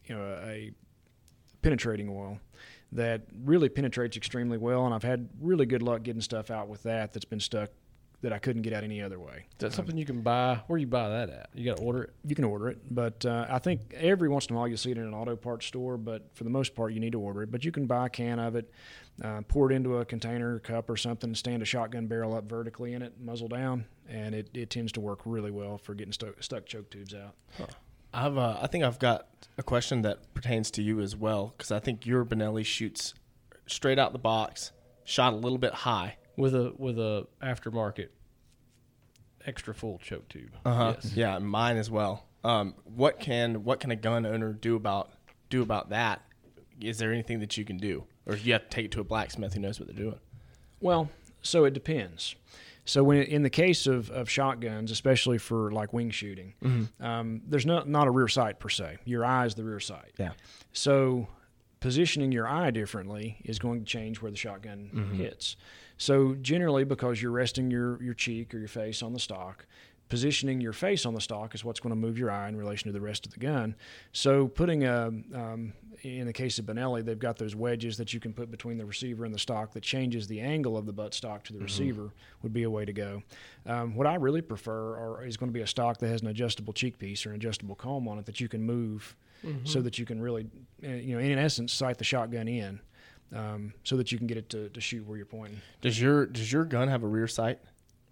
you 0.07 0.15
know 0.15 0.39
a 0.45 0.73
penetrating 1.63 2.09
oil 2.09 2.39
that 2.93 3.23
really 3.45 3.69
penetrates 3.69 4.17
extremely 4.17 4.59
well, 4.59 4.87
and 4.87 4.95
I've 4.95 5.03
had 5.03 5.29
really 5.41 5.67
good 5.67 5.83
luck 5.83 6.03
getting 6.03 6.21
stuff 6.21 6.51
out 6.51 6.69
with 6.69 6.83
that 6.85 7.13
that's 7.13 7.25
been 7.25 7.41
stuck 7.41 7.71
that 8.23 8.33
I 8.33 8.39
couldn't 8.39 8.63
get 8.63 8.73
out 8.73 8.83
any 8.83 9.03
other 9.03 9.19
way. 9.19 9.45
Is 9.53 9.59
that 9.59 9.73
something 9.73 9.97
you 9.97 10.07
can 10.07 10.23
buy? 10.23 10.61
Where 10.67 10.79
you 10.79 10.87
buy 10.87 11.09
that 11.09 11.29
at? 11.29 11.51
You 11.55 11.65
got 11.65 11.77
to 11.77 11.83
order 11.83 12.05
it. 12.05 12.15
You 12.25 12.35
can 12.35 12.45
order 12.45 12.69
it, 12.69 12.79
but 12.91 13.25
uh, 13.27 13.47
I 13.49 13.59
think 13.59 13.95
every 13.95 14.29
once 14.29 14.47
in 14.47 14.55
a 14.55 14.59
while 14.59 14.67
you'll 14.67 14.79
see 14.79 14.91
it 14.91 14.99
in 14.99 15.05
an 15.05 15.15
auto 15.15 15.37
parts 15.37 15.67
store. 15.67 15.97
But 15.97 16.23
for 16.35 16.45
the 16.45 16.51
most 16.51 16.75
part, 16.75 16.93
you 16.93 17.01
need 17.01 17.13
to 17.13 17.21
order 17.21 17.43
it. 17.43 17.51
But 17.51 17.65
you 17.65 17.73
can 17.73 17.87
buy 17.87 18.07
a 18.07 18.09
can 18.09 18.39
of 18.39 18.57
it, 18.57 18.71
uh, 19.23 19.43
pour 19.49 19.71
it 19.71 19.75
into 19.75 19.99
a 19.99 20.05
container 20.05 20.59
cup 20.61 20.89
or 20.89 20.97
something, 20.97 21.35
stand 21.35 21.63
a 21.63 21.67
shotgun 21.67 22.07
barrel 22.07 22.35
up 22.35 22.49
vertically 22.49 22.95
in 22.95 23.03
it, 23.03 23.13
muzzle 23.21 23.49
down, 23.49 23.85
and 24.09 24.35
it, 24.35 24.49
it 24.55 24.71
tends 24.71 24.93
to 24.93 25.01
work 25.01 25.21
really 25.25 25.51
well 25.51 25.77
for 25.77 25.95
getting 25.95 26.13
stuck, 26.13 26.43
stuck 26.43 26.65
choke 26.67 26.89
tubes 26.91 27.15
out. 27.15 27.35
I've 28.13 28.37
uh, 28.39 28.59
I 28.61 28.67
think 28.67 28.85
I've 28.85 28.99
got 28.99 29.29
a 29.59 29.63
question 29.63 30.03
that 30.03 30.33
pertains 30.35 30.71
to 30.73 30.83
you 30.83 31.01
as 31.01 31.17
well 31.17 31.55
because 31.57 31.71
I 31.71 31.79
think 31.79 32.07
your 32.07 32.25
Benelli 32.25 32.65
shoots 32.65 33.15
straight 33.67 33.99
out 33.99 34.13
the 34.13 34.19
box, 34.19 34.73
shot 35.05 35.33
a 35.33 35.37
little 35.37 35.59
bit 35.59 35.73
high. 35.73 36.17
with 36.37 36.55
a 36.55 36.73
with 36.77 36.99
a 36.99 37.27
aftermarket 37.43 38.09
extra 39.47 39.75
full 39.75 39.99
choke 39.99 40.29
tube. 40.29 40.57
Uh-huh. 40.65 40.95
Yes. 40.97 41.13
Yeah, 41.15 41.39
mine 41.39 41.77
as 41.77 41.91
well. 41.91 42.27
Um, 42.45 42.75
what 42.85 43.19
can 43.21 43.65
what 43.65 43.81
can 43.81 43.91
a 43.91 43.97
gun 43.97 44.27
owner 44.27 44.53
do 44.53 44.77
about 44.77 45.11
do 45.51 45.63
about 45.63 45.91
that? 45.91 46.23
Is 46.81 46.99
there 46.99 47.13
anything 47.13 47.41
that 47.41 47.57
you 47.57 47.65
can 47.65 47.79
do, 47.79 48.05
or 48.27 48.37
you 48.37 48.53
have 48.53 48.65
to 48.65 48.69
take 48.69 48.87
it 48.87 48.91
to 48.93 49.01
a 49.01 49.05
blacksmith 49.05 49.55
who 49.55 49.61
knows 49.61 49.81
what 49.81 49.89
they're 49.89 49.97
doing? 49.97 50.21
Well, 50.81 51.09
so 51.43 51.65
it 51.65 51.73
depends. 51.73 52.35
So 52.87 53.03
when 53.05 53.19
in 53.23 53.43
the 53.43 53.51
case 53.51 53.87
of, 53.87 54.11
of 54.11 54.31
shotguns, 54.31 54.91
especially 54.91 55.39
for 55.39 55.71
like 55.73 55.93
wing 55.93 56.11
shooting, 56.11 56.55
um, 57.01 57.43
there's 57.47 57.67
not 57.67 57.89
not 57.89 58.07
a 58.07 58.11
rear 58.11 58.29
sight 58.29 58.59
per 58.59 58.69
se. 58.69 58.99
Your 59.05 59.25
eye 59.25 59.45
is 59.45 59.55
the 59.55 59.65
rear 59.65 59.81
sight. 59.81 60.13
Yeah. 60.19 60.33
So 60.73 61.27
positioning 61.81 62.33
your 62.33 62.49
eye 62.49 62.71
differently 62.71 63.37
is 63.45 63.59
going 63.59 63.81
to 63.81 63.85
change 63.87 64.23
where 64.23 64.31
the 64.31 64.37
shotgun 64.37 65.13
hits. 65.15 65.57
So 65.99 66.35
generally, 66.41 66.85
because 66.85 67.21
you're 67.21 67.33
resting 67.33 67.71
your 67.71 68.03
your 68.03 68.15
cheek 68.15 68.55
or 68.55 68.59
your 68.59 68.69
face 68.69 69.03
on 69.03 69.13
the 69.13 69.19
stock, 69.21 69.67
positioning 70.09 70.61
your 70.61 70.73
face 70.73 71.05
on 71.05 71.15
the 71.15 71.21
stock 71.21 71.55
is 71.55 71.65
what's 71.65 71.81
going 71.81 71.91
to 71.91 71.97
move 71.97 72.19
your 72.19 72.31
eye 72.31 72.49
in 72.49 72.57
relation 72.57 72.87
to 72.89 72.93
the 72.93 73.01
rest 73.01 73.27
of 73.27 73.33
the 73.33 73.41
gun. 73.41 73.75
So 74.13 74.47
putting 74.47 74.85
a 74.85 75.07
um, 75.07 75.73
in 76.03 76.27
the 76.27 76.33
case 76.33 76.59
of 76.59 76.67
Benelli, 76.67 77.05
they've 77.05 77.19
got 77.19 77.37
those 77.39 77.57
wedges 77.57 77.97
that 77.97 78.13
you 78.13 78.21
can 78.21 78.33
put 78.33 78.51
between 78.51 78.79
the 78.79 78.85
receiver 78.85 79.25
and 79.25 79.35
the 79.35 79.39
stock 79.39 79.73
that 79.73 79.83
changes 79.83 80.27
the 80.27 80.41
angle 80.41 80.77
of 80.77 80.87
the 80.87 80.93
butt 80.93 81.15
stock 81.15 81.43
to 81.45 81.53
the 81.53 81.59
receiver 81.59 82.11
would 82.43 82.53
be 82.53 82.65
a 82.65 82.71
way 82.71 82.85
to 82.85 82.93
go. 82.93 83.23
Um, 83.65 83.95
what 83.97 84.07
I 84.07 84.15
really 84.17 84.43
prefer 84.43 84.97
are, 84.97 85.25
is 85.25 85.37
going 85.37 85.49
to 85.49 85.55
be 85.55 85.63
a 85.63 85.67
stock 85.67 85.99
that 85.99 86.09
has 86.09 86.21
an 86.21 86.29
adjustable 86.29 86.73
cheek 86.73 86.99
piece 86.99 87.25
or 87.27 87.31
an 87.31 87.37
adjustable 87.37 87.75
comb 87.75 88.07
on 88.09 88.19
it 88.19 88.27
that 88.27 88.41
you 88.41 88.49
can 88.49 88.63
move 88.63 89.17
so 89.65 89.81
that 89.81 89.97
you 89.99 90.05
can 90.05 90.21
really, 90.21 90.47
uh, 90.85 90.89
you 90.89 91.15
know, 91.15 91.21
in 91.21 91.39
essence, 91.39 91.73
sight 91.73 91.99
the 91.99 92.05
shotgun 92.05 92.49
in. 92.49 92.81
Um, 93.35 93.75
so 93.83 93.97
that 93.97 94.13
you 94.13 94.19
can 94.19 94.29
get 94.29 94.37
it 94.37 94.49
to, 94.51 94.69
to 94.69 94.81
shoot 94.81 95.05
where 95.05 95.17
you're 95.17 95.27
pointing. 95.27 95.61
Does 95.81 96.01
your 96.01 96.27
does 96.27 96.53
your 96.53 96.65
gun 96.65 96.87
have 96.87 97.03
a 97.03 97.09
rear 97.09 97.27
sight? 97.27 97.59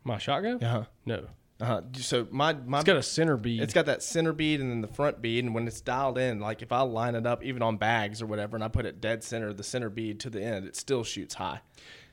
My 0.02 0.18
shotgun? 0.18 0.62
Uh-huh. 0.62 0.84
No. 1.06 1.26
Uh-huh. 1.60 1.82
So 1.94 2.26
my 2.30 2.52
my 2.52 2.78
It's 2.78 2.86
got 2.86 2.96
a 2.96 3.02
center 3.02 3.36
bead. 3.36 3.62
It's 3.62 3.72
got 3.72 3.86
that 3.86 4.02
center 4.02 4.32
bead 4.32 4.60
and 4.60 4.70
then 4.70 4.80
the 4.80 4.88
front 4.88 5.22
bead, 5.22 5.44
and 5.44 5.54
when 5.54 5.68
it's 5.68 5.80
dialed 5.80 6.18
in, 6.18 6.40
like 6.40 6.62
if 6.62 6.72
I 6.72 6.80
line 6.80 7.14
it 7.14 7.26
up 7.26 7.44
even 7.44 7.62
on 7.62 7.76
bags 7.76 8.20
or 8.20 8.26
whatever, 8.26 8.56
and 8.56 8.64
I 8.64 8.68
put 8.68 8.86
it 8.86 9.00
dead 9.00 9.22
center, 9.22 9.52
the 9.52 9.62
center 9.62 9.88
bead 9.88 10.20
to 10.20 10.30
the 10.30 10.42
end, 10.42 10.66
it 10.66 10.76
still 10.76 11.04
shoots 11.04 11.34
high. 11.34 11.60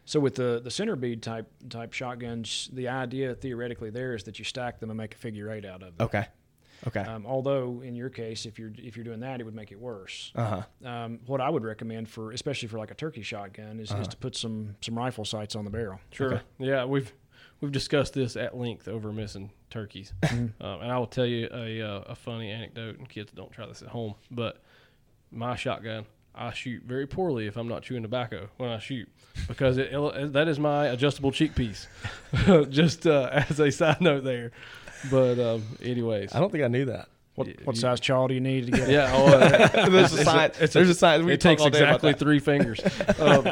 So 0.06 0.20
with 0.20 0.36
the 0.36 0.62
the 0.64 0.72
center 0.72 0.96
bead 0.96 1.24
type 1.24 1.50
type 1.70 1.94
shotguns, 1.94 2.70
the 2.72 2.88
idea 2.88 3.34
theoretically 3.34 3.90
there 3.90 4.14
is 4.14 4.24
that 4.24 4.38
you 4.40 4.46
stack 4.46 4.80
them 4.80 4.90
and 4.90 4.98
make 4.98 5.16
a 5.16 5.18
figure 5.18 5.52
eight 5.52 5.66
out 5.66 5.82
of 5.82 5.98
them. 5.98 6.06
Okay. 6.06 6.28
Okay. 6.88 7.02
Um, 7.02 7.26
although 7.28 7.82
in 7.84 7.96
your 7.96 8.10
case, 8.10 8.46
if 8.46 8.58
you're 8.58 8.72
if 8.78 8.96
you're 8.96 9.04
doing 9.04 9.20
that, 9.20 9.40
it 9.40 9.44
would 9.44 9.54
make 9.56 9.72
it 9.72 9.80
worse. 9.80 10.32
Uh 10.36 10.64
huh. 10.84 10.90
Um, 10.90 11.20
what 11.28 11.40
I 11.40 11.50
would 11.50 11.64
recommend 11.64 12.10
for, 12.10 12.32
especially 12.32 12.68
for 12.68 12.80
like 12.80 12.90
a 12.92 12.96
turkey 12.96 13.22
shotgun, 13.22 13.80
is, 13.80 13.92
is 13.92 14.08
to 14.08 14.18
put 14.18 14.36
some 14.36 14.76
some 14.82 14.98
rifle 14.98 15.24
sights 15.24 15.56
on 15.56 15.64
the 15.64 15.72
barrel. 15.72 16.00
Sure. 16.12 16.34
Okay. 16.34 16.44
Yeah, 16.58 16.86
we've 16.86 17.14
we've 17.62 17.72
discussed 17.72 18.14
this 18.14 18.36
at 18.36 18.58
length 18.58 18.88
over 18.88 19.12
missing 19.14 19.52
turkeys, 19.70 20.14
um, 20.32 20.54
and 20.60 20.92
I 20.92 20.98
will 20.98 21.08
tell 21.08 21.26
you 21.26 21.48
a 21.54 21.82
uh, 21.82 22.00
a 22.08 22.16
funny 22.16 22.50
anecdote. 22.52 22.98
And 22.98 23.08
kids 23.08 23.32
don't 23.32 23.52
try 23.52 23.66
this 23.68 23.82
at 23.82 23.88
home, 23.90 24.16
but 24.30 24.62
my 25.32 25.56
shotgun. 25.56 26.06
I 26.34 26.54
shoot 26.54 26.84
very 26.86 27.08
poorly 27.08 27.48
if 27.48 27.58
I'm 27.58 27.68
not 27.68 27.84
chewing 27.84 28.04
tobacco 28.04 28.48
when 28.56 28.70
I 28.70 28.80
shoot 28.80 29.10
because 29.50 29.78
it, 29.78 29.90
it- 29.92 30.32
that 30.32 30.48
is 30.48 30.60
my 30.60 30.88
adjustable 30.88 31.34
cheek 31.34 31.56
piece. 31.56 31.88
Just 32.70 33.06
uh, 33.06 33.30
as 33.50 33.60
a 33.60 33.70
side 33.70 34.00
note 34.00 34.24
there, 34.24 34.52
but 35.12 35.38
um, 35.40 35.64
anyways, 35.84 36.34
I 36.34 36.40
don't 36.40 36.50
think 36.50 36.64
I 36.64 36.70
knew 36.70 36.86
that. 36.86 37.10
What 37.36 37.48
what 37.64 37.76
you- 37.78 37.82
size 37.82 38.00
chaw 38.02 38.28
do 38.28 38.34
you 38.34 38.42
need 38.42 38.66
to 38.66 38.72
get? 38.72 38.90
it? 38.90 38.92
yeah, 38.92 39.10
oh, 39.14 39.26
uh, 39.28 39.88
there's 39.90 40.14
a 40.14 40.24
science. 40.24 40.60
it's 40.60 40.74
there's 40.74 40.90
a 40.90 40.94
science. 40.94 41.24
We 41.24 41.34
it 41.34 41.40
takes 41.42 41.62
talk 41.62 41.68
all 41.68 41.72
day 41.72 41.80
exactly 41.84 42.14
three 42.14 42.40
fingers. 42.40 42.80
Um, 43.22 43.46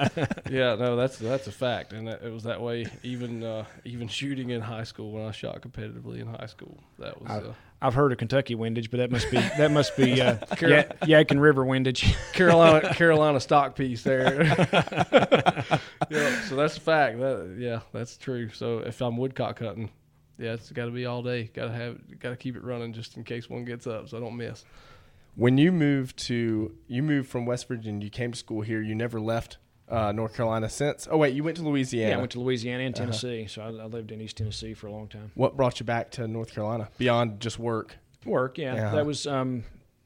yeah, 0.49 0.75
no, 0.75 0.95
that's 0.95 1.17
that's 1.17 1.45
a 1.47 1.51
fact, 1.51 1.93
and 1.93 2.07
that, 2.07 2.23
it 2.23 2.31
was 2.33 2.43
that 2.43 2.59
way 2.59 2.85
even 3.03 3.43
uh, 3.43 3.65
even 3.85 4.07
shooting 4.07 4.49
in 4.49 4.61
high 4.61 4.83
school 4.83 5.11
when 5.11 5.23
I 5.25 5.31
shot 5.31 5.61
competitively 5.61 6.19
in 6.19 6.27
high 6.27 6.47
school. 6.47 6.77
That 6.97 7.21
was 7.21 7.29
uh, 7.29 7.53
I've 7.81 7.93
heard 7.93 8.11
of 8.11 8.17
Kentucky 8.17 8.55
windage, 8.55 8.89
but 8.89 8.97
that 8.97 9.11
must 9.11 9.29
be 9.29 9.37
that 9.37 9.71
must 9.71 9.95
be 9.95 10.21
uh, 10.21 10.37
Ya- 10.59 10.83
Yadkin 11.03 11.39
River 11.39 11.63
windage. 11.63 12.13
Carolina 12.33 12.93
Carolina 12.93 13.39
stock 13.39 13.75
piece 13.75 14.01
there. 14.03 14.43
yeah, 16.09 16.41
so 16.41 16.55
that's 16.55 16.77
a 16.77 16.81
fact. 16.81 17.19
That 17.19 17.55
yeah, 17.59 17.81
that's 17.93 18.17
true. 18.17 18.49
So 18.49 18.79
if 18.79 19.01
I'm 19.01 19.17
woodcock 19.17 19.59
hunting, 19.59 19.89
yeah, 20.39 20.53
it's 20.53 20.71
got 20.71 20.85
to 20.85 20.91
be 20.91 21.05
all 21.05 21.21
day. 21.21 21.51
Got 21.53 21.65
to 21.65 21.71
have 21.73 22.19
got 22.19 22.29
to 22.29 22.35
keep 22.37 22.55
it 22.55 22.63
running 22.63 22.93
just 22.93 23.17
in 23.17 23.23
case 23.23 23.49
one 23.49 23.65
gets 23.65 23.85
up, 23.85 24.09
so 24.09 24.17
I 24.17 24.19
don't 24.19 24.37
miss. 24.37 24.63
When 25.35 25.57
you 25.57 25.71
moved 25.71 26.17
to 26.27 26.75
you 26.87 27.03
moved 27.03 27.29
from 27.29 27.45
West 27.45 27.67
Virginia, 27.67 28.03
you 28.03 28.09
came 28.09 28.31
to 28.31 28.37
school 28.37 28.61
here. 28.61 28.81
You 28.81 28.95
never 28.95 29.19
left 29.19 29.57
uh, 29.89 30.11
North 30.11 30.35
Carolina 30.35 30.69
since. 30.69 31.07
Oh 31.09 31.17
wait, 31.17 31.33
you 31.33 31.43
went 31.43 31.57
to 31.57 31.63
Louisiana. 31.63 32.09
Yeah, 32.09 32.17
I 32.17 32.19
went 32.19 32.31
to 32.31 32.39
Louisiana 32.39 32.83
and 32.83 32.95
Tennessee, 32.95 33.47
so 33.47 33.61
I, 33.61 33.67
I 33.67 33.85
lived 33.85 34.11
in 34.11 34.21
East 34.21 34.37
Tennessee 34.37 34.73
for 34.73 34.87
a 34.87 34.91
long 34.91 35.07
time. 35.07 35.31
what 35.35 35.57
brought 35.57 35.79
you 35.79 35.85
back 35.85 36.11
to 36.11 36.27
North 36.27 36.53
Carolina 36.53 36.89
beyond 36.97 37.39
just 37.39 37.59
work? 37.59 37.97
Work, 38.25 38.57
yeah. 38.57 38.75
Yeah. 38.75 38.91
That 38.91 39.05
was, 39.05 39.25
um, 39.27 39.63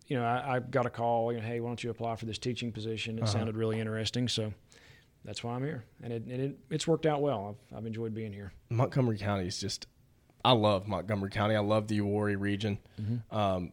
you 0.08 0.16
know, 0.18 0.24
I, 0.24 0.56
I 0.56 0.60
got 0.60 0.86
a 0.86 0.90
call. 0.90 1.32
You 1.34 1.40
know, 1.40 1.46
hey, 1.46 1.60
why 1.60 1.70
don't 1.70 1.84
you 1.84 1.90
apply 1.90 2.16
for 2.16 2.26
this 2.26 2.38
teaching 2.38 2.72
position? 2.72 3.20
It 3.20 3.28
sounded 3.28 3.56
really 3.56 3.80
interesting, 3.80 4.28
so 4.28 4.54
that's 5.26 5.44
why 5.44 5.54
I'm 5.56 5.64
here, 5.64 5.84
and 6.02 6.14
it, 6.14 6.24
and 6.26 6.42
it 6.42 6.60
it's 6.70 6.88
worked 6.88 7.06
out 7.06 7.22
well. 7.22 7.58
I've, 7.72 7.78
I've 7.78 7.86
enjoyed 7.86 8.14
being 8.14 8.34
here. 8.34 8.54
Montgomery 8.70 9.18
County 9.18 9.48
is 9.48 9.60
just. 9.60 9.88
I 10.46 10.52
love 10.52 10.88
Montgomery 10.88 11.30
County. 11.30 11.56
I 11.56 11.60
love 11.60 11.88
the 11.88 12.00
Uwharrie 12.00 12.40
region. 12.40 12.80
Um, 13.32 13.72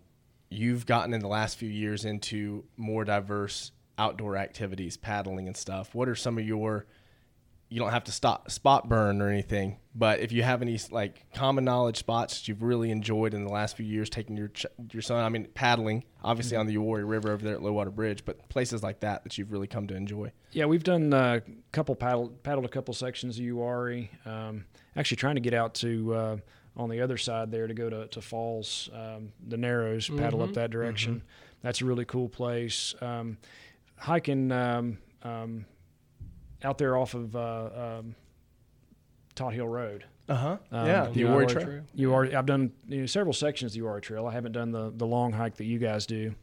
you've 0.51 0.87
gotten 0.87 1.15
in 1.15 1.21
the 1.21 1.29
last 1.29 1.59
few 1.59 1.69
years 1.69 2.05
into 2.05 2.65
more 2.77 3.05
diverse 3.05 3.73
outdoor 3.99 4.37
activities, 4.37 4.97
paddling 4.97 5.47
and 5.47 5.57
stuff. 5.57 5.95
What 5.95 6.09
are 6.09 6.15
some 6.15 6.39
of 6.39 6.47
your? 6.47 6.87
You 7.73 7.79
don't 7.79 7.91
have 7.93 8.05
to 8.05 8.13
stop 8.13 8.51
spot 8.51 8.89
burn 8.89 9.23
or 9.23 9.29
anything, 9.29 9.79
but 9.95 10.19
if 10.19 10.33
you 10.33 10.43
have 10.43 10.61
any 10.61 10.77
like 10.91 11.33
common 11.33 11.65
knowledge 11.65 11.99
spots 11.99 12.41
that 12.41 12.49
you've 12.49 12.65
really 12.65 12.91
enjoyed 12.91 13.33
in 13.33 13.45
the 13.45 13.53
last 13.53 13.77
few 13.77 13.87
years, 13.87 14.11
taking 14.11 14.37
your 14.37 14.49
ch- 14.49 14.67
your 14.93 15.03
son. 15.03 15.23
I 15.23 15.29
mean, 15.29 15.47
paddling 15.55 16.03
obviously 16.25 16.57
on 16.57 16.67
the 16.67 16.75
Uwharrie 16.75 17.09
River 17.09 17.31
over 17.31 17.45
there 17.45 17.55
at 17.55 17.63
Low 17.63 17.73
Water 17.73 17.93
Bridge, 17.93 18.25
but 18.25 18.49
places 18.49 18.83
like 18.83 19.01
that 19.01 19.23
that 19.23 19.39
you've 19.39 19.53
really 19.53 19.69
come 19.69 19.87
to 19.87 19.95
enjoy. 19.95 20.33
Yeah, 20.51 20.65
we've 20.65 20.83
done 20.83 21.13
a 21.13 21.43
couple 21.71 21.95
paddle 21.95 22.31
paddled 22.43 22.65
a 22.65 22.69
couple 22.69 22.93
sections 22.93 23.39
of 23.39 23.45
Uwharrie. 23.45 24.09
Um, 24.27 24.65
actually, 24.97 25.19
trying 25.19 25.37
to 25.37 25.41
get 25.41 25.55
out 25.55 25.75
to 25.75 26.13
uh, 26.15 26.37
on 26.81 26.89
the 26.89 27.01
other 27.03 27.19
side 27.19 27.51
there 27.51 27.67
to 27.67 27.75
go 27.75 27.91
to, 27.91 28.07
to 28.09 28.21
Falls, 28.21 28.89
um, 28.95 29.33
the 29.47 29.57
Narrows, 29.57 30.09
paddle 30.09 30.43
up 30.43 30.55
that 30.55 30.71
direction. 30.71 31.23
That's 31.63 31.83
a 31.83 31.85
really 31.85 32.07
cool 32.07 32.29
place. 32.29 32.95
Um, 33.03 33.37
hiking 33.97 34.51
um, 34.51 34.99
um, 35.23 35.67
out 36.65 36.79
there 36.79 36.97
off 36.97 37.13
of 37.13 37.37
uh, 37.37 37.99
um, 37.99 38.15
Tot 39.35 39.53
Hill 39.53 39.69
Road. 39.69 40.05
Uh 40.29 40.35
huh. 40.35 40.57
Um, 40.73 40.87
yeah, 40.87 41.09
the 41.13 41.23
Uwharrie 41.23 41.49
Trail. 41.49 41.65
Trail. 41.65 41.83
You 41.95 42.15
are. 42.15 42.25
I've 42.35 42.47
done 42.47 42.73
you 42.89 43.01
know, 43.01 43.07
several 43.07 43.35
sections 43.35 43.77
of 43.77 43.81
the 43.81 43.87
Uwharrie 43.87 44.03
Trail. 44.03 44.27
I 44.27 44.33
haven't 44.33 44.53
done 44.53 44.71
the 44.71 44.91
the 44.97 45.07
long 45.07 45.33
hike 45.33 45.57
that 45.57 45.65
you 45.65 45.79
guys 45.79 46.07
do. 46.07 46.35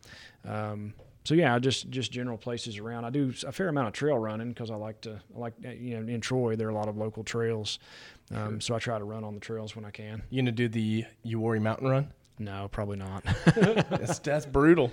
Um, 0.46 0.94
so 1.24 1.34
yeah, 1.34 1.58
just 1.60 1.90
just 1.90 2.12
general 2.12 2.38
places 2.38 2.78
around. 2.78 3.06
I 3.06 3.10
do 3.10 3.34
a 3.46 3.52
fair 3.52 3.70
amount 3.70 3.88
of 3.88 3.94
trail 3.94 4.18
running 4.18 4.50
because 4.50 4.72
I 4.72 4.76
like 4.76 5.02
to. 5.02 5.20
I 5.36 5.40
like 5.40 5.54
you 5.62 6.00
know 6.00 6.14
in 6.14 6.22
Troy 6.22 6.56
there 6.56 6.68
are 6.68 6.72
a 6.72 6.76
lot 6.76 6.88
of 6.88 6.96
local 6.96 7.24
trails, 7.24 7.80
um, 8.34 8.60
so 8.62 8.76
I 8.76 8.80
try 8.80 8.98
to 8.98 9.04
run 9.04 9.24
on 9.24 9.34
the 9.34 9.40
trails 9.40 9.76
when 9.76 9.86
I 9.86 9.92
can. 9.92 10.24
You 10.30 10.42
gonna 10.42 10.52
do 10.52 10.68
the 10.68 11.06
Uwharrie 11.26 11.62
Mountain 11.62 11.88
Run? 11.88 12.14
No, 12.40 12.68
probably 12.72 12.98
not. 12.98 13.24
that's, 13.56 14.20
that's 14.20 14.46
brutal. 14.46 14.92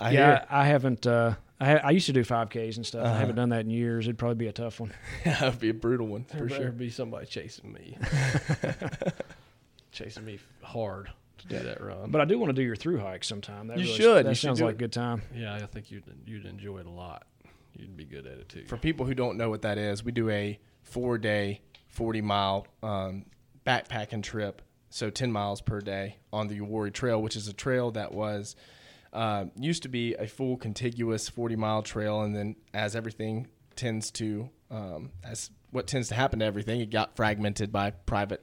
I 0.00 0.10
yeah, 0.10 0.44
I, 0.50 0.60
I 0.62 0.66
haven't. 0.66 1.06
Uh, 1.06 1.34
I, 1.60 1.64
ha- 1.70 1.80
I 1.84 1.90
used 1.92 2.06
to 2.06 2.12
do 2.12 2.24
5Ks 2.24 2.76
and 2.76 2.84
stuff. 2.84 3.06
I 3.06 3.10
Uh-huh. 3.10 3.18
haven't 3.20 3.36
done 3.36 3.50
that 3.50 3.60
in 3.60 3.70
years. 3.70 4.06
It'd 4.06 4.18
probably 4.18 4.34
be 4.34 4.48
a 4.48 4.52
tough 4.52 4.80
one. 4.80 4.92
that 5.24 5.40
would 5.42 5.60
be 5.60 5.68
a 5.70 5.74
brutal 5.74 6.08
one 6.08 6.24
for 6.24 6.44
better 6.46 6.62
sure. 6.64 6.72
be 6.72 6.90
somebody 6.90 7.26
chasing 7.26 7.72
me, 7.72 7.96
chasing 9.92 10.24
me 10.24 10.38
hard 10.62 11.10
to 11.38 11.46
do 11.46 11.58
that 11.60 11.80
run. 11.80 12.10
But 12.10 12.20
I 12.20 12.24
do 12.24 12.38
want 12.38 12.50
to 12.50 12.54
do 12.54 12.62
your 12.62 12.76
through 12.76 12.98
hike 12.98 13.24
sometime. 13.24 13.68
That 13.68 13.78
You 13.78 13.84
really, 13.84 13.96
should. 13.96 14.26
That 14.26 14.30
You 14.30 14.34
should 14.34 14.48
sounds 14.48 14.58
do 14.58 14.64
like 14.66 14.74
a 14.74 14.78
good 14.78 14.92
time. 14.92 15.22
yeah, 15.34 15.54
I 15.54 15.66
think 15.66 15.90
you'd 15.90 16.04
you'd 16.26 16.46
enjoy 16.46 16.78
it 16.78 16.86
a 16.86 16.90
lot. 16.90 17.26
You'd 17.74 17.96
be 17.96 18.04
good 18.04 18.26
at 18.26 18.38
it 18.38 18.48
too. 18.48 18.64
For 18.66 18.76
people 18.76 19.06
who 19.06 19.14
don't 19.14 19.36
know 19.36 19.48
what 19.50 19.62
that 19.62 19.78
is, 19.78 20.04
we 20.04 20.12
do 20.12 20.28
a 20.30 20.58
four 20.82 21.16
day, 21.18 21.60
40 21.92 22.20
mile 22.22 22.66
um, 22.82 23.24
backpacking 23.66 24.22
trip. 24.22 24.62
So 24.90 25.08
10 25.08 25.32
miles 25.32 25.62
per 25.62 25.80
day 25.80 26.16
on 26.32 26.48
the 26.48 26.60
Uwharrie 26.60 26.92
Trail, 26.92 27.22
which 27.22 27.36
is 27.36 27.48
a 27.48 27.54
trail 27.54 27.92
that 27.92 28.12
was 28.12 28.56
uh, 29.12 29.46
used 29.56 29.84
to 29.84 29.88
be 29.88 30.14
a 30.14 30.26
full 30.26 30.56
contiguous 30.56 31.28
40 31.28 31.56
mile 31.56 31.82
trail. 31.82 32.22
And 32.22 32.34
then 32.34 32.56
as 32.74 32.94
everything 32.94 33.48
tends 33.74 34.10
to 34.12 34.50
um, 34.70 35.12
as 35.24 35.50
what 35.70 35.86
tends 35.86 36.08
to 36.08 36.14
happen 36.14 36.40
to 36.40 36.44
everything, 36.44 36.80
it 36.80 36.90
got 36.90 37.16
fragmented 37.16 37.72
by 37.72 37.90
private 37.90 38.42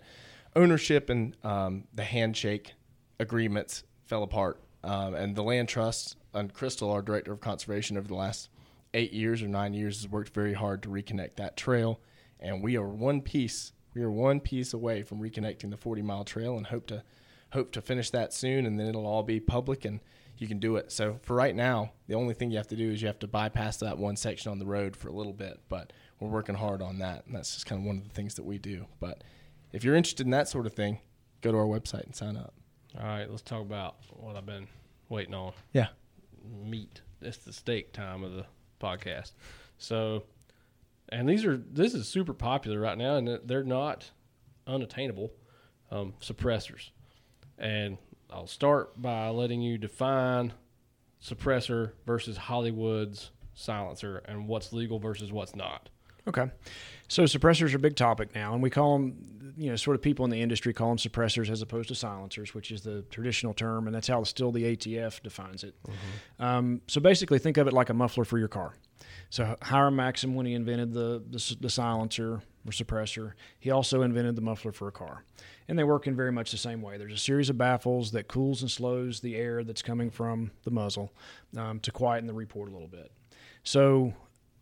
ownership 0.56 1.10
and 1.10 1.36
um, 1.44 1.84
the 1.94 2.04
handshake 2.04 2.74
agreements 3.20 3.84
fell 4.06 4.24
apart. 4.24 4.60
Um, 4.84 5.14
and 5.14 5.36
the 5.36 5.44
land 5.44 5.68
trust 5.70 6.16
and 6.34 6.54
Crystal, 6.54 6.92
our 6.92 7.02
director 7.02 7.34
of 7.34 7.42
conservation, 7.42 7.98
over 7.98 8.08
the 8.08 8.16
last 8.16 8.50
eight 8.94 9.12
years 9.12 9.42
or 9.42 9.48
nine 9.48 9.74
years, 9.74 10.02
has 10.02 10.08
worked 10.10 10.34
very 10.34 10.54
hard 10.54 10.84
to 10.84 10.90
reconnect 10.90 11.36
that 11.36 11.58
trail. 11.58 12.00
And 12.40 12.64
we 12.64 12.78
are 12.78 12.88
one 12.88 13.22
piece. 13.22 13.74
We 13.94 14.02
are 14.04 14.12
one 14.12 14.40
piece 14.40 14.74
away 14.74 15.02
from 15.04 15.20
reconnecting 15.20 15.70
the 15.70 15.78
40 15.78 16.02
mile 16.02 16.24
trail, 16.24 16.58
and 16.58 16.68
hope 16.68 16.88
to 16.88 17.04
hope 17.52 17.72
to 17.72 17.82
finish 17.82 18.12
that 18.12 18.34
soon. 18.34 18.66
And 18.66 18.80
then 18.80 18.88
it'll 18.88 19.08
all 19.08 19.24
be 19.24 19.40
public, 19.40 19.86
and 19.86 20.00
you 20.38 20.48
can 20.48 20.60
do 20.60 20.78
it. 20.78 20.92
So 20.92 21.20
for 21.22 21.36
right 21.36 21.56
now, 21.56 21.92
the 22.08 22.16
only 22.16 22.34
thing 22.34 22.52
you 22.52 22.58
have 22.58 22.68
to 22.68 22.76
do 22.76 22.92
is 22.92 23.02
you 23.02 23.08
have 23.08 23.20
to 23.20 23.28
bypass 23.28 23.78
that 23.78 23.98
one 23.98 24.16
section 24.16 24.52
on 24.52 24.60
the 24.60 24.66
road 24.66 24.96
for 24.96 25.10
a 25.10 25.14
little 25.14 25.34
bit. 25.34 25.60
But 25.68 25.92
we're 26.20 26.30
working 26.30 26.56
hard 26.56 26.82
on 26.82 27.00
that, 27.00 27.26
and 27.26 27.36
that's 27.36 27.54
just 27.54 27.66
kind 27.66 27.82
of 27.82 27.86
one 27.86 27.98
of 27.98 28.04
the 28.04 28.14
things 28.14 28.36
that 28.36 28.46
we 28.46 28.58
do. 28.58 28.86
But 29.00 29.24
if 29.74 29.84
you're 29.84 29.96
interested 29.96 30.26
in 30.26 30.32
that 30.32 30.48
sort 30.48 30.66
of 30.66 30.74
thing, 30.74 31.00
go 31.42 31.52
to 31.52 31.58
our 31.58 31.66
website 31.66 32.04
and 32.04 32.16
sign 32.16 32.38
up. 32.38 32.54
All 32.98 33.06
right, 33.06 33.30
let's 33.30 33.42
talk 33.42 33.62
about 33.62 33.98
what 34.10 34.36
I've 34.36 34.46
been 34.46 34.68
waiting 35.10 35.34
on. 35.34 35.54
Yeah. 35.74 35.88
Meat. 36.64 37.02
It's 37.22 37.38
the 37.38 37.54
steak 37.54 37.94
time 37.94 38.24
of 38.24 38.34
the 38.34 38.46
podcast. 38.82 39.34
So, 39.78 40.24
and 41.12 41.28
these 41.28 41.46
are 41.46 41.58
this 41.58 41.94
is 41.94 42.08
super 42.08 42.34
popular 42.34 42.80
right 42.80 42.98
now, 42.98 43.16
and 43.16 43.40
they're 43.44 43.64
not 43.64 44.12
unattainable 44.68 45.32
um, 45.92 46.14
suppressors. 46.22 46.90
And 47.58 47.98
I'll 48.30 48.48
start 48.48 49.02
by 49.02 49.30
letting 49.30 49.62
you 49.62 49.78
define 49.78 50.54
suppressor 51.22 51.92
versus 52.06 52.38
Hollywood's 52.38 53.32
silencer 53.54 54.22
and 54.26 54.48
what's 54.48 54.72
legal 54.72 55.00
versus 55.00 55.32
what's 55.32 55.56
not. 55.56 55.90
Okay. 56.28 56.50
So 57.08 57.24
suppressors 57.24 57.74
are 57.74 57.78
a 57.78 57.80
big 57.80 57.96
topic 57.96 58.36
now, 58.36 58.54
and 58.54 58.62
we 58.62 58.70
call 58.70 58.98
them, 58.98 59.54
you 59.58 59.70
know, 59.70 59.76
sort 59.76 59.96
of 59.96 60.02
people 60.02 60.26
in 60.26 60.32
the 60.32 60.42
industry 60.42 60.74
call 60.74 60.90
them 60.90 60.98
suppressors 60.98 61.50
as 61.50 61.62
opposed 61.62 61.90
to 61.90 61.96
silencers, 61.96 62.54
which 62.54 62.72
is 62.72 62.82
the 62.82 63.02
traditional 63.10 63.54
term, 63.54 63.88
and 63.88 63.96
that's 63.96 64.08
how 64.08 64.24
still 64.24 64.52
the 64.52 64.76
ATF 64.76 65.24
defines 65.24 65.64
it. 65.64 65.76
Mm-hmm. 65.84 66.44
Um, 66.44 66.82
so 66.88 67.02
basically, 67.02 67.40
think 67.40 67.58
of 67.58 67.68
it 67.68 67.74
like 67.74 67.90
a 67.90 67.94
muffler 67.94 68.26
for 68.26 68.38
your 68.38 68.48
car. 68.48 68.76
So 69.30 69.56
Hiram 69.62 69.96
Maxim, 69.96 70.34
when 70.34 70.46
he 70.46 70.54
invented 70.54 70.94
the, 70.94 71.24
the, 71.30 71.58
the 71.60 71.70
silencer 71.70 72.42
or 72.66 72.72
suppressor, 72.72 73.34
he 73.60 73.70
also 73.70 74.02
invented 74.02 74.36
the 74.36 74.42
muffler 74.42 74.72
for 74.72 74.88
a 74.88 74.92
car, 74.92 75.24
and 75.68 75.78
they 75.78 75.84
work 75.84 76.08
in 76.08 76.16
very 76.16 76.32
much 76.32 76.52
the 76.52 76.58
same 76.58 76.82
way. 76.82 76.98
There's 76.98 77.14
a 77.14 77.18
series 77.18 77.50
of 77.50 77.58
baffles 77.58 78.12
that 78.12 78.28
cools 78.28 78.62
and 78.62 78.72
slows 78.72 79.20
the 79.20 79.36
air 79.36 79.64
that's 79.64 79.84
coming 79.84 80.10
from 80.10 80.52
the 80.64 80.72
muzzle 80.72 81.14
um, 81.56 81.80
to 81.82 81.92
quieten 81.92 82.28
the 82.28 82.34
report 82.34 82.70
a 82.70 82.72
little 82.72 82.88
bit. 82.88 83.12
So 83.64 84.14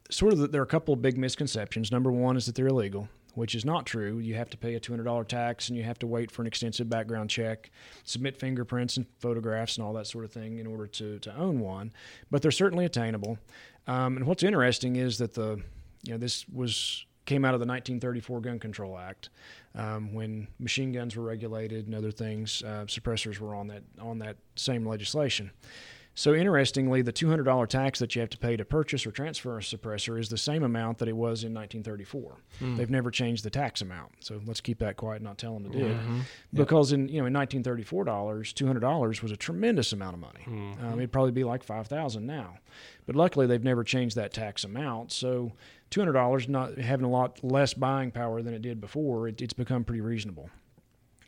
sort 0.09 0.33
of 0.33 0.39
the, 0.39 0.47
there 0.47 0.61
are 0.61 0.65
a 0.65 0.67
couple 0.67 0.93
of 0.93 1.01
big 1.01 1.17
misconceptions. 1.17 1.91
Number 1.91 2.11
one 2.11 2.37
is 2.37 2.45
that 2.45 2.55
they're 2.55 2.67
illegal, 2.67 3.07
which 3.35 3.55
is 3.55 3.65
not 3.65 3.85
true. 3.85 4.19
You 4.19 4.35
have 4.35 4.49
to 4.49 4.57
pay 4.57 4.75
a 4.75 4.79
$200 4.79 5.27
tax 5.27 5.69
and 5.69 5.77
you 5.77 5.83
have 5.83 5.99
to 5.99 6.07
wait 6.07 6.31
for 6.31 6.41
an 6.41 6.47
extensive 6.47 6.89
background 6.89 7.29
check, 7.29 7.71
submit 8.03 8.37
fingerprints 8.37 8.97
and 8.97 9.05
photographs 9.19 9.77
and 9.77 9.85
all 9.85 9.93
that 9.93 10.07
sort 10.07 10.25
of 10.25 10.31
thing 10.31 10.57
in 10.59 10.67
order 10.67 10.87
to, 10.87 11.19
to 11.19 11.35
own 11.37 11.59
one. 11.59 11.93
But 12.31 12.41
they're 12.41 12.51
certainly 12.51 12.85
attainable. 12.85 13.37
Um, 13.87 14.17
and 14.17 14.27
what's 14.27 14.43
interesting 14.43 14.97
is 14.97 15.17
that 15.17 15.33
the 15.33 15.61
you 16.03 16.11
know 16.11 16.17
this 16.17 16.45
was 16.49 17.05
came 17.25 17.43
out 17.43 17.53
of 17.53 17.59
the 17.59 17.65
1934 17.65 18.41
Gun 18.41 18.59
Control 18.59 18.97
Act 18.97 19.29
um, 19.75 20.13
when 20.13 20.47
machine 20.59 20.91
guns 20.91 21.15
were 21.15 21.23
regulated 21.23 21.85
and 21.85 21.95
other 21.95 22.11
things. 22.11 22.63
Uh, 22.63 22.85
suppressors 22.85 23.39
were 23.39 23.53
on 23.55 23.67
that 23.67 23.83
on 23.99 24.19
that 24.19 24.37
same 24.55 24.87
legislation. 24.87 25.51
So 26.17 26.33
interestingly, 26.33 27.03
the 27.03 27.13
$200 27.13 27.67
tax 27.67 27.99
that 27.99 28.15
you 28.15 28.21
have 28.21 28.31
to 28.31 28.39
pay 28.39 28.57
to 28.57 28.65
purchase 28.65 29.05
or 29.05 29.11
transfer 29.11 29.55
a 29.55 29.61
suppressor 29.61 30.19
is 30.19 30.29
the 30.29 30.37
same 30.37 30.63
amount 30.63 30.97
that 30.97 31.07
it 31.07 31.15
was 31.15 31.43
in 31.43 31.53
1934. 31.53 32.37
Mm. 32.59 32.75
They've 32.75 32.89
never 32.89 33.11
changed 33.11 33.43
the 33.43 33.51
tax 33.51 33.83
amount. 33.83 34.13
So 34.21 34.41
let's 34.47 34.59
keep 34.59 34.79
that 34.79 34.97
quiet 34.97 35.17
and 35.17 35.25
not 35.25 35.37
tell 35.37 35.53
them 35.53 35.71
to 35.71 35.77
do 35.77 35.85
mm-hmm. 35.85 36.21
Because 36.55 36.91
in 36.91 37.07
you 37.07 37.21
know 37.21 37.27
in 37.27 37.33
1934 37.33 38.03
dollars, 38.03 38.51
$200 38.51 39.21
was 39.21 39.31
a 39.31 39.37
tremendous 39.37 39.93
amount 39.93 40.15
of 40.15 40.19
money. 40.19 40.39
Mm-hmm. 40.47 40.87
Um, 40.87 40.99
it'd 40.99 41.11
probably 41.11 41.33
be 41.33 41.43
like 41.43 41.61
5,000 41.61 42.25
now. 42.25 42.57
But 43.05 43.15
luckily, 43.15 43.45
they've 43.45 43.63
never 43.63 43.83
changed 43.83 44.15
that 44.15 44.33
tax 44.33 44.63
amount. 44.63 45.11
So 45.11 45.51
$200 45.91 46.49
not 46.49 46.79
having 46.79 47.05
a 47.05 47.11
lot 47.11 47.43
less 47.43 47.75
buying 47.75 48.09
power 48.09 48.41
than 48.41 48.55
it 48.55 48.63
did 48.63 48.81
before, 48.81 49.27
it, 49.27 49.39
it's 49.39 49.53
become 49.53 49.83
pretty 49.83 50.01
reasonable. 50.01 50.49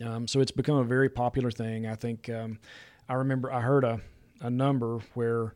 Um, 0.03 0.27
so 0.27 0.39
it's 0.39 0.49
become 0.49 0.77
a 0.77 0.83
very 0.83 1.09
popular 1.09 1.51
thing. 1.51 1.85
I 1.85 1.93
think 1.93 2.27
um, 2.27 2.57
I 3.07 3.13
remember 3.13 3.53
I 3.53 3.61
heard 3.61 3.83
a 3.83 4.01
a 4.41 4.49
number 4.49 4.99
where 5.13 5.53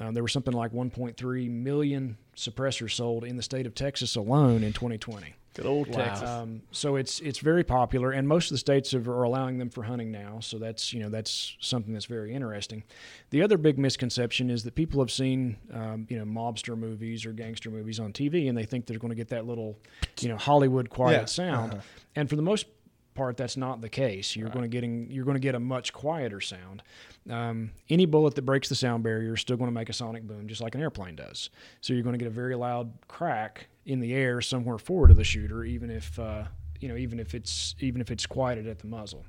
uh, 0.00 0.10
there 0.10 0.22
was 0.22 0.32
something 0.32 0.54
like 0.54 0.72
1.3 0.72 1.50
million 1.50 2.16
suppressors 2.36 2.92
sold 2.92 3.24
in 3.24 3.36
the 3.36 3.42
state 3.42 3.66
of 3.66 3.74
Texas 3.74 4.16
alone 4.16 4.62
in 4.62 4.72
2020. 4.72 5.34
Good 5.54 5.64
old 5.64 5.88
wow. 5.88 6.04
Texas. 6.04 6.28
Um, 6.28 6.60
so 6.70 6.96
it's 6.96 7.18
it's 7.20 7.38
very 7.38 7.64
popular, 7.64 8.10
and 8.10 8.28
most 8.28 8.50
of 8.50 8.54
the 8.54 8.58
states 8.58 8.90
have, 8.90 9.08
are 9.08 9.22
allowing 9.22 9.56
them 9.56 9.70
for 9.70 9.84
hunting 9.84 10.12
now. 10.12 10.38
So 10.40 10.58
that's 10.58 10.92
you 10.92 11.00
know 11.00 11.08
that's 11.08 11.56
something 11.60 11.94
that's 11.94 12.04
very 12.04 12.34
interesting. 12.34 12.82
The 13.30 13.40
other 13.40 13.56
big 13.56 13.78
misconception 13.78 14.50
is 14.50 14.64
that 14.64 14.74
people 14.74 15.00
have 15.00 15.10
seen 15.10 15.56
um, 15.72 16.06
you 16.10 16.18
know 16.18 16.26
mobster 16.26 16.76
movies 16.76 17.24
or 17.24 17.32
gangster 17.32 17.70
movies 17.70 17.98
on 17.98 18.12
TV, 18.12 18.50
and 18.50 18.58
they 18.58 18.66
think 18.66 18.84
they're 18.84 18.98
going 18.98 19.12
to 19.12 19.16
get 19.16 19.28
that 19.28 19.46
little 19.46 19.78
you 20.20 20.28
know 20.28 20.36
Hollywood 20.36 20.90
quiet 20.90 21.20
yeah. 21.20 21.24
sound. 21.24 21.72
Uh-huh. 21.72 21.82
And 22.14 22.28
for 22.28 22.36
the 22.36 22.42
most 22.42 22.66
part, 23.14 23.38
that's 23.38 23.56
not 23.56 23.80
the 23.80 23.88
case. 23.88 24.36
You're 24.36 24.48
right. 24.48 24.54
going 24.54 24.64
to 24.64 24.68
getting 24.68 25.10
you're 25.10 25.24
going 25.24 25.36
to 25.36 25.40
get 25.40 25.54
a 25.54 25.60
much 25.60 25.94
quieter 25.94 26.42
sound. 26.42 26.82
Um, 27.30 27.72
any 27.90 28.06
bullet 28.06 28.34
that 28.36 28.42
breaks 28.42 28.68
the 28.68 28.74
sound 28.74 29.02
barrier 29.02 29.34
is 29.34 29.40
still 29.40 29.56
going 29.56 29.68
to 29.68 29.74
make 29.74 29.88
a 29.88 29.92
sonic 29.92 30.22
boom, 30.22 30.46
just 30.46 30.60
like 30.60 30.74
an 30.74 30.80
airplane 30.80 31.16
does. 31.16 31.50
So 31.80 31.92
you're 31.92 32.02
going 32.02 32.14
to 32.14 32.18
get 32.18 32.28
a 32.28 32.34
very 32.34 32.54
loud 32.54 32.92
crack 33.08 33.66
in 33.84 34.00
the 34.00 34.14
air 34.14 34.40
somewhere 34.40 34.78
forward 34.78 35.10
of 35.10 35.16
the 35.16 35.24
shooter, 35.24 35.64
even 35.64 35.90
if 35.90 36.18
uh, 36.18 36.44
you 36.80 36.88
know, 36.88 36.96
even 36.96 37.18
if 37.18 37.34
it's 37.34 37.74
even 37.80 38.00
if 38.00 38.10
it's 38.10 38.26
quieted 38.26 38.66
at 38.66 38.78
the 38.78 38.86
muzzle. 38.86 39.24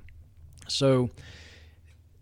So 0.68 1.10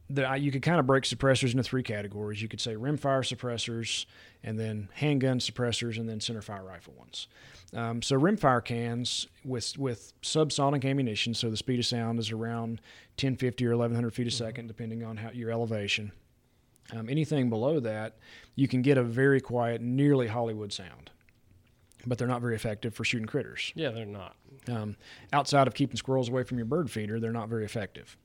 the, 0.08 0.34
you 0.36 0.52
could 0.52 0.62
kind 0.62 0.78
of 0.78 0.86
break 0.86 1.04
suppressors 1.04 1.50
into 1.50 1.62
three 1.62 1.82
categories. 1.82 2.40
You 2.40 2.48
could 2.48 2.60
say 2.60 2.74
rimfire 2.74 3.24
suppressors, 3.24 4.06
and 4.46 4.58
then 4.58 4.88
handgun 4.94 5.40
suppressors, 5.40 5.98
and 5.98 6.08
then 6.08 6.20
centerfire 6.20 6.64
rifle 6.64 6.94
ones. 6.96 7.26
Um, 7.74 8.00
so 8.00 8.18
rimfire 8.18 8.64
cans 8.64 9.26
with 9.44 9.76
with 9.76 10.12
subsonic 10.22 10.88
ammunition, 10.88 11.34
so 11.34 11.50
the 11.50 11.56
speed 11.56 11.80
of 11.80 11.86
sound 11.86 12.18
is 12.18 12.30
around 12.30 12.80
1050 13.18 13.66
or 13.66 13.70
1100 13.70 14.14
feet 14.14 14.26
a 14.26 14.30
mm-hmm. 14.30 14.44
second, 14.44 14.66
depending 14.68 15.04
on 15.04 15.18
how 15.18 15.30
your 15.30 15.50
elevation. 15.50 16.12
Um, 16.92 17.08
anything 17.08 17.50
below 17.50 17.80
that, 17.80 18.16
you 18.54 18.68
can 18.68 18.80
get 18.80 18.96
a 18.96 19.02
very 19.02 19.40
quiet, 19.40 19.80
nearly 19.80 20.28
Hollywood 20.28 20.72
sound, 20.72 21.10
but 22.06 22.16
they're 22.16 22.28
not 22.28 22.40
very 22.40 22.54
effective 22.54 22.94
for 22.94 23.04
shooting 23.04 23.26
critters. 23.26 23.72
Yeah, 23.74 23.90
they're 23.90 24.06
not. 24.06 24.36
Um, 24.68 24.96
outside 25.32 25.66
of 25.66 25.74
keeping 25.74 25.96
squirrels 25.96 26.28
away 26.28 26.44
from 26.44 26.58
your 26.58 26.66
bird 26.66 26.88
feeder, 26.88 27.18
they're 27.18 27.32
not 27.32 27.48
very 27.48 27.64
effective. 27.64 28.16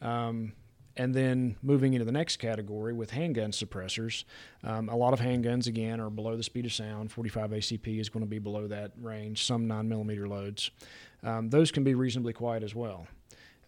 Um, 0.00 0.52
and 0.98 1.14
then 1.14 1.56
moving 1.62 1.94
into 1.94 2.04
the 2.04 2.12
next 2.12 2.38
category 2.38 2.92
with 2.92 3.10
handgun 3.10 3.52
suppressors, 3.52 4.24
um, 4.64 4.88
a 4.88 4.96
lot 4.96 5.12
of 5.12 5.20
handguns 5.20 5.66
again 5.66 6.00
are 6.00 6.10
below 6.10 6.36
the 6.36 6.42
speed 6.42 6.66
of 6.66 6.72
sound. 6.72 7.12
45 7.12 7.50
ACP 7.50 8.00
is 8.00 8.08
going 8.08 8.24
to 8.24 8.28
be 8.28 8.40
below 8.40 8.66
that 8.66 8.92
range. 9.00 9.44
Some 9.44 9.68
nine 9.68 9.88
millimeter 9.88 10.28
loads, 10.28 10.70
um, 11.22 11.48
those 11.48 11.70
can 11.70 11.84
be 11.84 11.94
reasonably 11.94 12.32
quiet 12.32 12.62
as 12.62 12.74
well. 12.74 13.06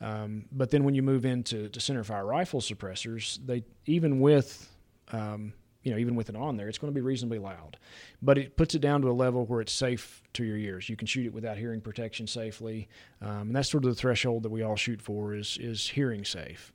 Um, 0.00 0.46
but 0.50 0.70
then 0.70 0.84
when 0.84 0.94
you 0.94 1.02
move 1.02 1.24
into 1.24 1.68
to 1.68 1.78
centerfire 1.78 2.26
rifle 2.26 2.60
suppressors, 2.60 3.38
they 3.46 3.62
even 3.86 4.18
with 4.20 4.68
um, 5.12 5.52
you 5.82 5.92
know, 5.92 5.98
even 5.98 6.14
with 6.14 6.28
it 6.28 6.36
on 6.36 6.56
there, 6.56 6.68
it's 6.68 6.78
going 6.78 6.92
to 6.92 6.94
be 6.94 7.00
reasonably 7.00 7.38
loud. 7.38 7.78
But 8.20 8.36
it 8.36 8.56
puts 8.56 8.74
it 8.74 8.80
down 8.80 9.00
to 9.02 9.10
a 9.10 9.12
level 9.12 9.46
where 9.46 9.60
it's 9.60 9.72
safe 9.72 10.22
to 10.34 10.44
your 10.44 10.56
ears. 10.56 10.88
You 10.88 10.96
can 10.96 11.06
shoot 11.06 11.26
it 11.26 11.32
without 11.32 11.56
hearing 11.56 11.80
protection 11.80 12.26
safely, 12.26 12.88
um, 13.22 13.48
and 13.48 13.56
that's 13.56 13.70
sort 13.70 13.84
of 13.84 13.90
the 13.90 13.96
threshold 13.96 14.42
that 14.42 14.50
we 14.50 14.62
all 14.62 14.76
shoot 14.76 15.00
for 15.00 15.34
is 15.34 15.56
is 15.60 15.88
hearing 15.88 16.24
safe. 16.24 16.72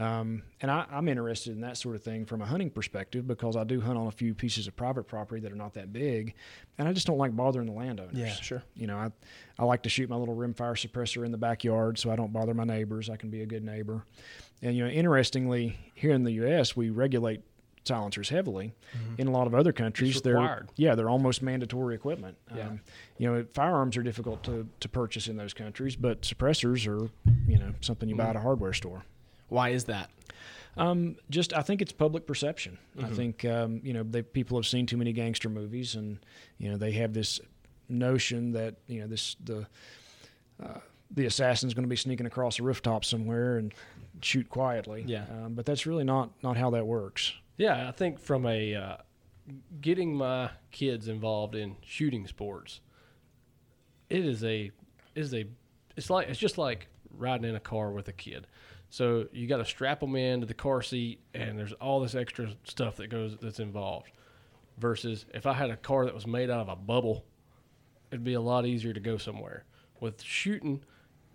Um, 0.00 0.42
and 0.62 0.70
I, 0.70 0.86
am 0.90 1.08
interested 1.08 1.52
in 1.52 1.60
that 1.60 1.76
sort 1.76 1.94
of 1.94 2.02
thing 2.02 2.24
from 2.24 2.40
a 2.40 2.46
hunting 2.46 2.70
perspective 2.70 3.26
because 3.26 3.54
I 3.54 3.64
do 3.64 3.82
hunt 3.82 3.98
on 3.98 4.06
a 4.06 4.10
few 4.10 4.32
pieces 4.32 4.66
of 4.66 4.74
private 4.74 5.04
property 5.04 5.42
that 5.42 5.52
are 5.52 5.56
not 5.56 5.74
that 5.74 5.92
big, 5.92 6.34
and 6.78 6.88
I 6.88 6.94
just 6.94 7.06
don't 7.06 7.18
like 7.18 7.36
bothering 7.36 7.66
the 7.66 7.74
landowners. 7.74 8.16
Yeah, 8.16 8.32
sure. 8.32 8.62
You 8.74 8.86
know, 8.86 8.96
I 8.96 9.10
I 9.58 9.64
like 9.66 9.82
to 9.82 9.90
shoot 9.90 10.08
my 10.08 10.16
little 10.16 10.34
rimfire 10.34 10.74
suppressor 10.74 11.26
in 11.26 11.32
the 11.32 11.38
backyard 11.38 11.98
so 11.98 12.10
I 12.10 12.16
don't 12.16 12.32
bother 12.32 12.54
my 12.54 12.64
neighbors. 12.64 13.10
I 13.10 13.16
can 13.16 13.28
be 13.28 13.42
a 13.42 13.46
good 13.46 13.62
neighbor. 13.62 14.06
And 14.62 14.74
you 14.74 14.84
know, 14.84 14.90
interestingly, 14.90 15.78
here 15.94 16.12
in 16.12 16.24
the 16.24 16.32
U.S., 16.32 16.74
we 16.74 16.88
regulate 16.88 17.42
silencers 17.84 18.30
heavily. 18.30 18.72
Mm-hmm. 18.96 19.20
In 19.20 19.26
a 19.26 19.30
lot 19.30 19.46
of 19.46 19.54
other 19.54 19.72
countries, 19.72 20.22
they're 20.22 20.66
yeah, 20.76 20.94
they're 20.94 21.10
almost 21.10 21.42
mandatory 21.42 21.94
equipment. 21.94 22.38
Yeah. 22.54 22.68
Um, 22.68 22.80
you 23.18 23.30
know, 23.30 23.44
firearms 23.52 23.98
are 23.98 24.02
difficult 24.02 24.42
to, 24.44 24.66
to 24.80 24.88
purchase 24.88 25.28
in 25.28 25.36
those 25.36 25.52
countries, 25.52 25.94
but 25.94 26.22
suppressors 26.22 26.86
are 26.86 27.10
you 27.46 27.58
know 27.58 27.74
something 27.82 28.08
you 28.08 28.14
mm-hmm. 28.14 28.24
buy 28.24 28.30
at 28.30 28.36
a 28.36 28.40
hardware 28.40 28.72
store. 28.72 29.04
Why 29.50 29.70
is 29.70 29.84
that? 29.84 30.10
Um, 30.76 31.16
just 31.28 31.52
I 31.52 31.62
think 31.62 31.82
it's 31.82 31.92
public 31.92 32.26
perception. 32.26 32.78
Mm-hmm. 32.96 33.06
I 33.06 33.10
think 33.10 33.44
um, 33.44 33.80
you 33.84 33.92
know 33.92 34.02
they, 34.02 34.22
people 34.22 34.56
have 34.56 34.66
seen 34.66 34.86
too 34.86 34.96
many 34.96 35.12
gangster 35.12 35.48
movies, 35.48 35.94
and 35.94 36.18
you 36.58 36.70
know 36.70 36.76
they 36.76 36.92
have 36.92 37.12
this 37.12 37.40
notion 37.88 38.52
that 38.52 38.76
you 38.86 39.00
know 39.00 39.06
this 39.06 39.36
the 39.44 39.66
uh, 40.62 40.78
the 41.10 41.26
assassin's 41.26 41.74
going 41.74 41.84
to 41.84 41.88
be 41.88 41.96
sneaking 41.96 42.26
across 42.26 42.58
a 42.60 42.62
rooftop 42.62 43.04
somewhere 43.04 43.58
and 43.58 43.74
shoot 44.22 44.48
quietly. 44.48 45.04
Yeah, 45.06 45.24
um, 45.30 45.54
but 45.54 45.66
that's 45.66 45.86
really 45.86 46.04
not 46.04 46.30
not 46.42 46.56
how 46.56 46.70
that 46.70 46.86
works. 46.86 47.32
Yeah, 47.56 47.88
I 47.88 47.92
think 47.92 48.18
from 48.18 48.46
a 48.46 48.74
uh, 48.74 48.96
getting 49.80 50.14
my 50.14 50.50
kids 50.70 51.08
involved 51.08 51.54
in 51.54 51.76
shooting 51.82 52.26
sports, 52.26 52.80
it 54.08 54.24
is 54.24 54.44
a 54.44 54.70
is 55.14 55.34
a 55.34 55.46
it's 55.96 56.10
like 56.10 56.28
it's 56.28 56.38
just 56.38 56.58
like 56.58 56.86
riding 57.10 57.48
in 57.48 57.56
a 57.56 57.60
car 57.60 57.90
with 57.90 58.08
a 58.08 58.12
kid. 58.12 58.46
So 58.90 59.28
you 59.32 59.46
got 59.46 59.58
to 59.58 59.64
strap 59.64 60.00
them 60.00 60.16
into 60.16 60.46
the 60.46 60.54
car 60.54 60.82
seat, 60.82 61.20
and 61.32 61.56
there's 61.56 61.72
all 61.74 62.00
this 62.00 62.16
extra 62.16 62.50
stuff 62.64 62.96
that 62.96 63.08
goes 63.08 63.36
that's 63.40 63.60
involved. 63.60 64.10
Versus 64.78 65.26
if 65.32 65.46
I 65.46 65.52
had 65.52 65.70
a 65.70 65.76
car 65.76 66.04
that 66.06 66.14
was 66.14 66.26
made 66.26 66.50
out 66.50 66.60
of 66.60 66.68
a 66.68 66.76
bubble, 66.76 67.24
it'd 68.10 68.24
be 68.24 68.34
a 68.34 68.40
lot 68.40 68.66
easier 68.66 68.92
to 68.92 69.00
go 69.00 69.16
somewhere. 69.16 69.64
With 70.00 70.22
shooting, 70.22 70.82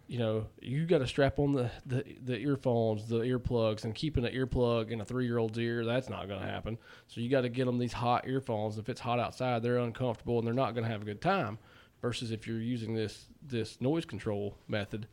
you 0.07 0.19
know, 0.19 0.47
you 0.61 0.85
got 0.85 0.97
to 0.97 1.07
strap 1.07 1.39
on 1.39 1.53
the, 1.53 1.71
the, 1.85 2.03
the 2.23 2.37
earphones, 2.37 3.07
the 3.07 3.19
earplugs, 3.19 3.85
and 3.85 3.95
keeping 3.95 4.25
an 4.25 4.33
earplug 4.33 4.91
in 4.91 4.99
a 4.99 5.05
three 5.05 5.25
year 5.25 5.37
old's 5.37 5.57
ear, 5.57 5.85
that's 5.85 6.09
not 6.09 6.27
going 6.27 6.41
to 6.41 6.47
happen. 6.47 6.77
So 7.07 7.21
you 7.21 7.29
got 7.29 7.41
to 7.41 7.49
get 7.49 7.65
them 7.65 7.77
these 7.77 7.93
hot 7.93 8.27
earphones. 8.27 8.77
If 8.77 8.89
it's 8.89 8.99
hot 8.99 9.19
outside, 9.19 9.63
they're 9.63 9.77
uncomfortable 9.77 10.39
and 10.39 10.45
they're 10.45 10.53
not 10.53 10.73
going 10.73 10.83
to 10.83 10.91
have 10.91 11.03
a 11.03 11.05
good 11.05 11.21
time. 11.21 11.57
Versus 12.01 12.31
if 12.31 12.45
you're 12.45 12.59
using 12.59 12.93
this 12.93 13.25
this 13.41 13.79
noise 13.79 14.05
control 14.05 14.57
method 14.67 15.07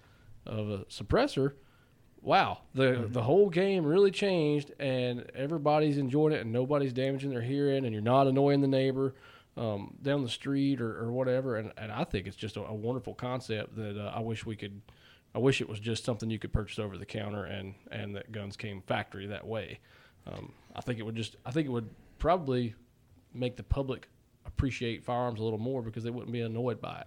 of 0.44 0.68
a 0.68 0.78
suppressor, 0.86 1.52
wow, 2.22 2.58
the 2.74 2.82
Mm-hmm. 2.84 3.12
the 3.12 3.22
whole 3.22 3.50
game 3.50 3.84
really 3.84 4.10
changed, 4.10 4.72
and 4.78 5.24
everybody's 5.34 5.98
enjoying 5.98 6.32
it, 6.32 6.40
and 6.40 6.52
nobody's 6.52 6.92
damaging 6.92 7.30
their 7.30 7.42
hearing, 7.42 7.84
and 7.84 7.92
you're 7.92 8.02
not 8.02 8.26
annoying 8.26 8.60
the 8.60 8.68
neighbor 8.68 9.14
um, 9.56 9.94
down 10.02 10.22
the 10.22 10.28
street 10.28 10.80
or, 10.80 10.98
or 10.98 11.12
whatever. 11.12 11.56
And, 11.56 11.72
and 11.76 11.92
I 11.92 12.04
think 12.04 12.26
it's 12.26 12.36
just 12.36 12.56
a, 12.56 12.62
a 12.64 12.74
wonderful 12.74 13.14
concept 13.14 13.76
that 13.76 13.98
uh, 14.00 14.12
I 14.14 14.20
wish 14.20 14.46
we 14.46 14.56
could. 14.56 14.80
I 15.34 15.38
wish 15.38 15.60
it 15.62 15.68
was 15.68 15.80
just 15.80 16.04
something 16.04 16.28
you 16.30 16.38
could 16.38 16.52
purchase 16.52 16.78
over 16.78 16.96
the 16.98 17.06
counter, 17.06 17.44
and 17.44 17.74
and 17.90 18.14
that 18.16 18.32
guns 18.32 18.56
came 18.56 18.82
factory 18.82 19.26
that 19.26 19.46
way. 19.46 19.78
Um, 20.26 20.52
I 20.76 20.80
think 20.80 20.98
it 20.98 21.02
would 21.02 21.16
just. 21.16 21.36
I 21.44 21.50
think 21.50 21.66
it 21.66 21.70
would 21.70 21.88
probably 22.18 22.74
make 23.34 23.56
the 23.56 23.62
public 23.62 24.08
appreciate 24.46 25.04
firearms 25.04 25.40
a 25.40 25.42
little 25.42 25.58
more 25.58 25.82
because 25.82 26.04
they 26.04 26.10
wouldn't 26.10 26.32
be 26.32 26.42
annoyed 26.42 26.80
by 26.80 27.00
it. 27.00 27.06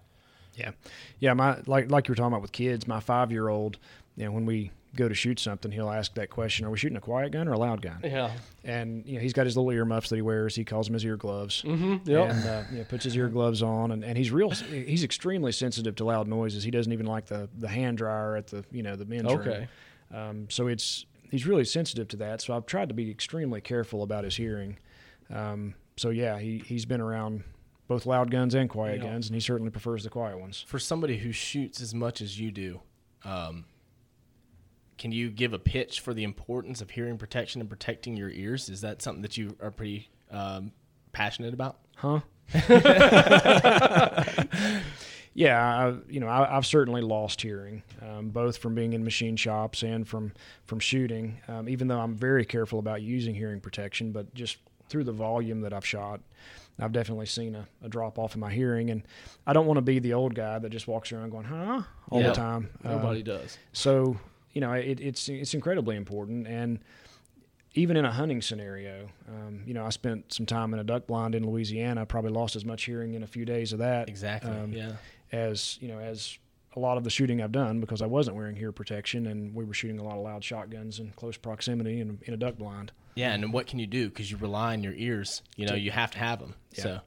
Yeah, 0.56 0.72
yeah. 1.20 1.34
My 1.34 1.60
like 1.68 1.92
like 1.92 2.08
you 2.08 2.12
were 2.14 2.16
talking 2.16 2.28
about 2.34 2.42
with 2.42 2.52
kids. 2.52 2.88
My 2.88 3.00
five 3.00 3.32
year 3.32 3.50
old, 3.50 3.78
you 4.18 4.26
know, 4.26 4.32
when 4.32 4.46
we 4.46 4.72
go 4.96 5.10
to 5.10 5.14
shoot 5.16 5.40
something, 5.40 5.72
he'll 5.72 5.90
ask 5.92 6.14
that 6.16 6.30
question: 6.30 6.66
Are 6.66 6.70
we 6.70 6.78
shooting 6.78 6.98
a 6.98 7.02
quiet 7.02 7.32
gun 7.32 7.48
or 7.48 7.54
a 7.54 7.58
loud 7.60 7.82
gun? 7.82 8.00
Yeah. 8.04 8.32
And 8.64 9.06
you 9.06 9.16
know, 9.16 9.20
he's 9.22 9.34
got 9.34 9.46
his 9.46 9.58
little 9.58 9.72
ear 9.72 9.84
muffs 9.86 10.10
that 10.10 10.16
he 10.16 10.22
wears. 10.22 10.56
He 10.56 10.64
calls 10.64 10.88
them 10.88 10.94
his 10.94 11.04
ear 11.06 11.18
gloves. 11.18 11.62
Mm-hmm. 11.64 12.10
Yep. 12.10 12.30
And 12.30 12.46
uh, 12.48 12.64
you 12.72 12.78
know, 12.80 12.84
puts 12.86 13.04
his 13.04 13.16
ear 13.18 13.28
gloves 13.28 13.62
on, 13.62 13.92
and, 13.92 14.04
and 14.06 14.18
he's 14.18 14.32
real. 14.32 14.52
He's 14.52 15.04
extremely 15.04 15.52
sensitive 15.52 15.96
to 15.98 16.06
loud 16.06 16.28
noises. 16.28 16.64
He 16.64 16.72
doesn't 16.72 16.92
even 16.94 17.06
like 17.06 17.26
the 17.26 17.50
the 17.58 17.68
hand 17.68 17.98
dryer 17.98 18.36
at 18.36 18.48
the 18.48 18.64
you 18.72 18.84
know 18.84 18.96
the 18.96 19.06
men's 19.06 19.24
room. 19.34 19.40
Okay. 19.42 19.68
Um, 20.14 20.48
so 20.50 20.68
it's 20.68 21.06
he's 21.32 21.46
really 21.46 21.66
sensitive 21.66 22.08
to 22.10 22.18
that. 22.18 22.42
So 22.42 22.56
I've 22.56 22.66
tried 22.66 22.88
to 22.90 22.96
be 22.96 23.10
extremely 23.12 23.60
careful 23.60 24.02
about 24.04 24.24
his 24.24 24.36
hearing. 24.38 24.78
Um, 25.34 25.74
so 25.98 26.10
yeah, 26.10 26.40
he 26.40 26.60
he's 26.66 26.86
been 26.86 27.02
around 27.02 27.44
both 27.88 28.06
loud 28.06 28.32
guns 28.32 28.56
and 28.56 28.70
quiet 28.70 29.02
Yeah. 29.02 29.12
guns, 29.12 29.28
and 29.28 29.36
he 29.36 29.40
certainly 29.42 29.72
prefers 29.72 30.04
the 30.04 30.10
quiet 30.10 30.40
ones. 30.40 30.64
For 30.68 30.80
somebody 30.80 31.18
who 31.18 31.32
shoots 31.32 31.82
as 31.82 31.94
much 31.94 32.22
as 32.22 32.40
you 32.40 32.50
do, 32.52 32.80
um, 33.24 33.66
can 34.98 35.12
you 35.12 35.30
give 35.30 35.54
a 35.54 35.60
pitch 35.60 36.00
for 36.00 36.14
the 36.14 36.24
importance 36.24 36.82
of 36.82 36.90
hearing 36.92 37.18
protection 37.18 37.62
and 37.62 37.70
protecting 37.70 38.16
your 38.16 38.30
ears? 38.30 38.70
Is 38.70 38.82
that 38.82 39.02
something 39.02 39.22
that 39.22 39.38
you 39.38 39.56
are 39.62 39.72
pretty 39.72 40.10
um, 40.32 40.72
passionate 41.12 41.54
about? 41.54 41.78
Huh? 41.98 42.20
yeah, 45.34 45.60
I, 45.60 45.96
you 46.10 46.20
know, 46.20 46.28
I, 46.28 46.56
I've 46.58 46.66
certainly 46.66 47.02
lost 47.02 47.42
hearing, 47.42 47.84
um, 48.02 48.30
both 48.30 48.58
from 48.58 48.76
being 48.76 48.94
in 48.94 49.04
machine 49.04 49.36
shops 49.36 49.84
and 49.84 50.08
from 50.08 50.32
from 50.66 50.80
shooting. 50.80 51.40
Um, 51.48 51.68
even 51.68 51.88
though 51.88 52.00
I'm 52.00 52.16
very 52.16 52.46
careful 52.46 52.80
about 52.80 53.02
using 53.02 53.36
hearing 53.36 53.60
protection, 53.60 54.12
but 54.12 54.34
just 54.34 54.58
through 54.88 55.04
the 55.04 55.12
volume 55.12 55.62
that 55.62 55.74
I've 55.74 55.86
shot, 55.86 56.22
I've 56.80 56.92
definitely 56.92 57.26
seen 57.26 57.56
a, 57.56 57.68
a 57.84 57.90
drop 57.90 58.18
off 58.20 58.36
in 58.36 58.40
my 58.42 58.52
hearing. 58.54 58.92
And 58.92 59.04
I 59.48 59.54
don't 59.54 59.66
want 59.66 59.78
to 59.78 59.82
be 59.82 60.00
the 60.00 60.14
old 60.14 60.36
guy 60.36 60.60
that 60.60 60.70
just 60.70 60.88
walks 60.88 61.12
around 61.12 61.32
going 61.32 61.46
"huh" 61.46 61.82
all 62.10 62.22
Yeah. 62.22 62.28
the 62.30 62.34
time. 62.36 62.70
Nobody 62.84 63.20
Um, 63.20 63.26
does. 63.26 63.58
so 63.74 64.18
you 64.56 64.62
know, 64.62 64.74
it, 64.74 65.00
it's 65.00 65.30
it's 65.30 65.54
incredibly 65.54 65.96
important, 65.96 66.48
and 66.48 66.80
even 67.76 67.98
in 67.98 68.06
a 68.06 68.12
hunting 68.12 68.42
scenario, 68.42 69.10
um, 69.28 69.62
you 69.68 69.74
know, 69.74 69.86
I 69.86 69.90
spent 69.90 70.34
some 70.34 70.46
time 70.46 70.74
in 70.74 70.80
a 70.80 70.84
duck 70.84 71.06
blind 71.06 71.36
in 71.36 71.46
Louisiana. 71.46 72.02
I 72.02 72.06
probably 72.06 72.32
lost 72.32 72.56
as 72.56 72.66
much 72.66 72.86
hearing 72.86 73.14
in 73.14 73.22
a 73.22 73.28
few 73.28 73.46
days 73.46 73.74
of 73.74 73.80
that 73.80 74.08
Exactly. 74.10 74.50
Um, 74.50 74.72
yeah. 74.72 74.94
as 75.32 75.78
you 75.82 75.90
know 75.90 76.00
as 76.00 76.40
a 76.76 76.80
lot 76.80 76.98
of 76.98 77.04
the 77.04 77.10
shooting 77.10 77.42
I've 77.42 77.52
done 77.52 77.80
because 77.80 78.02
I 78.02 78.06
wasn't 78.06 78.36
wearing 78.36 78.58
ear 78.58 78.72
protection 78.72 79.28
and 79.28 79.54
we 79.56 79.64
were 79.64 79.74
shooting 79.74 80.00
a 80.00 80.04
lot 80.04 80.18
of 80.18 80.24
loud 80.24 80.44
shotguns 80.44 81.00
in 81.00 81.12
close 81.16 81.38
proximity 81.38 82.02
in, 82.02 82.20
in 82.24 82.34
a 82.34 82.38
duck 82.38 82.58
blind. 82.58 82.92
Yeah, 83.16 83.34
and 83.34 83.54
what 83.54 83.68
can 83.68 83.80
you 83.80 83.88
do? 83.88 84.10
Because 84.10 84.30
you 84.30 84.36
rely 84.38 84.74
on 84.74 84.84
your 84.84 84.94
ears. 84.94 85.42
You 85.56 85.68
know, 85.68 85.76
you 85.76 85.92
have 85.92 86.12
to 86.12 86.18
have 86.18 86.40
them. 86.40 86.54
Yeah. 86.74 86.84
So, 86.84 87.00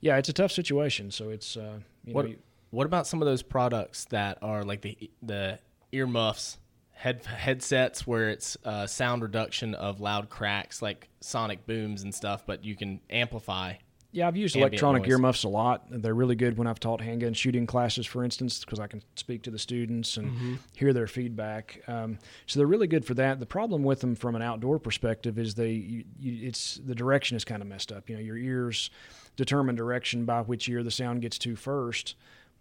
Yeah, 0.00 0.16
it's 0.16 0.28
a 0.28 0.32
tough 0.32 0.50
situation. 0.50 1.10
So 1.12 1.30
it's 1.30 1.56
uh, 1.56 1.78
you 2.04 2.12
what 2.12 2.28
know, 2.28 2.34
what 2.70 2.86
about 2.86 3.06
some 3.06 3.22
of 3.22 3.26
those 3.26 3.42
products 3.42 4.04
that 4.06 4.38
are 4.42 4.64
like 4.64 4.80
the 4.80 5.10
the 5.22 5.58
ear 5.92 6.08
muffs, 6.08 6.58
head 7.04 7.24
headsets 7.26 8.06
where 8.06 8.30
it's 8.30 8.56
uh, 8.64 8.86
sound 8.86 9.20
reduction 9.22 9.74
of 9.74 10.00
loud 10.00 10.30
cracks 10.30 10.80
like 10.80 11.10
sonic 11.20 11.66
booms 11.66 12.02
and 12.02 12.14
stuff, 12.14 12.44
but 12.46 12.64
you 12.64 12.74
can 12.74 12.98
amplify. 13.10 13.74
Yeah, 14.10 14.28
I've 14.28 14.36
used 14.36 14.54
electronic 14.56 15.02
noise. 15.02 15.10
earmuffs 15.10 15.44
a 15.44 15.48
lot. 15.48 15.86
They're 15.90 16.14
really 16.14 16.36
good 16.36 16.56
when 16.56 16.66
I've 16.68 16.78
taught 16.80 17.00
handgun 17.00 17.34
shooting 17.34 17.66
classes, 17.66 18.06
for 18.06 18.24
instance, 18.24 18.60
because 18.64 18.78
I 18.80 18.86
can 18.86 19.02
speak 19.16 19.42
to 19.42 19.50
the 19.50 19.58
students 19.58 20.16
and 20.16 20.30
Mm-hmm. 20.30 20.54
hear 20.76 20.92
their 20.92 21.08
feedback. 21.08 21.82
Um, 21.88 22.18
so 22.46 22.58
they're 22.60 22.66
really 22.68 22.86
good 22.86 23.04
for 23.04 23.14
that. 23.14 23.38
The 23.40 23.44
problem 23.46 23.82
with 23.82 24.00
them 24.00 24.14
from 24.14 24.34
an 24.36 24.40
outdoor 24.42 24.78
perspective 24.78 25.36
is 25.38 25.56
they, 25.56 25.72
you, 25.72 26.04
you, 26.18 26.46
it's 26.48 26.76
the 26.86 26.94
direction 26.94 27.36
is 27.36 27.44
kind 27.44 27.60
of 27.60 27.66
messed 27.68 27.90
up. 27.92 28.08
You 28.08 28.14
know, 28.16 28.22
your 28.22 28.36
ears 28.38 28.88
determine 29.36 29.74
direction 29.74 30.24
by 30.24 30.42
which 30.42 30.68
ear 30.68 30.82
the 30.84 30.92
sound 30.92 31.20
gets 31.20 31.36
to 31.38 31.56
first. 31.56 32.14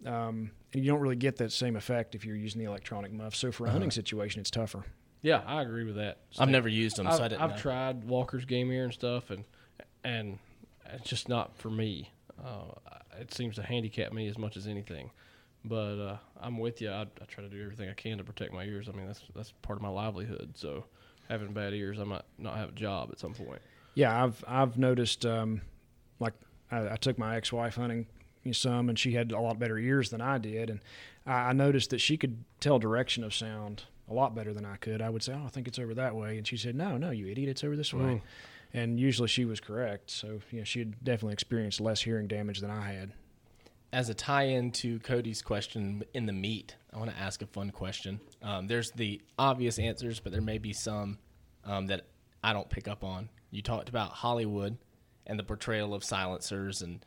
Um, 0.06 0.52
you 0.82 0.92
don't 0.92 1.00
really 1.00 1.16
get 1.16 1.38
that 1.38 1.52
same 1.52 1.76
effect 1.76 2.16
if 2.16 2.26
you're 2.26 2.36
using 2.36 2.60
the 2.60 2.68
electronic 2.68 3.12
muff. 3.12 3.36
So 3.36 3.52
for 3.52 3.68
a 3.68 3.70
hunting 3.72 3.92
situation, 3.92 4.42
it's 4.42 4.52
tougher. 4.52 4.86
Yeah, 5.22 5.42
I 5.46 5.62
agree 5.62 5.84
with 5.86 5.96
that. 5.96 6.18
Uh-huh. 6.18 6.44
I've 6.44 6.50
never 6.50 6.68
used 6.68 6.98
them, 6.98 7.08
I've, 7.08 7.16
so 7.16 7.24
I 7.24 7.28
didn't 7.30 7.42
I've 7.42 7.52
know. 7.52 7.58
tried 7.58 8.04
Walker's 8.04 8.46
Game 8.46 8.72
Ear 8.72 8.86
and 8.86 8.94
stuff, 8.94 9.30
and 9.30 9.46
and 10.04 10.38
it's 10.92 11.10
just 11.10 11.30
not 11.30 11.56
for 11.58 11.70
me. 11.70 12.12
Uh, 12.44 12.74
it 13.20 13.34
seems 13.34 13.56
to 13.56 13.64
handicap 13.64 14.12
me 14.12 14.28
as 14.28 14.38
much 14.38 14.58
as 14.58 14.68
anything. 14.68 15.12
But 15.66 16.00
uh, 16.00 16.18
I'm 16.42 16.58
with 16.58 16.82
you. 16.82 16.90
I, 16.90 17.04
I 17.04 17.26
try 17.28 17.44
to 17.44 17.50
do 17.50 17.62
everything 17.62 17.90
I 17.90 17.94
can 17.94 18.18
to 18.18 18.24
protect 18.24 18.52
my 18.52 18.66
ears. 18.66 18.90
I 18.90 18.98
mean, 18.98 19.08
that's 19.08 19.22
that's 19.34 19.54
part 19.62 19.78
of 19.78 19.82
my 19.82 19.90
livelihood. 19.90 20.54
So 20.56 20.84
having 21.30 21.54
bad 21.54 21.74
ears, 21.74 22.00
I 22.00 22.04
might 22.04 22.24
not 22.38 22.58
have 22.58 22.70
a 22.70 22.74
job 22.74 23.10
at 23.14 23.20
some 23.20 23.34
point. 23.34 23.62
Yeah, 23.96 24.24
I've 24.24 24.44
I've 24.46 24.78
noticed. 24.78 25.26
Um, 25.26 25.62
like 26.20 26.34
I, 26.70 26.90
I 26.90 26.96
took 26.98 27.18
my 27.18 27.38
ex-wife 27.38 27.76
hunting 27.76 28.08
some, 28.52 28.90
and 28.90 29.00
she 29.00 29.14
had 29.14 29.32
a 29.32 29.40
lot 29.40 29.60
better 29.60 29.78
ears 29.78 30.10
than 30.10 30.20
I 30.20 30.38
did, 30.38 30.70
and 30.70 30.82
I, 31.26 31.50
I 31.50 31.54
noticed 31.54 31.92
that 31.92 32.00
she 32.00 32.18
could 32.18 32.44
tell 32.60 32.80
direction 32.80 33.24
of 33.24 33.34
sound 33.34 33.84
a 34.10 34.14
lot 34.14 34.36
better 34.36 34.54
than 34.54 34.66
I 34.66 34.76
could. 34.76 35.02
I 35.02 35.10
would 35.10 35.24
say, 35.24 35.34
"Oh, 35.34 35.46
I 35.46 35.50
think 35.50 35.68
it's 35.68 35.80
over 35.80 35.94
that 35.94 36.16
way," 36.16 36.38
and 36.38 36.46
she 36.46 36.58
said, 36.58 36.76
"No, 36.76 36.98
no, 36.98 37.12
you 37.12 37.28
idiot, 37.28 37.50
it's 37.50 37.64
over 37.64 37.76
this 37.76 37.94
way." 37.94 38.02
Mm. 38.02 38.22
And 38.76 39.00
usually 39.00 39.28
she 39.28 39.46
was 39.46 39.60
correct. 39.60 40.10
So 40.10 40.42
you 40.52 40.60
know, 40.60 40.64
she 40.64 40.80
had 40.80 41.04
definitely 41.04 41.34
experienced 41.34 41.80
less 41.80 42.02
hearing 42.02 42.28
damage 42.28 42.60
than 42.60 42.72
I 42.72 42.92
had. 42.92 43.14
As 43.94 44.10
a 44.10 44.16
tie-in 44.16 44.72
to 44.72 45.00
Cody's 45.00 45.44
question 45.44 46.04
in 46.16 46.26
the 46.26 46.34
meat, 46.34 46.76
I 46.92 46.98
want 46.98 47.12
to 47.12 47.18
ask 47.18 47.44
a 47.44 47.46
fun 47.46 47.70
question. 47.70 48.20
Um, 48.42 48.66
there's 48.66 48.90
the 48.90 49.22
obvious 49.38 49.78
answers, 49.78 50.20
but 50.20 50.32
there 50.32 50.42
may 50.42 50.58
be 50.58 50.74
some 50.74 51.20
um, 51.64 51.86
that 51.88 52.08
I 52.44 52.54
don't 52.54 52.70
pick 52.70 52.88
up 52.88 53.04
on. 53.04 53.30
You 53.52 53.62
talked 53.62 53.90
about 53.90 54.10
Hollywood 54.12 54.78
and 55.28 55.38
the 55.38 55.44
portrayal 55.44 55.94
of 55.94 56.04
silencers 56.04 56.82
and 56.82 57.06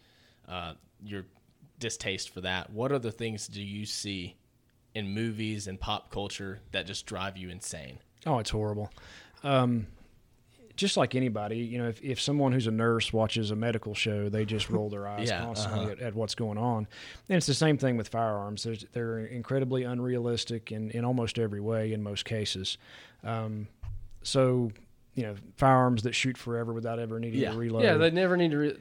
uh, 0.48 0.74
your 1.04 1.24
distaste 1.78 2.30
for 2.30 2.40
that. 2.42 2.70
What 2.70 2.92
other 2.92 3.10
things 3.10 3.46
do 3.48 3.62
you 3.62 3.86
see 3.86 4.36
in 4.94 5.08
movies 5.12 5.66
and 5.66 5.78
pop 5.80 6.10
culture 6.10 6.60
that 6.72 6.86
just 6.86 7.06
drive 7.06 7.36
you 7.36 7.48
insane? 7.50 7.98
Oh, 8.24 8.38
it's 8.38 8.50
horrible. 8.50 8.90
Um, 9.44 9.86
just 10.74 10.96
like 10.98 11.14
anybody, 11.14 11.58
you 11.58 11.78
know, 11.78 11.88
if, 11.88 12.02
if 12.02 12.20
someone 12.20 12.52
who's 12.52 12.66
a 12.66 12.70
nurse 12.70 13.10
watches 13.12 13.50
a 13.50 13.56
medical 13.56 13.94
show, 13.94 14.28
they 14.28 14.44
just 14.44 14.68
roll 14.68 14.90
their 14.90 15.06
eyes 15.08 15.28
Yeah, 15.28 15.40
constantly 15.42 15.80
uh-huh. 15.84 15.92
at, 15.92 16.00
at 16.00 16.14
what's 16.14 16.34
going 16.34 16.58
on. 16.58 16.86
And 17.28 17.36
it's 17.36 17.46
the 17.46 17.54
same 17.54 17.78
thing 17.78 17.96
with 17.96 18.08
firearms. 18.08 18.62
There's, 18.64 18.84
they're 18.92 19.20
incredibly 19.20 19.84
unrealistic 19.84 20.72
in, 20.72 20.90
in 20.90 21.04
almost 21.04 21.38
every 21.38 21.60
way 21.60 21.92
in 21.92 22.02
most 22.02 22.24
cases. 22.24 22.76
Um, 23.24 23.68
so, 24.22 24.70
you 25.14 25.22
know, 25.22 25.34
firearms 25.56 26.02
that 26.02 26.14
shoot 26.14 26.36
forever 26.36 26.72
without 26.74 26.98
ever 26.98 27.18
needing 27.20 27.40
Yeah. 27.40 27.52
to 27.52 27.56
reload. 27.58 27.82
Yeah, 27.82 27.94
they 27.94 28.10
never 28.10 28.36
need 28.36 28.50
to. 28.50 28.56
Re- 28.58 28.76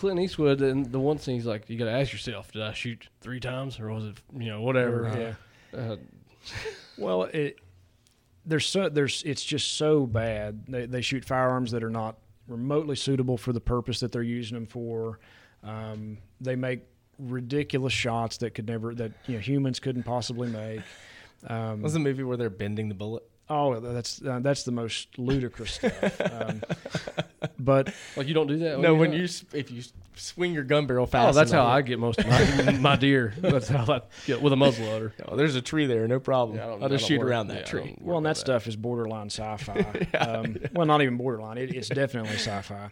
Clint 0.00 0.18
Eastwood, 0.18 0.62
and 0.62 0.90
the 0.90 0.98
one 0.98 1.18
scene 1.18 1.34
he's 1.34 1.44
like, 1.44 1.68
you 1.68 1.78
got 1.78 1.84
to 1.84 1.90
ask 1.92 2.10
yourself, 2.10 2.50
did 2.52 2.62
I 2.62 2.72
shoot 2.72 3.06
three 3.20 3.38
times 3.38 3.78
or 3.78 3.92
was 3.92 4.06
it, 4.06 4.16
you 4.38 4.46
know, 4.48 4.62
whatever? 4.62 5.36
yeah. 5.74 5.78
Uh, 5.78 5.96
Well, 6.96 7.24
it 7.24 7.58
there's 8.46 8.66
so 8.66 8.88
there's 8.88 9.22
it's 9.24 9.44
just 9.44 9.74
so 9.76 10.06
bad. 10.06 10.64
They 10.66 10.86
they 10.86 11.02
shoot 11.02 11.24
firearms 11.24 11.70
that 11.72 11.84
are 11.84 11.90
not 11.90 12.16
remotely 12.48 12.96
suitable 12.96 13.36
for 13.36 13.52
the 13.52 13.60
purpose 13.60 14.00
that 14.00 14.10
they're 14.10 14.22
using 14.22 14.54
them 14.54 14.66
for. 14.66 15.20
Um, 15.62 16.16
they 16.40 16.56
make 16.56 16.80
ridiculous 17.18 17.92
shots 17.92 18.38
that 18.38 18.54
could 18.54 18.66
never 18.66 18.94
that 18.94 19.12
you 19.26 19.34
know 19.34 19.40
humans 19.40 19.78
couldn't 19.80 20.04
possibly 20.04 20.48
make. 20.48 20.80
Um, 21.46 21.82
Was 21.82 21.92
the 21.92 21.98
movie 21.98 22.22
where 22.22 22.38
they're 22.38 22.48
bending 22.50 22.88
the 22.88 22.94
bullet? 22.94 23.22
Oh, 23.50 23.80
that's 23.80 24.22
uh, 24.24 24.38
that's 24.40 24.62
the 24.62 24.70
most 24.70 25.18
ludicrous 25.18 25.72
stuff. 25.74 26.20
Um, 26.20 26.62
but 27.58 27.92
Like 28.16 28.28
you 28.28 28.34
don't 28.34 28.46
do 28.46 28.58
that. 28.60 28.78
no, 28.78 28.94
when 28.94 29.10
hunt? 29.10 29.20
you 29.22 29.58
if 29.58 29.70
you 29.72 29.82
swing 30.14 30.52
your 30.54 30.62
gun 30.62 30.86
barrel 30.86 31.06
fast. 31.06 31.22
Oh, 31.22 31.26
fast. 31.28 31.36
that's 31.36 31.50
how 31.50 31.66
I 31.66 31.82
get 31.82 31.98
most 31.98 32.20
of 32.20 32.26
my, 32.28 32.70
my 32.78 32.96
deer. 32.96 33.34
That's 33.40 33.68
how 33.68 33.90
I 33.92 34.02
get 34.26 34.40
with 34.42 34.52
a 34.52 34.56
muzzle 34.56 34.84
loader. 34.86 35.14
Oh, 35.26 35.34
there's 35.34 35.54
a 35.56 35.62
tree 35.62 35.86
there, 35.86 36.06
no 36.06 36.20
problem. 36.20 36.58
Yeah, 36.58 36.66
I 36.66 36.68
I'll 36.68 36.78
just 36.78 36.84
I 36.84 36.88
don't 36.88 36.98
shoot 37.00 37.18
worry- 37.20 37.30
around 37.30 37.48
that 37.48 37.58
I 37.58 37.62
tree. 37.62 37.96
well, 38.00 38.18
and 38.18 38.26
about 38.26 38.34
that 38.34 38.40
stuff 38.40 38.66
is 38.66 38.76
borderline 38.76 39.30
sci-fi. 39.30 40.06
um, 40.18 40.56
Well, 40.74 40.86
not 40.86 41.02
even 41.02 41.16
borderline. 41.16 41.58
It, 41.58 41.74
it's 41.74 41.88
definitely 41.88 42.34
sci-fi. 42.36 42.90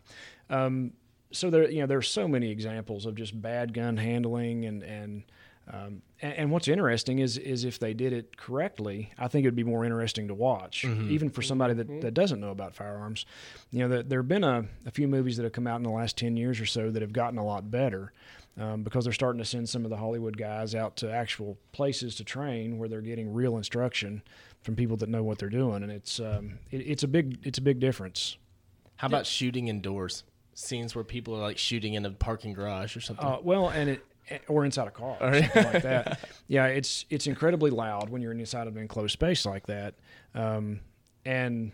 Um, 0.51 0.93
so 1.31 1.51
there, 1.51 1.71
you 1.71 1.81
know, 1.81 1.87
there's 1.87 2.09
so 2.09 2.27
many 2.27 2.51
examples 2.51 3.05
of 3.07 3.15
just 3.15 3.41
bad 3.41 3.75
gun 3.75 3.97
handling, 3.99 4.65
and 4.65 4.83
and 4.83 5.23
um, 5.71 6.03
and, 6.23 6.33
and 6.35 6.51
what's 6.51 6.69
interesting 6.69 7.19
is 7.19 7.37
is 7.39 7.65
if 7.65 7.79
they 7.79 7.95
did 7.95 8.13
it 8.13 8.37
correctly, 8.37 9.13
I 9.19 9.29
think 9.29 9.45
it 9.45 9.49
would 9.49 9.57
be 9.57 9.65
more 9.65 9.85
interesting 9.85 10.29
to 10.29 10.35
watch, 10.35 10.85
even 10.85 11.31
for 11.31 11.43
somebody 11.43 11.75
that, 11.75 12.01
that 12.01 12.15
doesn't 12.15 12.41
know 12.41 12.51
about 12.51 12.75
firearms. 12.75 13.27
You 13.71 13.81
know, 13.81 13.89
there, 13.89 14.03
there 14.03 14.19
have 14.21 14.29
been 14.29 14.45
a, 14.45 14.65
a 14.87 14.91
few 14.91 15.07
movies 15.09 15.37
that 15.37 15.43
have 15.45 15.53
come 15.53 15.67
out 15.67 15.77
in 15.77 15.83
the 15.83 15.91
last 15.91 16.17
ten 16.17 16.37
years 16.37 16.61
or 16.61 16.67
so 16.67 16.91
that 16.91 17.03
have 17.03 17.13
gotten 17.13 17.39
a 17.39 17.45
lot 17.45 17.71
better. 17.71 18.13
Um, 18.61 18.83
because 18.83 19.05
they're 19.05 19.13
starting 19.13 19.39
to 19.39 19.45
send 19.45 19.69
some 19.69 19.85
of 19.85 19.91
the 19.91 19.97
Hollywood 19.97 20.37
guys 20.37 20.75
out 20.75 20.97
to 20.97 21.13
actual 21.13 21.57
places 21.71 22.17
to 22.17 22.25
train 22.25 22.77
where 22.77 22.89
they're 22.89 23.01
getting 23.01 23.33
real 23.33 23.57
instruction 23.57 24.21
from 24.63 24.75
people 24.75 24.97
that 24.97 25.09
know 25.09 25.23
what 25.23 25.39
they're 25.39 25.49
doing, 25.49 25.85
and 25.85 25.93
it's 25.93 26.19
um, 26.19 26.59
it, 26.73 26.79
it's 26.79 27.05
a 27.05 27.09
big 27.09 27.39
it's 27.45 27.59
a 27.59 27.63
big 27.63 27.79
difference. 27.79 28.37
How 28.97 29.07
about 29.07 29.27
shooting 29.27 29.69
indoors? 29.69 30.25
Scenes 30.55 30.97
where 30.97 31.05
people 31.05 31.37
are 31.37 31.41
like 31.41 31.57
shooting 31.57 31.95
in 31.95 32.05
a 32.05 32.11
parking 32.11 32.53
garage 32.53 32.97
or 32.97 33.01
something. 33.01 33.25
Uh, 33.25 33.37
well, 33.41 33.69
and 33.69 33.91
it 33.91 34.05
or 34.49 34.65
inside 34.65 34.89
a 34.89 34.91
car 34.91 35.17
or 35.21 35.35
something 35.35 35.65
like 35.65 35.83
that. 35.83 36.21
Yeah, 36.49 36.67
it's 36.67 37.05
it's 37.11 37.27
incredibly 37.27 37.71
loud 37.71 38.09
when 38.09 38.23
you're 38.23 38.33
inside 38.33 38.67
of 38.69 38.77
an 38.77 38.81
enclosed 38.83 39.13
space 39.13 39.45
like 39.45 39.67
that, 39.67 39.95
um, 40.35 40.81
and 41.27 41.73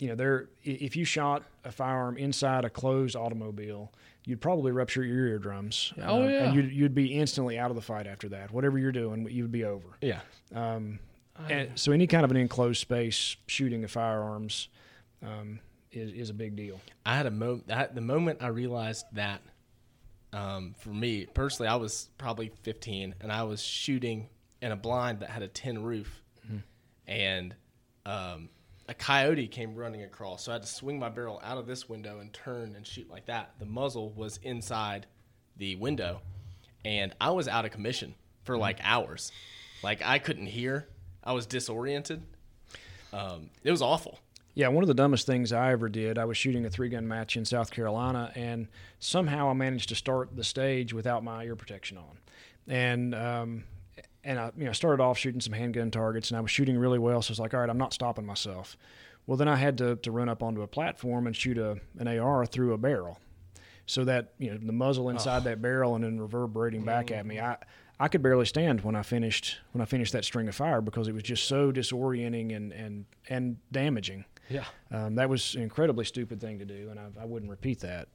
you 0.00 0.08
know 0.08 0.16
there 0.16 0.48
if 0.64 0.96
you 0.96 1.04
shot 1.04 1.44
a 1.64 1.70
firearm 1.70 2.16
inside 2.16 2.64
a 2.64 2.70
closed 2.70 3.14
automobile. 3.14 3.92
You'd 4.26 4.40
probably 4.40 4.70
rupture 4.70 5.02
your 5.02 5.26
eardrums. 5.28 5.94
Oh, 6.02 6.22
uh, 6.22 6.26
yeah. 6.26 6.44
and 6.44 6.54
you'd, 6.54 6.72
you'd 6.72 6.94
be 6.94 7.18
instantly 7.18 7.58
out 7.58 7.70
of 7.70 7.76
the 7.76 7.82
fight 7.82 8.06
after 8.06 8.28
that. 8.28 8.50
Whatever 8.50 8.78
you're 8.78 8.92
doing, 8.92 9.26
you'd 9.30 9.50
be 9.50 9.64
over. 9.64 9.86
yeah. 10.02 10.20
Um, 10.54 10.98
and 11.48 11.70
so 11.74 11.90
any 11.92 12.06
kind 12.06 12.24
of 12.24 12.30
an 12.30 12.36
enclosed 12.36 12.80
space 12.80 13.36
shooting 13.46 13.82
of 13.82 13.90
firearms 13.90 14.68
um, 15.22 15.60
is, 15.90 16.12
is 16.12 16.30
a 16.30 16.34
big 16.34 16.54
deal. 16.54 16.80
I 17.06 17.16
had 17.16 17.24
a 17.26 17.30
moment. 17.30 17.94
The 17.94 18.00
moment 18.02 18.42
I 18.42 18.48
realized 18.48 19.06
that, 19.12 19.40
um, 20.32 20.74
for 20.78 20.90
me 20.90 21.26
personally, 21.26 21.68
I 21.68 21.76
was 21.76 22.08
probably 22.18 22.50
15, 22.62 23.14
and 23.20 23.32
I 23.32 23.42
was 23.42 23.62
shooting 23.62 24.28
in 24.62 24.72
a 24.72 24.76
blind 24.76 25.20
that 25.20 25.30
had 25.30 25.42
a 25.42 25.48
tin 25.48 25.82
roof, 25.82 26.22
and 27.06 27.54
um, 28.06 28.48
a 28.88 28.94
coyote 28.94 29.46
came 29.48 29.74
running 29.74 30.02
across. 30.02 30.44
So 30.44 30.52
I 30.52 30.54
had 30.54 30.62
to 30.62 30.68
swing 30.68 30.98
my 30.98 31.08
barrel 31.08 31.40
out 31.42 31.58
of 31.58 31.66
this 31.66 31.88
window 31.88 32.18
and 32.20 32.32
turn 32.32 32.74
and 32.76 32.86
shoot 32.86 33.10
like 33.10 33.26
that. 33.26 33.52
The 33.58 33.66
muzzle 33.66 34.10
was 34.10 34.38
inside 34.42 35.06
the 35.56 35.76
window, 35.76 36.20
and 36.84 37.14
I 37.20 37.30
was 37.30 37.48
out 37.48 37.64
of 37.64 37.70
commission 37.70 38.14
for 38.44 38.56
like 38.56 38.78
hours. 38.82 39.32
Like 39.82 40.02
I 40.04 40.18
couldn't 40.18 40.46
hear. 40.46 40.88
I 41.22 41.32
was 41.32 41.46
disoriented. 41.46 42.22
Um, 43.12 43.50
it 43.62 43.70
was 43.70 43.82
awful. 43.82 44.18
Yeah, 44.54 44.68
one 44.68 44.82
of 44.82 44.88
the 44.88 44.94
dumbest 44.94 45.26
things 45.26 45.52
I 45.52 45.72
ever 45.72 45.88
did, 45.88 46.18
I 46.18 46.24
was 46.24 46.36
shooting 46.36 46.64
a 46.66 46.70
three 46.70 46.88
gun 46.88 47.06
match 47.06 47.36
in 47.36 47.44
South 47.44 47.70
Carolina, 47.70 48.32
and 48.34 48.68
somehow 48.98 49.48
I 49.48 49.52
managed 49.52 49.88
to 49.90 49.94
start 49.94 50.34
the 50.36 50.44
stage 50.44 50.92
without 50.92 51.22
my 51.22 51.44
ear 51.44 51.56
protection 51.56 51.96
on. 51.98 52.18
And, 52.66 53.14
um, 53.14 53.64
and 54.24 54.38
I 54.38 54.50
you 54.56 54.64
know, 54.64 54.72
started 54.72 55.02
off 55.02 55.16
shooting 55.18 55.40
some 55.40 55.52
handgun 55.52 55.90
targets, 55.90 56.30
and 56.30 56.36
I 56.36 56.40
was 56.40 56.50
shooting 56.50 56.76
really 56.76 56.98
well. 56.98 57.22
So 57.22 57.30
I 57.30 57.32
was 57.32 57.38
like, 57.40 57.54
all 57.54 57.60
right, 57.60 57.70
I'm 57.70 57.78
not 57.78 57.92
stopping 57.92 58.26
myself. 58.26 58.76
Well, 59.26 59.36
then 59.36 59.48
I 59.48 59.56
had 59.56 59.78
to, 59.78 59.96
to 59.96 60.10
run 60.10 60.28
up 60.28 60.42
onto 60.42 60.62
a 60.62 60.66
platform 60.66 61.26
and 61.26 61.34
shoot 61.36 61.56
a, 61.56 61.78
an 61.98 62.08
AR 62.08 62.44
through 62.44 62.72
a 62.72 62.78
barrel. 62.78 63.18
so 63.86 64.04
that 64.04 64.34
you 64.38 64.50
know 64.50 64.58
the 64.58 64.72
muzzle 64.72 65.08
inside 65.10 65.44
that 65.44 65.62
barrel 65.62 65.94
and 65.94 66.02
then 66.04 66.18
reverberating 66.20 66.82
back 66.84 67.10
at 67.10 67.24
me. 67.26 67.38
I 67.40 67.56
I 67.98 68.08
could 68.08 68.22
barely 68.22 68.46
stand 68.46 68.80
when 68.82 68.96
I 68.96 69.02
finished 69.02 69.58
when 69.72 69.82
I 69.82 69.84
finished 69.84 70.12
that 70.14 70.24
string 70.24 70.48
of 70.48 70.54
fire 70.54 70.80
because 70.80 71.06
it 71.06 71.12
was 71.12 71.22
just 71.22 71.46
so 71.46 71.70
disorienting 71.70 72.54
and 72.54 72.72
and 72.72 73.04
and 73.28 73.56
damaging. 73.70 74.24
Yeah. 74.50 74.64
Um, 74.90 75.14
that 75.14 75.28
was 75.28 75.54
an 75.54 75.62
incredibly 75.62 76.04
stupid 76.04 76.40
thing 76.40 76.58
to 76.58 76.64
do, 76.64 76.88
and 76.90 76.98
I, 76.98 77.22
I 77.22 77.24
wouldn't 77.24 77.50
repeat 77.50 77.80
that. 77.80 78.08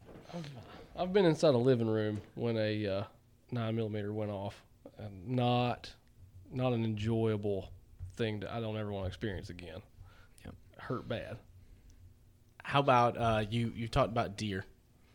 I've 0.98 1.14
been 1.14 1.26
inside 1.26 1.56
a 1.56 1.58
living 1.58 1.88
room 1.88 2.22
when 2.36 2.58
a 2.58 2.88
uh, 2.88 3.04
nine 3.52 3.76
millimeter 3.76 4.14
went 4.14 4.32
off, 4.32 4.62
and 4.98 5.28
not 5.28 5.94
not 6.52 6.74
an 6.74 6.84
enjoyable 6.84 7.70
thing. 8.18 8.42
To, 8.42 8.54
I 8.54 8.60
don't 8.60 8.78
ever 8.78 8.92
want 8.92 9.06
to 9.06 9.08
experience 9.08 9.50
again. 9.50 9.82
Yep. 10.44 10.56
Hurt 10.78 11.08
bad. 11.08 11.38
How 12.64 12.82
about 12.82 13.18
uh, 13.18 13.46
you? 13.50 13.72
You 13.74 13.88
talked 13.88 14.10
about 14.10 14.38
deer. 14.38 14.66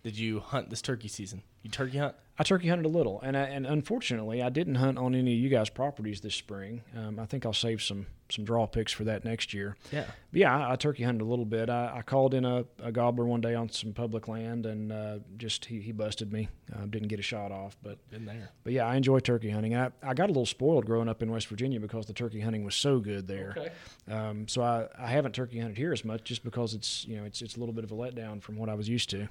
Did 0.02 0.18
you 0.18 0.40
hunt 0.40 0.70
this 0.70 0.80
turkey 0.80 1.08
season? 1.08 1.42
You 1.62 1.70
turkey 1.70 1.98
hunt? 1.98 2.14
I 2.38 2.42
turkey 2.42 2.68
hunted 2.68 2.86
a 2.86 2.88
little, 2.88 3.20
and 3.20 3.36
I, 3.36 3.42
and 3.42 3.66
unfortunately, 3.66 4.42
I 4.42 4.48
didn't 4.48 4.76
hunt 4.76 4.96
on 4.96 5.14
any 5.14 5.34
of 5.34 5.38
you 5.38 5.50
guys' 5.50 5.68
properties 5.68 6.22
this 6.22 6.34
spring. 6.34 6.80
Um, 6.96 7.18
I 7.18 7.26
think 7.26 7.44
I'll 7.44 7.52
save 7.52 7.82
some 7.82 8.06
some 8.32 8.44
draw 8.44 8.66
picks 8.66 8.92
for 8.92 9.04
that 9.04 9.24
next 9.24 9.54
year. 9.54 9.76
Yeah. 9.92 10.06
But 10.32 10.40
yeah, 10.40 10.56
I, 10.56 10.72
I 10.72 10.76
turkey 10.76 11.02
hunted 11.02 11.22
a 11.22 11.26
little 11.26 11.44
bit. 11.44 11.70
I, 11.70 11.92
I 11.96 12.02
called 12.02 12.34
in 12.34 12.44
a, 12.44 12.64
a 12.82 12.92
gobbler 12.92 13.24
one 13.24 13.40
day 13.40 13.54
on 13.54 13.68
some 13.70 13.92
public 13.92 14.28
land, 14.28 14.66
and 14.66 14.92
uh, 14.92 15.18
just 15.36 15.64
he, 15.64 15.80
he 15.80 15.92
busted 15.92 16.32
me. 16.32 16.48
Uh, 16.74 16.86
didn't 16.86 17.08
get 17.08 17.18
a 17.18 17.22
shot 17.22 17.52
off, 17.52 17.76
but 17.82 17.98
Been 18.10 18.26
there. 18.26 18.50
but 18.64 18.72
yeah, 18.72 18.86
I 18.86 18.96
enjoy 18.96 19.20
turkey 19.20 19.50
hunting. 19.50 19.76
I, 19.76 19.90
I 20.02 20.14
got 20.14 20.26
a 20.26 20.32
little 20.32 20.46
spoiled 20.46 20.86
growing 20.86 21.08
up 21.08 21.22
in 21.22 21.30
West 21.30 21.48
Virginia 21.48 21.80
because 21.80 22.06
the 22.06 22.12
turkey 22.12 22.40
hunting 22.40 22.64
was 22.64 22.74
so 22.74 22.98
good 22.98 23.26
there. 23.26 23.54
Okay. 23.56 24.14
Um, 24.14 24.48
so 24.48 24.62
I, 24.62 24.86
I 24.98 25.08
haven't 25.08 25.34
turkey 25.34 25.58
hunted 25.58 25.76
here 25.76 25.92
as 25.92 26.04
much 26.04 26.24
just 26.24 26.44
because 26.44 26.74
it's 26.74 27.06
you 27.06 27.16
know 27.16 27.24
it's 27.24 27.42
it's 27.42 27.56
a 27.56 27.60
little 27.60 27.74
bit 27.74 27.84
of 27.84 27.92
a 27.92 27.94
letdown 27.94 28.42
from 28.42 28.56
what 28.56 28.68
I 28.68 28.74
was 28.74 28.88
used 28.88 29.10
to. 29.10 29.28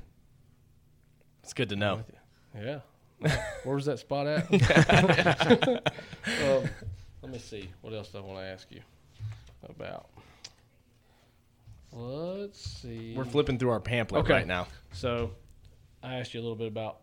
It's 1.43 1.53
good 1.53 1.69
to 1.69 1.76
know. 1.76 2.03
Yeah. 2.55 2.80
Where 3.63 3.76
was 3.76 3.85
that 3.85 3.99
spot 3.99 4.27
at? 4.27 4.49
um, 6.45 6.69
let 7.30 7.34
me 7.34 7.39
see. 7.39 7.69
What 7.81 7.93
else 7.93 8.10
do 8.10 8.18
I 8.18 8.22
want 8.22 8.39
to 8.39 8.43
ask 8.43 8.72
you 8.72 8.81
about? 9.69 10.10
Let's 11.91 12.60
see. 12.60 13.14
We're 13.15 13.23
flipping 13.23 13.60
through 13.60 13.69
our 13.69 13.80
pamphlet 13.80 14.23
Okay. 14.23 14.34
right 14.34 14.47
now. 14.47 14.65
So, 14.93 15.31
I 16.01 16.15
asked 16.15 16.34
you 16.34 16.39
a 16.39 16.41
little 16.41 16.56
bit 16.56 16.68
about. 16.68 17.01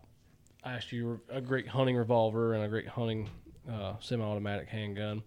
I 0.65 0.73
asked 0.73 0.91
you 0.91 1.21
a 1.29 1.39
great 1.39 1.65
hunting 1.65 1.95
revolver 1.95 2.55
and 2.55 2.63
a 2.65 2.67
great 2.67 2.89
hunting 2.89 3.29
uh, 3.71 3.93
semi-automatic 4.01 4.67
handgun. 4.67 5.23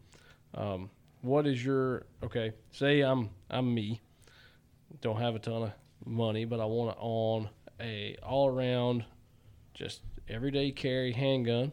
Um, 0.54 0.90
what 1.22 1.46
is 1.46 1.64
your 1.64 2.04
okay? 2.22 2.52
Say 2.72 3.00
I'm 3.00 3.30
I'm 3.48 3.72
me. 3.72 4.02
Don't 5.00 5.18
have 5.18 5.34
a 5.34 5.38
ton 5.38 5.62
of 5.62 5.72
money, 6.04 6.44
but 6.44 6.60
I 6.60 6.66
want 6.66 6.94
to 6.94 7.00
own 7.00 7.48
a 7.80 8.16
all-around, 8.22 9.04
just 9.72 10.02
everyday 10.28 10.72
carry 10.72 11.12
handgun. 11.12 11.72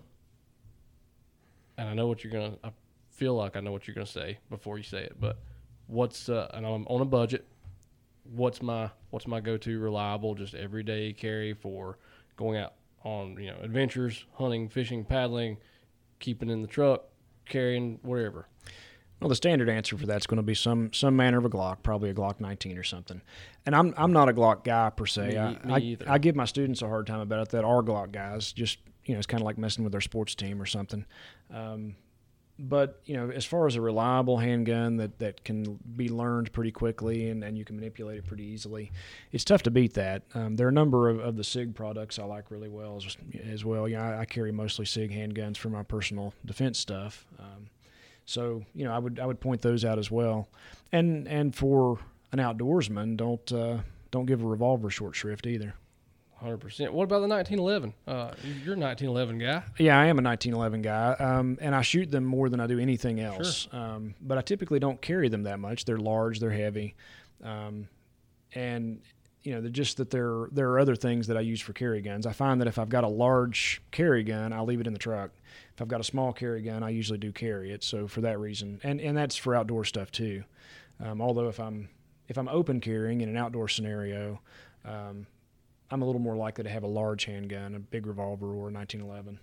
And 1.77 1.89
I 1.89 1.93
know 1.93 2.07
what 2.07 2.23
you're 2.23 2.31
gonna. 2.31 2.55
I 2.63 2.69
feel 3.17 3.35
like 3.35 3.55
I 3.55 3.59
know 3.59 3.71
what 3.71 3.87
you're 3.87 3.95
gonna 3.95 4.05
say 4.05 4.39
before 4.49 4.77
you 4.77 4.83
say 4.83 5.03
it, 5.03 5.17
but 5.19 5.37
what's 5.87 6.29
uh, 6.29 6.49
and 6.53 6.65
I'm 6.65 6.85
on 6.87 7.01
a 7.01 7.05
budget 7.05 7.45
what's 8.33 8.61
my 8.61 8.89
what's 9.09 9.27
my 9.27 9.39
go-to 9.39 9.79
reliable 9.79 10.35
just 10.35 10.53
everyday 10.53 11.13
carry 11.13 11.53
for 11.53 11.97
going 12.35 12.57
out 12.57 12.73
on 13.03 13.37
you 13.39 13.47
know 13.47 13.57
adventures 13.61 14.25
hunting 14.33 14.67
fishing 14.67 15.05
paddling 15.05 15.57
keeping 16.19 16.49
in 16.49 16.61
the 16.61 16.67
truck 16.67 17.05
carrying 17.47 17.99
whatever. 18.01 18.47
Well, 19.19 19.29
the 19.29 19.35
standard 19.35 19.67
answer 19.67 19.97
for 19.97 20.05
that's 20.05 20.27
going 20.27 20.37
to 20.37 20.43
be 20.43 20.53
some 20.53 20.93
some 20.93 21.15
manner 21.15 21.39
of 21.39 21.45
a 21.45 21.49
Glock, 21.49 21.77
probably 21.81 22.11
a 22.11 22.13
Glock 22.13 22.39
19 22.39 22.77
or 22.77 22.83
something. 22.83 23.21
And 23.65 23.75
I'm 23.75 23.93
I'm 23.97 24.13
not 24.13 24.29
a 24.29 24.33
Glock 24.33 24.63
guy 24.63 24.91
per 24.91 25.07
se. 25.07 25.29
Me- 25.29 25.37
I, 25.37 25.49
me 25.49 25.73
I, 25.73 25.77
either. 25.79 26.05
I 26.07 26.17
give 26.19 26.35
my 26.35 26.45
students 26.45 26.81
a 26.81 26.87
hard 26.87 27.07
time 27.07 27.21
about 27.21 27.47
it 27.47 27.49
that 27.49 27.63
are 27.63 27.81
Glock 27.81 28.11
guys. 28.11 28.51
Just 28.51 28.79
you 29.05 29.13
know, 29.13 29.17
it's 29.17 29.27
kind 29.27 29.41
of 29.41 29.45
like 29.45 29.57
messing 29.57 29.83
with 29.83 29.91
their 29.91 30.01
sports 30.01 30.35
team 30.35 30.61
or 30.61 30.65
something. 30.65 31.05
Um, 31.51 31.95
but 32.59 33.01
you 33.05 33.15
know, 33.15 33.29
as 33.29 33.45
far 33.45 33.67
as 33.67 33.75
a 33.75 33.81
reliable 33.81 34.37
handgun 34.37 34.97
that, 34.97 35.19
that 35.19 35.43
can 35.43 35.79
be 35.95 36.09
learned 36.09 36.51
pretty 36.51 36.71
quickly 36.71 37.29
and, 37.29 37.43
and 37.43 37.57
you 37.57 37.63
can 37.63 37.75
manipulate 37.75 38.17
it 38.17 38.25
pretty 38.25 38.43
easily, 38.43 38.91
it's 39.31 39.43
tough 39.43 39.63
to 39.63 39.71
beat 39.71 39.93
that. 39.93 40.23
Um, 40.33 40.55
there 40.55 40.65
are 40.65 40.69
a 40.69 40.73
number 40.73 41.09
of, 41.09 41.19
of 41.19 41.35
the 41.35 41.43
Sig 41.43 41.75
products 41.75 42.17
I 42.17 42.23
like 42.23 42.49
really 42.49 42.69
well 42.69 42.97
as, 42.97 43.17
as 43.47 43.63
well. 43.63 43.87
You 43.87 43.97
know, 43.97 44.03
I, 44.03 44.21
I 44.21 44.25
carry 44.25 44.51
mostly 44.51 44.85
Sig 44.85 45.11
handguns 45.11 45.57
for 45.57 45.69
my 45.69 45.83
personal 45.83 46.33
defense 46.45 46.79
stuff. 46.79 47.25
Um, 47.39 47.67
so 48.25 48.63
you 48.75 48.83
know, 48.83 48.91
I 48.91 48.99
would 48.99 49.19
I 49.19 49.25
would 49.25 49.39
point 49.39 49.61
those 49.61 49.85
out 49.85 49.97
as 49.97 50.11
well. 50.11 50.49
And 50.91 51.27
and 51.27 51.55
for 51.55 51.99
an 52.31 52.39
outdoorsman, 52.39 53.17
don't 53.17 53.51
uh, 53.51 53.77
don't 54.11 54.25
give 54.25 54.43
a 54.43 54.45
revolver 54.45 54.89
short 54.89 55.15
shrift 55.15 55.47
either. 55.47 55.75
100% 56.43 56.91
what 56.91 57.03
about 57.03 57.19
the 57.21 57.27
1911 57.27 57.93
uh, 58.07 58.31
you're 58.63 58.75
a 58.75 58.79
1911 58.79 59.39
guy 59.39 59.63
Yeah, 59.79 59.99
I 59.99 60.05
am 60.05 60.19
a 60.19 60.21
1911 60.21 60.81
guy, 60.81 61.13
um, 61.13 61.57
and 61.61 61.73
I 61.73 61.81
shoot 61.81 62.11
them 62.11 62.25
more 62.25 62.49
than 62.49 62.59
I 62.59 62.67
do 62.67 62.79
anything 62.79 63.19
else. 63.19 63.67
Um, 63.71 64.13
but 64.21 64.37
I 64.37 64.41
typically 64.41 64.79
don't 64.79 65.01
carry 65.01 65.29
them 65.29 65.43
that 65.43 65.59
much. 65.59 65.85
They're 65.85 65.97
large, 65.97 66.39
they're 66.39 66.51
heavy, 66.51 66.95
um, 67.43 67.87
and 68.53 69.01
you 69.43 69.53
know, 69.53 69.69
just 69.69 69.95
that 69.97 70.09
there 70.09 70.47
there 70.51 70.69
are 70.71 70.79
other 70.79 70.95
things 70.95 71.27
that 71.27 71.37
I 71.37 71.39
use 71.41 71.61
for 71.61 71.71
carry 71.73 72.01
guns. 72.01 72.25
I 72.25 72.33
find 72.33 72.59
that 72.59 72.67
if 72.67 72.77
I've 72.77 72.89
got 72.89 73.03
a 73.03 73.07
large 73.07 73.81
carry 73.91 74.23
gun, 74.23 74.51
I'll 74.51 74.65
leave 74.65 74.81
it 74.81 74.87
in 74.87 74.93
the 74.93 74.99
truck. 74.99 75.31
If 75.73 75.81
I've 75.81 75.87
got 75.87 76.01
a 76.01 76.03
small 76.03 76.33
carry 76.33 76.61
gun, 76.61 76.83
I 76.83 76.89
usually 76.89 77.17
do 77.17 77.31
carry 77.31 77.71
it. 77.71 77.83
So 77.83 78.07
for 78.07 78.21
that 78.21 78.39
reason, 78.39 78.81
and 78.83 78.99
and 78.99 79.15
that's 79.15 79.37
for 79.37 79.55
outdoor 79.55 79.85
stuff 79.85 80.11
too. 80.11 80.43
Um, 80.99 81.21
although 81.21 81.47
if 81.47 81.59
I'm 81.59 81.87
if 82.27 82.37
I'm 82.37 82.49
open 82.49 82.81
carrying 82.81 83.21
in 83.21 83.29
an 83.29 83.37
outdoor 83.37 83.69
scenario, 83.69 84.41
um, 84.83 85.27
I'm 85.89 86.01
a 86.01 86.05
little 86.05 86.21
more 86.21 86.35
likely 86.35 86.63
to 86.65 86.69
have 86.69 86.83
a 86.83 86.87
large 86.87 87.25
handgun, 87.25 87.75
a 87.75 87.79
big 87.79 88.05
revolver, 88.05 88.47
or 88.47 88.69
a 88.69 88.71
1911. 88.71 89.39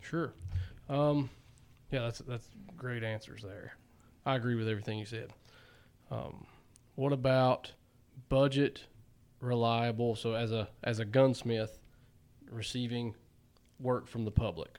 Sure. 0.00 0.32
Um, 0.88 1.30
yeah, 1.90 2.00
that's 2.00 2.18
that's 2.20 2.48
great 2.76 3.02
answers 3.02 3.42
there. 3.42 3.72
I 4.26 4.36
agree 4.36 4.54
with 4.54 4.68
everything 4.68 4.98
you 4.98 5.06
said. 5.06 5.32
Um, 6.10 6.46
what 6.96 7.12
about 7.12 7.72
budget, 8.28 8.84
reliable? 9.40 10.16
So 10.16 10.34
as 10.34 10.52
a 10.52 10.68
as 10.84 10.98
a 10.98 11.04
gunsmith, 11.04 11.78
receiving 12.50 13.14
work 13.78 14.06
from 14.06 14.24
the 14.24 14.30
public, 14.30 14.78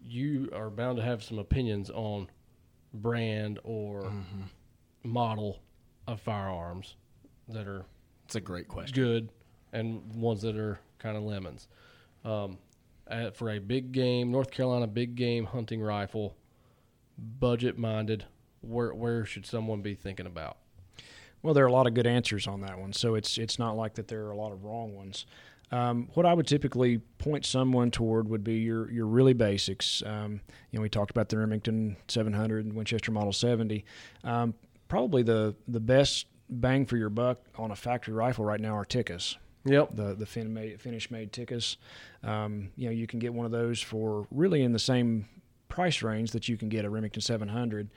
you 0.00 0.48
are 0.54 0.70
bound 0.70 0.98
to 0.98 1.02
have 1.02 1.22
some 1.22 1.38
opinions 1.38 1.90
on 1.90 2.28
brand 2.94 3.58
or 3.64 4.12
model 5.02 5.60
of 6.06 6.20
firearms 6.20 6.96
that 7.48 7.66
are 7.66 7.84
It's 8.24 8.36
a 8.36 8.40
great 8.40 8.68
question. 8.68 8.94
good 8.94 9.28
and 9.72 10.14
ones 10.14 10.42
that 10.42 10.56
are 10.56 10.78
kind 10.98 11.16
of 11.16 11.22
lemons. 11.22 11.68
Um, 12.24 12.58
uh, 13.08 13.30
for 13.30 13.50
a 13.50 13.58
big 13.58 13.92
game, 13.92 14.32
North 14.32 14.50
Carolina 14.50 14.86
big 14.86 15.14
game 15.14 15.46
hunting 15.46 15.80
rifle, 15.80 16.36
budget 17.18 17.78
minded, 17.78 18.24
where 18.62 18.92
where 18.94 19.24
should 19.24 19.46
someone 19.46 19.80
be 19.80 19.94
thinking 19.94 20.26
about? 20.26 20.56
Well, 21.42 21.54
there 21.54 21.64
are 21.64 21.68
a 21.68 21.72
lot 21.72 21.86
of 21.86 21.94
good 21.94 22.06
answers 22.06 22.48
on 22.48 22.62
that 22.62 22.78
one, 22.78 22.92
so 22.92 23.14
it's 23.14 23.38
it's 23.38 23.58
not 23.58 23.76
like 23.76 23.94
that 23.94 24.08
there 24.08 24.26
are 24.26 24.32
a 24.32 24.36
lot 24.36 24.52
of 24.52 24.64
wrong 24.64 24.94
ones. 24.94 25.26
Um, 25.72 26.08
what 26.14 26.26
I 26.26 26.32
would 26.32 26.46
typically 26.46 26.98
point 27.18 27.44
someone 27.44 27.90
toward 27.90 28.28
would 28.28 28.42
be 28.42 28.56
your 28.56 28.90
your 28.90 29.06
really 29.06 29.34
basics. 29.34 30.02
Um, 30.04 30.40
you 30.70 30.78
know, 30.78 30.82
we 30.82 30.88
talked 30.88 31.10
about 31.10 31.28
the 31.28 31.38
Remington 31.38 31.96
700 32.08 32.64
and 32.64 32.74
Winchester 32.74 33.12
Model 33.12 33.32
70. 33.32 33.84
Um, 34.24 34.54
probably 34.88 35.22
the 35.22 35.54
the 35.68 35.80
best 35.80 36.26
bang 36.48 36.86
for 36.86 36.96
your 36.96 37.10
buck 37.10 37.38
on 37.56 37.70
a 37.70 37.76
factory 37.76 38.14
rifle 38.14 38.44
right 38.44 38.60
now 38.60 38.76
are 38.76 38.84
Tikkas 38.84 39.36
Yep. 39.66 39.90
the 39.94 40.14
the 40.14 40.26
fin 40.26 40.52
made, 40.54 40.80
Finnish 40.80 41.10
made 41.10 41.32
Tikkas. 41.32 41.76
Um, 42.22 42.70
you 42.76 42.86
know, 42.86 42.92
you 42.92 43.06
can 43.06 43.18
get 43.18 43.34
one 43.34 43.46
of 43.46 43.52
those 43.52 43.80
for 43.82 44.26
really 44.30 44.62
in 44.62 44.72
the 44.72 44.78
same 44.78 45.28
price 45.68 46.02
range 46.02 46.30
that 46.32 46.48
you 46.48 46.56
can 46.56 46.68
get 46.68 46.84
a 46.84 46.90
Remington 46.90 47.20
700, 47.22 47.88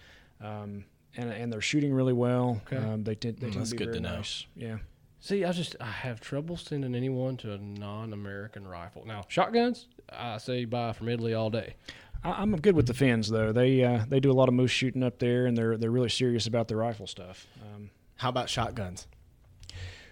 um, 0.42 0.86
and 1.16 1.30
and 1.32 1.52
they're 1.54 1.62
shooting 1.62 1.94
really 1.94 2.14
well. 2.14 2.62
Okay. 2.68 2.78
Um, 2.78 3.04
they 3.04 3.16
tend, 3.16 3.38
they 3.38 3.48
Mm, 3.48 3.52
tend 3.52 3.62
that's 3.62 3.70
to 3.72 3.76
be 3.76 3.78
good 3.78 3.86
very 3.92 3.98
to 3.98 4.04
know. 4.04 4.16
nice. 4.18 4.46
Yeah. 4.56 4.78
See, 5.22 5.44
I 5.44 5.52
just 5.52 5.76
I 5.82 5.86
have 5.92 6.22
trouble 6.22 6.56
sending 6.56 6.96
anyone 6.96 7.36
to 7.38 7.54
a 7.54 7.58
non-American 7.58 8.66
rifle. 8.68 9.04
Now, 9.06 9.24
shotguns, 9.28 9.88
I 10.12 10.38
say 10.38 10.64
buy 10.66 10.94
from 10.94 11.10
Italy 11.10 11.34
all 11.34 11.50
day. 11.50 11.76
I, 12.24 12.32
I'm 12.32 12.56
good 12.58 12.76
with 12.76 12.88
the 12.88 12.94
Finns 12.94 13.30
though. 13.30 13.52
They 13.52 13.84
uh, 13.84 14.06
they 14.08 14.20
do 14.20 14.32
a 14.32 14.34
lot 14.34 14.48
of 14.48 14.54
moose 14.56 14.72
shooting 14.72 15.04
up 15.04 15.20
there, 15.20 15.46
and 15.46 15.58
they're 15.58 15.78
they're 15.78 15.92
really 15.92 16.10
serious 16.10 16.48
about 16.48 16.68
their 16.70 16.78
rifle 16.78 17.06
stuff. 17.08 17.48
Um, 17.62 17.90
How 18.16 18.30
about 18.30 18.50
shotguns? 18.50 19.08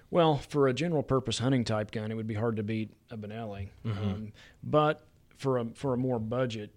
Well, 0.09 0.37
for 0.37 0.67
a 0.67 0.73
general 0.73 1.03
purpose 1.03 1.39
hunting 1.39 1.63
type 1.65 1.91
gun, 1.91 2.11
it 2.11 2.15
would 2.15 2.27
be 2.27 2.33
hard 2.33 2.55
to 2.57 2.63
beat 2.63 2.91
a 3.11 3.17
Benelli. 3.17 3.69
Um, 3.85 4.31
but 4.63 5.05
for 5.37 5.57
a 5.57 5.65
for 5.73 5.93
a 5.93 5.97
more 5.97 6.19
budget 6.19 6.71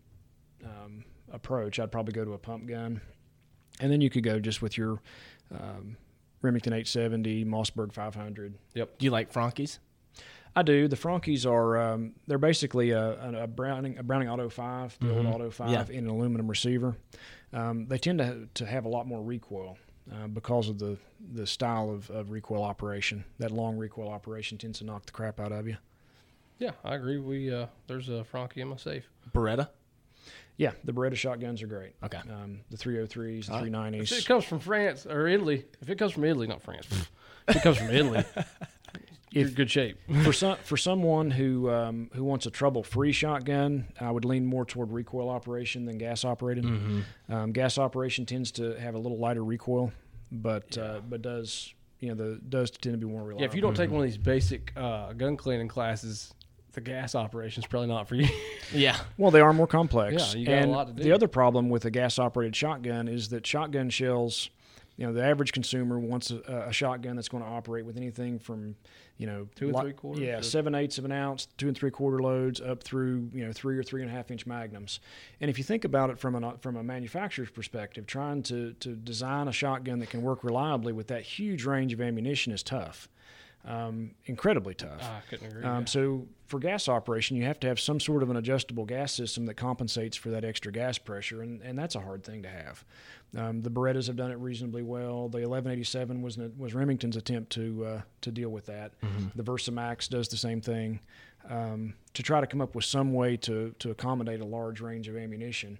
um, 0.64 1.04
approach, 1.32 1.78
I'd 1.78 1.92
probably 1.92 2.12
go 2.12 2.24
to 2.24 2.32
a 2.32 2.38
pump 2.38 2.66
gun, 2.66 3.00
and 3.80 3.90
then 3.92 4.00
you 4.00 4.10
could 4.10 4.24
go 4.24 4.40
just 4.40 4.62
with 4.62 4.76
your 4.76 5.00
um, 5.54 5.96
Remington 6.42 6.72
870, 6.72 7.44
Mossberg 7.44 7.92
500. 7.92 8.54
Yep. 8.74 8.98
Do 8.98 9.04
you 9.04 9.10
like 9.10 9.32
Franchis? 9.32 9.78
I 10.56 10.62
do. 10.62 10.88
The 10.88 10.96
Franchis 10.96 11.46
are 11.46 11.78
um, 11.78 12.14
they're 12.26 12.36
basically 12.38 12.90
a, 12.90 13.42
a, 13.42 13.46
Browning 13.46 13.98
a 13.98 14.02
Browning 14.02 14.28
Auto 14.28 14.48
Five, 14.48 14.98
the 15.00 15.14
old 15.16 15.26
Auto 15.26 15.50
Five, 15.50 15.70
Yeah. 15.70 15.84
in 15.96 16.04
an 16.04 16.10
aluminum 16.10 16.48
receiver. 16.48 16.96
Um, 17.52 17.86
they 17.86 17.98
tend 17.98 18.18
to 18.18 18.48
to 18.54 18.66
have 18.66 18.84
a 18.84 18.88
lot 18.88 19.06
more 19.06 19.22
recoil 19.22 19.78
uh, 20.12 20.26
because 20.28 20.68
of 20.68 20.78
the 20.78 20.96
the 21.34 21.46
style 21.46 21.90
of, 21.90 22.10
of 22.10 22.30
recoil 22.30 22.62
operation. 22.62 23.24
That 23.38 23.50
long 23.50 23.76
recoil 23.76 24.08
operation 24.08 24.58
tends 24.58 24.78
to 24.78 24.84
knock 24.84 25.06
the 25.06 25.12
crap 25.12 25.40
out 25.40 25.52
of 25.52 25.66
you. 25.68 25.76
Yeah, 26.58 26.72
I 26.84 26.94
agree. 26.94 27.18
We 27.18 27.52
uh, 27.52 27.66
there's 27.86 28.08
a 28.08 28.24
Franchi 28.24 28.60
in 28.60 28.68
my 28.68 28.76
safe. 28.76 29.08
Beretta? 29.32 29.68
Yeah, 30.56 30.72
the 30.84 30.92
Beretta 30.92 31.16
shotguns 31.16 31.62
are 31.62 31.66
great. 31.66 31.94
Okay. 32.04 32.18
Um, 32.18 32.60
the 32.70 32.76
303s, 32.76 33.46
the 33.46 33.52
All 33.54 33.62
right. 33.62 33.72
390s. 33.72 34.12
If 34.12 34.18
it 34.18 34.26
comes 34.26 34.44
from 34.44 34.60
France 34.60 35.06
or 35.06 35.26
Italy, 35.26 35.64
if 35.80 35.88
it 35.88 35.96
comes 35.96 36.12
from 36.12 36.24
Italy, 36.24 36.46
not 36.46 36.60
France, 36.60 36.86
if 37.48 37.56
it 37.56 37.62
comes 37.62 37.78
from 37.78 37.88
Italy, 37.88 38.22
you're 39.30 39.48
in 39.48 39.54
good 39.54 39.70
shape. 39.70 39.98
for 40.24 40.32
some 40.32 40.56
for 40.64 40.76
someone 40.76 41.30
who 41.30 41.70
um, 41.70 42.10
who 42.14 42.24
wants 42.24 42.46
a 42.46 42.50
trouble 42.50 42.82
free 42.82 43.12
shotgun, 43.12 43.88
I 44.00 44.10
would 44.10 44.24
lean 44.24 44.46
more 44.46 44.64
toward 44.64 44.90
recoil 44.92 45.28
operation 45.28 45.84
than 45.84 45.98
gas 45.98 46.24
operated. 46.24 46.64
Mm-hmm. 46.64 47.32
Um, 47.32 47.52
gas 47.52 47.78
operation 47.78 48.26
tends 48.26 48.50
to 48.52 48.78
have 48.80 48.94
a 48.94 48.98
little 48.98 49.18
lighter 49.18 49.44
recoil, 49.44 49.92
but 50.32 50.76
uh, 50.76 51.00
but 51.08 51.22
does 51.22 51.74
you 52.00 52.08
know 52.08 52.14
the 52.14 52.40
does 52.48 52.70
tend 52.70 52.94
to 52.94 52.98
be 52.98 53.06
more 53.06 53.20
reliable. 53.20 53.42
Yeah, 53.42 53.46
if 53.46 53.54
you 53.54 53.60
don't 53.60 53.76
take 53.76 53.90
one 53.90 54.00
of 54.00 54.06
these 54.06 54.18
basic 54.18 54.72
uh, 54.76 55.12
gun 55.12 55.36
cleaning 55.36 55.68
classes, 55.68 56.34
the 56.72 56.80
gas 56.80 57.14
operation 57.14 57.62
is 57.62 57.66
probably 57.66 57.88
not 57.88 58.08
for 58.08 58.16
you. 58.16 58.28
Yeah. 58.72 58.96
well, 59.18 59.32
they 59.32 59.40
are 59.40 59.52
more 59.52 59.66
complex. 59.66 60.32
Yeah, 60.32 60.38
you 60.38 60.46
got 60.46 60.62
a 60.62 60.66
lot 60.66 60.86
to 60.86 60.92
do. 60.92 61.02
the 61.02 61.10
other 61.10 61.26
problem 61.26 61.70
with 61.70 61.86
a 61.86 61.90
gas 61.90 62.20
operated 62.20 62.54
shotgun 62.54 63.08
is 63.08 63.30
that 63.30 63.44
shotgun 63.44 63.90
shells. 63.90 64.48
You 64.96 65.06
know, 65.06 65.12
the 65.12 65.24
average 65.24 65.52
consumer 65.52 65.98
wants 65.98 66.30
a, 66.30 66.66
a 66.68 66.72
shotgun 66.72 67.16
that's 67.16 67.28
going 67.28 67.42
to 67.42 67.48
operate 67.48 67.86
with 67.86 67.96
anything 67.96 68.38
from, 68.38 68.76
you 69.16 69.26
know, 69.26 69.48
Two 69.54 69.68
and 69.68 69.78
three 69.78 69.92
quarters 69.92 70.22
Yeah, 70.22 70.40
seven 70.42 70.74
eighths 70.74 70.98
of 70.98 71.04
an 71.06 71.12
ounce, 71.12 71.46
two 71.56 71.68
and 71.68 71.76
three 71.76 71.90
quarter 71.90 72.18
loads, 72.18 72.60
up 72.60 72.82
through 72.82 73.30
you 73.32 73.46
know 73.46 73.52
three 73.52 73.78
or 73.78 73.82
three 73.82 74.02
and 74.02 74.10
a 74.10 74.14
half 74.14 74.30
inch 74.30 74.46
magnums. 74.46 75.00
And 75.40 75.48
if 75.50 75.56
you 75.56 75.64
think 75.64 75.84
about 75.84 76.10
it 76.10 76.18
from 76.18 76.34
an 76.34 76.58
from 76.58 76.76
a 76.76 76.82
manufacturer's 76.82 77.50
perspective, 77.50 78.06
trying 78.06 78.42
to 78.44 78.74
to 78.74 78.94
design 78.94 79.48
a 79.48 79.52
shotgun 79.52 80.00
that 80.00 80.10
can 80.10 80.22
work 80.22 80.44
reliably 80.44 80.92
with 80.92 81.06
that 81.08 81.22
huge 81.22 81.64
range 81.64 81.92
of 81.92 82.00
ammunition 82.00 82.52
is 82.52 82.62
tough, 82.62 83.08
um, 83.64 84.12
incredibly 84.26 84.74
tough. 84.74 85.02
I 85.02 85.20
couldn't 85.28 85.48
agree. 85.48 85.64
Um, 85.64 85.80
yeah. 85.80 85.84
So 85.84 86.26
for 86.46 86.58
gas 86.58 86.88
operation, 86.88 87.36
you 87.36 87.44
have 87.44 87.60
to 87.60 87.68
have 87.68 87.78
some 87.78 88.00
sort 88.00 88.22
of 88.22 88.30
an 88.30 88.36
adjustable 88.36 88.84
gas 88.84 89.12
system 89.12 89.46
that 89.46 89.54
compensates 89.54 90.16
for 90.16 90.30
that 90.30 90.44
extra 90.44 90.72
gas 90.72 90.98
pressure, 90.98 91.42
and, 91.42 91.60
and 91.62 91.78
that's 91.78 91.94
a 91.94 92.00
hard 92.00 92.24
thing 92.24 92.42
to 92.42 92.48
have. 92.48 92.84
Um, 93.36 93.60
the 93.60 93.70
Berettas 93.70 94.08
have 94.08 94.16
done 94.16 94.32
it 94.32 94.38
reasonably 94.38 94.82
well. 94.82 95.28
The 95.28 95.38
1187 95.38 96.22
was 96.22 96.36
was 96.36 96.74
Remington's 96.74 97.16
attempt 97.16 97.52
to 97.52 97.84
uh, 97.84 98.00
to 98.22 98.32
deal 98.32 98.48
with 98.48 98.66
that. 98.66 98.92
The 99.36 99.42
Versamax 99.44 100.08
does 100.08 100.28
the 100.28 100.36
same 100.36 100.60
thing 100.60 101.00
um, 101.48 101.94
to 102.14 102.22
try 102.22 102.40
to 102.40 102.46
come 102.46 102.60
up 102.60 102.74
with 102.74 102.84
some 102.84 103.12
way 103.12 103.36
to 103.38 103.74
to 103.78 103.90
accommodate 103.90 104.40
a 104.40 104.44
large 104.44 104.80
range 104.80 105.06
of 105.06 105.16
ammunition. 105.16 105.78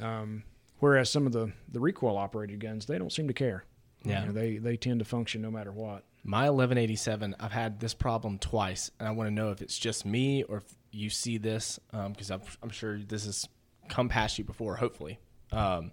Um, 0.00 0.44
whereas 0.78 1.10
some 1.10 1.26
of 1.26 1.32
the 1.32 1.52
the 1.68 1.80
recoil 1.80 2.16
operated 2.16 2.60
guns, 2.60 2.86
they 2.86 2.98
don't 2.98 3.12
seem 3.12 3.26
to 3.26 3.34
care. 3.34 3.64
Yeah. 4.04 4.20
You 4.20 4.26
know, 4.26 4.32
they 4.32 4.56
they 4.58 4.76
tend 4.76 5.00
to 5.00 5.04
function 5.04 5.42
no 5.42 5.50
matter 5.50 5.72
what. 5.72 6.04
My 6.24 6.50
1187, 6.50 7.36
I've 7.40 7.52
had 7.52 7.80
this 7.80 7.94
problem 7.94 8.38
twice, 8.38 8.90
and 8.98 9.08
I 9.08 9.10
want 9.12 9.28
to 9.28 9.34
know 9.34 9.50
if 9.50 9.60
it's 9.60 9.76
just 9.76 10.06
me 10.06 10.44
or 10.44 10.58
if 10.58 10.74
you 10.92 11.10
see 11.10 11.38
this, 11.38 11.80
because 11.90 12.30
I'm, 12.30 12.42
I'm 12.62 12.70
sure 12.70 12.98
this 12.98 13.24
has 13.26 13.48
come 13.88 14.08
past 14.08 14.38
you 14.38 14.44
before, 14.44 14.76
hopefully. 14.76 15.18
Um, 15.50 15.90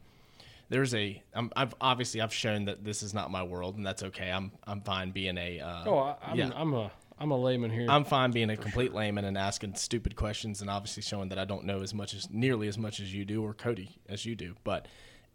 there's 0.69 0.93
a, 0.93 1.22
I'm, 1.34 1.51
I've 1.56 1.73
obviously 1.81 2.22
I've 2.22 2.34
shown 2.34 2.65
that 2.65 2.84
this 2.84 3.01
is 3.01 3.14
not 3.14 3.31
my 3.31 3.43
world, 3.43 3.76
and 3.76 3.85
that's 3.85 4.03
okay. 4.03 4.30
I'm 4.30 4.51
I'm 4.68 4.81
fine 4.81 5.10
being 5.10 5.38
a. 5.38 5.60
Uh, 5.60 5.84
oh, 5.88 5.97
I, 5.97 6.15
I'm, 6.22 6.38
yeah. 6.38 6.51
I'm 6.56 6.73
a 6.76 6.91
I'm 7.18 7.31
a 7.31 7.38
layman 7.38 7.72
here. 7.72 7.88
I'm 7.89 8.06
fine 8.06 8.31
being 8.31 8.49
a 8.49 8.56
complete 8.56 8.93
layman 8.93 9.26
and 9.26 9.38
asking 9.38 9.76
stupid 9.76 10.15
questions 10.15 10.61
and 10.61 10.69
obviously 10.69 11.03
showing 11.03 11.30
that 11.30 11.39
I 11.39 11.45
don't 11.45 11.65
know 11.65 11.81
as 11.81 11.93
much 11.93 12.14
as 12.14 12.30
nearly 12.30 12.68
as 12.68 12.77
much 12.77 12.99
as 12.99 13.14
you 13.14 13.26
do 13.26 13.43
or 13.43 13.53
Cody 13.53 13.97
as 14.07 14.26
you 14.26 14.35
do. 14.35 14.56
But 14.64 14.88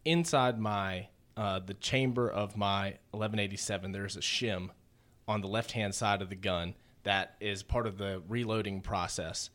inside 0.04 0.58
my 0.58 1.08
uh, 1.36 1.58
the 1.58 1.74
chamber 1.74 2.30
of 2.30 2.56
my 2.56 2.96
1187, 3.10 3.92
there's 3.92 4.16
a 4.16 4.20
shim 4.20 4.70
on 5.26 5.40
the 5.40 5.48
left 5.48 5.72
hand 5.72 5.94
side 5.94 6.22
of 6.22 6.28
the 6.28 6.36
gun 6.36 6.74
that 7.04 7.36
is 7.40 7.62
part 7.62 7.86
of 7.86 7.98
the 7.98 8.22
reloading 8.28 8.80
process. 8.80 9.50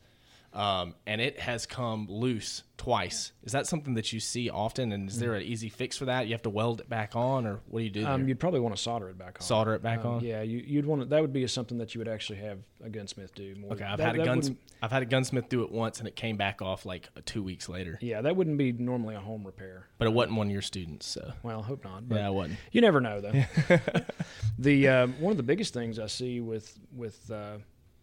Um, 0.52 0.96
and 1.06 1.20
it 1.20 1.38
has 1.38 1.64
come 1.64 2.08
loose 2.08 2.64
twice. 2.76 3.30
Is 3.44 3.52
that 3.52 3.68
something 3.68 3.94
that 3.94 4.12
you 4.12 4.18
see 4.18 4.50
often? 4.50 4.90
And 4.90 5.08
is 5.08 5.20
there 5.20 5.34
an 5.34 5.42
easy 5.42 5.68
fix 5.68 5.96
for 5.96 6.06
that? 6.06 6.26
You 6.26 6.32
have 6.32 6.42
to 6.42 6.50
weld 6.50 6.80
it 6.80 6.88
back 6.88 7.14
on, 7.14 7.46
or 7.46 7.60
what 7.68 7.78
do 7.80 7.84
you 7.84 7.90
do? 7.90 8.04
Um, 8.04 8.26
you'd 8.26 8.40
probably 8.40 8.58
want 8.58 8.74
to 8.74 8.82
solder 8.82 9.08
it 9.10 9.16
back 9.16 9.36
on. 9.40 9.42
Solder 9.46 9.74
it 9.74 9.82
back 9.82 10.00
Um, 10.04 10.14
on. 10.14 10.24
Yeah, 10.24 10.42
you, 10.42 10.58
you'd 10.58 10.86
want 10.86 11.02
to, 11.02 11.06
that 11.08 11.20
would 11.22 11.32
be 11.32 11.46
something 11.46 11.78
that 11.78 11.94
you 11.94 12.00
would 12.00 12.08
actually 12.08 12.40
have 12.40 12.58
a 12.82 12.88
gunsmith 12.90 13.32
do. 13.34 13.54
More. 13.54 13.72
Okay, 13.74 13.84
I've 13.84 13.98
That- 13.98 14.16
had 14.16 14.20
a 14.20 14.24
guns. 14.24 14.50
I've 14.82 14.90
had 14.90 15.02
a 15.02 15.06
gunsmith 15.06 15.48
do 15.48 15.62
it 15.62 15.70
once, 15.70 15.98
and 16.00 16.08
it 16.08 16.16
came 16.16 16.36
back 16.36 16.62
off 16.62 16.84
like 16.84 17.08
two 17.26 17.42
weeks 17.44 17.68
later. 17.68 17.96
Yeah, 18.00 18.22
that 18.22 18.34
wouldn't 18.34 18.56
be 18.58 18.72
normally 18.72 19.14
a 19.14 19.20
home 19.20 19.44
repair. 19.44 19.86
But 19.98 20.06
it 20.08 20.14
wasn't 20.14 20.36
one 20.38 20.46
of 20.48 20.52
your 20.52 20.62
students, 20.62 21.06
so 21.06 21.32
Well, 21.44 21.60
I 21.60 21.62
hope 21.64 21.84
not. 21.84 22.08
But 22.08 22.16
yeah, 22.16 22.28
it 22.28 22.32
wasn't. 22.32 22.58
you 22.72 22.80
never 22.80 23.00
know, 23.00 23.20
though. 23.20 23.44
the 24.58 24.88
um, 24.88 25.14
one 25.20 25.30
of 25.32 25.36
the 25.36 25.42
biggest 25.44 25.74
things 25.74 25.98
I 25.98 26.06
see 26.06 26.40
with 26.40 26.78
with 26.96 27.30
uh, 27.30 27.58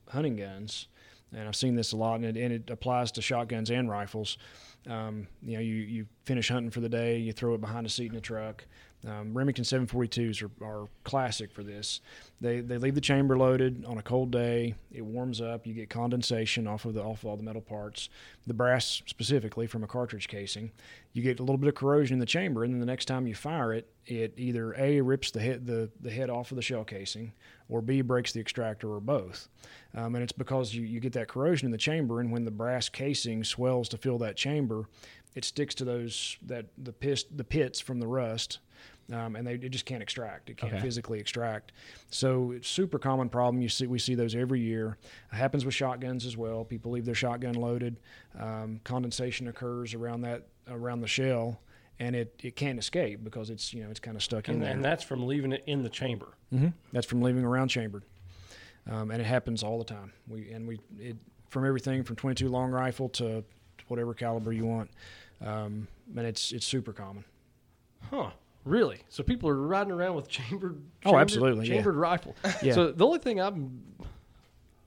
hunting 0.10 0.36
guns, 0.38 0.88
and 1.33 1.47
I've 1.47 1.55
seen 1.55 1.75
this 1.75 1.91
a 1.91 1.97
lot, 1.97 2.15
and 2.15 2.25
it, 2.25 2.37
and 2.37 2.53
it 2.53 2.69
applies 2.69 3.11
to 3.13 3.21
shotguns 3.21 3.69
and 3.69 3.89
rifles. 3.89 4.37
Um, 4.87 5.27
you 5.43 5.55
know, 5.55 5.61
you, 5.61 5.75
you 5.75 6.05
finish 6.25 6.49
hunting 6.49 6.71
for 6.71 6.79
the 6.79 6.89
day, 6.89 7.17
you 7.17 7.33
throw 7.33 7.53
it 7.53 7.61
behind 7.61 7.85
a 7.85 7.89
seat 7.89 8.11
in 8.11 8.17
a 8.17 8.21
truck. 8.21 8.65
Um, 9.05 9.33
Remington 9.33 9.63
742s 9.63 10.41
are, 10.41 10.65
are 10.65 10.87
classic 11.03 11.51
for 11.51 11.63
this. 11.63 12.01
They 12.41 12.61
they 12.61 12.77
leave 12.77 12.95
the 12.95 13.01
chamber 13.01 13.37
loaded 13.37 13.85
on 13.85 13.99
a 13.99 14.01
cold 14.01 14.31
day. 14.31 14.73
It 14.91 15.05
warms 15.05 15.39
up. 15.39 15.67
You 15.67 15.73
get 15.73 15.89
condensation 15.89 16.67
off 16.67 16.85
of 16.85 16.95
the 16.95 17.03
off 17.03 17.23
of 17.23 17.25
all 17.29 17.37
the 17.37 17.43
metal 17.43 17.61
parts, 17.61 18.09
the 18.47 18.55
brass 18.55 19.03
specifically 19.05 19.67
from 19.67 19.83
a 19.83 19.87
cartridge 19.87 20.27
casing. 20.27 20.71
You 21.13 21.21
get 21.21 21.39
a 21.39 21.43
little 21.43 21.57
bit 21.57 21.69
of 21.69 21.75
corrosion 21.75 22.15
in 22.15 22.19
the 22.19 22.25
chamber, 22.25 22.63
and 22.63 22.73
then 22.73 22.79
the 22.79 22.87
next 22.87 23.05
time 23.05 23.27
you 23.27 23.35
fire 23.35 23.71
it, 23.71 23.87
it 24.07 24.33
either 24.35 24.73
a 24.77 24.99
rips 25.01 25.29
the 25.29 25.41
head 25.41 25.67
the, 25.67 25.89
the 26.01 26.11
head 26.11 26.29
off 26.29 26.51
of 26.51 26.55
the 26.55 26.63
shell 26.63 26.83
casing, 26.83 27.33
or 27.69 27.81
b 27.81 28.02
breaks 28.02 28.31
the 28.31 28.39
extractor, 28.39 28.94
or 28.94 28.99
both. 28.99 29.49
Um, 29.95 30.15
and 30.15 30.23
it's 30.23 30.31
because 30.31 30.73
you, 30.73 30.84
you 30.84 30.99
get 30.99 31.14
that 31.14 31.27
corrosion 31.27 31.65
in 31.65 31.72
the 31.72 31.77
chamber, 31.77 32.19
and 32.19 32.31
when 32.31 32.45
the 32.45 32.52
brass 32.52 32.89
casing 32.89 33.44
swells 33.44 33.89
to 33.89 33.98
fill 33.98 34.18
that 34.19 34.35
chamber, 34.35 34.85
it 35.35 35.45
sticks 35.45 35.76
to 35.76 35.85
those 35.85 36.38
that 36.45 36.65
the 36.77 36.94
pits 36.94 37.26
the 37.35 37.44
pits 37.44 37.80
from 37.80 37.99
the 37.99 38.07
rust 38.07 38.60
um, 39.14 39.35
and 39.38 39.48
they 39.48 39.53
it 39.53 39.69
just 39.69 39.85
can't 39.85 40.03
extract. 40.03 40.49
It 40.49 40.57
can't 40.57 40.73
Okay. 40.73 40.81
physically 40.81 41.19
extract. 41.19 41.72
So 42.10 42.52
it's 42.52 42.68
super 42.68 42.99
common 42.99 43.30
problem. 43.30 43.61
You 43.61 43.69
see, 43.69 43.88
we 43.88 43.99
see 43.99 44.15
those 44.15 44.35
every 44.35 44.60
year. 44.60 44.98
It 45.31 45.35
happens 45.35 45.64
with 45.64 45.73
shotguns 45.73 46.26
as 46.26 46.35
well. 46.35 46.65
People 46.65 46.91
leave 46.91 47.06
their 47.06 47.15
shotgun 47.15 47.53
loaded. 47.56 47.98
Um, 48.38 48.81
condensation 48.84 49.48
occurs 49.48 49.94
around 49.94 50.22
that 50.22 50.48
around 50.69 50.99
the 51.02 51.07
shell, 51.07 51.61
and 51.99 52.15
it, 52.15 52.34
it 52.44 52.56
can't 52.56 52.78
escape 52.80 53.24
because 53.24 53.49
it's 53.49 53.74
you 53.74 53.84
know 53.84 53.90
it's 53.90 53.99
kind 53.99 54.15
of 54.18 54.24
stuck 54.24 54.48
in 54.48 54.56
And, 54.56 54.64
there. 54.64 54.72
and 54.72 54.84
that's 54.86 55.03
from 55.03 55.26
leaving 55.26 55.52
it 55.53 55.64
in 55.68 55.84
the 55.84 55.90
chamber. 55.90 56.28
hmm 56.52 56.68
That's 56.91 57.06
from 57.07 57.22
leaving 57.22 57.44
around 57.44 57.69
chambered, 57.69 58.03
um, 58.90 59.11
and 59.11 59.22
it 59.22 59.26
happens 59.26 59.64
all 59.64 59.78
the 59.78 59.86
time. 59.86 60.14
We 60.28 60.52
and 60.52 60.68
we 60.68 60.80
it 60.99 61.18
from 61.49 61.65
everything 61.65 62.03
from 62.03 62.15
22 62.18 62.49
long 62.49 62.72
rifle 62.72 63.10
to 63.10 63.44
whatever 63.88 64.14
caliber 64.14 64.52
you 64.53 64.65
want, 64.65 64.90
um, 65.45 65.88
and 66.15 66.26
it's 66.28 66.52
it's 66.52 66.65
super 66.65 66.94
common. 66.94 67.24
Huh. 68.10 68.32
Really? 68.65 68.99
So 69.07 69.24
people 69.24 69.48
are 69.49 69.56
riding 69.56 69.94
around 69.94 70.15
with 70.15 70.28
chambered, 70.28 70.82
Oh, 71.06 71.11
chambered- 71.11 71.22
absolutely, 71.22 71.68
yeah. 71.69 71.76
chambered 71.76 71.95
rifle. 71.95 72.36
Yeah. 72.61 72.74
So 72.74 72.91
the 72.91 73.06
only 73.06 73.19
thing 73.19 73.40
I'm 73.40 73.82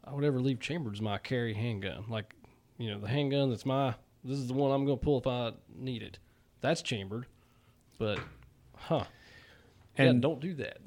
I 0.05 0.13
would 0.13 0.25
ever 0.25 0.39
leave 0.41 0.61
chambered 0.61 0.93
is 0.95 1.01
my 1.01 1.17
carry 1.19 1.55
handgun. 1.55 2.05
Like, 2.09 2.35
you 2.79 2.91
know, 2.91 2.99
the 2.99 3.09
handgun 3.09 3.49
that's 3.49 3.65
my 3.65 3.95
this 4.23 4.37
is 4.39 4.49
the 4.49 4.53
one 4.55 4.71
I'm 4.71 4.85
going 4.85 4.99
to 4.99 5.03
pull 5.05 5.19
if 5.19 5.27
I 5.27 5.53
need 5.75 6.03
it. 6.03 6.19
That's 6.61 6.83
chambered. 6.83 7.27
But 7.99 8.19
huh. 8.77 9.05
And 9.97 10.09
And- 10.09 10.23
don't 10.23 10.41
do 10.41 10.55
that. 10.55 10.79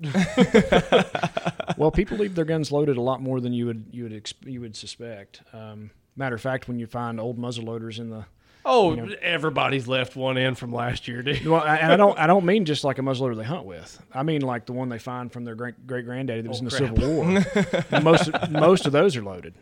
well, 1.78 1.92
people 1.92 2.18
leave 2.18 2.36
their 2.36 2.46
guns 2.46 2.72
loaded 2.72 2.98
a 2.98 3.02
lot 3.02 3.22
more 3.22 3.40
than 3.40 3.54
you 3.54 3.66
would 3.68 3.86
you 3.92 4.04
would 4.04 4.14
exp- 4.14 4.46
you 4.46 4.62
would 4.62 4.76
suspect. 4.76 5.42
Um, 5.54 5.92
matter 6.16 6.36
of 6.36 6.42
fact, 6.42 6.68
when 6.68 6.80
you 6.80 6.88
find 6.88 7.20
old 7.20 7.38
muzzle 7.38 7.66
loaders 7.66 8.00
in 8.00 8.10
the 8.10 8.26
oh, 8.66 8.96
You 8.96 9.06
know. 9.06 9.16
everybody's 9.22 9.88
left 9.88 10.16
one 10.16 10.38
in 10.38 10.56
from 10.56 10.72
last 10.74 11.08
year, 11.08 11.22
dude. 11.22 11.46
well, 11.46 11.62
I- 11.62 11.78
and 11.78 11.92
I 11.92 11.98
don't 11.98 12.18
I 12.24 12.28
don't 12.28 12.46
mean 12.46 12.66
just 12.66 12.84
like 12.84 12.98
a 12.98 13.02
muzzleloader 13.02 13.36
they 13.38 13.44
hunt 13.44 13.66
with. 13.66 14.02
I 14.14 14.24
mean 14.24 14.42
like 14.42 14.66
the 14.66 14.74
one 14.74 14.90
they 14.90 15.00
find 15.00 15.32
from 15.32 15.44
their 15.44 15.56
great 15.56 15.86
great 15.86 16.06
granddaddy 16.06 16.42
that 16.42 16.50
was 16.50 16.60
Oh, 16.62 16.66
in 16.66 16.66
the 16.70 16.78
crap. 16.78 16.96
Civil 16.96 17.92
War. 17.92 18.02
Most 18.02 18.32
most 18.52 18.86
of 18.86 18.92
those 18.94 19.16
are 19.18 19.24
loaded. 19.24 19.54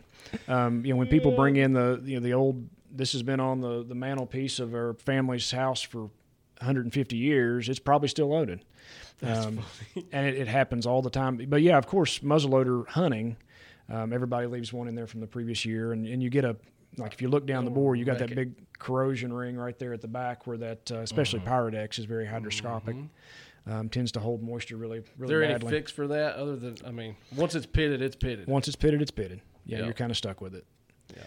Um, 0.48 0.84
you 0.86 0.92
know, 0.94 0.98
when 0.98 1.08
people 1.08 1.32
bring 1.32 1.56
in 1.56 1.72
the 1.74 2.00
you 2.04 2.14
know 2.18 2.22
the 2.22 2.32
old 2.32 2.66
this 2.94 3.12
has 3.12 3.22
been 3.22 3.40
on 3.40 3.60
the 3.60 3.82
the 3.82 3.94
mantelpiece 3.94 4.58
of 4.60 4.74
our 4.74 4.94
family's 4.94 5.50
house 5.50 5.80
for 5.82 6.10
150 6.58 7.16
years, 7.16 7.68
it's 7.68 7.78
probably 7.80 8.08
still 8.08 8.28
loaded. 8.28 8.64
Um, 9.22 9.60
and 10.12 10.26
it, 10.26 10.36
it 10.36 10.48
happens 10.48 10.86
all 10.86 11.02
the 11.02 11.10
time. 11.10 11.36
But 11.48 11.62
yeah, 11.62 11.78
of 11.78 11.86
course, 11.86 12.20
muzzleloader 12.20 12.86
hunting, 12.88 13.36
um, 13.88 14.12
everybody 14.12 14.46
leaves 14.46 14.72
one 14.72 14.88
in 14.88 14.94
there 14.94 15.06
from 15.06 15.20
the 15.20 15.26
previous 15.26 15.64
year, 15.64 15.92
and, 15.92 16.06
and 16.06 16.22
you 16.22 16.30
get 16.30 16.44
a 16.44 16.56
like 16.98 17.12
if 17.14 17.22
you 17.22 17.28
look 17.28 17.46
down 17.46 17.64
the 17.64 17.70
Oh, 17.70 17.74
bore, 17.74 17.96
you 17.96 18.04
got 18.04 18.18
that 18.18 18.34
big 18.34 18.52
corrosion 18.78 19.32
ring 19.32 19.56
right 19.56 19.78
there 19.78 19.92
at 19.92 20.00
the 20.02 20.08
back 20.08 20.46
where 20.46 20.58
that, 20.58 20.90
uh, 20.92 20.96
especially 20.98 21.40
Mm-hmm. 21.40 21.48
Pyrodex 21.48 21.98
is 21.98 22.04
very 22.04 22.26
hydroscopic, 22.26 23.08
um, 23.66 23.88
tends 23.88 24.12
to 24.12 24.20
hold 24.20 24.42
moisture 24.42 24.76
really, 24.76 25.02
really. 25.16 25.24
Is 25.24 25.28
there 25.30 25.42
any 25.44 25.68
fix 25.68 25.90
for 25.90 26.06
that 26.08 26.34
other 26.36 26.56
than 26.56 26.76
I 26.86 26.90
mean, 26.90 27.16
once 27.34 27.54
it's 27.54 27.66
pitted, 27.66 28.02
it's 28.02 28.16
pitted. 28.16 28.46
Once 28.46 28.66
it's 28.68 28.76
pitted, 28.76 29.00
it's 29.00 29.10
pitted. 29.10 29.40
Yeah, 29.64 29.78
Yeah. 29.78 29.84
you're 29.84 29.94
kind 29.94 30.10
of 30.10 30.16
stuck 30.16 30.40
with 30.40 30.54
it. 30.54 30.66
Yeah. 31.16 31.22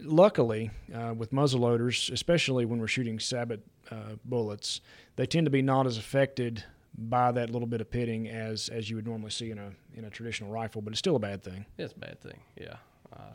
Luckily, 0.00 0.70
uh, 0.92 1.14
with 1.16 1.30
muzzleloaders, 1.32 2.10
especially 2.12 2.64
when 2.64 2.80
we're 2.80 2.88
shooting 2.88 3.18
sabot 3.18 3.60
uh, 3.90 4.16
bullets, 4.24 4.80
they 5.16 5.26
tend 5.26 5.46
to 5.46 5.50
be 5.50 5.62
not 5.62 5.86
as 5.86 5.98
affected 5.98 6.64
by 6.96 7.32
that 7.32 7.50
little 7.50 7.66
bit 7.66 7.80
of 7.80 7.90
pitting 7.90 8.28
as 8.28 8.68
as 8.68 8.88
you 8.88 8.96
would 8.96 9.06
normally 9.06 9.30
see 9.30 9.50
in 9.50 9.58
a 9.58 9.70
in 9.94 10.04
a 10.04 10.10
traditional 10.10 10.50
rifle. 10.50 10.82
But 10.82 10.92
it's 10.92 10.98
still 10.98 11.16
a 11.16 11.20
bad 11.20 11.42
thing. 11.42 11.64
It's 11.78 11.92
a 11.92 11.98
bad 11.98 12.20
thing. 12.20 12.40
Yeah, 12.56 12.76
uh, 13.12 13.32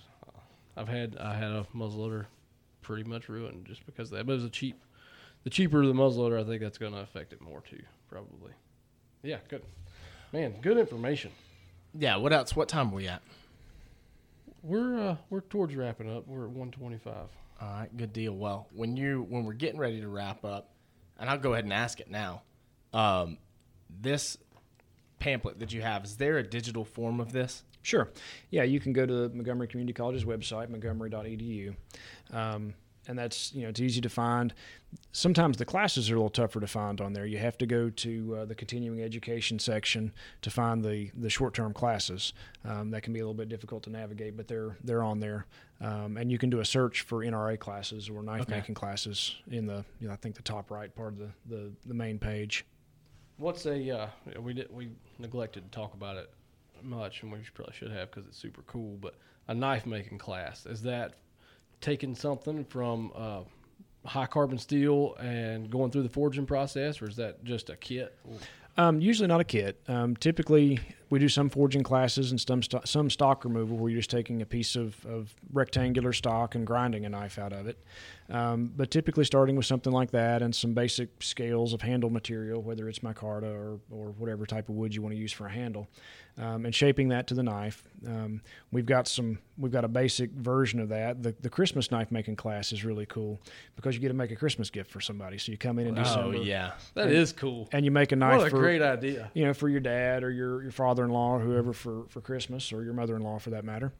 I've 0.75 0.87
had 0.87 1.17
I 1.17 1.33
had 1.33 1.51
a 1.51 1.65
muzzleloader 1.75 2.25
pretty 2.81 3.03
much 3.03 3.29
ruined 3.29 3.65
just 3.65 3.85
because 3.85 4.11
of 4.11 4.17
that. 4.17 4.25
But 4.25 4.33
it 4.33 4.35
was 4.35 4.45
a 4.45 4.49
cheap. 4.49 4.81
The 5.43 5.49
cheaper 5.49 5.85
the 5.85 5.93
muzzleloader, 5.93 6.39
I 6.39 6.43
think 6.43 6.61
that's 6.61 6.77
going 6.77 6.91
to 6.93 6.99
affect 6.99 7.31
it 7.33 7.41
more 7.41 7.61
too. 7.61 7.81
Probably. 8.09 8.51
Yeah. 9.23 9.37
Good. 9.47 9.63
Man, 10.33 10.55
good 10.61 10.77
information. 10.77 11.31
Yeah. 11.97 12.17
What 12.17 12.33
else? 12.33 12.55
What 12.55 12.67
time 12.67 12.91
are 12.91 12.95
we 12.95 13.07
at? 13.07 13.21
We're 14.61 14.97
uh, 14.97 15.15
we're 15.29 15.41
towards 15.41 15.75
wrapping 15.75 16.15
up. 16.15 16.27
We're 16.27 16.45
at 16.45 16.51
one 16.51 16.71
twenty 16.71 16.97
five. 16.97 17.29
All 17.61 17.67
right, 17.67 17.95
good 17.95 18.13
deal. 18.13 18.33
Well, 18.33 18.67
when 18.73 18.95
you 18.97 19.25
when 19.29 19.45
we're 19.45 19.53
getting 19.53 19.79
ready 19.79 20.01
to 20.01 20.07
wrap 20.07 20.43
up, 20.45 20.71
and 21.19 21.29
I'll 21.29 21.37
go 21.37 21.53
ahead 21.53 21.65
and 21.65 21.73
ask 21.73 21.99
it 21.99 22.09
now. 22.09 22.41
Um, 22.93 23.37
this 24.01 24.37
pamphlet 25.19 25.59
that 25.59 25.73
you 25.73 25.81
have 25.81 26.05
is 26.05 26.15
there 26.17 26.37
a 26.37 26.43
digital 26.43 26.85
form 26.85 27.19
of 27.19 27.31
this? 27.31 27.63
Sure. 27.81 28.09
Yeah, 28.49 28.63
you 28.63 28.79
can 28.79 28.93
go 28.93 29.05
to 29.05 29.29
Montgomery 29.29 29.67
Community 29.67 29.93
College's 29.93 30.25
website, 30.25 30.69
montgomery.edu. 30.69 31.75
Um, 32.31 32.73
and 33.09 33.17
that's, 33.17 33.51
you 33.55 33.63
know, 33.63 33.69
it's 33.69 33.79
easy 33.79 34.01
to 34.01 34.09
find. 34.09 34.53
Sometimes 35.11 35.57
the 35.57 35.65
classes 35.65 36.11
are 36.11 36.13
a 36.13 36.17
little 36.17 36.29
tougher 36.29 36.59
to 36.59 36.67
find 36.67 37.01
on 37.01 37.13
there. 37.13 37.25
You 37.25 37.39
have 37.39 37.57
to 37.57 37.65
go 37.65 37.89
to 37.89 38.35
uh, 38.35 38.45
the 38.45 38.53
continuing 38.53 39.01
education 39.01 39.57
section 39.57 40.13
to 40.43 40.51
find 40.51 40.85
the, 40.85 41.09
the 41.17 41.29
short 41.29 41.55
term 41.55 41.73
classes. 41.73 42.33
Um, 42.63 42.91
that 42.91 43.01
can 43.01 43.11
be 43.11 43.19
a 43.19 43.23
little 43.23 43.33
bit 43.33 43.49
difficult 43.49 43.81
to 43.83 43.89
navigate, 43.89 44.37
but 44.37 44.47
they're 44.47 44.77
they're 44.83 45.01
on 45.01 45.19
there. 45.19 45.47
Um, 45.81 46.17
and 46.17 46.31
you 46.31 46.37
can 46.37 46.51
do 46.51 46.59
a 46.59 46.65
search 46.65 47.01
for 47.01 47.25
NRA 47.25 47.57
classes 47.57 48.09
or 48.09 48.21
knife 48.21 48.47
making 48.47 48.75
classes 48.75 49.35
in 49.49 49.65
the, 49.65 49.83
you 49.99 50.07
know, 50.07 50.13
I 50.13 50.17
think 50.17 50.35
the 50.35 50.43
top 50.43 50.69
right 50.69 50.93
part 50.93 51.13
of 51.13 51.19
the, 51.19 51.29
the, 51.47 51.71
the 51.87 51.93
main 51.93 52.19
page. 52.19 52.65
What's 53.37 53.65
a 53.65 53.89
uh, 53.89 54.07
we 54.39 54.53
did 54.53 54.71
we 54.71 54.89
neglected 55.17 55.63
to 55.63 55.71
talk 55.75 55.95
about 55.95 56.17
it 56.17 56.29
much, 56.83 57.23
and 57.23 57.31
we 57.31 57.39
probably 57.55 57.73
should 57.73 57.91
have 57.91 58.11
because 58.11 58.27
it's 58.27 58.37
super 58.37 58.61
cool. 58.67 58.97
But 59.01 59.15
a 59.47 59.55
knife 59.55 59.87
making 59.87 60.19
class 60.19 60.67
is 60.67 60.83
that 60.83 61.15
taking 61.81 62.15
something 62.15 62.65
from 62.65 63.11
uh, 63.15 63.41
high 64.05 64.25
carbon 64.25 64.57
steel 64.57 65.15
and 65.15 65.69
going 65.69 65.91
through 65.91 66.03
the 66.03 66.09
forging 66.09 66.45
process, 66.45 67.01
or 67.01 67.07
is 67.07 67.15
that 67.17 67.43
just 67.43 67.69
a 67.69 67.75
kit? 67.75 68.15
Um, 68.77 69.01
usually 69.01 69.27
not 69.27 69.41
a 69.41 69.45
kit. 69.45 69.79
Um, 69.87 70.15
typically, 70.15 70.79
we 71.09 71.19
do 71.19 71.29
some 71.29 71.49
forging 71.49 71.83
classes 71.83 72.31
and 72.31 72.39
some 72.39 72.61
sto- 72.61 72.81
some 72.85 73.09
stock 73.09 73.43
removal 73.43 73.77
where 73.77 73.89
you're 73.89 73.99
just 73.99 74.09
taking 74.09 74.41
a 74.41 74.45
piece 74.45 74.75
of, 74.75 75.05
of 75.05 75.33
rectangular 75.51 76.13
stock 76.13 76.55
and 76.55 76.65
grinding 76.67 77.05
a 77.05 77.09
knife 77.09 77.39
out 77.39 77.53
of 77.53 77.67
it. 77.67 77.77
Um, 78.29 78.71
but 78.77 78.91
typically, 78.91 79.25
starting 79.25 79.55
with 79.55 79.65
something 79.65 79.91
like 79.91 80.11
that 80.11 80.43
and 80.43 80.53
some 80.53 80.73
basic 80.73 81.09
scales 81.23 81.73
of 81.73 81.81
handle 81.81 82.11
material, 82.11 82.61
whether 82.61 82.87
it's 82.87 82.99
micarta 82.99 83.43
or, 83.55 83.79
or 83.89 84.11
whatever 84.11 84.45
type 84.45 84.69
of 84.69 84.75
wood 84.75 84.93
you 84.93 85.01
want 85.01 85.13
to 85.15 85.19
use 85.19 85.31
for 85.31 85.47
a 85.47 85.51
handle, 85.51 85.87
um, 86.37 86.65
and 86.65 86.75
shaping 86.75 87.07
that 87.09 87.25
to 87.27 87.33
the 87.33 87.41
knife. 87.41 87.83
Um, 88.05 88.41
we've 88.71 88.85
got 88.85 89.07
some. 89.07 89.39
We've 89.57 89.71
got 89.71 89.83
a 89.83 89.87
basic 89.89 90.29
version 90.31 90.79
of 90.79 90.89
that. 90.89 91.23
The, 91.23 91.35
the 91.41 91.49
Christmas 91.49 91.89
knife 91.91 92.11
making 92.11 92.35
class 92.37 92.71
is 92.71 92.85
really 92.85 93.05
cool 93.07 93.41
because 93.75 93.95
you 93.95 93.99
get 93.99 94.07
to 94.09 94.13
make 94.13 94.31
a 94.31 94.35
Christmas 94.35 94.69
gift 94.69 94.89
for 94.91 95.01
somebody. 95.01 95.37
So 95.39 95.51
you 95.51 95.57
come 95.57 95.79
in 95.79 95.87
in 95.87 95.95
December 95.95 96.37
Oh 96.37 96.41
yeah. 96.41 96.71
That 96.93 97.11
is 97.11 97.33
cool. 97.33 97.67
and 97.73 97.83
you 97.83 97.91
make 97.91 98.11
a 98.13 98.15
knife 98.15 98.37
What 98.37 98.47
a 98.47 98.49
for 98.51 98.59
great 98.59 98.81
idea! 98.81 99.29
you 99.33 99.43
know, 99.43 99.53
for 99.53 99.67
your 99.67 99.81
dad 99.81 100.23
or 100.23 100.31
your, 100.31 100.61
your 100.61 100.71
father-in-law 100.99 101.35
or 101.35 101.39
whoever 101.39 101.73
for, 101.73 102.03
for 102.09 102.21
Christmas 102.21 102.73
or 102.73 102.83
your 102.83 102.93
mother-in-law 102.93 103.39
for 103.39 103.51
that 103.51 103.63
matter. 103.63 103.93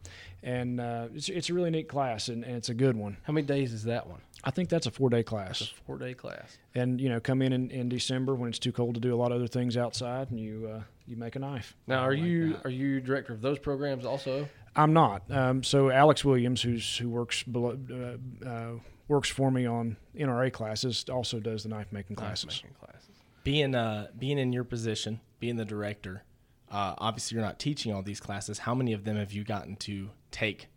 And 0.43 0.79
uh, 0.79 1.07
it's, 1.13 1.29
it's 1.29 1.49
a 1.49 1.53
really 1.53 1.69
neat 1.69 1.87
class 1.87 2.27
and, 2.27 2.43
and 2.43 2.55
it's 2.55 2.69
a 2.69 2.73
good 2.73 2.97
one. 2.97 3.17
How 3.23 3.33
many 3.33 3.45
days 3.47 3.73
is 3.73 3.83
that 3.83 4.07
one? 4.07 4.19
I 4.43 4.51
think 4.51 4.69
that's 4.69 4.85
a 4.85 4.91
four-day 4.91 5.23
class. 5.23 5.61
It's 5.61 5.71
a 5.71 5.83
four 5.85 5.97
day 5.97 6.13
class. 6.13 6.57
And, 6.75 6.99
you 6.99 7.09
know, 7.09 7.19
come 7.19 7.41
in, 7.41 7.53
in 7.53 7.71
in 7.71 7.89
December 7.89 8.35
when 8.35 8.49
it's 8.49 8.59
too 8.59 8.71
cold 8.71 8.95
to 8.95 9.01
do 9.01 9.13
a 9.13 9.17
lot 9.17 9.31
of 9.31 9.37
other 9.37 9.47
things 9.47 9.77
outside 9.77 10.31
and 10.31 10.39
you 10.39 10.69
uh, 10.73 10.81
you 11.07 11.17
make 11.17 11.35
a 11.35 11.39
knife. 11.39 11.75
Now, 11.87 11.99
are 11.99 12.13
like 12.13 12.23
you 12.23 12.53
that. 12.53 12.65
are 12.65 12.69
you 12.69 13.01
director 13.01 13.33
of 13.33 13.41
those 13.41 13.59
programs 13.59 14.05
also? 14.05 14.47
I'm 14.75 14.93
not. 14.93 15.23
Um, 15.29 15.63
so 15.63 15.89
Alex 15.89 16.23
Williams, 16.23 16.61
who's 16.61 16.97
who 16.97 17.09
works 17.09 17.43
below, 17.43 17.77
uh, 17.91 18.47
uh, 18.47 18.71
works 19.07 19.29
for 19.29 19.51
me 19.51 19.65
on 19.65 19.97
NRA 20.17 20.53
classes, 20.53 21.05
also 21.11 21.39
does 21.39 21.63
the 21.63 21.69
knife 21.69 21.87
making 21.91 22.15
Knife 22.15 22.25
classes. 22.25 22.63
making 22.63 22.77
classes. 22.79 23.09
Being 23.43 23.75
uh 23.75 24.07
being 24.17 24.37
in 24.37 24.53
your 24.53 24.63
position, 24.63 25.19
being 25.39 25.57
the 25.57 25.65
director, 25.65 26.23
uh, 26.71 26.95
obviously 26.97 27.35
you're 27.35 27.45
not 27.45 27.59
teaching 27.59 27.93
all 27.93 28.01
these 28.01 28.19
classes. 28.19 28.59
How 28.59 28.73
many 28.75 28.93
of 28.93 29.03
them 29.03 29.17
have 29.17 29.31
you 29.31 29.43
gotten 29.43 29.75
to 29.77 30.09
take? 30.31 30.67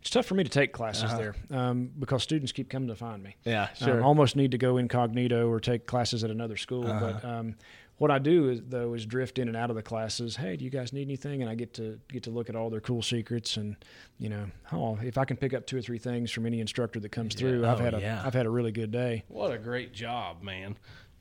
It's 0.00 0.10
tough 0.10 0.26
for 0.26 0.34
me 0.34 0.44
to 0.44 0.50
take 0.50 0.72
classes 0.72 1.04
Uh-huh. 1.04 1.18
there 1.18 1.34
um, 1.50 1.90
because 1.98 2.22
students 2.22 2.52
keep 2.52 2.70
coming 2.70 2.88
to 2.88 2.94
find 2.94 3.22
me. 3.22 3.34
Yeah, 3.44 3.68
Um, 3.80 4.02
almost 4.02 4.36
need 4.36 4.52
to 4.52 4.58
go 4.58 4.76
incognito 4.76 5.48
or 5.48 5.58
take 5.60 5.86
classes 5.86 6.22
at 6.22 6.30
another 6.30 6.56
school. 6.56 6.84
But 6.84 7.24
um, 7.24 7.56
what 7.96 8.12
I 8.12 8.20
do 8.20 8.48
is 8.48 8.60
though 8.68 8.94
is 8.94 9.04
drift 9.04 9.40
in 9.40 9.48
and 9.48 9.56
out 9.56 9.70
of 9.70 9.76
the 9.76 9.82
classes. 9.82 10.36
Hey, 10.36 10.56
do 10.56 10.64
you 10.64 10.70
guys 10.70 10.92
need 10.92 11.02
anything? 11.02 11.42
And 11.42 11.50
I 11.50 11.56
get 11.56 11.74
to 11.74 11.98
get 12.08 12.22
to 12.22 12.30
look 12.30 12.48
at 12.48 12.54
all 12.54 12.70
their 12.70 12.80
cool 12.80 13.02
secrets 13.02 13.56
and 13.56 13.74
you 14.18 14.28
know, 14.28 14.46
oh, 14.72 14.98
if 15.02 15.18
I 15.18 15.24
can 15.24 15.36
pick 15.36 15.52
up 15.52 15.66
two 15.66 15.76
or 15.78 15.82
three 15.82 15.98
things 15.98 16.30
from 16.30 16.46
any 16.46 16.60
instructor 16.60 17.00
that 17.00 17.08
comes 17.10 17.34
through, 17.34 17.66
I've 17.66 17.80
Oh, 17.80 17.84
had 17.84 17.94
a 17.94 18.00
yeah. 18.00 18.22
have 18.22 18.34
had 18.34 18.46
a 18.46 18.50
really 18.50 18.70
good 18.72 18.92
day. 18.92 19.24
What 19.26 19.50
a 19.52 19.58
great 19.58 19.92
job, 19.92 20.44
man! 20.44 20.78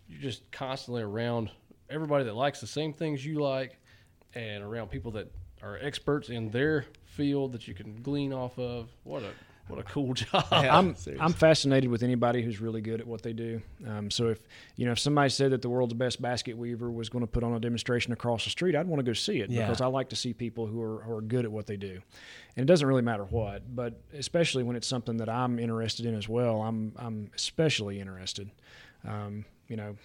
You're 0.07 0.21
just 0.21 0.49
constantly 0.51 1.01
around 1.01 1.49
everybody 1.89 2.25
that 2.25 2.35
likes 2.35 2.61
the 2.61 2.67
same 2.67 2.93
things 2.93 3.25
you 3.25 3.39
like, 3.41 3.79
and 4.35 4.63
around 4.63 4.89
people 4.89 5.11
that 5.11 5.31
are 5.63 5.77
experts 5.81 6.29
in 6.29 6.49
their 6.51 6.85
field 7.05 7.51
that 7.53 7.67
you 7.67 7.73
can 7.73 8.01
glean 8.03 8.31
off 8.33 8.57
of. 8.59 8.89
What 9.03 9.23
a 9.23 9.31
what 9.67 9.79
a 9.79 9.83
cool 9.83 10.13
job. 10.13 10.45
I'm 10.51 10.95
I'm 11.19 11.33
fascinated 11.33 11.89
with 11.89 12.01
anybody 12.03 12.41
who's 12.41 12.61
really 12.61 12.79
good 12.79 13.01
at 13.01 13.07
what 13.07 13.21
they 13.21 13.33
do. 13.33 13.61
Um, 13.85 14.09
so 14.09 14.27
if 14.29 14.39
you 14.77 14.85
know 14.85 14.93
if 14.93 14.99
somebody 14.99 15.29
said 15.29 15.51
that 15.51 15.61
the 15.61 15.67
world's 15.69 15.93
best 15.93 16.21
basket 16.21 16.57
weaver 16.57 16.89
was 16.89 17.09
going 17.09 17.21
to 17.23 17.27
put 17.27 17.43
on 17.43 17.53
a 17.53 17.59
demonstration 17.59 18.13
across 18.13 18.43
the 18.45 18.49
street, 18.49 18.75
I'd 18.75 18.87
want 18.87 18.99
to 18.99 19.03
go 19.03 19.13
see 19.13 19.41
it 19.41 19.49
Yeah. 19.49 19.65
because 19.65 19.81
I 19.81 19.87
like 19.87 20.09
to 20.09 20.15
see 20.15 20.31
people 20.31 20.67
who 20.67 20.81
are, 20.81 21.01
who 21.01 21.17
are 21.17 21.21
good 21.21 21.43
at 21.43 21.51
what 21.51 21.67
they 21.67 21.75
do. 21.75 21.99
And 22.55 22.63
it 22.63 22.65
doesn't 22.65 22.87
really 22.87 23.01
matter 23.01 23.25
what, 23.25 23.75
but 23.75 23.99
especially 24.13 24.63
when 24.63 24.75
it's 24.77 24.87
something 24.87 25.17
that 25.17 25.27
I'm 25.29 25.59
interested 25.59 26.05
in 26.05 26.15
as 26.15 26.29
well, 26.29 26.61
I'm 26.61 26.93
I'm 26.97 27.29
especially 27.35 27.99
interested. 27.99 28.49
Um, 29.05 29.43
you 29.67 29.75
know, 29.75 29.95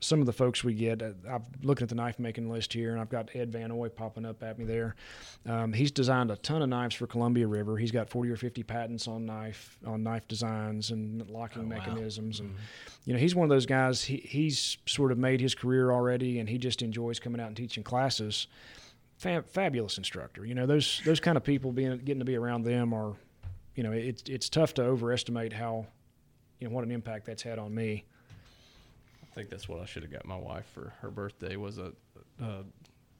some 0.00 0.20
of 0.20 0.26
the 0.26 0.32
folks 0.32 0.62
we 0.62 0.74
get, 0.74 1.02
uh, 1.02 1.10
I'm 1.28 1.42
looking 1.62 1.82
at 1.84 1.88
the 1.88 1.94
knife 1.96 2.18
making 2.18 2.48
list 2.48 2.72
here, 2.72 2.92
and 2.92 3.00
I've 3.00 3.08
got 3.08 3.34
Ed 3.34 3.50
Van 3.50 3.70
Hoy 3.70 3.88
popping 3.88 4.24
up 4.24 4.42
at 4.42 4.58
me 4.58 4.64
there. 4.64 4.94
Um, 5.44 5.72
he's 5.72 5.90
designed 5.90 6.30
a 6.30 6.36
ton 6.36 6.62
of 6.62 6.68
knives 6.68 6.94
for 6.94 7.06
Columbia 7.06 7.46
River. 7.48 7.76
He's 7.76 7.90
got 7.90 8.08
40 8.08 8.30
or 8.30 8.36
50 8.36 8.62
patents 8.62 9.08
on 9.08 9.26
knife 9.26 9.76
on 9.84 10.02
knife 10.02 10.28
designs 10.28 10.90
and 10.90 11.28
locking 11.28 11.62
Oh, 11.62 11.64
wow. 11.64 11.76
mechanisms, 11.76 12.38
and 12.40 12.54
you 13.04 13.12
know 13.12 13.18
he's 13.18 13.34
one 13.34 13.44
of 13.44 13.50
those 13.50 13.66
guys. 13.66 14.04
He, 14.04 14.18
he's 14.18 14.78
sort 14.86 15.10
of 15.10 15.18
made 15.18 15.40
his 15.40 15.54
career 15.54 15.90
already, 15.90 16.38
and 16.38 16.48
he 16.48 16.58
just 16.58 16.80
enjoys 16.82 17.18
coming 17.18 17.40
out 17.40 17.48
and 17.48 17.56
teaching 17.56 17.82
classes. 17.82 18.46
Fab, 19.16 19.48
fabulous 19.48 19.98
instructor. 19.98 20.46
You 20.46 20.54
know 20.54 20.66
those 20.66 21.02
those 21.04 21.18
kind 21.18 21.36
of 21.36 21.42
people 21.42 21.72
being 21.72 21.98
getting 21.98 22.20
to 22.20 22.24
be 22.24 22.36
around 22.36 22.62
them 22.62 22.92
are, 22.94 23.16
you 23.74 23.82
know, 23.82 23.90
it's 23.90 24.22
it's 24.28 24.48
tough 24.48 24.74
to 24.74 24.84
overestimate 24.84 25.52
how, 25.52 25.86
you 26.60 26.68
know, 26.68 26.74
what 26.74 26.84
an 26.84 26.92
impact 26.92 27.26
that's 27.26 27.42
had 27.42 27.58
on 27.58 27.74
me. 27.74 28.04
I 29.38 29.40
think 29.42 29.50
that's 29.50 29.68
what 29.68 29.80
I 29.80 29.84
should 29.84 30.02
have 30.02 30.10
got 30.10 30.26
my 30.26 30.36
wife 30.36 30.66
for 30.74 30.94
her 31.00 31.12
birthday 31.12 31.54
was 31.54 31.78
a, 31.78 31.92
a 32.42 32.64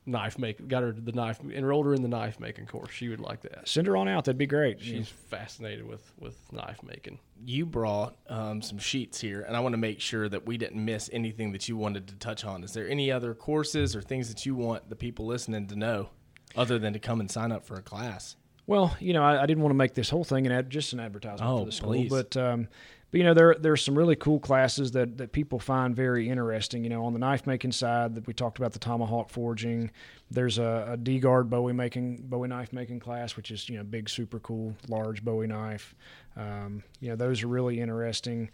knife 0.04 0.36
make. 0.36 0.66
Got 0.66 0.82
her 0.82 0.90
the 0.90 1.12
knife, 1.12 1.38
enrolled 1.48 1.86
her 1.86 1.94
in 1.94 2.02
the 2.02 2.08
knife 2.08 2.40
making 2.40 2.66
course. 2.66 2.90
She 2.90 3.08
would 3.08 3.20
like 3.20 3.42
that. 3.42 3.68
Send 3.68 3.86
her 3.86 3.96
on 3.96 4.08
out. 4.08 4.24
That'd 4.24 4.36
be 4.36 4.46
great. 4.46 4.80
She's 4.80 5.06
fascinated 5.08 5.86
with 5.86 6.12
with 6.18 6.36
knife 6.52 6.82
making. 6.82 7.20
you 7.46 7.64
brought 7.66 8.16
um, 8.28 8.60
some 8.62 8.78
sheets 8.78 9.20
here, 9.20 9.42
and 9.42 9.56
I 9.56 9.60
want 9.60 9.74
to 9.74 9.78
make 9.78 10.00
sure 10.00 10.28
that 10.28 10.44
we 10.44 10.58
didn't 10.58 10.84
miss 10.84 11.08
anything 11.12 11.52
that 11.52 11.68
you 11.68 11.76
wanted 11.76 12.08
to 12.08 12.16
touch 12.16 12.44
on. 12.44 12.64
Is 12.64 12.72
there 12.72 12.88
any 12.88 13.12
other 13.12 13.32
courses 13.32 13.94
or 13.94 14.02
things 14.02 14.28
that 14.28 14.44
you 14.44 14.56
want 14.56 14.88
the 14.90 14.96
people 14.96 15.24
listening 15.26 15.68
to 15.68 15.76
know, 15.76 16.08
other 16.56 16.80
than 16.80 16.94
to 16.94 16.98
come 16.98 17.20
and 17.20 17.30
sign 17.30 17.52
up 17.52 17.64
for 17.64 17.76
a 17.76 17.82
class? 17.82 18.34
Well, 18.66 18.94
you 19.00 19.12
know, 19.14 19.22
I, 19.22 19.44
I 19.44 19.46
didn't 19.46 19.62
want 19.62 19.70
to 19.70 19.76
make 19.78 19.94
this 19.94 20.10
whole 20.10 20.24
thing 20.24 20.46
an 20.46 20.52
ad, 20.52 20.68
just 20.68 20.92
an 20.92 21.00
advertisement 21.00 21.48
Oh, 21.48 21.60
for 21.60 21.64
the 21.66 21.72
school, 21.72 21.92
please. 21.92 22.10
but 22.10 22.36
um, 22.36 22.68
but 23.10 23.18
you 23.18 23.24
know, 23.24 23.32
there 23.32 23.54
there's 23.58 23.82
some 23.82 23.96
really 23.96 24.16
cool 24.16 24.38
classes 24.38 24.92
that 24.92 25.16
that 25.16 25.32
people 25.32 25.58
find 25.58 25.96
very 25.96 26.28
interesting. 26.28 26.84
You 26.84 26.90
know, 26.90 27.04
on 27.06 27.14
the 27.14 27.18
knife 27.18 27.46
making 27.46 27.72
side, 27.72 28.14
that 28.14 28.26
we 28.26 28.34
talked 28.34 28.58
about 28.58 28.72
the 28.72 28.78
tomahawk 28.78 29.30
forging. 29.30 29.90
There's 30.30 30.58
a, 30.58 30.88
a 30.90 30.96
D 30.98 31.18
guard 31.18 31.48
Bowie 31.48 31.72
making 31.72 32.24
Bowie 32.24 32.48
knife 32.48 32.72
making 32.72 33.00
class, 33.00 33.34
which 33.36 33.50
is 33.50 33.68
you 33.68 33.78
know 33.78 33.84
big, 33.84 34.10
super 34.10 34.38
cool, 34.40 34.74
large 34.88 35.24
Bowie 35.24 35.46
knife. 35.46 35.94
Um, 36.36 36.82
you 37.00 37.08
know, 37.08 37.16
those 37.16 37.42
are 37.42 37.48
really 37.48 37.80
interesting. 37.80 38.50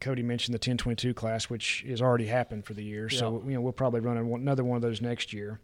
Cody 0.00 0.22
mentioned 0.22 0.54
the 0.54 0.58
1022 0.58 1.14
class, 1.14 1.48
which 1.48 1.84
has 1.86 2.02
already 2.02 2.26
happened 2.26 2.64
for 2.64 2.74
the 2.74 2.82
year. 2.82 3.08
So 3.08 3.42
you 3.46 3.54
know, 3.54 3.60
we'll 3.60 3.72
probably 3.72 4.00
run 4.00 4.16
another 4.16 4.64
one 4.64 4.76
of 4.76 4.82
those 4.82 5.00
next 5.00 5.32
year. 5.32 5.60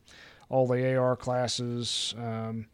All 0.49 0.69
the 0.69 0.97
AR 0.97 1.16
classes. 1.16 2.15
Um, 2.16 2.66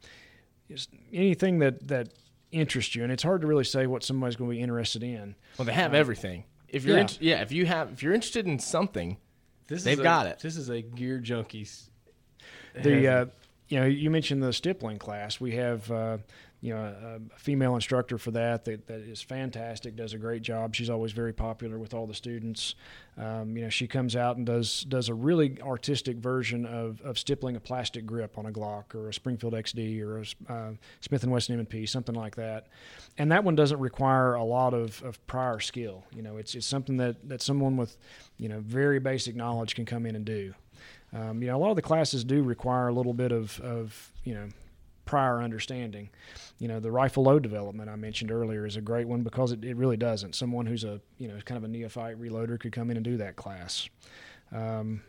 anything 1.12 1.60
that 1.60 1.88
that 1.88 2.08
interests 2.50 2.94
you 2.94 3.02
and 3.02 3.12
it's 3.12 3.22
hard 3.22 3.40
to 3.42 3.46
really 3.46 3.64
say 3.64 3.86
what 3.86 4.02
somebody's 4.02 4.36
going 4.36 4.50
to 4.50 4.56
be 4.56 4.62
interested 4.62 5.02
in 5.02 5.34
Well, 5.58 5.66
they 5.66 5.72
have 5.72 5.92
everything. 5.94 6.44
If 6.68 6.84
you're 6.84 6.96
yeah. 6.96 7.00
int- 7.02 7.18
yeah, 7.20 7.42
if 7.42 7.52
you 7.52 7.66
have 7.66 7.92
if 7.92 8.02
you're 8.02 8.14
interested 8.14 8.46
in 8.46 8.58
something, 8.58 9.16
This 9.66 9.84
They've 9.84 9.94
is 9.94 10.00
a- 10.00 10.02
got 10.02 10.26
it. 10.26 10.38
This 10.40 10.56
is 10.56 10.68
a 10.70 10.80
gear 10.82 11.18
junkies. 11.18 11.88
the 12.82 13.06
uh, 13.08 13.26
you 13.68 13.80
know 13.80 13.86
you 13.86 14.10
mentioned 14.10 14.42
the 14.42 14.52
stippling 14.52 14.98
class 14.98 15.40
we 15.40 15.52
have 15.56 15.90
uh, 15.90 16.18
you 16.60 16.74
know 16.74 16.80
a, 16.80 17.16
a 17.16 17.38
female 17.38 17.74
instructor 17.74 18.18
for 18.18 18.30
that, 18.32 18.64
that 18.64 18.86
that 18.86 19.00
is 19.00 19.22
fantastic 19.22 19.94
does 19.96 20.12
a 20.12 20.18
great 20.18 20.42
job. 20.42 20.74
She's 20.74 20.90
always 20.90 21.12
very 21.12 21.32
popular 21.32 21.78
with 21.78 21.94
all 21.94 22.06
the 22.06 22.14
students. 22.14 22.74
Um, 23.16 23.56
you 23.56 23.64
know 23.64 23.68
she 23.68 23.86
comes 23.86 24.16
out 24.16 24.36
and 24.36 24.46
does 24.46 24.82
does 24.82 25.08
a 25.08 25.14
really 25.14 25.58
artistic 25.62 26.16
version 26.16 26.66
of, 26.66 27.00
of 27.02 27.18
stippling 27.18 27.56
a 27.56 27.60
plastic 27.60 28.06
grip 28.06 28.38
on 28.38 28.46
a 28.46 28.50
Glock 28.50 28.94
or 28.94 29.08
a 29.08 29.14
Springfield 29.14 29.54
XD 29.54 30.00
or 30.02 30.18
a 30.18 30.52
uh, 30.52 30.72
Smith 31.00 31.22
and 31.22 31.32
Wesson 31.32 31.58
M&P 31.58 31.86
something 31.86 32.14
like 32.14 32.36
that. 32.36 32.68
And 33.18 33.30
that 33.32 33.44
one 33.44 33.54
doesn't 33.54 33.78
require 33.78 34.34
a 34.34 34.44
lot 34.44 34.74
of, 34.74 35.02
of 35.02 35.24
prior 35.26 35.60
skill. 35.60 36.04
You 36.14 36.22
know 36.22 36.36
it's 36.36 36.54
it's 36.54 36.66
something 36.66 36.96
that 36.96 37.28
that 37.28 37.42
someone 37.42 37.76
with 37.76 37.96
you 38.36 38.48
know 38.48 38.60
very 38.60 38.98
basic 38.98 39.36
knowledge 39.36 39.74
can 39.74 39.84
come 39.84 40.06
in 40.06 40.16
and 40.16 40.24
do. 40.24 40.54
Um, 41.12 41.42
you 41.42 41.48
know, 41.48 41.56
a 41.56 41.58
lot 41.58 41.70
of 41.70 41.76
the 41.76 41.82
classes 41.82 42.24
do 42.24 42.42
require 42.42 42.88
a 42.88 42.92
little 42.92 43.14
bit 43.14 43.32
of, 43.32 43.58
of 43.60 44.12
you 44.24 44.34
know, 44.34 44.48
prior 45.08 45.42
understanding. 45.42 46.10
You 46.58 46.68
know, 46.68 46.80
the 46.80 46.92
rifle 46.92 47.22
load 47.22 47.42
development 47.42 47.88
I 47.88 47.96
mentioned 47.96 48.30
earlier 48.30 48.66
is 48.66 48.76
a 48.76 48.82
great 48.82 49.08
one 49.08 49.22
because 49.22 49.52
it, 49.52 49.64
it 49.64 49.74
really 49.74 49.96
doesn't. 49.96 50.34
Someone 50.34 50.66
who's 50.66 50.84
a, 50.84 51.00
you 51.16 51.28
know, 51.28 51.38
kind 51.46 51.56
of 51.56 51.64
a 51.64 51.68
neophyte 51.68 52.20
reloader 52.20 52.60
could 52.60 52.72
come 52.72 52.90
in 52.90 52.98
and 52.98 53.04
do 53.04 53.16
that 53.16 53.34
class. 53.34 53.88
Um, 54.52 55.00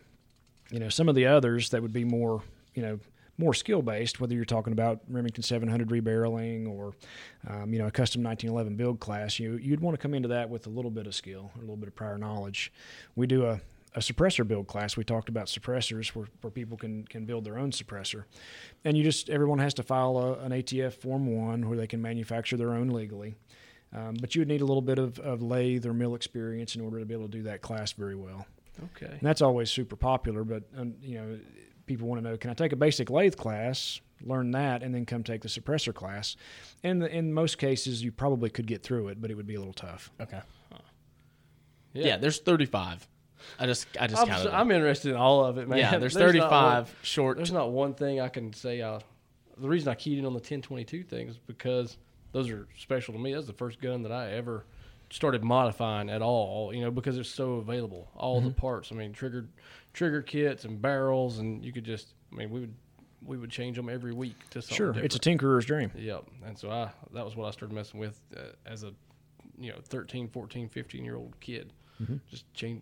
you 0.72 0.80
know, 0.80 0.88
some 0.88 1.10
of 1.10 1.16
the 1.16 1.26
others 1.28 1.70
that 1.72 1.82
would 1.82 1.92
be 1.92 2.06
more, 2.06 2.42
you 2.74 2.82
know, 2.82 3.00
more 3.38 3.54
skill 3.54 3.82
based, 3.82 4.22
whether 4.22 4.34
you're 4.34 4.46
talking 4.46 4.72
about 4.72 5.02
Remington 5.10 5.44
700 5.44 5.90
rebarreling 5.90 6.70
or, 6.70 6.94
um, 7.50 7.74
you 7.74 7.80
know, 7.80 7.88
a 7.88 7.92
custom 7.92 8.24
1911 8.24 8.76
build 8.78 9.02
class, 9.02 9.38
you, 9.38 9.58
you'd 9.58 9.82
want 9.82 9.96
to 9.96 10.02
come 10.02 10.14
into 10.14 10.30
that 10.30 10.50
with 10.50 10.66
a 10.66 10.70
little 10.70 10.92
bit 10.92 11.08
of 11.08 11.16
skill, 11.16 11.52
a 11.58 11.60
little 11.60 11.78
bit 11.78 11.88
of 11.88 11.96
prior 11.96 12.18
knowledge. 12.18 12.72
We 13.16 13.28
do 13.28 13.46
a, 13.46 13.60
a 13.96 14.00
suppressor 14.00 14.48
build 14.48 14.68
class. 14.68 14.96
We 14.96 15.04
talked 15.04 15.30
about 15.30 15.48
suppressors 15.48 16.10
where, 16.10 16.28
where 16.42 16.52
people 16.52 16.78
can, 16.78 17.06
can 17.06 17.26
build 17.26 17.44
their 17.44 17.58
own 17.58 17.72
suppressor. 17.72 18.26
And 18.86 18.98
you 18.98 19.04
just, 19.04 19.30
everyone 19.30 19.60
has 19.60 19.74
to 19.76 19.84
file 19.84 20.18
a, 20.18 20.34
an 20.40 20.52
ATF 20.52 20.94
Form 20.94 21.36
1 21.36 21.68
where 21.68 21.78
they 21.78 21.88
can 21.88 22.02
manufacture 22.02 22.58
their 22.58 22.74
own 22.74 22.90
legally. 22.90 23.36
Um, 23.92 24.18
but 24.22 24.36
you 24.36 24.42
would 24.42 24.48
need 24.48 24.62
a 24.62 24.66
little 24.66 24.84
bit 24.84 25.00
of, 25.00 25.18
of 25.20 25.42
lathe 25.42 25.86
or 25.86 25.94
mill 25.94 26.14
experience 26.14 26.76
in 26.76 26.82
order 26.82 27.00
to 27.00 27.06
be 27.06 27.14
able 27.14 27.26
to 27.26 27.32
do 27.32 27.44
that 27.44 27.62
class 27.62 27.92
very 27.92 28.16
well. 28.16 28.46
Okay. 28.96 29.12
And 29.12 29.22
that's 29.22 29.42
always 29.42 29.72
super 29.72 29.96
popular, 29.96 30.44
but 30.44 30.64
um, 30.78 30.94
you 31.02 31.18
know, 31.18 31.40
people 31.86 32.08
want 32.08 32.24
to 32.24 32.30
know: 32.30 32.38
Can 32.38 32.50
I 32.50 32.54
take 32.54 32.72
a 32.72 32.78
basic 32.78 33.10
lathe 33.10 33.36
class, 33.36 34.00
learn 34.22 34.52
that, 34.52 34.84
and 34.84 34.94
then 34.94 35.06
come 35.06 35.24
take 35.24 35.42
the 35.42 35.50
suppressor 35.50 35.94
class? 35.94 36.38
And 36.84 37.02
the, 37.02 37.14
in 37.14 37.34
most 37.34 37.58
cases, 37.58 38.04
you 38.04 38.12
probably 38.12 38.50
could 38.50 38.68
get 38.68 38.84
through 38.84 39.10
it, 39.10 39.20
but 39.20 39.32
it 39.32 39.36
would 39.36 39.48
be 39.48 39.56
a 39.56 39.60
little 39.60 39.74
tough. 39.74 40.12
okay, 41.94 42.08
yeah. 42.08 42.18
there's 42.18 42.40
35. 42.40 43.08
I 43.60 43.66
just 43.66 43.88
I 44.00 44.08
just 44.08 44.22
I'm, 44.22 44.28
counted. 44.28 44.54
I'm 44.56 44.72
interested 44.72 45.12
in 45.12 45.18
all 45.18 45.46
of 45.46 45.58
it, 45.58 45.68
man. 45.68 45.80
yeah, 45.80 45.98
there's, 45.98 46.16
one- 46.16 46.24
35 46.26 46.96
short. 47.02 47.38
There's 47.38 47.52
not 47.52 47.72
one 47.72 47.94
thing 47.94 48.20
I 48.22 48.30
can 48.30 48.54
say. 48.54 48.82
I, 48.84 49.00
the 49.58 49.68
reason 49.68 49.90
I 49.90 49.96
keyed 49.96 50.18
in 50.20 50.26
on 50.26 50.34
the 50.34 50.38
1022 50.40 51.04
thing 51.04 51.28
is 51.28 51.38
because 51.38 51.98
those 52.32 52.50
are 52.50 52.68
special 52.78 53.14
to 53.14 53.20
me. 53.20 53.34
That's 53.34 53.48
the 53.48 53.54
first 53.54 53.82
gun 53.82 54.04
that 54.04 54.12
I 54.12 54.32
ever 54.34 54.66
started 55.10 55.44
modifying 55.44 56.10
at 56.10 56.22
all. 56.22 56.74
You 56.74 56.82
know, 56.82 56.92
because 56.92 57.18
it's 57.18 57.30
so 57.30 57.54
available. 57.56 58.10
All 58.16 58.40
Mm-hmm. 58.40 58.50
the 58.50 58.54
parts. 58.56 58.92
I 58.92 58.96
mean, 58.96 59.12
trigger 59.14 59.48
trigger 59.94 60.22
kits 60.22 60.66
and 60.66 60.82
barrels, 60.82 61.40
and 61.40 61.64
you 61.64 61.72
could 61.74 61.84
just. 61.86 62.14
I 62.32 62.36
mean, 62.36 62.50
we 62.52 62.60
would 62.62 62.74
we 63.26 63.38
would 63.38 63.50
change 63.50 63.76
them 63.76 63.90
every 63.90 64.14
week 64.14 64.38
to 64.52 64.62
something. 64.62 64.78
Sure, 64.78 64.88
different. 64.88 65.06
it's 65.06 65.16
a 65.16 65.20
tinkerer's 65.20 65.66
dream. 65.66 65.92
Yep. 65.98 66.24
And 66.46 66.58
so 66.58 66.70
I 66.72 66.90
that 67.14 67.26
was 67.26 67.36
what 67.36 67.48
I 67.48 67.52
started 67.52 67.74
messing 67.76 68.00
with 68.00 68.22
uh, 68.38 68.42
as 68.66 68.84
a 68.84 68.94
you 69.60 69.72
know 69.72 69.78
13, 69.84 70.30
14, 70.30 70.70
15 70.70 71.04
year 71.04 71.18
old 71.18 71.38
kid. 71.42 71.74
Just 72.32 72.46
change, 72.54 72.82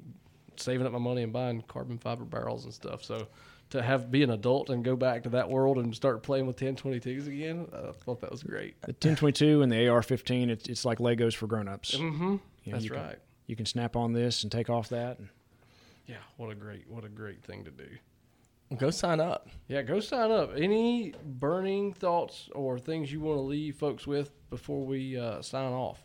saving 0.59 0.85
up 0.85 0.93
my 0.93 0.99
money 0.99 1.23
and 1.23 1.31
buying 1.34 1.61
carbon 1.67 1.97
fiber 1.97 2.23
barrels 2.25 2.65
and 2.65 2.73
stuff. 2.73 3.03
So 3.03 3.27
to 3.71 3.81
have 3.81 4.09
be 4.11 4.23
an 4.23 4.29
adult 4.31 4.69
and 4.69 4.84
go 4.84 4.95
back 4.95 5.23
to 5.23 5.29
that 5.29 5.49
world 5.49 5.77
and 5.77 5.93
start 5.95 6.23
playing 6.23 6.47
with 6.47 6.55
1022s 6.57 7.27
again, 7.27 7.67
I 7.73 7.91
thought 7.91 8.21
that 8.21 8.31
was 8.31 8.43
great. 8.43 8.79
The 8.81 8.88
1022 8.93 9.61
and 9.61 9.71
the 9.71 9.88
AR-15, 9.89 10.49
it's, 10.49 10.67
it's 10.69 10.85
like 10.85 10.99
Legos 10.99 11.35
for 11.35 11.47
grown-ups. 11.47 11.95
Mm-hmm. 11.95 12.23
You 12.23 12.31
know, 12.31 12.71
That's 12.71 12.84
you 12.85 12.91
can- 12.91 13.01
right. 13.03 13.19
You 13.45 13.55
can 13.55 13.65
snap 13.65 13.95
on 13.95 14.11
this 14.11 14.43
and 14.43 14.51
take 14.51 14.69
off 14.69 14.89
that. 14.89 15.19
And 15.19 15.29
Yeah. 16.05 16.17
What 16.35 16.49
a 16.51 16.55
great 16.55 16.89
what 16.89 17.05
a 17.05 17.09
great 17.09 17.41
thing 17.43 17.63
to 17.63 17.71
do. 17.71 17.88
Go 18.77 18.89
sign 18.89 19.21
up. 19.21 19.47
Yeah, 19.69 19.81
go 19.84 20.01
sign 20.01 20.31
up. 20.31 20.51
Any 20.57 21.13
burning 21.23 21.93
thoughts 21.93 22.49
or 22.53 22.77
things 22.77 23.09
you 23.09 23.21
want 23.21 23.38
to 23.38 23.41
leave 23.41 23.77
folks 23.77 24.05
with 24.05 24.31
before 24.49 24.85
we 24.85 25.17
uh, 25.17 25.41
sign 25.41 25.71
off? 25.71 26.03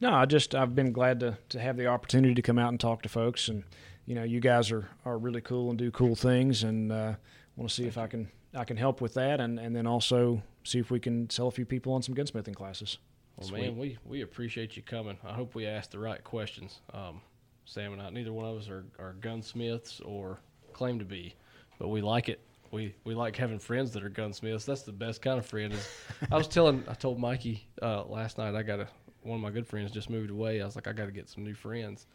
No, 0.00 0.12
I 0.12 0.26
just 0.26 0.54
I've 0.54 0.74
been 0.74 0.92
glad 0.92 1.20
to 1.20 1.38
to 1.50 1.60
have 1.60 1.76
the 1.76 1.86
opportunity 1.86 2.34
to 2.34 2.42
come 2.42 2.58
out 2.58 2.68
and 2.68 2.78
talk 2.78 3.02
to 3.02 3.08
folks, 3.08 3.48
and 3.48 3.64
you 4.06 4.14
know, 4.14 4.22
you 4.22 4.40
guys 4.40 4.70
are 4.70 4.88
are 5.04 5.18
really 5.18 5.40
cool 5.40 5.70
and 5.70 5.78
do 5.78 5.90
cool 5.90 6.14
things, 6.14 6.62
and 6.62 6.92
uh, 6.92 7.14
want 7.56 7.68
to 7.68 7.74
see 7.74 7.86
if 7.86 7.98
I 7.98 8.06
can 8.06 8.28
I 8.54 8.64
can 8.64 8.76
help 8.76 9.00
with 9.00 9.14
that, 9.14 9.40
and 9.40 9.58
and 9.58 9.74
then 9.74 9.86
also 9.86 10.42
see 10.64 10.78
if 10.78 10.90
we 10.90 11.00
can 11.00 11.28
sell 11.30 11.48
a 11.48 11.50
few 11.50 11.64
people 11.64 11.92
on 11.92 12.02
some 12.02 12.14
gunsmithing 12.14 12.54
classes. 12.54 12.98
Well, 13.36 13.48
Sweet. 13.48 13.60
man, 13.62 13.78
we, 13.78 13.98
we 14.04 14.22
appreciate 14.22 14.76
you 14.76 14.82
coming. 14.82 15.16
I 15.24 15.32
hope 15.32 15.54
we 15.54 15.64
asked 15.64 15.92
the 15.92 16.00
right 16.00 16.22
questions. 16.24 16.80
Um, 16.92 17.20
Sam 17.66 17.92
and 17.92 18.02
I, 18.02 18.10
neither 18.10 18.32
one 18.32 18.44
of 18.44 18.56
us 18.56 18.68
are, 18.68 18.84
are 18.98 19.12
gunsmiths 19.20 20.00
or 20.00 20.40
claim 20.72 20.98
to 20.98 21.04
be, 21.04 21.36
but 21.78 21.88
we 21.88 22.00
like 22.00 22.28
it. 22.28 22.40
We 22.72 22.94
we 23.04 23.14
like 23.14 23.36
having 23.36 23.58
friends 23.58 23.92
that 23.92 24.04
are 24.04 24.08
gunsmiths. 24.08 24.64
That's 24.64 24.82
the 24.82 24.92
best 24.92 25.22
kind 25.22 25.38
of 25.38 25.46
friend. 25.46 25.72
Is 25.72 25.88
I 26.30 26.36
was 26.36 26.48
telling, 26.48 26.84
I 26.88 26.94
told 26.94 27.18
Mikey 27.18 27.66
uh, 27.80 28.04
last 28.04 28.38
night. 28.38 28.54
I 28.54 28.62
got 28.62 28.80
a 28.80 28.88
one 29.22 29.36
of 29.36 29.42
my 29.42 29.50
good 29.50 29.66
friends 29.66 29.90
just 29.90 30.10
moved 30.10 30.30
away. 30.30 30.60
I 30.60 30.64
was 30.64 30.76
like, 30.76 30.86
I 30.88 30.92
got 30.92 31.06
to 31.06 31.12
get 31.12 31.28
some 31.28 31.44
new 31.44 31.54
friends 31.54 32.06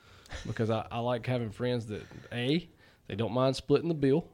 because 0.45 0.69
I, 0.69 0.85
I 0.91 0.99
like 0.99 1.25
having 1.25 1.51
friends 1.51 1.85
that 1.87 2.03
a 2.31 2.67
they 3.07 3.15
don't 3.15 3.33
mind 3.33 3.55
splitting 3.55 3.89
the 3.89 3.95
bill. 3.95 4.25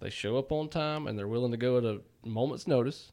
They 0.00 0.10
show 0.10 0.36
up 0.36 0.52
on 0.52 0.68
time 0.68 1.06
and 1.06 1.18
they're 1.18 1.28
willing 1.28 1.52
to 1.52 1.56
go 1.56 1.78
at 1.78 1.84
a 1.84 2.00
moment's 2.24 2.66
notice, 2.66 3.12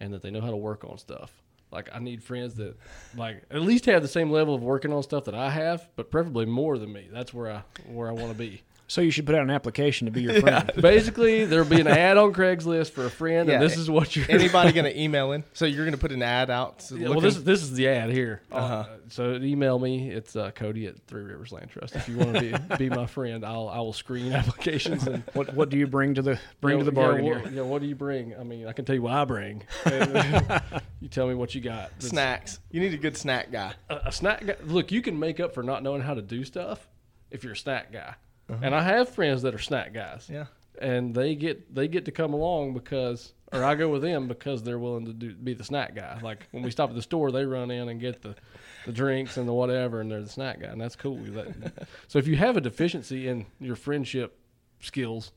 and 0.00 0.12
that 0.14 0.22
they 0.22 0.30
know 0.30 0.40
how 0.40 0.50
to 0.50 0.56
work 0.56 0.84
on 0.84 0.98
stuff. 0.98 1.42
Like 1.70 1.90
I 1.92 1.98
need 1.98 2.22
friends 2.22 2.54
that 2.54 2.76
like 3.16 3.42
at 3.50 3.62
least 3.62 3.86
have 3.86 4.02
the 4.02 4.08
same 4.08 4.30
level 4.30 4.54
of 4.54 4.62
working 4.62 4.92
on 4.92 5.02
stuff 5.02 5.24
that 5.24 5.34
I 5.34 5.50
have, 5.50 5.88
but 5.96 6.10
preferably 6.10 6.46
more 6.46 6.78
than 6.78 6.92
me. 6.92 7.08
That's 7.12 7.34
where 7.34 7.50
I 7.50 7.62
where 7.86 8.08
I 8.08 8.12
want 8.12 8.28
to 8.28 8.38
be. 8.38 8.62
So 8.94 9.00
you 9.00 9.10
should 9.10 9.26
put 9.26 9.34
out 9.34 9.42
an 9.42 9.50
application 9.50 10.04
to 10.04 10.12
be 10.12 10.22
your 10.22 10.40
friend. 10.40 10.70
Basically, 10.80 11.46
there'll 11.46 11.68
be 11.68 11.80
an 11.80 11.88
ad 11.88 12.16
on 12.16 12.32
Craigslist 12.32 12.92
for 12.92 13.04
a 13.06 13.10
friend, 13.10 13.48
Yeah. 13.48 13.54
and 13.56 13.62
this 13.64 13.76
is 13.76 13.90
what 13.90 14.14
you're. 14.14 14.24
Anybody 14.28 14.70
gonna 14.70 14.88
email 14.94 15.32
in? 15.32 15.42
So 15.52 15.64
you're 15.64 15.84
gonna 15.84 15.96
put 15.96 16.12
an 16.12 16.22
ad 16.22 16.48
out? 16.48 16.78
to 16.78 16.96
Yeah, 16.96 17.08
well, 17.08 17.18
this 17.20 17.34
this 17.38 17.60
is 17.60 17.72
the 17.72 17.88
ad 17.88 18.10
here. 18.10 18.40
Uh-huh. 18.52 18.72
Uh, 18.72 18.86
so 19.08 19.34
email 19.34 19.80
me. 19.80 20.10
It's 20.10 20.36
uh, 20.36 20.52
Cody 20.52 20.86
at 20.86 21.04
Three 21.08 21.22
Rivers 21.24 21.50
Land 21.50 21.70
Trust. 21.70 21.96
If 21.96 22.08
you 22.08 22.18
want 22.18 22.34
to 22.34 22.40
be 22.40 22.76
be 22.88 22.88
my 22.88 23.06
friend, 23.06 23.44
I'll 23.44 23.68
I 23.68 23.78
will 23.78 23.92
screen 23.92 24.32
applications 24.32 25.08
and 25.08 25.24
what 25.32 25.52
what 25.54 25.70
do 25.70 25.76
you 25.76 25.88
bring 25.88 26.14
to 26.14 26.22
the 26.22 26.38
bring 26.60 26.78
Yeah, 26.78 26.84
to 26.84 26.90
the 26.92 26.96
yeah, 26.96 27.04
bargain 27.06 27.24
what, 27.24 27.40
here? 27.40 27.50
Yeah, 27.52 27.62
what 27.62 27.82
do 27.82 27.88
you 27.88 27.96
bring? 27.96 28.36
I 28.38 28.44
mean, 28.44 28.68
I 28.68 28.72
can 28.74 28.84
tell 28.84 28.94
you 28.94 29.02
what 29.02 29.12
I 29.14 29.24
bring. 29.24 29.64
you 31.00 31.08
tell 31.08 31.26
me 31.26 31.34
what 31.34 31.52
you 31.52 31.60
got. 31.60 31.90
That's- 31.90 32.10
snacks. 32.10 32.60
You 32.70 32.78
need 32.80 32.94
a 32.94 32.98
good 32.98 33.16
snack 33.16 33.50
guy. 33.50 33.74
A, 33.90 34.02
a 34.04 34.12
snack 34.12 34.46
guy. 34.46 34.54
Look, 34.64 34.92
you 34.92 35.02
can 35.02 35.18
make 35.18 35.40
up 35.40 35.52
for 35.52 35.64
not 35.64 35.82
knowing 35.82 36.00
how 36.02 36.14
to 36.14 36.22
do 36.22 36.44
stuff 36.44 36.86
if 37.32 37.42
you're 37.42 37.54
a 37.54 37.56
snack 37.56 37.90
guy. 37.92 38.14
Uh-huh. 38.50 38.60
And 38.62 38.74
I 38.74 38.82
have 38.82 39.08
friends 39.08 39.42
that 39.42 39.54
are 39.54 39.58
snack 39.58 39.92
guys. 39.94 40.28
Yeah. 40.30 40.46
And 40.80 41.14
they 41.14 41.34
get 41.34 41.72
they 41.74 41.86
get 41.88 42.04
to 42.06 42.10
come 42.10 42.34
along 42.34 42.74
because, 42.74 43.32
or 43.52 43.62
I 43.62 43.74
go 43.76 43.88
with 43.88 44.02
them 44.02 44.26
because 44.26 44.62
they're 44.64 44.78
willing 44.78 45.06
to 45.06 45.12
do 45.12 45.32
be 45.34 45.54
the 45.54 45.62
snack 45.64 45.94
guy. 45.94 46.18
Like 46.22 46.46
when 46.50 46.62
we 46.64 46.70
stop 46.70 46.90
at 46.90 46.96
the 46.96 47.02
store, 47.02 47.30
they 47.30 47.44
run 47.44 47.70
in 47.70 47.88
and 47.88 48.00
get 48.00 48.22
the, 48.22 48.34
the 48.84 48.92
drinks 48.92 49.36
and 49.36 49.46
the 49.48 49.52
whatever, 49.52 50.00
and 50.00 50.10
they're 50.10 50.20
the 50.22 50.28
snack 50.28 50.60
guy, 50.60 50.66
and 50.66 50.80
that's 50.80 50.96
cool. 50.96 51.16
That- 51.18 51.86
so 52.08 52.18
if 52.18 52.26
you 52.26 52.34
have 52.36 52.56
a 52.56 52.60
deficiency 52.60 53.28
in 53.28 53.46
your 53.60 53.76
friendship 53.76 54.36
skills, 54.80 55.30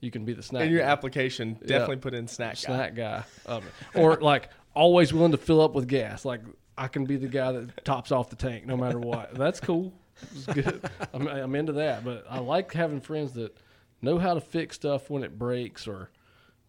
you 0.00 0.12
can 0.12 0.24
be 0.24 0.32
the 0.32 0.42
snack. 0.44 0.62
In 0.62 0.70
your 0.70 0.80
guy 0.82 0.86
application, 0.86 1.54
definitely 1.66 1.96
put 1.96 2.14
in 2.14 2.28
snack 2.28 2.54
guy. 2.54 2.60
snack 2.60 2.94
guy. 2.94 3.24
Um, 3.46 3.64
or 3.96 4.16
like 4.16 4.48
always 4.74 5.12
willing 5.12 5.32
to 5.32 5.38
fill 5.38 5.60
up 5.60 5.74
with 5.74 5.88
gas. 5.88 6.24
Like 6.24 6.40
I 6.78 6.86
can 6.86 7.04
be 7.04 7.16
the 7.16 7.28
guy 7.28 7.50
that 7.50 7.84
tops 7.84 8.12
off 8.12 8.30
the 8.30 8.36
tank 8.36 8.64
no 8.64 8.76
matter 8.76 9.00
what. 9.00 9.34
That's 9.34 9.58
cool. 9.58 9.92
It's 10.34 10.46
good. 10.46 10.88
I'm, 11.12 11.26
I'm 11.28 11.54
into 11.54 11.72
that. 11.74 12.04
But 12.04 12.24
I 12.28 12.38
like 12.38 12.72
having 12.72 13.00
friends 13.00 13.32
that 13.34 13.56
know 14.02 14.18
how 14.18 14.34
to 14.34 14.40
fix 14.40 14.76
stuff 14.76 15.10
when 15.10 15.22
it 15.22 15.38
breaks 15.38 15.86
or 15.88 16.10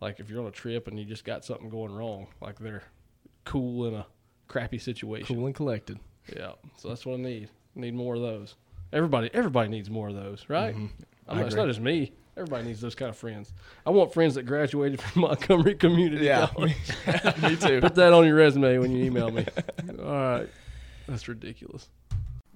like 0.02 0.20
if 0.20 0.30
you're 0.30 0.42
on 0.42 0.48
a 0.48 0.52
trip 0.52 0.88
and 0.88 0.98
you 1.00 1.06
just 1.06 1.24
got 1.26 1.46
something 1.46 1.70
going 1.70 1.94
wrong. 1.94 2.28
Like 2.42 2.60
they're 2.60 2.84
cool 3.44 3.88
in 3.88 3.94
a 3.94 4.06
crappy 4.48 4.78
situation. 4.80 5.36
Cool 5.36 5.46
and 5.46 5.56
collected. 5.56 6.00
Yeah. 6.36 6.54
So 6.78 6.90
that's 6.90 7.06
what 7.06 7.20
I 7.20 7.22
need. 7.22 7.50
Need 7.76 7.94
more 7.94 8.16
of 8.16 8.22
those. 8.22 8.56
Everybody 8.94 9.30
everybody 9.34 9.70
needs 9.70 9.90
more 9.90 10.10
of 10.10 10.16
those, 10.16 10.46
right? 10.48 10.74
I'm 10.76 10.92
I 11.28 11.42
it's 11.42 11.56
not 11.56 11.68
just 11.68 11.82
me. 11.82 12.14
Everybody 12.38 12.66
needs 12.68 12.82
those 12.82 12.96
kind 12.96 13.10
of 13.10 13.18
friends. 13.18 13.54
I 13.86 13.92
want 13.92 14.14
friends 14.14 14.36
that 14.36 14.44
graduated 14.44 15.02
from 15.02 15.22
Montgomery 15.24 15.76
Community 15.76 16.26
Yeah. 16.26 16.48
College. 16.48 16.76
Me 17.42 17.56
too. 17.56 17.80
Put 17.82 17.96
that 17.96 18.12
on 18.14 18.26
your 18.26 18.36
resume 18.36 18.78
when 18.78 18.92
you 18.92 19.06
email 19.06 19.32
me. 19.32 19.46
All 20.00 20.06
right. 20.06 20.50
That's 21.08 21.28
ridiculous. 21.28 21.88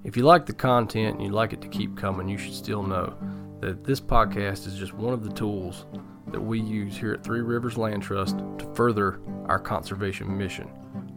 If 0.01 0.15
you 0.15 0.23
like 0.23 0.45
the 0.45 0.53
content 0.53 1.15
and 1.15 1.23
you'd 1.25 1.33
like 1.33 1.51
it 1.51 1.59
to 1.61 1.67
keep 1.67 1.97
coming, 1.97 2.29
you 2.29 2.37
should 2.37 2.53
still 2.53 2.83
know 2.83 3.17
that 3.59 3.83
this 3.83 3.99
podcast 3.99 4.65
is 4.65 4.75
just 4.75 4.93
one 4.93 5.13
of 5.13 5.25
the 5.25 5.33
tools 5.33 5.85
that 6.31 6.39
we 6.39 6.61
use 6.61 6.95
here 6.95 7.11
at 7.11 7.21
Three 7.21 7.41
Rivers 7.41 7.77
Land 7.77 8.01
Trust 8.01 8.37
to 8.37 8.73
further 8.75 9.19
our 9.47 9.59
conservation 9.59 10.37
mission. 10.37 10.69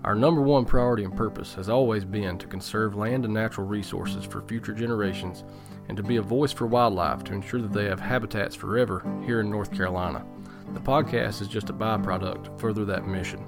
Our 0.03 0.17
number 0.17 0.43
one 0.43 0.65
priority 0.65 1.05
and 1.05 1.17
purpose 1.17 1.55
has 1.55 1.69
always 1.69 2.05
been 2.05 2.39
to 2.39 2.49
conserve 2.49 2.97
land 2.97 3.25
and 3.25 3.33
natural 3.33 3.69
resources 3.69 4.25
for 4.25 4.43
future 4.43 4.75
generations 4.75 5.45
and 5.87 5.97
to 5.97 6.03
be 6.03 6.17
a 6.17 6.23
voice 6.23 6.51
for 6.51 6.67
wildlife 6.67 7.23
to 7.25 7.35
ensure 7.35 7.63
that 7.63 7.73
they 7.73 7.85
have 7.85 8.01
habitats 8.01 8.57
forever 8.57 9.07
here 9.25 9.39
in 9.39 9.49
North 9.49 9.71
Carolina. 9.71 10.27
The 10.75 10.81
podcast 10.81 11.41
is 11.41 11.47
just 11.47 11.71
a 11.71 11.73
byproduct 11.73 12.45
to 12.45 12.59
further 12.59 12.85
that 12.87 13.07
mission. 13.07 13.45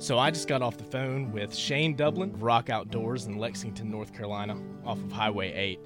So 0.00 0.16
I 0.18 0.30
just 0.30 0.46
got 0.46 0.60
off 0.60 0.76
the 0.76 0.84
phone 0.84 1.32
with 1.32 1.54
Shane 1.54 1.96
Dublin 1.96 2.34
of 2.34 2.42
Rock 2.42 2.68
Outdoors 2.68 3.24
in 3.24 3.38
Lexington, 3.38 3.90
North 3.90 4.12
Carolina, 4.12 4.58
off 4.84 4.98
of 4.98 5.10
Highway 5.10 5.54
8. 5.54 5.80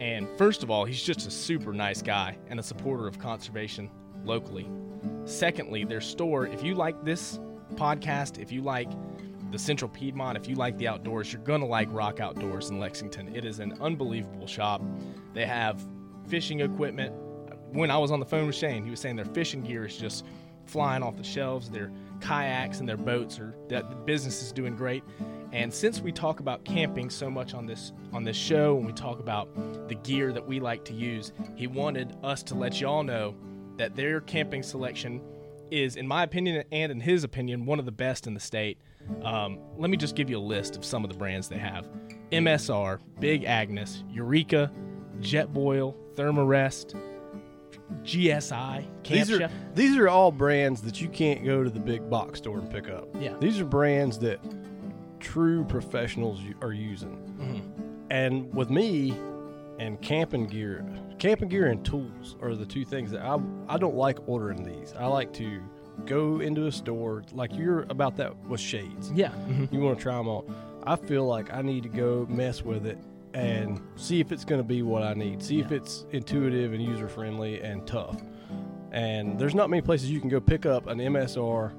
And 0.00 0.28
first 0.38 0.62
of 0.62 0.70
all, 0.70 0.84
he's 0.84 1.02
just 1.02 1.26
a 1.26 1.32
super 1.32 1.72
nice 1.72 2.00
guy 2.00 2.38
and 2.48 2.60
a 2.60 2.62
supporter 2.62 3.08
of 3.08 3.18
conservation 3.18 3.90
locally. 4.24 4.70
Secondly, 5.24 5.84
their 5.84 6.00
store, 6.00 6.46
if 6.46 6.62
you 6.62 6.76
like 6.76 7.04
this 7.04 7.40
podcast, 7.74 8.40
if 8.40 8.52
you 8.52 8.62
like 8.62 8.88
the 9.50 9.58
Central 9.58 9.88
Piedmont, 9.88 10.38
if 10.38 10.48
you 10.48 10.54
like 10.54 10.78
the 10.78 10.86
outdoors, 10.86 11.32
you're 11.32 11.42
going 11.42 11.60
to 11.60 11.66
like 11.66 11.92
Rock 11.92 12.20
Outdoors 12.20 12.70
in 12.70 12.78
Lexington. 12.78 13.34
It 13.34 13.44
is 13.44 13.58
an 13.58 13.76
unbelievable 13.80 14.46
shop. 14.46 14.80
They 15.34 15.44
have 15.44 15.84
fishing 16.32 16.60
equipment. 16.60 17.14
When 17.72 17.90
I 17.90 17.98
was 17.98 18.10
on 18.10 18.18
the 18.18 18.24
phone 18.24 18.46
with 18.46 18.56
Shane, 18.56 18.84
he 18.84 18.90
was 18.90 19.00
saying 19.00 19.16
their 19.16 19.26
fishing 19.26 19.60
gear 19.60 19.84
is 19.84 19.98
just 19.98 20.24
flying 20.64 21.02
off 21.02 21.18
the 21.18 21.22
shelves. 21.22 21.68
Their 21.68 21.92
kayaks 22.22 22.80
and 22.80 22.88
their 22.88 22.96
boats 22.96 23.38
are 23.38 23.54
that 23.68 23.90
the 23.90 23.96
business 23.96 24.42
is 24.42 24.50
doing 24.50 24.74
great. 24.74 25.04
And 25.52 25.70
since 25.70 26.00
we 26.00 26.10
talk 26.10 26.40
about 26.40 26.64
camping 26.64 27.10
so 27.10 27.28
much 27.28 27.52
on 27.52 27.66
this 27.66 27.92
on 28.14 28.24
this 28.24 28.38
show 28.38 28.78
and 28.78 28.86
we 28.86 28.94
talk 28.94 29.20
about 29.20 29.54
the 29.90 29.94
gear 29.96 30.32
that 30.32 30.46
we 30.46 30.58
like 30.58 30.86
to 30.86 30.94
use, 30.94 31.32
he 31.54 31.66
wanted 31.66 32.16
us 32.22 32.42
to 32.44 32.54
let 32.54 32.80
y'all 32.80 33.02
know 33.02 33.34
that 33.76 33.94
their 33.94 34.22
camping 34.22 34.62
selection 34.62 35.20
is, 35.70 35.96
in 35.96 36.08
my 36.08 36.22
opinion 36.22 36.64
and 36.72 36.90
in 36.90 37.00
his 37.00 37.24
opinion, 37.24 37.66
one 37.66 37.78
of 37.78 37.84
the 37.84 37.92
best 37.92 38.26
in 38.26 38.32
the 38.32 38.40
state. 38.40 38.78
Um, 39.22 39.58
let 39.76 39.90
me 39.90 39.98
just 39.98 40.16
give 40.16 40.30
you 40.30 40.38
a 40.38 40.40
list 40.40 40.76
of 40.76 40.84
some 40.86 41.04
of 41.04 41.10
the 41.10 41.16
brands 41.18 41.48
they 41.48 41.58
have: 41.58 41.90
MSR, 42.30 43.00
Big 43.20 43.44
Agnes, 43.44 44.02
Eureka, 44.08 44.72
Jetboil, 45.22 45.94
Thermarest, 46.14 46.94
GSI, 48.04 48.84
Camp 49.02 49.04
These 49.04 49.30
are 49.30 49.38
Chef. 49.38 49.52
these 49.74 49.96
are 49.96 50.08
all 50.08 50.32
brands 50.32 50.82
that 50.82 51.00
you 51.00 51.08
can't 51.08 51.44
go 51.44 51.62
to 51.62 51.70
the 51.70 51.80
big 51.80 52.08
box 52.08 52.38
store 52.38 52.58
and 52.58 52.70
pick 52.70 52.88
up. 52.88 53.08
Yeah. 53.20 53.34
These 53.38 53.60
are 53.60 53.64
brands 53.64 54.18
that 54.20 54.40
true 55.20 55.64
professionals 55.64 56.40
are 56.60 56.72
using. 56.72 57.16
Mm-hmm. 57.38 58.10
And 58.10 58.52
with 58.54 58.70
me 58.70 59.14
and 59.78 60.00
camping 60.02 60.46
gear, 60.46 60.84
camping 61.18 61.48
gear 61.48 61.66
and 61.68 61.84
tools 61.84 62.36
are 62.40 62.54
the 62.54 62.66
two 62.66 62.84
things 62.84 63.10
that 63.12 63.22
I 63.22 63.38
I 63.68 63.78
don't 63.78 63.94
like 63.96 64.18
ordering 64.26 64.64
these. 64.64 64.94
I 64.98 65.06
like 65.06 65.32
to 65.34 65.62
go 66.06 66.40
into 66.40 66.66
a 66.66 66.72
store 66.72 67.22
like 67.32 67.54
you're 67.54 67.82
about 67.90 68.16
that 68.16 68.36
with 68.46 68.60
shades. 68.60 69.12
Yeah. 69.12 69.28
Mm-hmm. 69.28 69.74
You 69.74 69.80
want 69.80 69.98
to 69.98 70.02
try 70.02 70.16
them 70.16 70.28
on. 70.28 70.54
I 70.84 70.96
feel 70.96 71.26
like 71.26 71.52
I 71.52 71.62
need 71.62 71.84
to 71.84 71.88
go 71.88 72.26
mess 72.28 72.62
with 72.62 72.86
it 72.86 72.98
and 73.34 73.78
mm-hmm. 73.78 73.96
see 73.96 74.20
if 74.20 74.32
it's 74.32 74.44
going 74.44 74.60
to 74.60 74.66
be 74.66 74.82
what 74.82 75.02
I 75.02 75.14
need. 75.14 75.42
See 75.42 75.60
if 75.60 75.72
it's 75.72 76.06
intuitive 76.10 76.72
and 76.72 76.82
user 76.82 77.08
friendly 77.08 77.60
and 77.60 77.86
tough. 77.86 78.20
And 78.92 79.38
there's 79.38 79.54
not 79.54 79.70
many 79.70 79.82
places 79.82 80.10
you 80.10 80.20
can 80.20 80.28
go 80.28 80.40
pick 80.40 80.66
up 80.66 80.86
an 80.86 80.98
MSR 80.98 81.72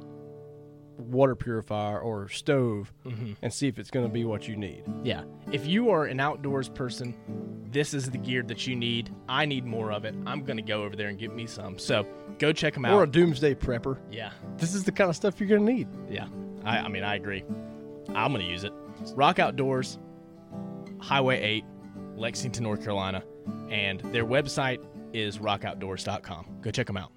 water 0.98 1.36
purifier 1.36 2.00
or 2.00 2.30
stove 2.30 2.94
mm-hmm. 3.06 3.34
and 3.42 3.54
see 3.54 3.68
if 3.68 3.80
it's 3.80 3.92
going 3.92 4.06
to 4.06 4.12
be 4.12 4.26
what 4.26 4.48
you 4.48 4.56
need. 4.56 4.84
Yeah. 5.04 5.24
If 5.52 5.66
you 5.66 5.90
are 5.90 6.06
an 6.06 6.20
outdoors 6.20 6.70
person, 6.70 7.16
this 7.72 7.94
is 7.94 8.10
the 8.10 8.18
gear 8.18 8.44
that 8.44 8.68
you 8.68 8.76
need. 8.76 9.14
I 9.28 9.46
need 9.46 9.66
more 9.66 9.92
of 9.92 10.06
it. 10.06 10.16
I'm 10.26 10.44
going 10.44 10.58
to 10.58 10.64
go 10.64 10.84
over 10.84 10.96
there 10.96 11.10
and 11.10 11.18
get 11.18 11.34
me 11.34 11.48
some. 11.48 11.78
So 11.78 12.06
go 12.40 12.52
check 12.54 12.74
them 12.74 12.86
out. 12.86 12.94
Or 12.94 13.04
a 13.04 13.08
doomsday 13.08 13.56
prepper. 13.56 13.98
yeah. 14.12 14.32
This 14.58 14.74
is 14.74 14.84
the 14.84 14.92
kind 14.92 15.10
of 15.10 15.16
stuff 15.16 15.40
you're 15.40 15.50
going 15.50 15.66
to 15.66 15.74
need. 15.74 15.88
Yeah. 16.10 16.28
I, 16.64 16.80
I 16.80 16.88
mean, 16.88 17.04
I 17.04 17.16
agree. 17.16 17.44
I'm 18.10 18.32
going 18.32 18.46
to 18.46 18.52
use 18.52 18.64
it. 18.64 18.74
Rock 19.16 19.40
Outdoors, 19.40 19.98
Highway 21.04 21.42
8, 21.42 21.66
Lexington, 22.16 22.64
North 22.64 22.82
Carolina. 22.82 23.24
And 23.70 24.00
their 24.14 24.26
website 24.26 24.80
is 25.14 25.38
rockoutdoors.com. 25.38 26.60
Go 26.62 26.72
check 26.72 26.88
them 26.88 26.98
out. 26.98 27.12